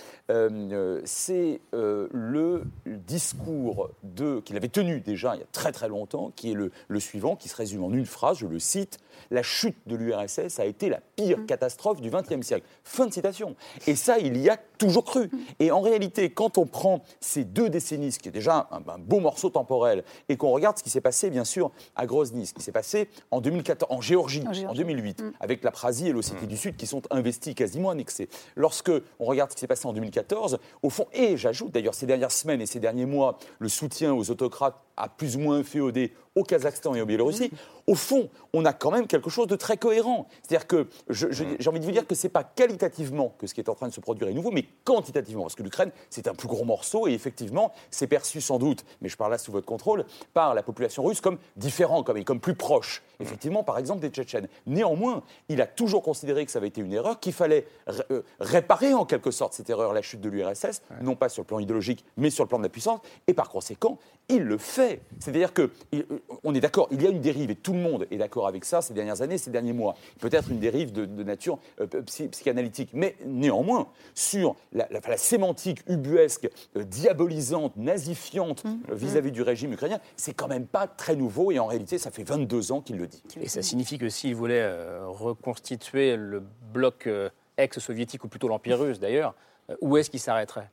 c'est 1.12 1.60
euh, 1.74 2.08
le 2.12 2.64
discours 2.86 3.90
de- 4.02 4.40
qu'il 4.40 4.56
avait 4.56 4.68
tenu 4.68 5.00
déjà 5.00 5.34
il 5.36 5.40
y 5.40 5.42
a 5.42 5.46
très 5.52 5.70
très 5.70 5.88
longtemps, 5.88 6.32
qui 6.34 6.50
est 6.50 6.54
le, 6.54 6.72
le 6.88 7.00
suivant, 7.00 7.36
qui 7.36 7.48
se 7.48 7.56
résume 7.56 7.84
en 7.84 7.92
une 7.92 8.06
phrase, 8.06 8.38
je 8.38 8.46
le 8.46 8.58
cite, 8.58 8.98
La 9.30 9.42
chute 9.42 9.76
de 9.86 9.94
l'URSS 9.96 10.58
a 10.58 10.64
été 10.64 10.88
la 10.88 11.00
pire 11.16 11.44
catastrophe 11.46 12.00
du 12.00 12.10
XXe 12.10 12.40
siècle. 12.44 12.66
Fin 12.84 13.06
de 13.06 13.12
citation. 13.12 13.54
Et 13.86 13.94
ça, 13.94 14.18
il 14.18 14.36
y 14.38 14.48
a 14.48 14.56
toujours 14.87 15.05
cru. 15.05 15.30
Et 15.61 15.70
en 15.70 15.80
réalité, 15.80 16.30
quand 16.30 16.59
on 16.59 16.66
prend 16.66 17.03
ces 17.20 17.45
deux 17.45 17.70
décennies, 17.70 18.12
ce 18.12 18.18
qui 18.18 18.28
est 18.28 18.33
déjà 18.33 18.68
un, 18.70 18.78
un 18.89 18.99
beau 18.99 19.20
morceau 19.20 19.51
temporel, 19.51 20.05
et 20.28 20.37
qu'on 20.37 20.51
regarde 20.51 20.78
ce 20.78 20.83
qui 20.83 20.91
s'est 20.91 21.01
passé, 21.01 21.30
bien 21.30 21.45
sûr, 21.45 21.70
à 21.97 22.07
Grozny, 22.07 22.47
ce 22.47 22.55
qui 22.55 22.62
s'est 22.62 22.72
passé 22.72 23.09
en 23.30 23.41
2014, 23.41 23.91
en 23.93 24.01
Géorgie, 24.01 24.43
En 24.47 24.51
en, 24.51 24.53
Géorgie. 24.53 24.78
2008, 24.80 25.24
avec 25.41 25.62
l'Abkhazie 25.64 26.09
et 26.09 26.12
l'Ossétie 26.12 26.47
du 26.47 26.57
Sud 26.57 26.76
qui 26.76 26.87
sont 26.87 27.03
investis, 27.11 27.55
quasiment 27.55 27.91
annexés. 27.91 28.28
Lorsque 28.57 28.93
on 29.18 29.24
regarde 29.24 29.51
ce 29.51 29.57
qui 29.57 29.61
s'est 29.61 29.66
passé 29.66 29.87
en 29.87 29.93
2014, 29.93 30.59
au 30.83 30.91
fond, 30.91 31.07
et 31.12 31.37
j'ajoute 31.37 31.72
d'ailleurs 31.72 31.95
ces 31.95 32.07
dernières 32.07 32.33
semaines 32.33 32.61
et 32.61 32.66
ces 32.66 32.80
derniers 32.80 33.07
mois, 33.07 33.39
le 33.59 33.68
soutien 33.68 34.14
aux 34.14 34.30
autocrates 34.30 34.76
a 34.97 35.09
plus 35.09 35.37
ou 35.37 35.41
moins 35.41 35.62
féodé 35.62 36.12
au 36.35 36.45
Kazakhstan 36.45 36.95
et 36.95 37.03
au 37.03 37.07
Biélorussie, 37.07 37.51
au 37.87 37.95
fond, 37.95 38.28
on 38.55 38.64
a 38.64 38.72
quand 38.72 38.91
même 38.91 39.07
quelque 39.07 39.28
chose 39.28 39.47
de 39.47 39.57
très 39.57 39.76
cohérent. 39.76 40.28
C'est-à-dire 40.43 40.66
que 40.66 40.87
je- 41.09 41.26
j'ai 41.30 41.68
envie 41.68 41.80
de 41.80 41.85
vous 41.85 41.91
dire 41.91 42.07
que 42.07 42.14
ce 42.14 42.26
n'est 42.26 42.30
pas 42.30 42.45
qualitativement 42.45 43.35
que 43.39 43.47
ce 43.47 43.55
qui 43.55 43.61
est 43.61 43.68
en 43.68 43.74
train 43.74 43.89
de 43.89 43.93
se 43.93 44.01
produire 44.01 44.28
est 44.28 44.33
nouveau, 44.33 44.51
mais 44.51 44.64
quantitativement. 44.85 45.43
Parce 45.43 45.55
que 45.55 45.62
l'Ukraine, 45.62 45.91
c'est 46.11 46.28
un 46.28 46.35
plus 46.35 46.49
gros 46.49 46.64
morceau 46.64 47.07
et 47.09 47.12
effectivement, 47.12 47.72
c'est 47.91 48.07
perçu 48.07 48.41
sans 48.41 48.59
doute, 48.59 48.85
mais 49.01 49.09
je 49.09 49.16
parle 49.16 49.33
là 49.33 49.39
sous 49.39 49.53
votre 49.53 49.66
contrôle, 49.66 50.05
par 50.33 50.55
la 50.55 50.62
population 50.62 51.03
russe 51.05 51.20
comme 51.20 51.39
différent, 51.57 52.03
comme, 52.03 52.16
et 52.16 52.24
comme 52.24 52.41
plus 52.41 52.55
proche, 52.55 53.03
effectivement, 53.20 53.62
par 53.62 53.78
exemple, 53.78 54.01
des 54.01 54.09
Tchétchènes. 54.11 54.49
Néanmoins, 54.66 55.22
il 55.49 55.61
a 55.61 55.66
toujours 55.66 56.03
considéré 56.03 56.45
que 56.47 56.51
ça 56.53 56.59
avait 56.59 56.68
été 56.68 56.80
une 56.80 56.93
erreur, 56.93 57.20
qu'il 57.20 57.33
fallait 57.33 57.66
euh, 58.11 58.22
réparer 58.41 58.95
en 58.95 59.05
quelque 59.05 59.30
sorte 59.30 59.55
cette 59.55 59.68
erreur, 59.70 59.93
la 59.93 60.03
chute 60.03 60.20
de 60.20 60.28
l'URSS, 60.28 60.83
non 61.03 61.14
pas 61.16 61.28
sur 61.28 61.43
le 61.43 61.47
plan 61.47 61.59
idéologique, 61.59 62.05
mais 62.16 62.30
sur 62.30 62.45
le 62.45 62.49
plan 62.49 62.59
de 62.59 62.62
la 62.64 62.68
puissance, 62.68 63.01
et 63.26 63.35
par 63.35 63.49
conséquent, 63.51 63.99
il 64.29 64.43
le 64.45 64.57
fait. 64.59 65.01
C'est-à-dire 65.18 65.53
que, 65.53 65.70
euh, 65.95 66.03
on 66.45 66.55
est 66.55 66.61
d'accord, 66.61 66.89
il 66.91 67.03
y 67.03 67.07
a 67.07 67.11
une 67.11 67.20
dérive, 67.20 67.51
et 67.51 67.55
tout 67.55 67.73
le 67.73 67.81
monde 67.81 68.07
est 68.11 68.16
d'accord 68.16 68.47
avec 68.47 68.64
ça 68.64 68.81
ces 68.81 68.95
dernières 68.95 69.20
années, 69.20 69.37
ces 69.39 69.51
derniers 69.51 69.73
mois. 69.75 69.95
Peut-être 70.20 70.51
une 70.51 70.59
dérive 70.59 70.93
de, 70.93 71.05
de 71.05 71.23
nature 71.23 71.59
euh, 71.81 71.87
psy- 72.07 72.29
psychanalytique, 72.29 72.91
mais 72.95 73.16
néanmoins, 73.27 73.89
sur 74.14 74.57
la, 74.73 74.87
la- 74.91 75.01
la 75.07 75.16
sémantique 75.16 75.81
ubuesque, 75.89 76.49
euh, 76.77 76.85
diabolisante, 76.85 77.77
nazifiante 77.77 78.64
euh, 78.64 78.95
vis-à-vis 78.95 79.33
du 79.33 79.43
régime 79.43 79.73
ukrainien, 79.73 79.99
c'est 80.16 80.33
quand 80.35 80.49
même 80.49 80.66
pas 80.66 80.87
très 80.87 81.14
nouveau, 81.16 81.51
et 81.53 81.59
en 81.59 81.66
réalité, 81.66 81.99
ça 81.99 82.11
fait 82.11 82.25
22 82.25 82.73
ans 82.73 82.81
qu'il 82.81 82.97
le 82.97 83.07
dit. 83.07 83.23
Et 83.41 83.49
ça 83.49 83.61
signifie 83.62 83.99
que 83.99 84.09
s'il 84.09 84.35
voulait 84.35 84.62
euh, 84.62 85.05
reconstituer 85.09 86.16
le 86.16 86.43
bloc 86.73 87.07
euh, 87.07 87.29
ex-soviétique, 87.59 88.25
ou 88.25 88.29
plutôt 88.29 88.49
l'Empire 88.49 88.79
russe 88.81 88.99
d'ailleurs, 88.99 89.35
euh, 89.70 89.77
où 89.81 89.97
est-ce 89.97 90.09
qu'il 90.11 90.20
s'arrêterait? 90.20 90.70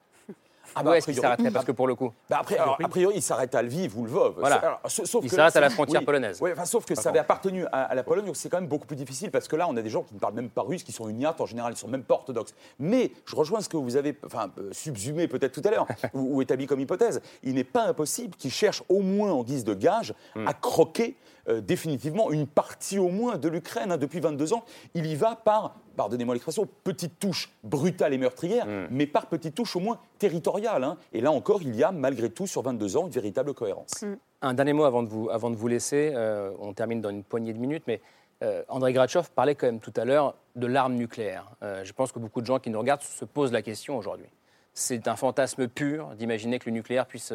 Ah 0.76 0.82
Où 0.82 0.84
bah, 0.86 0.91
a 0.91 0.97
est-ce 0.97 1.05
qu'il 1.05 1.13
priori- 1.15 1.22
s'arrêterait 1.22 1.51
Parce 1.51 1.65
que 1.65 1.72
pour 1.72 1.88
le 1.88 1.95
coup. 1.95 2.11
Bah 2.30 2.38
après, 2.41 2.57
alors, 2.57 2.78
a 2.84 2.88
priori, 2.88 3.15
il 3.17 3.22
s'arrête 3.22 3.53
à 3.55 3.61
Lviv 3.61 3.97
ou 3.97 4.05
Lvov. 4.05 4.36
Voilà. 4.38 4.80
Sauf 4.88 5.24
Il 5.24 5.30
que 5.30 5.36
s'arrête 5.36 5.55
à 5.55 5.59
la 5.61 5.70
frontière 5.70 6.01
oui. 6.01 6.05
polonaise. 6.05 6.41
Enfin, 6.41 6.65
sauf 6.65 6.86
que 6.86 6.95
ça 6.95 7.09
avait 7.09 7.20
appartenu 7.20 7.65
à, 7.72 7.84
à 7.84 7.95
la 7.95 8.03
Pologne, 8.03 8.26
donc 8.26 8.36
c'est 8.36 8.49
quand 8.49 8.59
même 8.59 8.67
beaucoup 8.70 8.86
plus 8.88 8.95
difficile 8.95 9.32
parce 9.32 9.47
que 9.47 9.55
là, 9.55 9.67
on 9.70 9.76
a 9.78 9.82
des 9.82 9.89
gens 9.89 10.03
qui 10.03 10.13
ne 10.15 10.20
parlent 10.20 10.34
même 10.34 10.49
pas 10.49 10.61
russe, 10.63 10.84
qui 10.84 10.91
sont 10.91 11.07
uniates 11.09 11.39
en 11.41 11.45
général, 11.45 11.74
ils 11.74 11.78
sont 11.78 11.88
même 11.88 12.03
pas 12.03 12.15
orthodoxes. 12.15 12.53
Mais 12.80 13.11
je 13.26 13.36
rejoins 13.36 13.61
ce 13.61 13.70
que 13.70 13.78
vous 13.78 13.95
avez 13.95 14.17
enfin, 14.26 14.49
euh, 14.59 14.70
subsumé 14.72 15.28
peut-être 15.28 15.51
tout 15.53 15.67
à 15.67 15.72
l'heure, 15.72 15.88
ou, 16.13 16.36
ou 16.38 16.41
établi 16.41 16.67
comme 16.67 16.80
hypothèse. 16.80 17.22
Il 17.43 17.55
n'est 17.55 17.63
pas 17.63 17.84
impossible 17.86 18.36
qu'ils 18.36 18.51
cherchent 18.51 18.84
au 18.89 19.01
moins 19.01 19.32
en 19.32 19.43
guise 19.43 19.63
de 19.63 19.74
gage 19.74 20.13
Hmm. 20.36 20.47
à 20.47 20.53
croquer 20.53 21.15
euh, 21.47 21.61
définitivement 21.61 22.31
une 22.31 22.47
partie 22.47 22.99
au 22.99 23.09
moins 23.09 23.37
de 23.37 23.47
l'Ukraine. 23.47 23.91
hein. 23.91 23.97
Depuis 23.97 24.19
22 24.19 24.53
ans, 24.53 24.63
il 24.93 25.05
y 25.05 25.15
va 25.15 25.35
par, 25.35 25.75
pardonnez-moi 25.95 26.35
l'expression, 26.35 26.67
petite 26.83 27.19
touche 27.19 27.49
brutale 27.63 28.13
et 28.13 28.17
meurtrière, 28.17 28.65
Hmm. 28.65 28.87
mais 28.91 29.07
par 29.07 29.27
petite 29.27 29.55
touche 29.55 29.75
au 29.75 29.79
moins 29.79 29.99
territoriale. 30.17 30.83
hein. 30.83 30.97
Et 31.13 31.21
là 31.21 31.31
encore, 31.31 31.61
il 31.61 31.75
y 31.75 31.83
a 31.83 31.91
malgré 31.91 32.29
tout 32.29 32.47
sur 32.47 32.61
22 32.61 32.97
ans 32.97 33.05
une 33.05 33.11
véritable 33.11 33.53
cohérence. 33.53 34.03
Un 34.41 34.53
dernier 34.53 34.73
mot 34.73 34.83
avant 34.83 35.03
de 35.03 35.09
vous, 35.09 35.29
avant 35.29 35.49
de 35.49 35.55
vous 35.55 35.67
laisser. 35.67 36.11
euh, 36.15 36.51
on 36.59 36.73
termine 36.73 37.01
dans 37.01 37.09
une 37.09 37.23
poignée 37.23 37.53
de 37.53 37.59
minutes, 37.59 37.83
mais 37.87 38.01
euh, 38.43 38.63
André 38.69 38.93
Gratchov 38.93 39.29
parlait 39.31 39.55
quand 39.55 39.65
même 39.67 39.79
tout 39.81 39.93
à 39.97 40.05
l'heure 40.05 40.35
de 40.55 40.65
l'arme 40.67 40.93
nucléaire. 40.95 41.45
Euh, 41.63 41.83
je 41.83 41.91
pense 41.93 42.11
que 42.11 42.19
beaucoup 42.19 42.39
de 42.41 42.45
gens 42.45 42.59
qui 42.59 42.69
nous 42.69 42.79
regardent 42.79 43.01
se 43.01 43.25
posent 43.25 43.51
la 43.51 43.61
question 43.61 43.97
aujourd'hui. 43.97 44.27
C'est 44.73 45.07
un 45.09 45.15
fantasme 45.17 45.67
pur 45.67 46.09
d'imaginer 46.15 46.57
que 46.59 46.65
le 46.69 46.71
nucléaire 46.73 47.05
puisse 47.05 47.33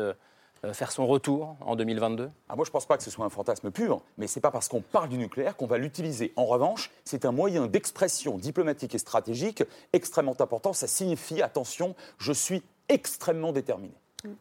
faire 0.73 0.91
son 0.93 1.07
retour 1.07 1.57
en 1.61 1.77
2022 1.77 2.31
Ah, 2.49 2.57
moi, 2.57 2.65
je 2.65 2.71
ne 2.71 2.73
pense 2.73 2.87
pas 2.87 2.97
que 2.97 3.03
ce 3.03 3.11
soit 3.11 3.25
un 3.27 3.31
fantasme 3.31 3.71
pur, 3.71 4.01
mais 4.19 4.27
ce 4.27 4.39
n'est 4.39 4.41
pas 4.41 4.51
parce 4.51 4.69
qu'on 4.69 4.81
parle 4.81 5.09
du 5.09 5.19
nucléaire 5.19 5.57
qu'on 5.57 5.67
va 5.67 5.79
l'utiliser. 5.79 6.33
En 6.37 6.45
revanche, 6.47 6.91
c'est 7.05 7.25
un 7.25 7.33
moyen 7.33 7.67
d'expression 7.67 8.39
diplomatique 8.39 8.95
et 8.95 8.99
stratégique 8.99 9.63
extrêmement 9.93 10.37
important. 10.41 10.73
Ça 10.73 10.87
signifie, 10.87 11.43
attention, 11.43 11.95
je 12.19 12.33
suis 12.33 12.63
extrêmement 12.89 13.53
déterminé. 13.53 13.95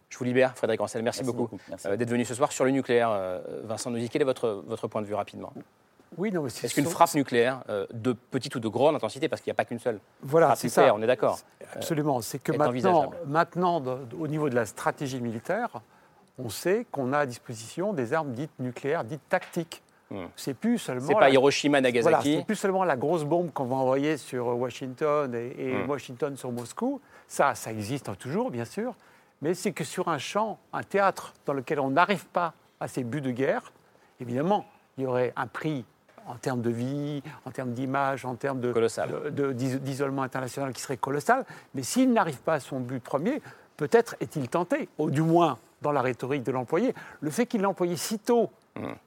Je 0.10 0.18
vous 0.18 0.24
libère, 0.24 0.56
Frédéric 0.58 0.80
Ancel. 0.82 1.02
Merci, 1.04 1.24
Merci 1.24 1.36
beaucoup, 1.36 1.58
euh, 1.86 1.98
d'être 1.98 2.10
venu 2.10 2.24
ce 2.24 2.34
soir 2.34 2.52
sur 2.54 2.64
le 2.64 2.72
nucléaire. 2.72 3.10
Euh, 3.12 3.42
Vincent 3.66 3.92
Nouzy, 3.92 4.08
quel 4.10 4.22
est 4.22 4.26
votre, 4.26 4.64
votre 4.66 4.88
point 4.88 5.02
de 5.02 5.08
vue 5.08 5.14
rapidement? 5.16 5.52
Oui, 6.18 6.32
non, 6.32 6.44
mais 6.44 6.50
c'est 6.50 6.68
Est-ce 6.68 6.76
qu'une 6.76 6.86
frappe 6.86 7.16
nucléaire 7.16 7.64
euh, 7.70 7.86
de 7.92 8.14
petite 8.14 8.56
ou 8.56 8.60
de 8.60 8.68
grande 8.68 8.96
intensité, 8.96 9.28
parce 9.28 9.42
qu'il 9.42 9.50
n'y 9.50 9.56
a 9.56 9.58
pas 9.58 9.66
qu'une 9.66 9.80
seule 9.80 10.00
Voilà, 10.22 10.46
frappe 10.48 10.60
c'est 10.60 10.68
nucléaire, 10.68 10.90
ça. 10.94 10.96
on 10.96 11.02
est 11.02 11.08
d'accord 11.08 11.40
Absolument. 11.76 12.22
C'est 12.22 12.40
que 12.40 12.52
est 12.52 12.58
maintenant, 12.58 13.12
maintenant 13.26 13.80
de- 13.82 13.98
au 14.20 14.28
niveau 14.28 14.48
de 14.50 14.56
la 14.56 14.66
stratégie 14.66 15.20
militaire, 15.20 15.82
on 16.40 16.50
sait 16.50 16.86
qu'on 16.92 17.14
a 17.14 17.20
à 17.20 17.26
disposition 17.26 17.94
des 17.94 18.14
armes 18.14 18.32
dites 18.34 18.52
nucléaires, 18.60 19.04
dites 19.04 19.22
tactiques. 19.30 19.82
C'est 20.36 20.54
plus 20.54 20.78
seulement. 20.78 21.02
Hmm. 21.06 21.08
C'est 21.08 21.14
pas 21.16 21.20
la- 21.22 21.30
Hiroshima, 21.32 21.82
Nagasaki. 21.82 22.14
Voilà, 22.16 22.40
c'est 22.40 22.46
plus 22.46 22.56
seulement 22.56 22.84
la 22.84 22.96
grosse 22.96 23.24
bombe 23.24 23.52
qu'on 23.52 23.66
va 23.66 23.78
envoyer 23.78 24.18
sur 24.18 24.46
Washington 24.46 25.34
et, 25.34 25.56
et 25.58 25.74
Hmm. 25.84 25.90
Washington 25.90 26.38
sur 26.38 26.52
Moscou. 26.52 27.02
Ça, 27.28 27.56
ça 27.56 27.72
existe 27.72 28.16
toujours, 28.20 28.52
bien 28.52 28.66
sûr. 28.66 28.94
Mais 29.42 29.56
c'est 29.56 29.72
que 29.72 29.84
sur 29.84 30.10
un 30.10 30.20
champ, 30.20 30.60
un 30.72 30.84
théâtre 30.84 31.34
dans 31.48 31.54
lequel 31.54 31.80
on 31.80 31.90
n'arrive 31.90 32.28
pas 32.28 32.54
à 32.80 32.88
ces 32.88 33.04
buts 33.04 33.22
de 33.22 33.32
guerre, 33.32 33.72
évidemment, 34.20 34.66
il 34.98 35.04
y 35.06 35.08
aurait 35.08 35.34
un 35.36 35.48
prix 35.48 35.84
en 36.28 36.36
termes 36.36 36.62
de 36.62 36.70
vie, 36.70 37.24
en 37.46 37.52
termes 37.52 37.74
d'image, 37.74 38.24
en 38.24 38.36
termes 38.36 38.62
de, 38.62 38.72
de- 38.72 39.32
de- 39.32 39.52
d'isolement 39.52 40.22
international 40.22 40.72
qui 40.74 40.82
serait 40.82 40.96
colossal. 40.98 41.44
Mais 41.74 41.82
s'il 41.82 42.14
n'arrive 42.14 42.40
pas 42.42 42.54
à 42.54 42.60
son 42.60 42.80
but 42.80 43.02
premier, 43.04 43.42
peut-être 43.78 44.16
est-il 44.22 44.48
tenté, 44.48 44.88
ou 45.00 45.10
du 45.10 45.22
moins 45.24 45.58
dans 45.84 45.92
la 45.92 46.02
rhétorique 46.02 46.42
de 46.44 46.52
l'employé. 46.52 46.96
Le 47.22 47.30
fait 47.30 47.46
qu'il 47.46 47.62
l'ait 47.62 47.68
employé 47.68 47.96
si 47.96 48.18
tôt 48.18 48.50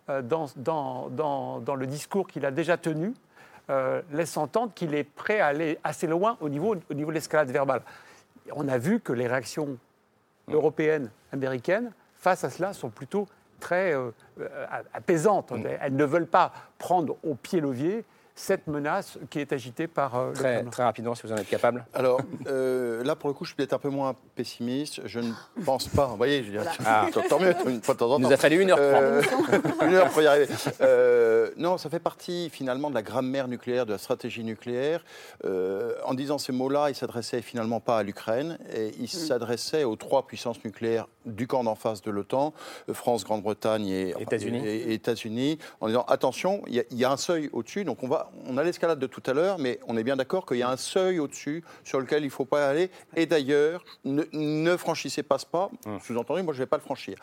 euh, 0.08 0.22
dans, 0.22 0.46
dans- 0.54 1.08
dans- 1.08 1.58
dans 1.58 1.74
le 1.74 1.86
discours 1.88 2.28
qu'il 2.28 2.46
a 2.46 2.52
déjà 2.52 2.76
tenu 2.76 3.12
euh, 3.68 4.00
laisse 4.12 4.36
entendre 4.36 4.72
qu'il 4.74 4.94
est 4.94 5.02
prêt 5.02 5.40
à 5.40 5.46
aller 5.48 5.78
assez 5.82 6.06
loin 6.06 6.36
au 6.40 6.48
niveau, 6.48 6.76
au 6.88 6.94
niveau 6.94 7.10
de 7.10 7.14
l'escalade 7.16 7.50
verbale. 7.50 7.82
On 8.54 8.68
a 8.68 8.78
vu 8.78 9.00
que 9.00 9.12
les 9.12 9.26
réactions 9.26 9.76
européennes, 10.48 11.10
américaines, 11.32 11.90
face 12.14 12.44
à 12.44 12.50
cela, 12.50 12.72
sont 12.72 12.90
plutôt 12.90 13.26
très 13.58 13.92
euh, 13.92 14.12
apaisantes. 14.94 15.52
Elles 15.80 15.96
ne 15.96 16.04
veulent 16.04 16.28
pas 16.28 16.52
prendre 16.78 17.16
au 17.24 17.34
pied 17.34 17.60
levier 17.60 18.04
cette 18.38 18.66
menace 18.66 19.18
qui 19.30 19.40
est 19.40 19.50
agitée 19.52 19.86
par 19.86 20.14
euh, 20.14 20.32
très, 20.32 20.42
le 20.42 20.54
Kremlin. 20.58 20.70
Très 20.70 20.82
rapidement, 20.84 21.14
si 21.14 21.22
vous 21.26 21.32
en 21.32 21.36
êtes 21.36 21.48
capable. 21.48 21.86
Alors, 21.94 22.20
euh, 22.46 23.02
là, 23.02 23.16
pour 23.16 23.28
le 23.30 23.34
coup, 23.34 23.44
je 23.44 23.48
suis 23.48 23.56
peut-être 23.56 23.72
un 23.72 23.78
peu 23.78 23.88
moins 23.88 24.14
pessimiste. 24.34 25.00
Je 25.06 25.20
ne 25.20 25.32
pense 25.64 25.88
pas. 25.88 26.04
Vous 26.06 26.16
voyez, 26.18 26.44
je 26.44 26.50
dirais, 26.50 26.66
Ah. 26.84 27.06
tant 27.28 27.40
mieux, 27.40 27.54
une 27.66 27.80
fois 27.82 27.94
de 27.94 27.98
temps 27.98 28.06
en 28.06 28.08
temps. 28.10 28.18
Il 28.18 28.26
nous 28.26 28.32
a 28.32 28.36
fallu 28.36 28.60
une 28.60 28.70
heure 28.70 28.78
Euh, 28.78 29.22
une 29.86 29.94
heure 29.94 30.10
pour 30.10 30.20
y 30.22 30.26
arriver. 30.26 30.46
Euh, 30.82 31.50
non, 31.56 31.78
ça 31.78 31.88
fait 31.88 31.98
partie 31.98 32.50
finalement 32.50 32.90
de 32.90 32.94
la 32.94 33.02
grammaire 33.02 33.48
nucléaire, 33.48 33.86
de 33.86 33.92
la 33.92 33.98
stratégie 33.98 34.44
nucléaire. 34.44 35.02
Euh, 35.46 35.94
en 36.04 36.12
disant 36.14 36.36
ces 36.38 36.52
mots-là, 36.52 36.90
il 36.90 36.94
s'adressait 36.94 37.40
finalement 37.40 37.80
pas 37.80 37.98
à 37.98 38.02
l'Ukraine, 38.02 38.58
et 38.74 38.92
il 39.00 39.08
s'adressait 39.08 39.84
aux 39.84 39.96
trois 39.96 40.26
puissances 40.26 40.62
nucléaires 40.62 41.06
du 41.24 41.46
camp 41.46 41.64
d'en 41.64 41.74
face 41.74 42.02
de 42.02 42.10
l'OTAN, 42.10 42.52
France, 42.92 43.24
Grande-Bretagne 43.24 43.88
et 43.88 44.14
États-Unis. 44.20 44.62
et- 44.66 44.90
et 44.90 44.94
États-Unis, 44.94 45.58
en 45.80 45.86
disant 45.88 46.04
attention, 46.06 46.62
il 46.66 46.74
y, 46.74 46.80
a- 46.80 46.84
il 46.90 46.98
y 46.98 47.04
a 47.04 47.10
un 47.10 47.16
seuil 47.16 47.48
au-dessus. 47.52 47.84
Donc 47.84 48.02
on 48.02 48.08
va, 48.08 48.25
on 48.46 48.56
a 48.58 48.64
l'escalade 48.64 48.98
de 48.98 49.06
tout 49.06 49.22
à 49.26 49.32
l'heure, 49.32 49.58
mais 49.58 49.80
on 49.86 49.96
est 49.96 50.04
bien 50.04 50.16
d'accord 50.16 50.46
qu'il 50.46 50.58
y 50.58 50.62
a 50.62 50.70
un 50.70 50.76
seuil 50.76 51.18
au-dessus 51.18 51.64
sur 51.84 52.00
lequel 52.00 52.22
il 52.22 52.26
ne 52.26 52.30
faut 52.30 52.44
pas 52.44 52.68
aller. 52.68 52.90
Et 53.14 53.26
d'ailleurs, 53.26 53.84
ne, 54.04 54.24
ne 54.32 54.76
franchissez 54.76 55.22
pas 55.22 55.38
ce 55.38 55.46
pas. 55.46 55.70
Sous-entendu, 56.02 56.42
moi 56.42 56.52
je 56.52 56.58
ne 56.58 56.62
vais 56.64 56.68
pas 56.68 56.76
le 56.76 56.82
franchir. 56.82 57.16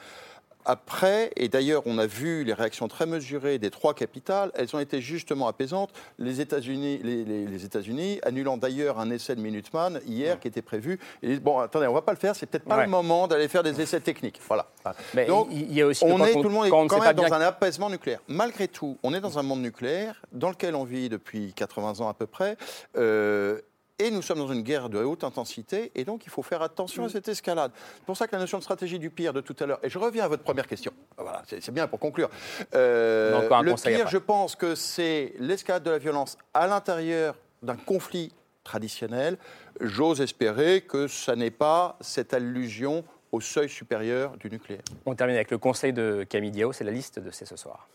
Après, 0.65 1.31
et 1.35 1.49
d'ailleurs, 1.49 1.83
on 1.85 1.97
a 1.97 2.05
vu 2.05 2.43
les 2.43 2.53
réactions 2.53 2.87
très 2.87 3.05
mesurées 3.05 3.59
des 3.59 3.69
trois 3.69 3.93
capitales, 3.93 4.51
elles 4.55 4.75
ont 4.75 4.79
été 4.79 5.01
justement 5.01 5.47
apaisantes. 5.47 5.89
Les 6.19 6.41
États-Unis, 6.41 6.99
les, 7.03 7.23
les- 7.25 7.45
les 7.45 7.65
États-Unis 7.65 8.19
annulant 8.23 8.57
d'ailleurs 8.57 8.99
un 8.99 9.09
essai 9.11 9.35
de 9.35 9.41
Minuteman 9.41 9.99
hier 10.07 10.39
qui 10.39 10.47
était 10.47 10.61
prévu. 10.61 10.99
Disent 11.21 11.41
bon, 11.41 11.59
attendez, 11.59 11.87
on 11.87 11.93
va 11.93 12.01
pas 12.01 12.13
le 12.13 12.17
faire. 12.17 12.35
C'est 12.35 12.45
peut-être 12.45 12.65
pas 12.65 12.77
Ouais. 12.77 12.83
le 12.85 12.89
moment 12.89 13.27
d'aller 13.27 13.47
faire 13.47 13.63
des 13.63 13.79
essais 13.81 13.99
techniques. 13.99 14.39
Voilà. 14.47 14.67
Mais 15.13 15.25
Donc, 15.25 15.47
il 15.51 15.73
y 15.73 15.81
a 15.81 15.85
aussi 15.87 16.03
on 16.05 16.23
est 16.25 16.33
tout 16.33 16.43
le 16.43 16.49
monde 16.49 16.65
est 16.67 16.69
quand 16.69 16.99
même 17.01 17.15
dans 17.15 17.33
un 17.33 17.41
apaisement 17.41 17.89
nucléaire. 17.89 18.19
Malgré 18.27 18.67
tout, 18.67 18.97
on 19.03 19.13
est 19.13 19.21
dans 19.21 19.37
un 19.39 19.43
monde 19.43 19.61
nucléaire 19.61 20.21
dans 20.31 20.49
lequel 20.49 20.75
on 20.75 20.83
vit 20.83 21.09
depuis 21.09 21.53
80 21.53 21.99
ans 22.01 22.09
à 22.09 22.13
peu 22.13 22.25
près. 22.27 22.57
euh, 22.97 23.59
et 23.99 24.11
nous 24.11 24.21
sommes 24.21 24.39
dans 24.39 24.51
une 24.51 24.63
guerre 24.63 24.89
de 24.89 24.99
haute 24.99 25.23
intensité, 25.23 25.91
et 25.95 26.03
donc 26.03 26.25
il 26.25 26.29
faut 26.29 26.41
faire 26.41 26.61
attention 26.61 27.05
à 27.05 27.09
cette 27.09 27.27
escalade. 27.27 27.71
C'est 27.95 28.05
pour 28.05 28.17
ça 28.17 28.27
que 28.27 28.35
la 28.35 28.41
notion 28.41 28.57
de 28.57 28.63
stratégie 28.63 28.99
du 28.99 29.09
pire 29.09 29.33
de 29.33 29.41
tout 29.41 29.55
à 29.59 29.65
l'heure, 29.65 29.79
et 29.83 29.89
je 29.89 29.97
reviens 29.99 30.25
à 30.25 30.27
votre 30.27 30.43
première 30.43 30.67
question, 30.67 30.91
voilà, 31.17 31.43
c'est 31.47 31.71
bien 31.71 31.87
pour 31.87 31.99
conclure. 31.99 32.29
Euh, 32.73 33.47
le 33.61 33.75
pire, 33.75 34.07
je 34.07 34.17
pense 34.17 34.55
que 34.55 34.75
c'est 34.75 35.33
l'escalade 35.39 35.83
de 35.83 35.91
la 35.91 35.99
violence 35.99 36.37
à 36.53 36.67
l'intérieur 36.67 37.35
d'un 37.61 37.75
conflit 37.75 38.33
traditionnel. 38.63 39.37
J'ose 39.79 40.21
espérer 40.21 40.81
que 40.81 41.07
ça 41.07 41.35
n'est 41.35 41.51
pas 41.51 41.97
cette 42.01 42.33
allusion 42.33 43.03
au 43.31 43.41
seuil 43.41 43.69
supérieur 43.69 44.37
du 44.37 44.49
nucléaire. 44.49 44.83
On 45.05 45.15
termine 45.15 45.35
avec 45.35 45.51
le 45.51 45.57
conseil 45.57 45.91
de 45.91 46.25
Camille 46.29 46.51
Diao, 46.51 46.71
c'est 46.71 46.83
la 46.83 46.91
liste 46.91 47.19
de 47.19 47.31
C'est 47.31 47.45
ce 47.45 47.55
soir. 47.55 47.87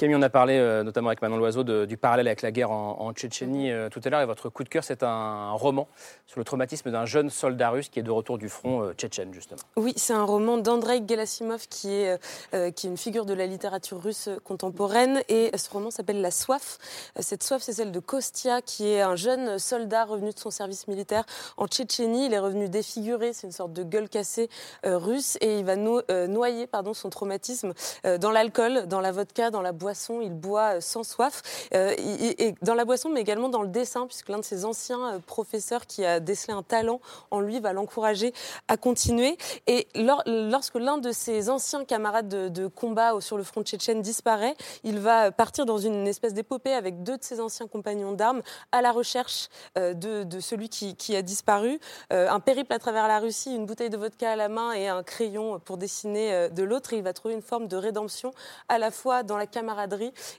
Camille, 0.00 0.16
on 0.16 0.22
a 0.22 0.30
parlé 0.30 0.56
euh, 0.56 0.82
notamment 0.82 1.08
avec 1.08 1.20
Manon 1.20 1.36
Loiseau 1.36 1.62
de- 1.62 1.84
du 1.84 1.98
parallèle 1.98 2.26
avec 2.26 2.40
la 2.40 2.50
guerre 2.50 2.70
en, 2.70 2.96
en 3.00 3.12
Tchétchénie 3.12 3.70
euh, 3.70 3.90
tout 3.90 4.00
à 4.02 4.08
l'heure. 4.08 4.22
Et 4.22 4.24
votre 4.24 4.48
coup 4.48 4.64
de 4.64 4.70
cœur, 4.70 4.82
c'est 4.82 5.02
un, 5.02 5.50
roman 5.50 5.88
sur 6.26 6.38
le 6.40 6.44
traumatisme 6.44 6.90
d'un 6.90 7.04
jeune 7.04 7.28
soldat 7.28 7.68
russe 7.68 7.90
qui 7.90 7.98
est 8.00 8.02
de 8.02 8.10
retour 8.10 8.38
du 8.38 8.48
front 8.48 8.82
euh, 8.82 8.94
tchétchène, 8.94 9.34
justement. 9.34 9.60
Oui, 9.76 9.92
c'est 9.96 10.14
un 10.14 10.24
roman 10.24 10.56
d'Andrei 10.56 11.02
Gerasimov 11.06 11.66
qui 11.68 11.92
est, 11.92 12.18
euh, 12.54 12.70
qui 12.70 12.86
est 12.86 12.90
une 12.90 12.96
figure 12.96 13.26
de 13.26 13.34
la 13.34 13.44
littérature 13.44 14.02
russe 14.02 14.30
contemporaine. 14.42 15.20
Et 15.28 15.50
ce 15.54 15.68
roman 15.68 15.90
s'appelle 15.90 16.22
La 16.22 16.30
soif. 16.30 16.78
Cette 17.18 17.42
soif, 17.42 17.60
c'est 17.60 17.74
celle 17.74 17.92
de 17.92 18.00
Kostia, 18.00 18.62
qui 18.62 18.88
est 18.90 19.02
un 19.02 19.16
jeune 19.16 19.58
soldat 19.58 20.06
revenu 20.06 20.30
de 20.32 20.38
son 20.38 20.50
service 20.50 20.88
militaire 20.88 21.24
en 21.58 21.66
Tchétchénie. 21.66 22.24
Il 22.24 22.32
est 22.32 22.38
revenu 22.38 22.70
défiguré, 22.70 23.34
c'est 23.34 23.46
une 23.46 23.52
sorte 23.52 23.74
de 23.74 23.82
gueule 23.82 24.08
cassée 24.08 24.48
russe. 24.82 25.36
Et 25.42 25.58
il 25.58 25.66
va 25.66 25.76
no- 25.76 26.00
noyer 26.26 26.66
pardon, 26.66 26.94
son 26.94 27.10
traumatisme 27.10 27.74
dans 28.18 28.30
l'alcool, 28.30 28.86
dans 28.86 29.02
la 29.02 29.12
vodka, 29.12 29.50
dans 29.50 29.60
la 29.60 29.72
Il 30.20 30.34
boit 30.34 30.76
euh, 30.76 30.80
sans 30.80 31.02
soif. 31.02 31.42
Euh, 31.74 31.94
et, 31.98 32.48
et 32.48 32.54
dans 32.62 32.74
la 32.74 32.84
boisson, 32.84 33.08
mais 33.08 33.20
également 33.20 33.48
dans 33.48 33.62
le 33.62 33.68
dessin, 33.68 34.06
puisque 34.06 34.28
l'un 34.28 34.38
de 34.38 34.44
ses 34.44 34.64
anciens 34.64 35.14
euh, 35.14 35.18
professeurs 35.18 35.86
qui 35.86 36.04
a 36.04 36.20
décelé 36.20 36.52
un 36.52 36.62
talent 36.62 37.00
en 37.30 37.40
lui 37.40 37.60
va 37.60 37.72
l'encourager 37.72 38.32
à 38.68 38.76
continuer. 38.76 39.36
Et 39.66 39.88
lor- 39.94 40.22
lorsque 40.26 40.76
l'un 40.76 40.98
de 40.98 41.12
ses 41.12 41.50
anciens 41.50 41.84
camarades 41.84 42.28
de, 42.28 42.48
de 42.48 42.66
combat 42.66 43.20
sur 43.20 43.36
le 43.36 43.42
front 43.42 43.62
tchétchène 43.62 44.02
disparaît, 44.02 44.54
il 44.84 44.98
va 44.98 45.30
partir 45.32 45.66
dans 45.66 45.78
une 45.78 46.06
espèce 46.06 46.34
d'épopée 46.34 46.72
avec 46.72 47.02
deux 47.02 47.16
de 47.16 47.24
ses 47.24 47.40
anciens 47.40 47.66
compagnons 47.66 48.12
d'armes 48.12 48.42
à 48.72 48.82
la 48.82 48.92
recherche 48.92 49.48
euh, 49.78 49.94
de, 49.94 50.40
celui 50.40 50.68
qui, 50.68 50.96
qui 50.96 51.16
a 51.16 51.22
disparu. 51.22 51.80
Euh, 52.12 52.28
un 52.28 52.40
périple 52.40 52.72
à 52.72 52.78
travers 52.78 53.08
la 53.08 53.18
Russie, 53.18 53.54
une 53.54 53.66
bouteille 53.66 53.90
de 53.90 53.96
vodka 53.96 54.32
à 54.32 54.36
la 54.36 54.48
main 54.48 54.72
et 54.72 54.88
un 54.88 55.02
crayon 55.02 55.58
pour 55.60 55.76
dessiner 55.76 56.32
euh, 56.32 56.48
de 56.48 56.62
l'autre. 56.62 56.92
Il 56.92 57.02
va 57.02 57.12
trouver 57.12 57.34
une 57.34 57.42
forme 57.42 57.68
de 57.68 57.76
rédemption 57.76 58.32
à 58.68 58.78
la 58.78 58.90
fois 58.90 59.22
dans 59.22 59.36
la 59.36 59.46
camaraderie 59.46 59.79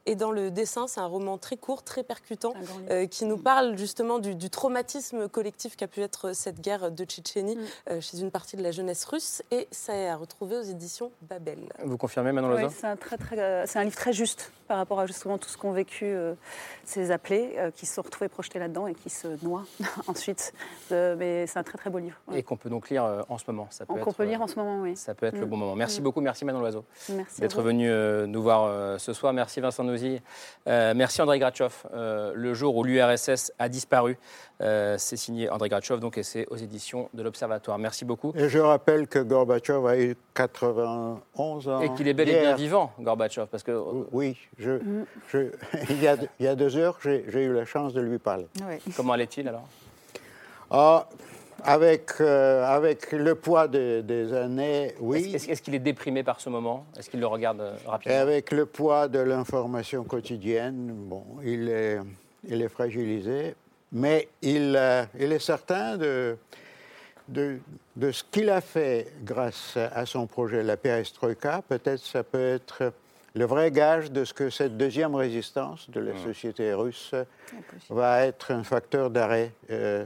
et 0.06 0.16
dans 0.16 0.32
le 0.32 0.52
dessin. 0.52 0.88
C'est 0.88 1.00
un 1.00 1.06
roman 1.06 1.38
très 1.38 1.58
court, 1.58 1.84
très 1.84 2.04
percutant, 2.04 2.54
euh, 2.90 3.06
qui 3.08 3.26
nous 3.26 3.38
parle 3.38 3.78
justement 3.78 4.20
du, 4.20 4.36
du 4.36 4.50
traumatisme 4.50 5.28
collectif 5.30 5.76
qu'a 5.76 5.88
pu 5.88 6.02
être 6.02 6.34
cette 6.34 6.62
guerre 6.62 6.92
de 6.92 7.04
Tchétchénie 7.04 7.58
euh, 7.90 8.02
chez 8.02 8.20
une 8.20 8.32
partie 8.32 8.58
de 8.58 8.64
la 8.64 8.72
jeunesse 8.72 9.06
russe. 9.06 9.42
Et 9.52 9.68
ça 9.72 9.96
est 9.96 10.08
à 10.10 10.16
retrouver 10.16 10.58
aux 10.58 10.62
éditions 10.64 11.12
Babel. 11.22 11.60
Vous 11.84 11.98
confirmez, 11.98 12.32
Manon 12.32 12.50
Oui, 12.54 12.62
Loiseau 12.62 12.76
c'est 12.80 12.88
un, 12.88 12.96
très, 12.96 13.18
très, 13.18 13.40
euh, 13.40 13.66
c'est 13.68 13.80
un 13.80 13.84
livre 13.84 13.96
très 13.96 14.14
juste 14.14 14.52
par 14.68 14.78
rapport 14.78 15.00
à 15.02 15.06
justement 15.06 15.38
tout 15.38 15.50
ce 15.50 15.58
qu'ont 15.58 15.72
vécu 15.74 16.06
euh, 16.06 16.34
ces 16.86 17.12
appelés, 17.12 17.56
euh, 17.58 17.72
qui 17.72 17.86
se 17.86 17.96
sont 17.96 18.02
retrouvés 18.04 18.30
projetés 18.30 18.58
là-dedans 18.60 18.88
et 18.88 18.94
qui 18.94 19.10
se 19.10 19.28
noient 19.46 19.66
ensuite. 20.08 20.54
Euh, 20.92 21.16
mais 21.18 21.46
c'est 21.48 21.60
un 21.60 21.64
très 21.64 21.78
très 21.78 21.90
beau 21.90 22.00
livre. 22.00 22.16
Et 22.34 22.42
qu'on 22.44 22.56
peut 22.58 22.70
donc 22.70 22.90
lire 22.90 23.04
euh, 23.04 23.22
en 23.28 23.38
ce 23.38 23.44
moment. 23.48 23.68
Ça 23.70 23.86
peut 23.86 23.94
On 23.94 23.98
être, 23.98 24.14
peut 24.14 24.24
lire 24.24 24.40
euh, 24.40 24.44
en 24.46 24.48
ce 24.48 24.56
moment, 24.56 24.80
oui. 24.82 24.96
Ça 24.96 25.14
peut 25.14 25.26
être 25.26 25.38
le 25.38 25.46
Mm. 25.46 25.50
bon 25.50 25.58
moment. 25.58 25.76
Merci 25.76 26.00
Mm. 26.00 26.04
beaucoup, 26.04 26.22
merci 26.22 26.46
Manon 26.46 26.60
Loiseau 26.60 26.86
d'être 27.40 27.62
venu 27.62 27.90
euh, 27.90 28.26
nous 28.28 28.42
voir 28.42 28.64
euh, 28.64 28.98
ce 28.98 29.12
soir. 29.14 29.31
Merci 29.34 29.60
Vincent 29.62 29.84
Nouzille. 29.84 30.22
Euh, 30.68 30.94
merci 30.96 31.22
André 31.22 31.40
Gratchov. 31.40 31.84
Euh, 31.94 32.32
le 32.36 32.54
jour 32.54 32.76
où 32.76 32.84
l'URSS 32.84 33.52
a 33.60 33.70
disparu, 33.70 34.18
euh, 34.62 34.96
c'est 34.98 35.18
signé 35.18 35.50
André 35.50 35.70
Gratchov, 35.70 36.00
donc 36.00 36.18
et 36.18 36.24
c'est 36.24 36.48
aux 36.50 36.56
éditions 36.58 37.10
de 37.14 37.24
l'Observatoire. 37.24 37.78
Merci 37.78 38.06
beaucoup. 38.06 38.34
Et 38.36 38.50
je 38.50 38.60
rappelle 38.60 39.08
que 39.08 39.20
Gorbatchev 39.20 39.88
a 39.88 39.98
eu 40.00 40.16
91 40.34 41.68
ans. 41.70 41.82
Et 41.82 41.94
qu'il 41.94 42.08
est 42.08 42.14
bel 42.14 42.30
et 42.30 42.40
bien 42.42 42.56
vivant, 42.56 42.92
Gorbatchev, 43.00 43.48
parce 43.50 43.64
que 43.64 43.72
Oui, 44.12 44.38
je, 44.58 44.80
je- 45.32 45.52
il, 45.90 46.02
y 46.02 46.08
a, 46.08 46.16
il 46.40 46.46
y 46.46 46.48
a 46.48 46.56
deux 46.56 46.76
heures, 46.78 46.98
j'ai 47.04 47.26
j'ai 47.30 47.44
eu 47.44 47.54
la 47.54 47.66
chance 47.66 47.94
de 47.94 48.02
lui 48.02 48.18
parler. 48.20 48.48
comment 48.96 49.14
allait-il 49.14 49.48
alors? 49.48 49.68
Ah, 50.70 51.08
avec, 51.64 52.12
euh, 52.20 52.64
avec 52.66 53.12
le 53.12 53.36
poids 53.36 53.68
de- 53.68 54.02
des 54.02 54.34
années, 54.34 54.94
oui. 55.00 55.34
Est-ce 55.36 55.62
qu'il 55.62 55.76
est 55.76 55.80
déprimé 55.80 56.24
par 56.24 56.40
ce 56.42 56.50
moment? 56.50 56.86
Est-ce 56.98 57.10
qu'il 57.10 57.20
le 57.20 57.28
regarde 57.28 57.62
euh, 57.62 57.76
Et 57.86 57.88
rapidement 57.90 58.18
avec 58.20 58.52
le 58.52 58.66
poids 58.66 59.08
de 59.08 59.20
l'information 59.20 60.04
quotidienne, 60.04 60.92
bon, 60.94 61.24
il 61.44 61.70
est, 61.70 62.00
il 62.48 62.62
est 62.62 62.70
fragilisé, 62.70 63.56
mais 63.92 64.28
il, 64.42 64.76
euh, 64.78 65.04
il 65.20 65.32
est 65.32 65.40
certain 65.40 65.98
de, 65.98 66.38
de, 67.28 67.58
de 67.96 68.12
ce 68.12 68.24
qu'il 68.24 68.50
a 68.50 68.62
fait 68.62 69.08
grâce 69.24 69.78
à 69.78 70.06
son 70.06 70.28
projet, 70.28 70.64
la 70.64 70.78
perestroïka. 70.78 71.62
Peut-être 71.68 72.00
ça 72.04 72.24
peut 72.24 72.56
être 72.56 72.94
le 73.34 73.46
vrai 73.46 73.72
gage 73.72 74.12
de 74.12 74.26
ce 74.26 74.34
que 74.34 74.50
cette 74.50 74.76
deuxième 74.78 75.16
résistance 75.16 75.90
de 75.90 76.02
la 76.02 76.18
société 76.18 76.74
russe 76.74 77.14
va 77.90 78.26
être 78.26 78.52
un 78.52 78.64
facteur 78.64 79.10
d'arrêt 79.10 79.52
euh, 79.70 80.04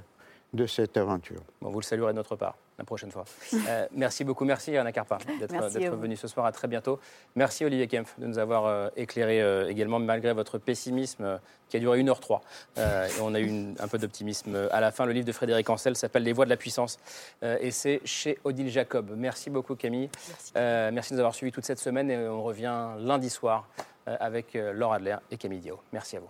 de 0.55 0.65
cette 0.65 0.97
aventure. 0.97 1.41
Bon, 1.61 1.69
vous 1.69 1.79
le 1.79 1.85
saluerez 1.85 2.13
de 2.13 2.17
notre 2.17 2.35
part 2.35 2.55
la 2.77 2.83
prochaine 2.83 3.11
fois. 3.11 3.25
Euh, 3.67 3.87
merci 3.93 4.23
beaucoup, 4.23 4.45
merci 4.45 4.75
Anna 4.77 4.91
Carpa 4.91 5.17
d'être 5.39 5.51
Merci 5.51 5.77
à 5.77 5.79
d'être 5.79 5.93
vous. 5.95 6.01
venu 6.01 6.15
ce 6.15 6.27
soir. 6.27 6.45
À 6.45 6.51
très 6.51 6.67
bientôt. 6.67 6.99
Merci 7.35 7.65
Olivier 7.65 7.87
Kempf 7.87 8.19
de 8.19 8.27
nous 8.27 8.37
avoir 8.37 8.65
euh, 8.67 8.89
éclairé 8.95 9.41
euh, 9.41 9.67
également, 9.69 9.97
malgré 9.99 10.33
votre 10.33 10.57
pessimisme 10.59 11.23
euh, 11.23 11.37
qui 11.69 11.77
a 11.77 11.79
duré 11.79 12.03
1h03. 12.03 12.41
Euh, 12.77 13.07
et 13.07 13.21
on 13.21 13.33
a 13.33 13.39
eu 13.39 13.47
une- 13.47 13.75
un 13.79 13.87
peu 13.87 13.97
d'optimisme 13.97 14.53
euh, 14.55 14.67
à 14.71 14.81
la 14.81 14.91
fin. 14.91 15.05
Le 15.05 15.13
livre 15.13 15.25
de 15.25 15.31
Frédéric 15.31 15.69
Ancel 15.69 15.95
s'appelle 15.95 16.23
Les 16.23 16.33
voies 16.33 16.45
de 16.45 16.49
la 16.51 16.57
puissance 16.57 16.99
euh, 17.43 17.57
et 17.61 17.71
c'est 17.71 18.01
chez 18.05 18.37
Odile 18.43 18.69
Jacob. 18.69 19.11
Merci 19.15 19.49
beaucoup 19.49 19.75
Camille. 19.75 20.09
Euh, 20.55 20.91
merci 20.93 21.11
de 21.11 21.15
nous 21.15 21.21
avoir 21.21 21.33
suivis 21.33 21.51
toute 21.51 21.65
cette 21.65 21.79
semaine 21.79 22.11
et 22.11 22.17
on 22.27 22.43
revient 22.43 22.89
lundi 22.99 23.29
soir 23.29 23.67
euh, 24.07 24.15
avec 24.19 24.55
euh, 24.55 24.73
Laure 24.73 24.93
Adler 24.93 25.15
et 25.31 25.37
Camille 25.37 25.59
Dio. 25.59 25.79
Merci 25.91 26.17
à 26.17 26.19
vous. 26.19 26.29